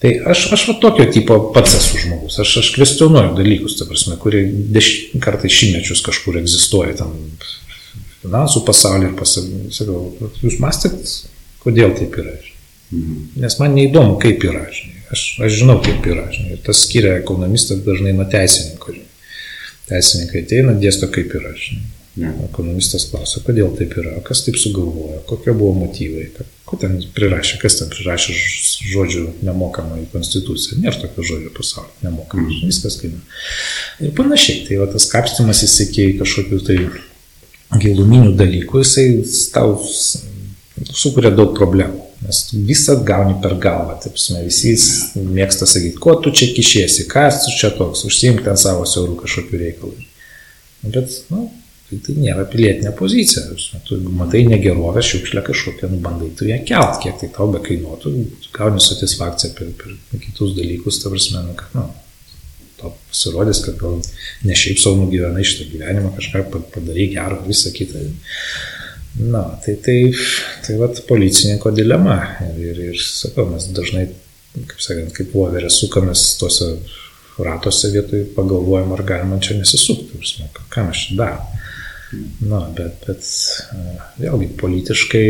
Tai 0.00 0.12
aš, 0.32 0.46
aš 0.56 0.62
va 0.70 0.74
tokio 0.80 1.04
tipo 1.12 1.36
pats 1.52 1.74
esu 1.76 1.98
žmogus. 2.00 2.38
Aš, 2.40 2.54
aš 2.62 2.70
kvestionuoju 2.78 3.34
dalykus, 3.36 3.76
ta 3.76 3.84
prasme, 3.88 4.16
kurie 4.22 4.46
deš, 4.48 4.88
kartais 5.20 5.52
šimtmečius 5.52 6.00
kažkur 6.06 6.38
egzistuoja 6.40 6.96
tam 7.02 7.12
finansų 8.22 8.64
pasaulyje 8.64 9.10
ir 9.10 9.18
pasaulyje. 9.18 9.74
Sakau, 9.76 10.30
jūs 10.40 10.56
mąstėt, 10.64 11.12
kodėl 11.60 11.92
taip 11.98 12.16
yra? 12.22 12.32
Mhm. 12.90 13.20
Nes 13.44 13.58
man 13.60 13.76
neįdomu, 13.76 14.16
kaip 14.22 14.48
yra. 14.48 14.64
Žinai. 14.72 14.99
Aš, 15.10 15.22
aš 15.42 15.60
žinau, 15.62 15.78
kaip 15.84 16.06
yra. 16.06 16.28
Žinai, 16.30 16.56
ir 16.56 16.66
tas 16.66 16.84
skiria 16.86 17.16
ekonomistas 17.18 17.82
dažnai 17.86 18.12
nuo 18.16 18.26
teisininko. 18.30 18.94
Žinai. 18.94 19.08
Teisininkai 19.90 20.44
ateina, 20.44 20.76
dėsto, 20.78 21.10
kaip 21.10 21.34
yra. 21.38 21.54
Žinai. 21.58 21.96
Ja. 22.18 22.30
Ekonomistas 22.42 23.04
klausia, 23.06 23.38
kodėl 23.46 23.70
taip 23.78 23.94
yra, 24.00 24.16
kas 24.26 24.42
taip 24.42 24.56
sugalvojo, 24.58 25.20
kokie 25.28 25.52
buvo 25.54 25.76
motyvai, 25.78 26.24
ko 26.66 26.78
ten 26.80 26.96
prirašė, 27.14 27.60
kas 27.62 27.78
ten 27.78 27.92
prirašė 27.92 28.34
žodžių 28.90 29.22
nemokamą 29.46 30.00
į 30.02 30.08
konstituciją. 30.10 30.80
Nėra 30.82 30.98
tokio 31.04 31.24
žodžio 31.28 31.52
pasaulyje, 31.54 31.94
nemokamai, 32.08 32.48
mm. 32.50 32.66
viskas 32.72 32.98
kaina. 33.00 33.22
Ir 34.02 34.12
panašiai, 34.18 34.66
tai 34.66 34.80
va 34.82 34.90
tas 34.90 35.06
kapstimas 35.12 35.62
įsikėjai 35.68 36.18
kažkokiu 36.18 36.60
tai 36.66 36.78
giluminių 37.78 38.34
dalykų, 38.42 38.82
jisai 38.82 39.06
tau 39.54 39.78
sukuria 40.90 41.30
daug 41.30 41.54
problemų. 41.54 42.09
Nes 42.20 42.40
visą 42.52 42.98
gauni 43.04 43.38
per 43.40 43.54
galvą, 43.62 43.94
taip 44.02 44.12
prasme, 44.16 44.42
visi 44.44 44.74
mėgsta 45.16 45.68
sakyti, 45.68 45.96
ko 46.04 46.18
tu 46.20 46.32
čia 46.36 46.50
kišiesi, 46.52 47.06
kas 47.08 47.46
tu 47.46 47.54
čia 47.56 47.70
toks, 47.78 48.04
užsiimk 48.08 48.42
ten 48.44 48.60
savo 48.60 48.84
siaurų 48.88 49.16
kažkokiu 49.22 49.60
reikalu. 49.62 49.94
Bet, 50.82 51.16
na, 51.32 51.38
nu, 51.38 51.46
tai, 51.88 51.98
tai 52.04 52.16
nėra 52.20 52.44
pilietinė 52.50 52.92
pozicija. 52.98 53.46
Tu 53.88 53.98
matai 54.20 54.44
negerovę, 54.48 55.02
šiukšlę 55.04 55.44
kažkokią, 55.48 55.90
nu, 55.94 56.02
bandai 56.04 56.28
tu 56.36 56.48
ją 56.48 56.60
kelt, 56.68 57.00
kiek 57.04 57.16
tai 57.22 57.30
tau 57.34 57.48
be 57.54 57.62
kainuotų, 57.64 58.12
gauni 58.56 58.84
satisfakciją 58.84 59.56
per, 59.56 59.72
per 59.80 60.22
kitus 60.22 60.54
dalykus, 60.58 61.00
ta 61.02 61.12
prasme, 61.12 61.44
nu, 61.48 61.56
kad, 61.56 61.72
nu, 61.78 61.88
to 62.80 62.92
pasirodys, 63.08 63.62
kad 63.64 63.80
gal 63.80 63.96
ne 64.44 64.56
šiaip 64.56 64.80
savo 64.80 65.00
nugyvenai 65.02 65.44
šitą 65.46 65.68
gyvenimą, 65.72 66.12
kažką 66.16 66.44
padarai 66.74 67.08
gerą, 67.12 67.40
visą 67.48 67.72
kitą. 67.76 68.04
Na, 69.18 69.42
tai 69.64 69.74
tai, 69.82 70.14
tai 70.66 70.76
vat 70.78 71.02
policininko 71.08 71.72
dilema. 71.74 72.16
Ir, 72.46 72.58
ir, 72.70 72.82
ir 72.92 73.00
sakau, 73.02 73.48
mes 73.50 73.66
dažnai, 73.74 74.06
kaip 74.54 74.82
sakant, 74.82 75.14
kaip 75.16 75.34
voverė 75.34 75.70
sukamės 75.72 76.36
tuose 76.40 76.76
ratuose 77.40 77.90
vietoj 77.94 78.28
pagalvojam, 78.36 78.92
ar 78.94 79.02
galima 79.08 79.40
čia 79.42 79.58
nesisukti. 79.58 80.20
Ką 80.70 80.86
mes 80.88 81.06
čia 81.06 81.18
darom? 81.18 81.58
Na, 82.50 82.64
bet, 82.74 83.04
bet 83.06 83.26
vėlgi 84.18 84.50
politiškai 84.58 85.26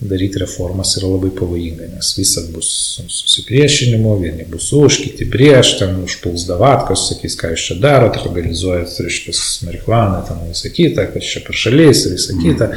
daryti 0.00 0.38
reformas 0.38 0.96
yra 0.98 1.08
labai 1.08 1.30
pavojinga, 1.38 1.86
nes 1.94 2.10
visat 2.18 2.50
bus 2.52 2.68
susipriešinimo, 3.08 4.16
vieni 4.20 4.44
bus 4.50 4.68
už, 4.76 4.98
kiti 5.04 5.28
prieš, 5.32 5.78
ten 5.80 5.94
užpuls 6.04 6.44
davatkos, 6.48 7.06
sakys, 7.10 7.36
ką 7.40 7.54
jūs 7.54 7.64
čia 7.70 7.76
darote, 7.80 8.20
organizuojat, 8.28 8.92
reiškia, 9.06 9.32
marihuaną, 9.68 10.18
ten 10.28 10.42
visą 10.50 10.72
kitą, 10.76 11.06
kas 11.14 11.30
čia 11.32 11.40
per 11.46 11.56
šalis 11.56 12.04
ir 12.04 12.16
visą 12.18 12.36
kitą, 12.42 12.68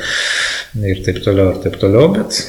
ir 0.94 1.02
taip 1.08 1.20
toliau, 1.26 1.52
ir 1.52 1.60
taip 1.66 1.76
toliau, 1.82 2.08
bet, 2.16 2.40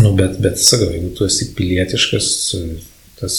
nu, 0.00 0.10
bet, 0.18 0.40
bet 0.42 0.58
sakau, 0.58 0.90
jeigu 0.90 1.12
tu 1.14 1.28
esi 1.28 1.52
pilietiškas, 1.54 2.32
tas 3.20 3.38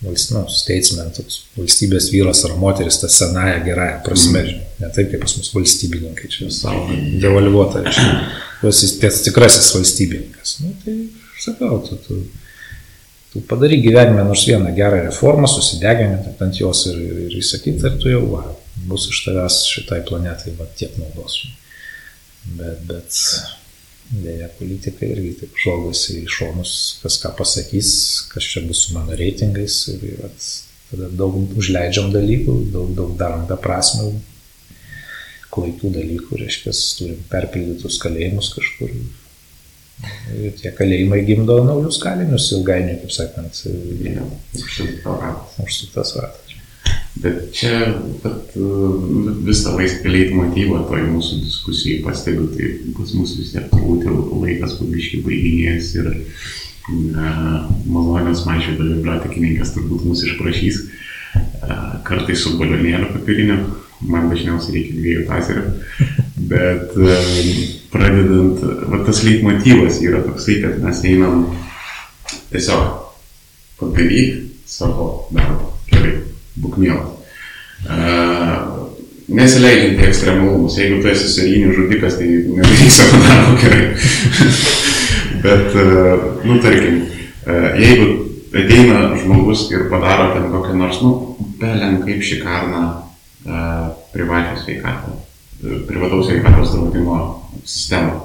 nu, 0.00 0.14
statesman, 0.14 1.10
toks 1.16 1.40
valstybės 1.58 2.06
vyras 2.14 2.44
ar 2.46 2.54
moteris, 2.60 3.00
ta 3.02 3.10
senaja 3.10 3.58
gerąją 3.66 3.98
prasme, 4.06 4.44
mm. 4.46 4.62
ne 4.80 4.92
taip 4.94 5.10
kaip 5.10 5.26
pas 5.26 5.34
mus 5.36 5.50
valstybininkai, 5.56 6.30
čia 6.30 6.52
savo 6.54 6.86
devalvuota, 7.20 7.82
čia 7.90 8.06
tas 8.60 9.22
tikrasis 9.24 9.72
valstybininkas. 9.74 10.58
Nu, 10.64 10.74
tai 10.84 10.96
sakau, 11.40 11.80
tu, 11.86 11.96
tu, 12.06 12.18
tu 13.32 13.42
padary 13.48 13.80
gyvenime 13.80 14.24
nors 14.26 14.44
vieną 14.48 14.74
gerą 14.76 15.04
reformą, 15.06 15.48
susidegini 15.48 16.34
ant 16.40 16.60
jos 16.60 16.86
ir, 16.90 16.98
ir 17.28 17.38
įsakyti, 17.40 17.86
ir 17.86 17.96
tu 18.02 18.12
jau 18.12 18.26
va, 18.34 18.44
bus 18.90 19.08
iš 19.12 19.24
tavęs 19.26 19.62
šitai 19.70 20.02
planetai 20.08 20.54
va, 20.58 20.68
tiek 20.76 20.96
naudos. 21.00 21.40
Bet, 22.56 22.84
bet 22.88 23.20
dėja 24.10 24.48
politikai 24.58 25.12
irgi 25.14 25.36
taip 25.42 25.60
žvalgosi 25.62 26.22
į 26.24 26.30
šonus, 26.34 26.72
kas 27.02 27.20
ką 27.22 27.34
pasakys, 27.38 27.92
kas 28.32 28.48
čia 28.52 28.64
bus 28.66 28.86
su 28.86 28.96
mano 28.96 29.16
reitingais 29.16 29.76
ir, 29.94 30.02
ir 30.14 30.24
at, 30.26 30.48
tada 30.90 31.10
daug 31.14 31.36
užleidžiam 31.60 32.10
dalykų, 32.12 32.56
daug, 32.74 32.90
daug 32.98 33.14
darom 33.20 33.46
beprasmių 33.50 34.10
klaidų 35.54 35.94
dalykų, 35.96 36.38
reiškia, 36.40 36.74
turim 36.98 37.24
perpildytus 37.30 37.98
kalėjimus 38.02 38.52
kažkur. 38.54 38.92
Ir 40.32 40.54
tie 40.56 40.70
kalėjimai 40.72 41.20
gimdo 41.26 41.58
naujus 41.66 41.98
kalinius 42.00 42.48
ilgainiui, 42.56 43.00
kaip 43.02 43.12
sakant, 43.12 43.64
Ja, 44.06 44.24
užsuktas 45.60 46.14
ratas. 46.16 46.50
Bet 47.20 47.50
čia 47.52 47.90
bet, 48.22 48.54
uh, 48.56 48.94
visą 49.44 49.74
leitmotyvą 49.76 50.84
toj 50.88 51.04
mūsų 51.10 51.40
diskusijai 51.42 51.98
pastebiu, 52.04 52.46
tai 52.54 52.70
pas 52.96 53.12
mus 53.18 53.34
vis 53.36 53.50
tiek 53.52 53.66
turbūt 53.72 54.06
laikas 54.40 54.78
pabiškai 54.78 55.20
baiginėjęs 55.26 55.90
ir 55.98 56.08
malonios 57.90 58.46
mažio 58.46 58.76
bibliotekininkės 58.78 59.74
turbūt 59.74 60.06
mūsų 60.06 60.30
išprašys. 60.30 60.80
Uh, 60.80 62.00
kartais 62.06 62.40
su 62.46 62.56
balionėliu 62.58 63.10
papiriniu, 63.12 63.58
man 64.08 64.30
dažniausiai 64.30 64.76
reikia 64.76 64.96
dviejų 64.96 65.26
taserių. 65.28 65.64
Bet 66.50 66.94
pradedant, 67.92 68.62
va, 68.90 69.02
tas 69.06 69.22
leitmotyvas 69.26 70.00
yra 70.04 70.22
toksai, 70.24 70.60
kad 70.64 70.78
mes 70.84 71.02
einam 71.10 71.44
tiesiog 72.50 73.10
padaryk 73.80 74.46
savo 74.68 75.10
darbą. 75.34 75.72
Gerai, 75.90 76.14
būk 76.60 76.78
mielas. 76.80 77.16
Uh, 77.80 78.88
nesileidžiant 79.32 80.00
į 80.00 80.08
ekstremalumus. 80.10 80.78
Jeigu 80.78 81.00
tu 81.02 81.10
esi 81.10 81.30
serijinių 81.32 81.74
žudikas, 81.76 82.18
tai 82.20 82.28
nedaryk 82.28 82.94
savo 82.94 83.20
darbo 83.24 83.56
gerai. 83.60 83.84
Bet, 85.44 85.76
uh, 85.76 86.26
nu, 86.46 86.58
tarkim, 86.62 87.04
uh, 87.46 87.70
jeigu 87.80 88.10
ateina 88.50 89.14
žmogus 89.20 89.68
ir 89.72 89.86
padaro 89.92 90.32
ten 90.34 90.50
kokią 90.52 90.74
nors, 90.78 91.00
nu, 91.04 91.38
belen 91.60 92.00
kaip 92.04 92.24
šikarną 92.26 92.82
uh, 92.88 93.09
privačią 94.14 94.56
sveikatą, 94.64 95.14
uh, 95.16 95.76
privataus 95.88 96.28
sveikatos 96.28 96.74
draudimo 96.74 97.18
sistemą. 97.64 98.18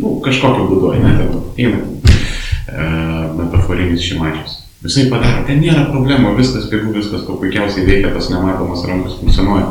Nu, 0.00 0.16
kažkokiu 0.24 0.68
būdu, 0.70 0.94
ne, 1.02 1.14
ten 1.18 1.32
ateina 1.36 1.80
uh, 1.82 3.32
metaforinis 3.38 4.04
šimačius. 4.06 4.58
Visai 4.82 5.06
padarė, 5.12 5.44
ten 5.46 5.60
nėra 5.62 5.84
problemų, 5.92 6.34
viskas 6.40 6.66
pigu, 6.70 6.90
viskas 6.94 7.22
kuo 7.26 7.36
puikiausiai 7.38 7.86
veikia, 7.86 8.10
tas 8.14 8.32
nematomas 8.32 8.82
rankos 8.88 9.20
funkcionuoja. 9.20 9.68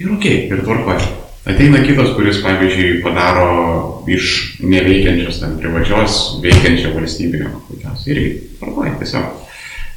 Ir 0.00 0.14
ok, 0.14 0.28
ir 0.48 0.62
tvarkoja. 0.64 1.10
Ateina 1.50 1.82
kitas, 1.84 2.14
kuris, 2.16 2.40
pavyzdžiui, 2.44 3.00
padaro 3.04 4.04
iš 4.08 4.60
neveikiančios, 4.64 5.42
ten 5.42 5.58
privačios, 5.60 6.16
veikiančią 6.44 6.94
valstybinę, 6.94 7.50
puikiausiai. 7.68 8.14
Irgi 8.14 8.30
tvarkoja 8.58 8.94
tiesiog. 9.00 9.28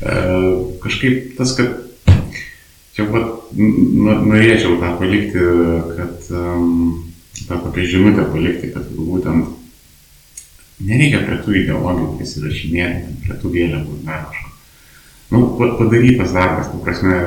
E, 0.04 0.18
kažkaip 0.84 1.34
tas, 1.40 1.56
kad 1.56 1.83
čia 2.94 3.08
pat 3.10 3.56
norėčiau 3.58 4.78
tą 4.82 4.94
palikti, 5.02 5.50
kad 5.98 6.32
um, 6.38 7.04
tą 7.48 7.60
tokią 7.66 7.90
žinutę 7.96 8.30
palikti, 8.34 8.72
kad 8.76 8.90
būtent 8.94 9.60
Nereikia 10.84 11.22
prie 11.24 11.38
tų 11.44 11.54
ideologijų 11.62 12.16
prisirašinėti, 12.18 13.20
prie 13.24 13.36
tų 13.40 13.52
vėliavų 13.54 14.00
dar 14.08 14.26
kažko. 14.32 14.50
Nu, 15.34 15.44
padarytas 15.58 16.34
darbas, 16.36 16.72
tu 16.72 16.80
prasme, 16.84 17.20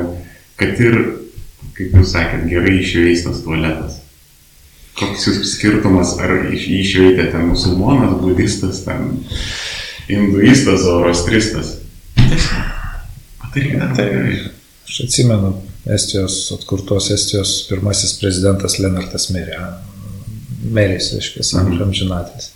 kad 0.61 0.83
ir, 0.83 0.99
kaip 1.79 1.95
jūs 1.97 2.13
sakėt, 2.13 2.45
gerai 2.51 2.77
išveistas 2.81 3.41
tualetas. 3.47 4.03
Koks 4.97 5.29
jūs 5.29 5.55
skirtumas, 5.55 6.15
ar 6.21 6.35
išveitė 6.53 7.31
ten 7.33 7.49
musulmonas, 7.51 8.17
budistas, 8.21 8.83
ten 8.85 9.25
hinduistas, 10.09 10.87
orostristas. 10.91 11.77
Padarykite 13.41 13.91
tai. 13.97 14.13
Aš 14.87 15.01
atsimenu, 15.07 15.55
Estijos, 15.97 16.41
atkurtos 16.55 17.11
Estijos 17.15 17.59
pirmasis 17.69 18.17
prezidentas 18.21 18.79
Lenartas 18.83 19.31
Merė. 19.35 19.59
Merės, 20.67 21.13
reiškia. 21.15 21.47
Mhm 21.63 22.53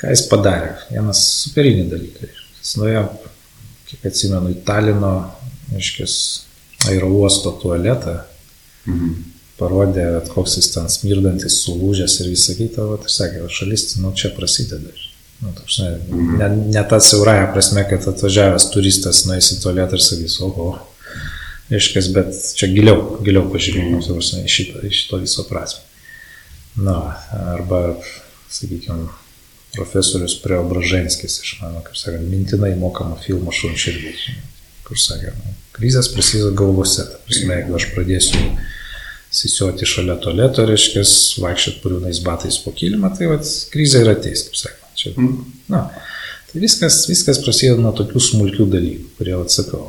ką 0.00 0.12
jis 0.14 0.24
padarė. 0.30 0.72
Vienas 0.90 1.20
superinį 1.44 1.88
dalyką. 1.90 2.30
Jis 2.60 2.76
nuėjo, 2.80 3.04
kiek 3.90 4.06
atsimenu, 4.10 4.54
į 4.54 4.62
Talino, 4.66 5.12
aiškės, 5.76 6.14
aerouosto 6.90 7.52
tualetą, 7.60 8.16
mhm. 8.88 9.12
parodė, 9.60 10.06
koks 10.32 10.56
jis 10.60 10.72
ten 10.74 10.88
smirdantis, 10.92 11.60
sulūžęs 11.66 12.16
ir 12.22 12.32
visą 12.32 12.56
kitą, 12.58 12.88
va, 12.92 13.00
ir 13.00 13.12
sakė, 13.12 13.44
šalis, 13.52 13.90
nu 14.00 14.12
čia 14.16 14.32
prasideda. 14.36 14.92
Nu, 15.40 15.54
toks, 15.56 15.78
ne, 15.80 15.90
mhm. 15.96 16.32
ne, 16.40 16.48
ne 16.76 16.84
ta 16.88 17.00
siauraja 17.04 17.48
prasme, 17.52 17.84
kad 17.88 18.08
atvažiavęs 18.12 18.70
turistas 18.72 19.24
nueis 19.28 19.52
į 19.56 19.60
tualetą 19.64 20.00
ir 20.00 20.04
sakys, 20.04 20.40
oho, 20.44 20.72
aiškės, 21.76 22.10
bet 22.14 22.34
čia 22.58 22.70
giliau, 22.72 23.20
giliau 23.24 23.46
pažiūrėjau, 23.52 24.00
mhm. 24.00 24.44
iš 24.44 24.56
šito, 24.58 24.82
šito 24.90 25.20
viso 25.22 25.46
prasme. 25.48 25.86
Na, 26.80 26.96
arba, 27.54 27.96
sakykime, 28.50 29.08
profesorius 29.74 30.36
Preobraženskis 30.42 31.40
iš 31.42 31.56
mano, 31.62 31.82
kaip 31.86 31.98
sakant, 31.98 32.26
mintinai 32.30 32.72
mokamo 32.78 33.18
filmo 33.22 33.54
Šunširdis, 33.54 34.26
kur 34.86 34.98
sakė, 34.98 35.34
nu, 35.36 35.54
krizės 35.76 36.10
prasideda 36.14 36.52
galvose. 36.58 37.06
Ta 37.10 37.22
prasme, 37.26 37.56
jeigu 37.58 37.78
aš 37.78 37.88
pradėsiu 37.94 38.44
sisioti 39.30 39.86
šalia 39.86 40.16
toleto, 40.22 40.66
reiškia, 40.66 41.04
vaikščiot 41.44 41.80
puriūnais 41.84 42.22
batais 42.26 42.58
po 42.64 42.74
kilimą, 42.74 43.12
tai 43.18 43.30
vat, 43.30 43.46
krizė 43.70 44.04
yra 44.04 44.16
ateis, 44.18 44.46
kaip 44.48 44.58
sakant. 44.58 44.78
Čia, 45.00 45.14
na, 45.70 45.86
tai 46.50 46.62
viskas, 46.62 47.04
viskas 47.08 47.38
prasideda 47.44 47.80
nuo 47.80 47.94
tokių 47.96 48.22
smulkių 48.26 48.66
dalykų, 48.74 49.10
kurie 49.18 49.36
atsakau. 49.38 49.86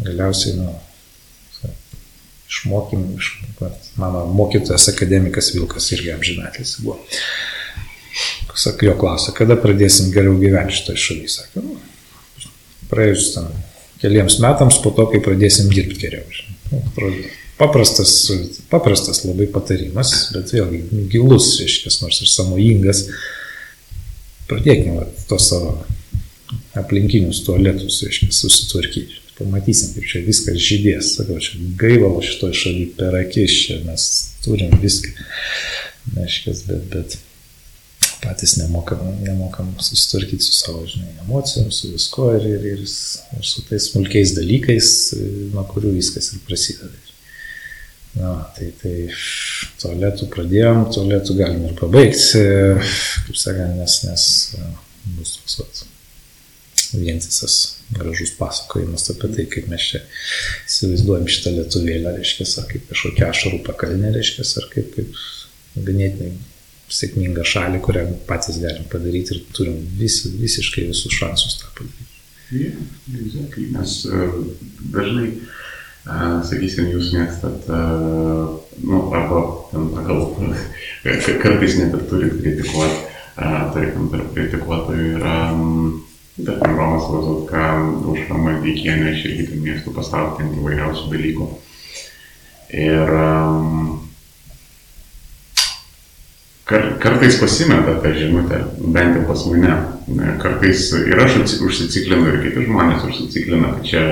Galiausiai, 0.00 0.56
nu, 0.58 0.74
išmokim, 2.50 3.06
iš, 3.16 3.30
mano 4.00 4.24
mokytojas 4.34 4.88
akademikas 4.90 5.52
Vilkas 5.54 5.86
irgi 5.94 6.12
amžinatės 6.16 6.80
buvo. 6.82 6.98
Sak, 8.58 8.82
jo 8.82 8.96
klausia, 8.98 9.32
kada 9.36 9.56
pradėsim 9.60 10.10
geriau 10.12 10.34
gyventi 10.40 10.80
šitoje 10.80 11.02
šalyje. 11.04 11.34
Sakė, 11.36 11.62
nu, 11.64 11.76
praėjus 12.90 13.30
tam 13.36 13.52
keliems 14.02 14.40
metams 14.42 14.80
po 14.82 14.92
to, 14.96 15.06
kai 15.12 15.22
pradėsim 15.24 15.70
dirbti 15.70 16.00
geriau. 16.02 16.26
Paprastas, 17.60 18.12
paprastas 18.72 19.22
labai 19.28 19.46
patarimas, 19.52 20.14
bet 20.34 20.52
vėlgi 20.56 21.06
gilus, 21.12 21.52
reiškia, 21.60 21.92
nors 22.02 22.20
ir 22.24 22.32
samojingas. 22.32 23.04
Pradėkime 24.50 25.06
to 25.30 25.38
savo 25.38 25.76
aplinkinius 26.80 27.44
tualetus, 27.46 28.00
reiškia, 28.06 28.32
susitvarkyti. 28.34 29.20
Pamatysim, 29.40 29.94
kaip 29.96 30.06
čia 30.10 30.20
viskas 30.26 30.60
žydės. 30.60 31.14
Sakau, 31.16 31.38
čia 31.40 31.58
gaivalo 31.80 32.20
šitoje 32.24 32.58
šalyje 32.60 32.92
per 32.98 33.16
akis, 33.22 33.56
čia 33.64 33.80
mes 33.86 34.06
turim 34.44 34.74
viską. 34.82 35.16
Reiškia, 36.16 36.56
bet, 36.68 36.86
bet 36.92 37.18
patys 38.20 38.56
nemokam, 38.60 39.00
nemokam 39.24 39.74
susitvarkyti 39.80 40.44
su 40.44 40.52
savo, 40.52 40.84
žinai, 40.86 41.14
emocijom, 41.24 41.70
su 41.72 41.92
visko 41.92 42.30
ir, 42.36 42.46
ir, 42.46 42.66
ir, 42.74 42.82
ir 42.84 43.46
su 43.52 43.64
tais 43.68 43.88
smulkiais 43.88 44.34
dalykais, 44.36 44.90
nuo 45.54 45.64
kurių 45.72 45.94
viskas 45.96 46.32
ir 46.34 46.44
prasideda. 46.48 46.92
Na, 48.18 48.32
tai, 48.56 48.72
tai 48.80 48.94
tualetų 49.78 50.26
pradėjom, 50.34 50.82
tualetų 50.96 51.36
galim 51.38 51.68
ir 51.68 51.76
pabaigti, 51.78 52.42
kaip 53.28 53.38
sakant, 53.38 53.78
nes, 53.78 54.00
nes 54.08 54.24
bus 55.14 55.36
toks 55.38 55.60
vat, 55.60 55.84
vientisas 56.94 57.56
gražus 57.94 58.32
pasakojimas 58.38 59.08
apie 59.12 59.32
tai, 59.34 59.46
kaip 59.50 59.68
mes 59.70 59.88
čia 59.92 60.02
įsivaizduojam 60.68 61.28
šitą 61.30 61.54
lietuvėlę, 61.56 62.14
reiškia, 62.18 62.46
ar 62.62 62.68
kaip 62.70 62.86
kažkokia 62.90 63.28
ašarų 63.30 63.60
pakalnė, 63.66 64.14
reiškia, 64.16 64.46
ar 64.62 64.70
kaip, 64.74 64.94
kaip 64.96 65.20
ganėtinai 65.88 66.32
sėkmingą 66.90 67.44
šalį, 67.46 67.80
kurią 67.86 68.04
patys 68.28 68.58
galim 68.62 68.86
padaryti 68.90 69.36
ir 69.36 69.42
turim 69.54 69.78
vis, 69.98 70.22
visiškai 70.26 70.88
visus 70.90 71.14
šansus 71.14 71.60
tą 71.62 71.70
padaryti. 71.78 72.08
Yeah, 72.50 72.74
exactly. 73.14 73.68
Nes 73.70 73.92
uh, 74.10 74.40
dažnai, 74.90 75.28
uh, 76.10 76.40
sakysim, 76.46 76.90
jūs 76.90 77.12
mėgstat, 77.14 77.68
uh, 77.70 78.56
nu, 78.82 79.04
arba 79.14 79.44
ten 79.70 79.86
pagal, 79.94 80.24
kartais 81.44 81.78
net 81.78 81.94
ir 81.94 82.06
turit 82.10 82.34
kritikuoti, 82.40 83.04
uh, 83.38 83.70
tarkim, 83.76 84.10
tarp 84.10 84.34
kritikuotojų 84.34 85.12
yra, 85.20 85.36
um, 85.54 86.00
tarkim, 86.46 86.76
Romas 86.78 87.08
Lazotka, 87.12 87.64
Užrama 88.10 88.58
Deikienė, 88.64 89.14
aš 89.14 89.24
irgi 89.28 89.48
ten 89.50 89.64
mėgstu 89.64 89.94
pasaulti 89.96 90.46
įvairiausių 90.48 91.10
dalykų. 91.14 91.48
Ir 92.80 93.16
um, 93.18 93.98
Kar, 96.70 96.84
kartais 97.02 97.34
pasimeta 97.40 97.96
tą 97.98 98.12
žinutę, 98.14 98.60
bent 98.78 99.16
jau 99.16 99.24
pas 99.26 99.40
mane. 99.50 99.72
Kartais 100.38 100.84
ir 101.02 101.18
aš 101.18 101.40
užsiciklinu, 101.66 102.28
ir 102.30 102.36
kiti 102.44 102.62
žmonės 102.68 103.08
užsiciklina, 103.08 103.72
kad 103.74 103.88
čia 103.88 104.02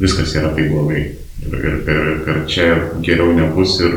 viskas 0.00 0.34
yra 0.34 0.50
taip 0.56 0.72
blogai. 0.72 1.04
Ir, 1.46 1.54
ir, 1.54 1.76
ir 1.92 2.10
kad 2.26 2.40
čia 2.50 2.66
geriau 2.98 3.30
nebus 3.36 3.76
ir, 3.78 3.94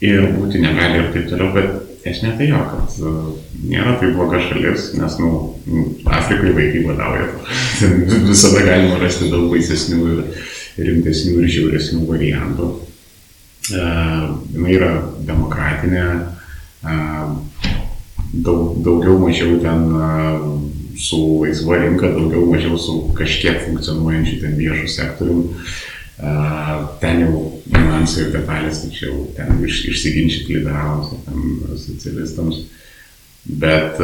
ir 0.00 0.30
būti 0.38 0.62
negali 0.64 1.02
ir 1.02 1.12
taip 1.12 1.28
toliau. 1.28 1.52
Bet 1.58 1.87
tai 2.38 2.48
jo, 2.48 2.58
kad 2.70 2.98
uh, 3.04 3.30
nėra 3.68 3.96
tai 4.00 4.12
bloga 4.14 4.40
šalis, 4.42 4.92
nes, 4.98 5.18
nu, 5.20 5.30
Afrikai 6.06 6.54
vaikai 6.56 6.84
vadauja. 6.86 7.30
Visada 8.30 8.64
galima 8.66 9.00
rasti 9.02 9.30
daug 9.32 9.48
baisesnių 9.52 10.02
ir 10.12 10.22
rimtesnių 10.88 11.42
ir 11.42 11.50
žiauresnių 11.56 12.04
variantų. 12.08 12.68
Jis 13.68 14.70
yra 14.72 14.90
demokratinė, 15.28 16.04
daug, 18.32 18.78
daugiau 18.84 19.18
mažiau 19.20 19.58
ten 19.60 19.84
su 20.98 21.20
laisva 21.42 21.78
rinka, 21.82 22.08
daugiau 22.14 22.46
mažiau 22.48 22.78
su 22.80 22.96
kažkiek 23.18 23.60
funkcionuojančiu 23.66 24.40
ten 24.42 24.56
viešų 24.58 24.88
sektoriumi. 24.94 25.66
Ten 27.02 27.22
jau 27.22 27.42
niuansai 27.70 28.24
ir 28.26 28.32
detalės, 28.34 28.82
čia 28.94 29.06
jau 29.06 29.26
ten 29.36 29.60
iš, 29.66 29.84
išsiginčyti 29.92 30.58
liberalams 30.58 31.12
ir 31.14 31.20
ten 31.28 31.78
socialistams. 31.84 32.64
Bet 33.48 34.00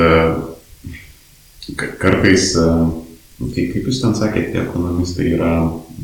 kartais 1.98 2.52
Nu, 3.34 3.48
tai 3.50 3.64
kaip 3.66 3.88
jūs 3.88 3.98
ten 3.98 4.12
sakėte, 4.14 4.52
tie 4.54 4.60
ekonomistai 4.62 5.32
yra, 5.34 5.54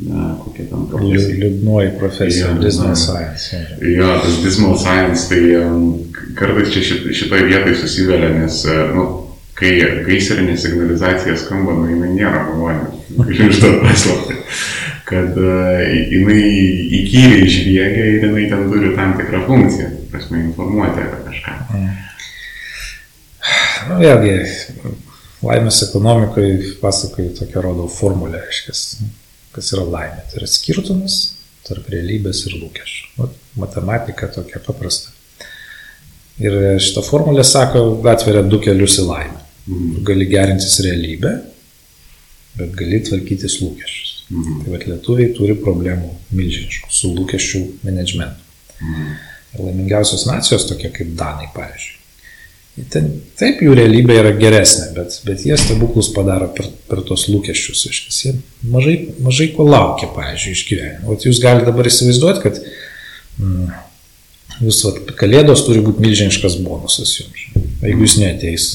na, 0.03 0.33
kokie 0.43 0.65
ten 0.67 0.87
profesija? 0.91 1.37
Liūdnoji 1.45 1.93
profesija, 2.01 2.49
ja, 2.49 2.57
dismal 2.59 2.97
science. 2.99 3.61
Jo, 3.87 4.09
tas 4.25 4.41
dismal 4.43 4.75
science, 4.81 5.29
tai 5.31 5.39
kartais 6.39 6.73
čia 6.75 6.83
šit, 6.89 7.07
šitoje 7.21 7.47
vietoje 7.47 7.77
susivelia, 7.85 8.33
nes, 8.35 8.59
nu, 8.97 9.07
kai 9.61 9.71
gaisrinė 10.09 10.57
signalizacija 10.59 11.37
skamba, 11.39 11.77
nu, 11.79 11.87
jinai 11.93 12.11
nėra 12.17 12.43
malonė, 12.49 12.91
iš 13.47 13.63
to 13.63 13.73
paslapti, 13.85 14.41
kad 15.11 15.39
uh, 15.41 15.81
jinai 16.13 16.43
įkyriai 17.01 17.49
žviegia 17.51 18.07
ir 18.15 18.27
jinai 18.29 18.47
ten 18.53 18.69
turi 18.71 18.95
tam 18.97 19.17
tikrą 19.19 19.43
funkciją, 19.49 19.91
prasme, 20.13 20.45
informuoti 20.47 21.03
apie 21.05 21.21
kažką. 21.27 21.57
Mm. 21.75 21.91
Nu, 23.89 23.97
vėlgi, 24.01 24.35
laimės 25.43 25.81
ekonomikoje 25.89 26.75
pasakoju 26.83 27.35
tokią 27.39 27.65
rodau 27.65 27.89
formulę, 27.91 28.43
reiškia, 28.45 28.75
kas 29.57 29.73
yra 29.75 29.87
laimė. 29.89 30.27
Tai 30.31 30.43
yra 30.43 30.51
skirtumas 30.51 31.21
tarp 31.67 31.89
realybės 31.93 32.45
ir 32.49 32.59
lūkesčių. 32.61 33.31
Matematika 33.61 34.29
tokia 34.33 34.61
paprasta. 34.65 35.13
Ir 36.41 36.57
šitą 36.81 37.03
formulę 37.05 37.45
sako, 37.45 37.83
atveria 38.09 38.43
du 38.47 38.61
kelius 38.63 38.99
į 39.03 39.09
laimę. 39.09 39.41
Mhm. 39.67 40.05
Gali 40.09 40.29
gerintis 40.31 40.79
realybę, 40.85 41.35
bet 42.57 42.73
gali 42.79 43.03
tvarkytis 43.07 43.61
lūkesčius. 43.65 44.10
Mhm. 44.31 44.61
Tai 44.65 44.75
vad 44.75 44.87
lietuviai 44.87 45.33
turi 45.37 45.57
problemų 45.59 46.13
milžiniškų 46.31 46.93
su 46.95 47.15
lūkesčių 47.17 47.63
managementu. 47.87 48.45
Mhm. 48.81 49.09
Ir 49.51 49.65
laimingiausios 49.67 50.29
nacijos, 50.31 50.69
tokie 50.71 50.93
kaip 50.95 51.17
Danai, 51.19 51.49
pavyzdžiui, 51.55 52.01
Ten, 52.89 53.09
taip, 53.37 53.59
jų 53.65 53.75
realybė 53.77 54.15
yra 54.21 54.31
geresnė, 54.39 54.93
bet, 54.95 55.17
bet 55.27 55.43
jie 55.45 55.57
stebuklus 55.59 56.13
padaro 56.15 56.47
per, 56.55 56.69
per 56.89 57.03
tos 57.07 57.27
lūkesčius. 57.29 57.83
Iškis. 57.91 58.19
Jie 58.25 58.35
mažai, 58.73 58.95
mažai 59.25 59.49
ko 59.57 59.67
laukia, 59.67 60.09
pavyzdžiui, 60.15 60.55
iš 60.55 60.63
gyvenimo. 60.69 61.11
O 61.11 61.19
jūs 61.19 61.43
galite 61.43 61.67
dabar 61.69 61.91
įsivaizduoti, 61.91 62.43
kad 62.45 62.61
mm, 63.43 63.73
jūs, 64.63 64.85
vat, 64.87 65.11
kalėdos 65.19 65.65
turi 65.67 65.83
būti 65.85 66.05
milžiniškas 66.07 66.61
bonusas 66.63 67.17
jums. 67.19 67.49
Jeigu 67.83 68.07
jūs 68.07 68.17
neteis, 68.23 68.69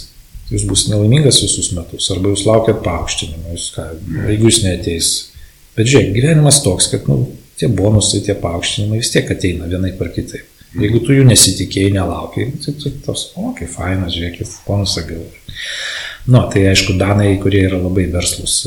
jūs 0.52 0.68
bus 0.70 0.86
nelaimingas 0.92 1.40
visus 1.46 1.72
metus, 1.78 2.12
arba 2.14 2.34
jūs 2.36 2.46
laukiat 2.50 2.84
paaukštinimo, 2.86 3.56
jūs 3.56 3.72
ką, 3.78 3.88
jeigu 4.28 4.52
jūs 4.52 4.62
neteis. 4.68 5.14
Bet 5.76 5.92
žiūrėk, 5.92 6.14
gyvenimas 6.16 6.62
toks, 6.64 6.90
kad 6.94 7.08
nu, 7.12 7.22
tie 7.60 7.70
bonusai, 7.72 8.22
tie 8.26 8.36
paaukštinimai 8.40 9.02
vis 9.02 9.12
tiek 9.14 9.32
ateina 9.32 9.70
vienai 9.72 9.94
par 10.00 10.12
kitaip. 10.16 10.52
Jeigu 10.76 11.00
tu 11.06 11.16
jų 11.16 11.24
nesitikėjai, 11.30 11.94
nelaukiai, 11.96 12.50
tai 12.64 12.74
tu 12.76 12.92
tos, 13.06 13.30
o, 13.40 13.54
kaip 13.56 13.70
fainas, 13.72 14.12
žiūrėkit, 14.16 14.58
bonusą 14.66 15.06
gavau. 15.08 15.30
Nu, 16.26 16.42
tai 16.52 16.66
aišku, 16.72 16.98
danai, 17.00 17.36
kurie 17.40 17.62
yra 17.68 17.78
labai 17.80 18.08
verslus, 18.12 18.58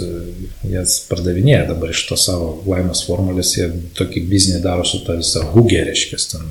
jie 0.62 0.84
pardavinėja 1.10 1.66
dabar 1.72 1.92
iš 1.92 2.04
to 2.08 2.16
savo 2.20 2.52
laimės 2.68 3.02
formulės, 3.08 3.56
jie 3.58 3.66
tokį 3.98 4.22
biznį 4.30 4.62
daro 4.64 4.86
su 4.88 5.02
ta 5.04 5.18
visa 5.18 5.42
hugė, 5.52 5.82
reiškia, 5.90 6.20
ten 6.32 6.46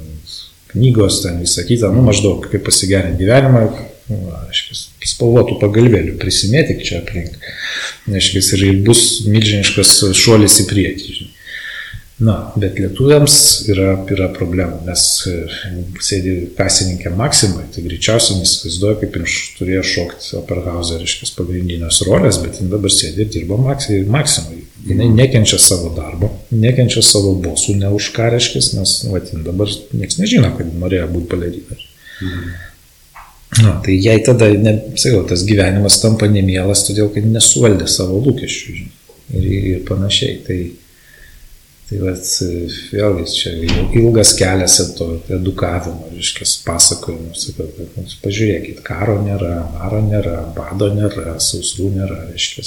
knygos, 0.74 1.22
ten 1.24 1.40
visą 1.42 1.64
kitą, 1.66 1.90
nu, 1.96 2.04
maždaug 2.06 2.46
kaip 2.52 2.66
pasigerinti 2.68 3.24
gyvenimą, 3.24 3.64
reiškia, 4.10 4.78
spalvotų 5.14 5.58
pagalvėlių 5.62 6.18
prisimėtik 6.22 6.84
čia 6.88 7.02
aplink, 7.02 7.36
reiškia, 8.08 8.44
ir 8.60 8.84
bus 8.88 9.02
milžiniškas 9.28 9.98
šuolis 10.18 10.62
į 10.64 10.70
priekį. 10.72 11.18
Žinai. 11.18 11.34
Na, 12.18 12.34
bet 12.58 12.80
lietuviams 12.82 13.34
yra, 13.70 13.92
yra 14.10 14.32
problemų, 14.34 14.80
nes 14.88 15.02
e, 15.30 15.34
sėdi 16.02 16.32
kasininkė 16.58 17.12
Maksimai, 17.14 17.68
tai 17.76 17.84
greičiausiai 17.86 18.40
nesivaizduoja, 18.40 18.96
kaip 19.04 19.20
jis 19.22 19.36
turėjo 19.60 19.84
šokti 19.86 20.32
Operhauser, 20.40 21.04
reiškia, 21.04 21.30
pagrindinės 21.38 22.02
rolės, 22.08 22.40
bet 22.42 22.58
jis 22.58 22.72
dabar 22.72 22.96
sėdi 22.96 23.22
ir 23.22 23.30
dirba 23.36 23.60
Maksimai. 23.62 24.64
Jis 24.88 25.14
nekenčia 25.14 25.62
savo 25.62 25.92
darbo, 25.94 26.32
nekenčia 26.50 27.06
savo 27.06 27.36
bosų, 27.44 27.78
ne 27.84 27.94
už 27.94 28.10
ką 28.18 28.32
reiškia, 28.34 28.64
nes, 28.80 28.96
va, 29.14 29.22
dabar 29.46 29.78
niekas 29.94 30.18
nežino, 30.18 30.50
kad 30.58 30.74
norėjo 30.74 31.12
būti 31.14 31.30
balerina. 31.36 31.78
Mhm. 32.18 32.56
Na, 33.64 33.78
tai 33.86 33.96
jai 33.98 34.18
tada, 34.26 34.50
ne, 34.54 34.74
sakau, 35.00 35.24
tas 35.30 35.46
gyvenimas 35.48 35.98
tampa 36.02 36.30
nemielas, 36.30 36.84
todėl 36.88 37.10
kad 37.14 37.26
nesuvaldė 37.26 37.88
savo 37.90 38.20
lūkesčių 38.26 38.76
žinai, 38.76 39.16
ir, 39.40 39.48
ir 39.74 39.80
panašiai. 39.88 40.42
Tai, 40.46 40.60
Tai 41.88 42.02
vat, 42.02 42.26
vėlgi 42.92 43.26
čia 43.32 43.52
ilgas 43.96 44.34
kelias 44.36 44.74
to 44.98 45.06
edukavimo, 45.32 46.10
reiškia, 46.12 46.44
pasakojimo, 46.66 47.32
sakau, 47.40 47.70
kad 47.78 47.94
nu, 47.96 48.04
pažiūrėkit, 48.26 48.82
karo 48.84 49.16
nėra, 49.24 49.54
maro 49.72 50.02
nėra, 50.04 50.42
bado 50.58 50.90
nėra, 50.92 51.38
sausrų 51.40 51.94
nėra, 51.94 52.18
reiškia, 52.34 52.66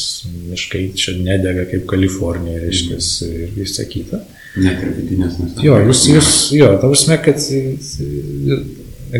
miškai 0.54 0.86
čia 0.96 1.18
nedega 1.20 1.66
kaip 1.68 1.84
Kalifornija, 1.90 2.62
reiškia, 2.64 2.96
mm. 2.96 3.42
ir 3.42 3.52
visą 3.58 3.84
kitą. 3.92 4.22
Net 4.56 4.80
ir 4.86 4.96
vidinės 4.96 5.36
nuostatos. 5.36 5.66
Jo, 5.68 5.76
jūs, 5.84 6.06
jūs, 6.14 6.32
jo, 6.56 6.72
ta 6.80 6.88
prasme, 6.88 7.20
kad 7.20 7.44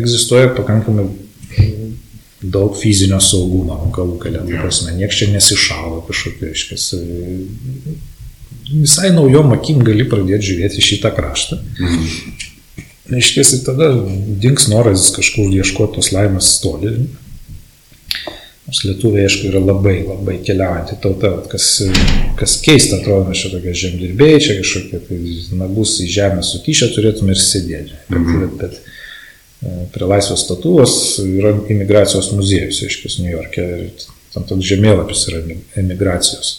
egzistuoja 0.01 0.49
pakankamai 0.57 1.11
daug 2.41 2.73
fizinio 2.77 3.19
saugumo, 3.21 3.77
galų 3.93 4.17
galę, 4.21 4.45
ta 4.47 4.63
prasme, 4.63 4.95
niekas 4.97 5.19
čia 5.19 5.27
nesišalo 5.35 6.01
kažkokiu, 6.07 6.49
reiškia, 6.49 6.77
visai 8.71 9.11
naujom 9.13 9.53
akim 9.55 9.81
gali 9.85 10.07
pradėti 10.09 10.51
žiūrėti 10.51 10.85
šitą 10.85 11.13
kraštą. 11.15 11.59
Mhm. 11.79 13.17
Išties 13.17 13.57
ir 13.57 13.65
tada 13.65 13.89
dinks 14.41 14.69
noras 14.71 15.09
kažkur 15.15 15.51
ieškoti 15.51 15.97
tos 15.97 16.11
laimės 16.15 16.53
toli. 16.63 16.93
Nors 18.61 18.83
lietuviai, 18.85 19.25
aišku, 19.27 19.49
yra 19.49 19.59
labai, 19.59 19.97
labai 20.05 20.37
keliaujantį 20.45 20.97
tautą, 21.03 21.31
kas, 21.51 21.65
kas 22.39 22.53
keista, 22.63 23.01
atrodo, 23.01 23.25
mes 23.27 23.41
čia 23.41 23.49
tokie 23.51 23.73
žemdirbėjai, 23.75 24.43
čia 24.45 24.55
kažkokie 24.61 25.01
tai 25.09 25.17
nagus 25.59 25.97
į 26.05 26.07
žemę 26.13 26.45
sukišę 26.45 26.91
turėtume 26.93 27.35
ir 27.35 27.41
sėdėti. 27.41 27.97
Bet, 28.07 28.19
mhm. 28.21 28.45
bet, 28.45 28.55
bet 28.61 28.79
e, 28.79 28.90
prie 29.61 30.07
laisvės 30.09 30.45
statuvos 30.47 30.93
yra 31.21 31.53
imigracijos 31.69 32.31
muziejus, 32.33 32.81
aiškiai, 32.87 33.17
New 33.21 33.33
York'e 33.35 33.65
ir 33.85 34.05
tam 34.33 34.45
toks 34.49 34.65
žemėlapis 34.65 35.25
yra 35.29 35.41
emigracijos. 35.81 36.55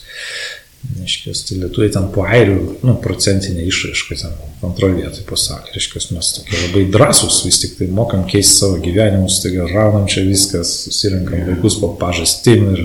Reiškia, 0.98 1.32
tai 1.46 1.56
lietuviai 1.60 1.92
ten 1.94 2.08
po 2.14 2.24
airių, 2.26 2.56
nu, 2.82 2.96
procentinė 3.02 3.68
išraiška 3.68 4.16
ten 4.18 4.32
antroje 4.66 4.96
vietoje 4.98 5.26
pasakė. 5.28 5.76
Reiškia, 5.76 6.02
mes 6.16 6.30
tokie 6.38 6.58
labai 6.58 6.82
drąsūs, 6.94 7.38
vis 7.46 7.60
tik 7.62 7.76
tai 7.78 7.86
mokam 7.94 8.24
keisti 8.30 8.58
savo 8.64 8.80
gyvenimus, 8.82 9.38
taigi 9.44 9.62
raunam 9.70 10.08
čia 10.10 10.24
viskas, 10.26 10.72
susirinkam 10.88 11.46
vaikus 11.52 11.78
po 11.78 11.92
pažastim 12.00 12.66
ir 12.74 12.82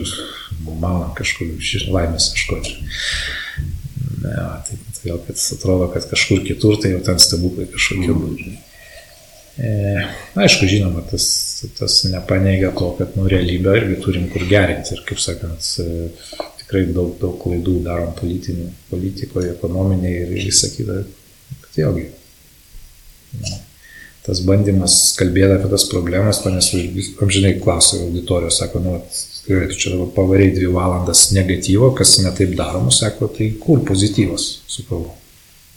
manom 0.78 1.10
kažkur 1.18 1.50
laimės 1.94 2.30
ieškoti. 2.36 2.78
Ne, 4.22 4.38
tai 4.68 4.78
todėl, 5.00 5.20
kad 5.26 5.42
atrodo, 5.58 5.90
kad 5.94 6.06
kažkur 6.10 6.46
kitur 6.46 6.78
tai 6.82 6.94
jau 6.94 7.02
ten 7.06 7.22
stebuklai 7.22 7.66
kažkokie 7.74 8.14
mm. 8.14 8.56
E, 9.58 9.69
aišku, 10.38 10.68
žinoma, 10.69 11.02
tas, 11.10 11.26
tas 11.80 12.03
nepaneigia 12.11 12.69
to, 12.77 12.92
kad 13.00 13.16
nu, 13.18 13.26
realybę 13.32 13.74
irgi 13.80 14.02
turim 14.03 14.27
kur 14.30 14.45
gerinti 14.50 14.94
ir, 14.94 15.02
kaip 15.08 15.22
sakant, 15.22 15.72
tikrai 16.61 16.84
daug, 16.94 17.16
daug 17.22 17.40
klaidų 17.42 17.80
darom 17.86 18.14
politikoje, 18.92 19.56
ekonominėje 19.56 20.27
ir 20.27 20.36
visą 20.50 20.69
kitą. 20.76 21.00
Bet 21.64 21.80
vėlgi, 21.80 22.06
na, 23.42 23.58
tas 24.27 24.44
bandymas 24.45 24.98
kalbėti 25.18 25.56
apie 25.56 25.72
tas 25.72 25.88
problemas, 25.90 26.44
nes 26.45 26.69
amžinai 27.24 27.56
klausia 27.64 28.03
auditorijos, 28.03 28.60
sako, 28.60 28.84
nu, 28.84 28.98
gerai, 29.48 29.72
tu 29.72 29.80
čia 29.80 29.95
dabar 29.95 30.11
pavariai 30.19 30.53
dvi 30.53 30.69
valandas 30.76 31.30
negatyvo, 31.34 31.94
kas 31.98 32.18
netaip 32.22 32.53
daroma, 32.60 32.92
sako, 32.94 33.32
tai 33.38 33.53
kur 33.64 33.82
pozityvas, 33.88 34.50
sakau, 34.69 35.06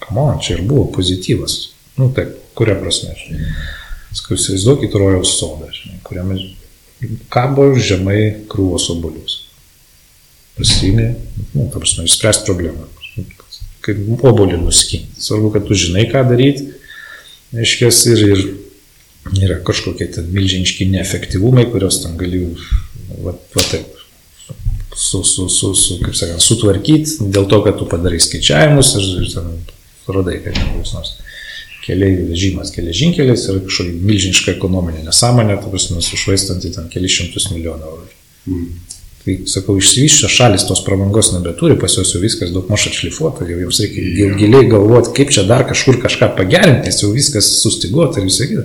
kamon, 0.03 0.41
čia 0.43 0.59
ir 0.59 0.67
buvo 0.69 0.89
pozityvas. 0.99 1.61
Nu 2.01 2.11
taip, 2.17 2.35
kuria 2.61 2.77
prasme, 2.77 3.15
žinai. 3.17 3.53
Sakau, 4.13 4.37
įsivaizduokit 4.37 4.97
rojaus 5.01 5.33
sodą, 5.39 5.71
žinai, 5.73 6.01
kuriame 6.05 6.37
kabo 7.33 7.71
žemai 7.81 8.45
krūvos 8.51 8.91
obolius 8.93 9.39
pasiimi, 10.59 11.15
nu, 11.55 11.71
ta 11.73 11.81
prasme, 11.81 12.05
išspręsti 12.05 12.45
problemą. 12.45 12.89
Kaip 13.81 14.03
obolį 14.29 14.59
nuskinti. 14.61 15.23
Svarbu, 15.25 15.55
kad 15.55 15.65
tu 15.65 15.79
žinai, 15.79 16.05
ką 16.11 16.21
daryti. 16.29 16.67
Aiškės 17.57 18.03
ir, 18.11 18.21
ir 18.29 18.43
yra 19.47 19.57
kažkokie 19.65 20.11
ten 20.13 20.29
milžiniški 20.35 20.91
neefektyvumai, 20.93 21.65
kuriuos 21.73 22.03
ten 22.05 22.19
gali, 22.21 22.43
va, 23.25 23.33
va 23.33 23.65
taip, 23.71 23.89
su, 24.93 25.23
su, 25.25 25.49
su, 25.49 25.73
su, 25.73 25.97
kaip 26.05 26.19
sakant, 26.19 26.45
sutvarkyti, 26.45 27.31
dėl 27.33 27.49
to, 27.49 27.63
kad 27.65 27.81
tu 27.81 27.89
padarai 27.89 28.21
skaičiavimus 28.21 28.93
ir, 29.01 29.09
ir 29.25 29.33
ten 29.33 29.51
radai, 30.13 30.43
kad 30.45 30.61
koks 30.61 30.95
nors 30.99 31.17
keliai 31.85 32.29
vežimas 32.29 32.73
geležinkeliais 32.75 33.47
yra 33.53 33.65
kažkokia 33.65 33.97
milžiniška 34.05 34.55
ekonominė 34.57 35.05
nesąmonė, 35.07 35.59
ta 35.63 35.73
prasme, 35.73 36.03
sušvaistanti 36.05 36.73
ten 36.77 36.89
kelius 36.93 37.19
šimtus 37.19 37.51
milijonų 37.55 37.93
eurų. 37.93 38.09
Mm. 38.51 38.71
Tai, 39.21 39.35
sakau, 39.53 39.75
išsivyščios 39.77 40.33
šalis 40.33 40.63
tos 40.65 40.81
prabangos 40.87 41.29
nebeturi, 41.35 41.77
pas 41.81 41.93
juos 41.93 42.15
jau 42.15 42.23
viskas 42.23 42.55
daug 42.55 42.71
maž 42.73 42.87
atšlifuota, 42.89 43.45
jau 43.51 43.59
jiems 43.61 43.81
reikia 43.85 44.05
yeah. 44.07 44.37
giliai 44.41 44.69
galvoti, 44.71 45.13
kaip 45.19 45.33
čia 45.37 45.45
dar 45.49 45.67
kažkur 45.69 45.99
kažką 46.01 46.31
pagerinti, 46.39 46.89
nes 46.89 47.03
jau 47.03 47.11
viskas 47.13 47.51
sustiguota 47.61 48.23
ir 48.23 48.31
visą 48.31 48.49
kitą. 48.49 48.65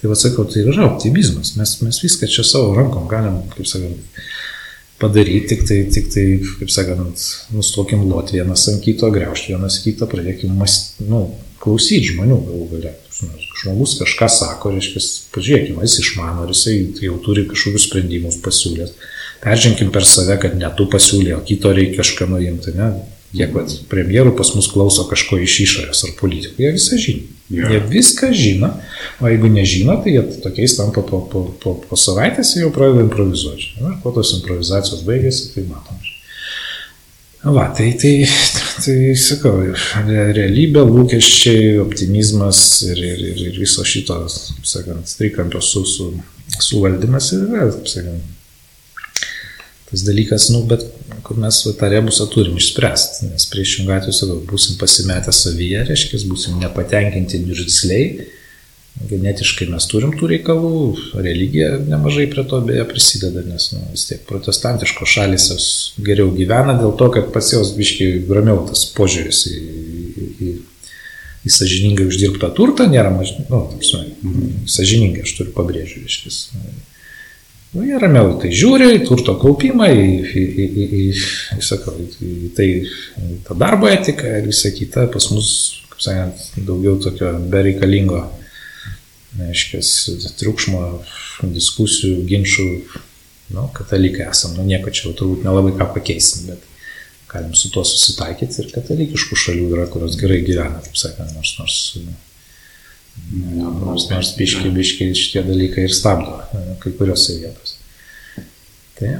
Tai 0.00 0.12
vad 0.12 0.20
sakau, 0.20 0.46
tai 0.48 0.62
yra 0.62 0.86
optimizmas, 0.86 1.56
mes, 1.58 1.74
mes 1.82 1.98
viską 2.04 2.30
čia 2.30 2.46
savo 2.46 2.70
rankom 2.78 3.10
galim, 3.10 3.42
kaip 3.56 3.66
sakant, 3.68 4.22
padaryti, 5.00 5.54
tik 5.54 5.66
tai, 5.68 5.78
tik 5.92 6.10
tai 6.12 6.24
kaip 6.60 6.72
sakant, 6.72 7.22
nustokim 7.54 8.04
lot 8.10 8.32
vienas 8.34 8.66
ant 8.72 8.82
kito, 8.84 9.08
greušti 9.12 9.54
vienas 9.54 9.80
kitą, 9.84 10.08
pradėkim 10.10 10.52
mąstyti, 10.60 11.08
nu, 11.10 11.24
klausyti 11.62 12.12
žmonių 12.12 12.40
galų 12.48 12.66
galia. 12.74 12.96
Žmogus 13.60 13.98
kažką 14.00 14.28
sako, 14.32 14.72
reiškia, 14.72 15.02
pažiūrėkime, 15.34 15.84
jis 15.84 15.98
išmano, 16.00 16.46
jisai 16.48 16.76
jau 17.04 17.18
turi 17.24 17.44
kažkokius 17.50 17.88
sprendimus 17.90 18.38
pasiūlęs. 18.44 18.94
Peržengim 19.40 19.90
per 19.92 20.06
save, 20.08 20.38
kad 20.40 20.56
ne 20.56 20.68
tu 20.76 20.86
pasiūlė, 20.88 21.34
o 21.36 21.42
kito 21.44 21.72
reikia 21.76 22.00
kažką 22.00 22.28
nuimti, 22.32 22.72
ne? 22.76 22.90
Kiek 23.30 23.52
vat, 23.54 23.72
premjerų 23.90 24.32
pas 24.38 24.48
mus 24.56 24.66
klauso 24.72 25.04
kažko 25.06 25.38
iš 25.44 25.60
išorės 25.64 26.02
ar 26.08 26.16
politikų, 26.18 26.64
jie 26.64 26.72
visą 26.74 26.98
žino. 26.98 27.36
Yeah. 27.50 27.72
Jie 27.74 27.80
viską 27.90 28.30
žino, 28.34 28.68
o 29.18 29.30
jeigu 29.30 29.50
nežino, 29.50 29.96
tai 30.02 30.16
jie 30.16 30.22
tokiais 30.42 30.76
tampa 30.78 31.02
po, 31.06 31.22
po, 31.30 31.44
po, 31.62 31.74
po 31.82 31.98
savaitės 31.98 32.56
jau 32.58 32.70
pradeda 32.74 33.02
improvizuoti. 33.06 33.72
Ir 33.78 33.96
po 34.04 34.12
tos 34.14 34.36
improvizacijos 34.38 35.02
baigėsi, 35.06 35.50
tai 35.54 35.66
matom. 35.66 35.98
Va, 37.40 37.70
tai, 37.74 37.88
tai, 37.98 38.12
tai 38.84 38.96
sakau, 39.18 39.70
realybė, 40.06 40.82
lūkesčiai, 40.84 41.78
optimizmas 41.80 42.60
ir, 42.84 42.98
ir, 43.00 43.22
ir, 43.30 43.40
ir 43.48 43.62
viso 43.62 43.86
šito, 43.86 44.18
sakant, 44.28 45.08
trikampio 45.18 45.62
su, 45.64 45.86
su, 45.88 46.10
suvaldymas 46.58 47.32
ir 47.38 47.46
sakant, 47.88 48.36
tas 49.90 50.04
dalykas, 50.06 50.48
nu, 50.54 50.64
bet 50.70 50.84
kur 51.26 51.38
mes 51.42 51.62
tą 51.78 51.90
rebusą 51.92 52.26
turim 52.32 52.58
išspręsti, 52.58 53.30
nes 53.30 53.48
priešingų 53.52 53.96
atveju, 53.96 54.16
sakau, 54.16 54.38
būsim 54.50 54.78
pasimetę 54.80 55.34
savyje, 55.34 55.84
reiškia, 55.90 56.22
būsim 56.30 56.60
nepatenkinti 56.62 57.42
niurzliai 57.44 58.04
genetiškai 59.08 59.68
mes 59.70 59.86
turim 59.88 60.12
tų 60.18 60.28
reikalų, 60.34 60.80
religija 61.22 61.70
nemažai 61.80 62.26
prie 62.32 62.44
to 62.48 62.60
beje 62.64 62.84
prisideda, 62.90 63.42
nes 63.46 63.70
nu, 63.72 63.84
vis 63.94 64.04
tiek 64.08 64.24
protestantiškos 64.28 65.14
šalis 65.14 65.48
jos 65.52 65.68
geriau 66.04 66.32
gyvena 66.34 66.76
dėl 66.80 66.92
to, 67.00 67.08
kad 67.14 67.30
pas 67.34 67.52
jos 67.54 67.72
biškiai 67.78 68.20
ramiau 68.28 68.64
tas 68.68 68.84
požiūris 68.96 69.44
į, 69.50 69.56
į, 70.50 70.52
į 71.46 71.54
sažiningai 71.54 72.08
uždirbtą 72.10 72.52
turtą 72.56 72.88
nėra 72.90 73.12
mažai, 73.14 73.46
nu, 73.48 73.64
sažiningai 74.68 75.24
aš 75.24 75.36
turiu 75.38 75.56
pabrėžiu, 75.56 76.04
reiškis. 76.04 76.42
Nu, 77.70 77.84
jie 77.86 77.98
ramiau 78.02 78.32
tai 78.42 78.48
žiūri, 78.50 78.88
į 78.96 79.04
turto 79.06 79.36
kaupimą, 79.38 79.86
į, 79.94 80.06
į, 80.26 80.40
į, 80.42 80.64
į, 80.66 80.86
į, 80.86 81.02
į, 81.54 81.60
sakau, 81.62 81.92
į 82.02 82.48
tai 82.56 82.66
į 82.80 83.36
tą 83.46 83.54
darbo 83.58 83.86
etiką 83.86 84.26
ir 84.40 84.48
visą 84.50 84.72
kitą, 84.74 85.04
pas 85.14 85.28
mus, 85.30 85.50
kaip 85.92 86.02
sakant, 86.02 86.40
daugiau 86.66 86.96
tokio 86.98 87.30
bereikalingo 87.52 88.24
reiškia, 89.38 89.84
triukšmo, 90.40 90.80
diskusijų, 91.54 92.24
ginčių, 92.32 92.66
nu, 93.54 93.68
katalikai 93.76 94.26
esam, 94.32 94.56
nu, 94.58 94.66
nieko 94.66 94.90
čia 94.90 95.14
turbūt 95.14 95.46
nelabai 95.46 95.76
ką 95.78 95.92
pakeisim, 95.94 96.50
bet 96.50 96.66
galim 97.30 97.54
su 97.54 97.70
tuo 97.70 97.84
susitaikyti 97.86 98.64
ir 98.64 98.72
katalikiškų 98.74 99.38
šalių 99.44 99.70
yra, 99.76 99.86
kurios 99.94 100.18
gerai 100.18 100.40
gyvena, 100.42 100.82
taip 100.82 100.98
sakant, 100.98 101.30
nors, 101.38 101.54
nors, 101.62 101.78
nors, 103.32 104.06
nors 104.10 104.32
biškiai, 104.38 104.72
biškiai 104.74 105.16
šitie 105.16 105.42
dalykai 105.46 105.86
ir 105.88 105.94
stabdo 105.94 106.40
kai 106.82 106.92
kuriuose 106.98 107.38
vietose. 107.40 107.76
Tai, 109.00 109.12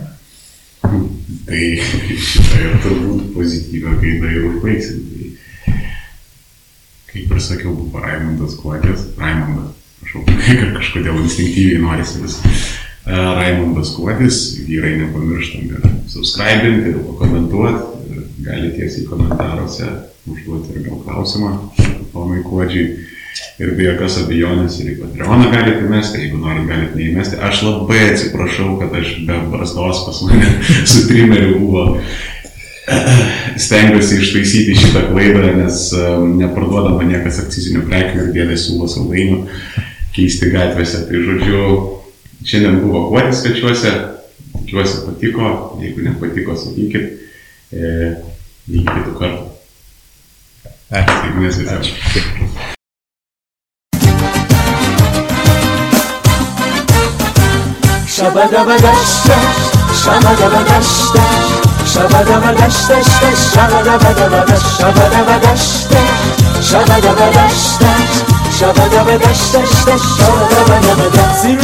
tai 1.48 1.60
šitą 1.80 2.58
ir 2.60 2.78
turbūt 2.84 3.30
pozityvą 3.36 3.96
gaidą 4.02 4.32
ir 4.34 4.48
užbaigsim. 4.50 5.04
Tai, 5.10 5.76
kaip 7.10 7.32
ir 7.34 7.42
sakiau, 7.42 7.74
buvo 7.74 8.02
Raimondas 8.04 8.58
Kuokės, 8.60 9.06
Raimondas 9.20 9.76
kažkodėl 10.76 11.22
instinktyviai 11.22 11.80
norisi 11.82 12.22
vis. 12.24 12.38
E, 13.06 13.14
Raimondas 13.14 13.94
Kuodis, 13.96 14.40
vyrai 14.66 14.96
nepamirštam 15.00 15.70
ir 15.70 15.88
subscribinti, 16.10 16.92
ir 16.92 17.00
pakomentuoti, 17.06 18.20
gali 18.44 18.72
tiesiai 18.76 19.06
komentaruose 19.08 19.88
užduoti 20.30 20.76
ir 20.76 20.86
gal 20.88 21.00
klausimą 21.06 21.54
ponui 22.12 22.44
Kuodžiui. 22.44 23.08
Ir 23.60 23.74
be 23.76 23.84
jokios 23.84 24.16
abejonės 24.22 24.78
ir 24.80 24.94
į 24.94 24.98
Patreoną 25.02 25.50
galite 25.52 25.84
mesti, 25.88 26.22
jeigu 26.24 26.40
norit 26.40 26.68
galite 26.68 26.96
neįmesti. 26.96 27.38
Aš 27.44 27.62
labai 27.66 28.00
atsiprašau, 28.10 28.74
kad 28.80 28.94
aš 28.96 29.14
be 29.28 29.36
brastos 29.52 30.04
pas 30.06 30.20
mane 30.26 30.52
su 30.90 31.06
trimeriu 31.08 31.58
buvo 31.60 31.86
stengiuosi 33.56 34.18
ištaisyti 34.20 34.74
šitą 34.74 35.04
klaidą, 35.12 35.52
nes 35.58 35.90
um, 35.94 36.34
neparduodama 36.40 37.04
niekas 37.06 37.42
akcizinių 37.44 37.84
prekių 37.88 38.24
ir 38.24 38.32
dėdė 38.34 38.56
siūlo 38.58 38.88
saldainių 38.90 39.42
keisti 40.16 40.50
gatvėse. 40.54 41.04
Tai 41.08 41.22
žodžiu, 41.28 41.60
šiandien 42.42 42.80
buvo 42.84 43.06
kuodis 43.12 43.44
svečiuose, 43.44 43.94
tikiuosi 44.56 45.04
patiko, 45.06 45.52
jeigu 45.82 46.08
nepatiko, 46.08 46.58
sakykit, 46.58 47.06
e, 47.70 47.94
iki 48.72 48.84
kitų 48.88 49.16
kartų. 49.20 49.46
Ačiū, 50.90 51.14
شبا 58.20 58.44
دبا 58.44 58.76
دشت 58.76 59.26
شبا 60.04 60.32
دبا 60.40 60.62
دشت 60.62 61.14
شبا 61.94 62.22
دبا 62.22 62.52
دشت 62.52 62.88
شبا 63.54 63.82
دبا 63.82 64.12
دبا 64.12 64.40
دشت 64.40 64.80
شبا 64.80 65.08
دبا 65.08 65.36
دشت 65.38 65.90
شبا 66.60 66.98
دبا 67.00 67.28
دشت 67.28 67.80
شبا 68.60 68.84
دبا 68.88 69.16
دشت 69.16 69.56
دشت 69.56 69.88
دشت 69.88 70.04
شبه 70.18 70.78
دبه 70.80 71.08
دشت 71.08 71.54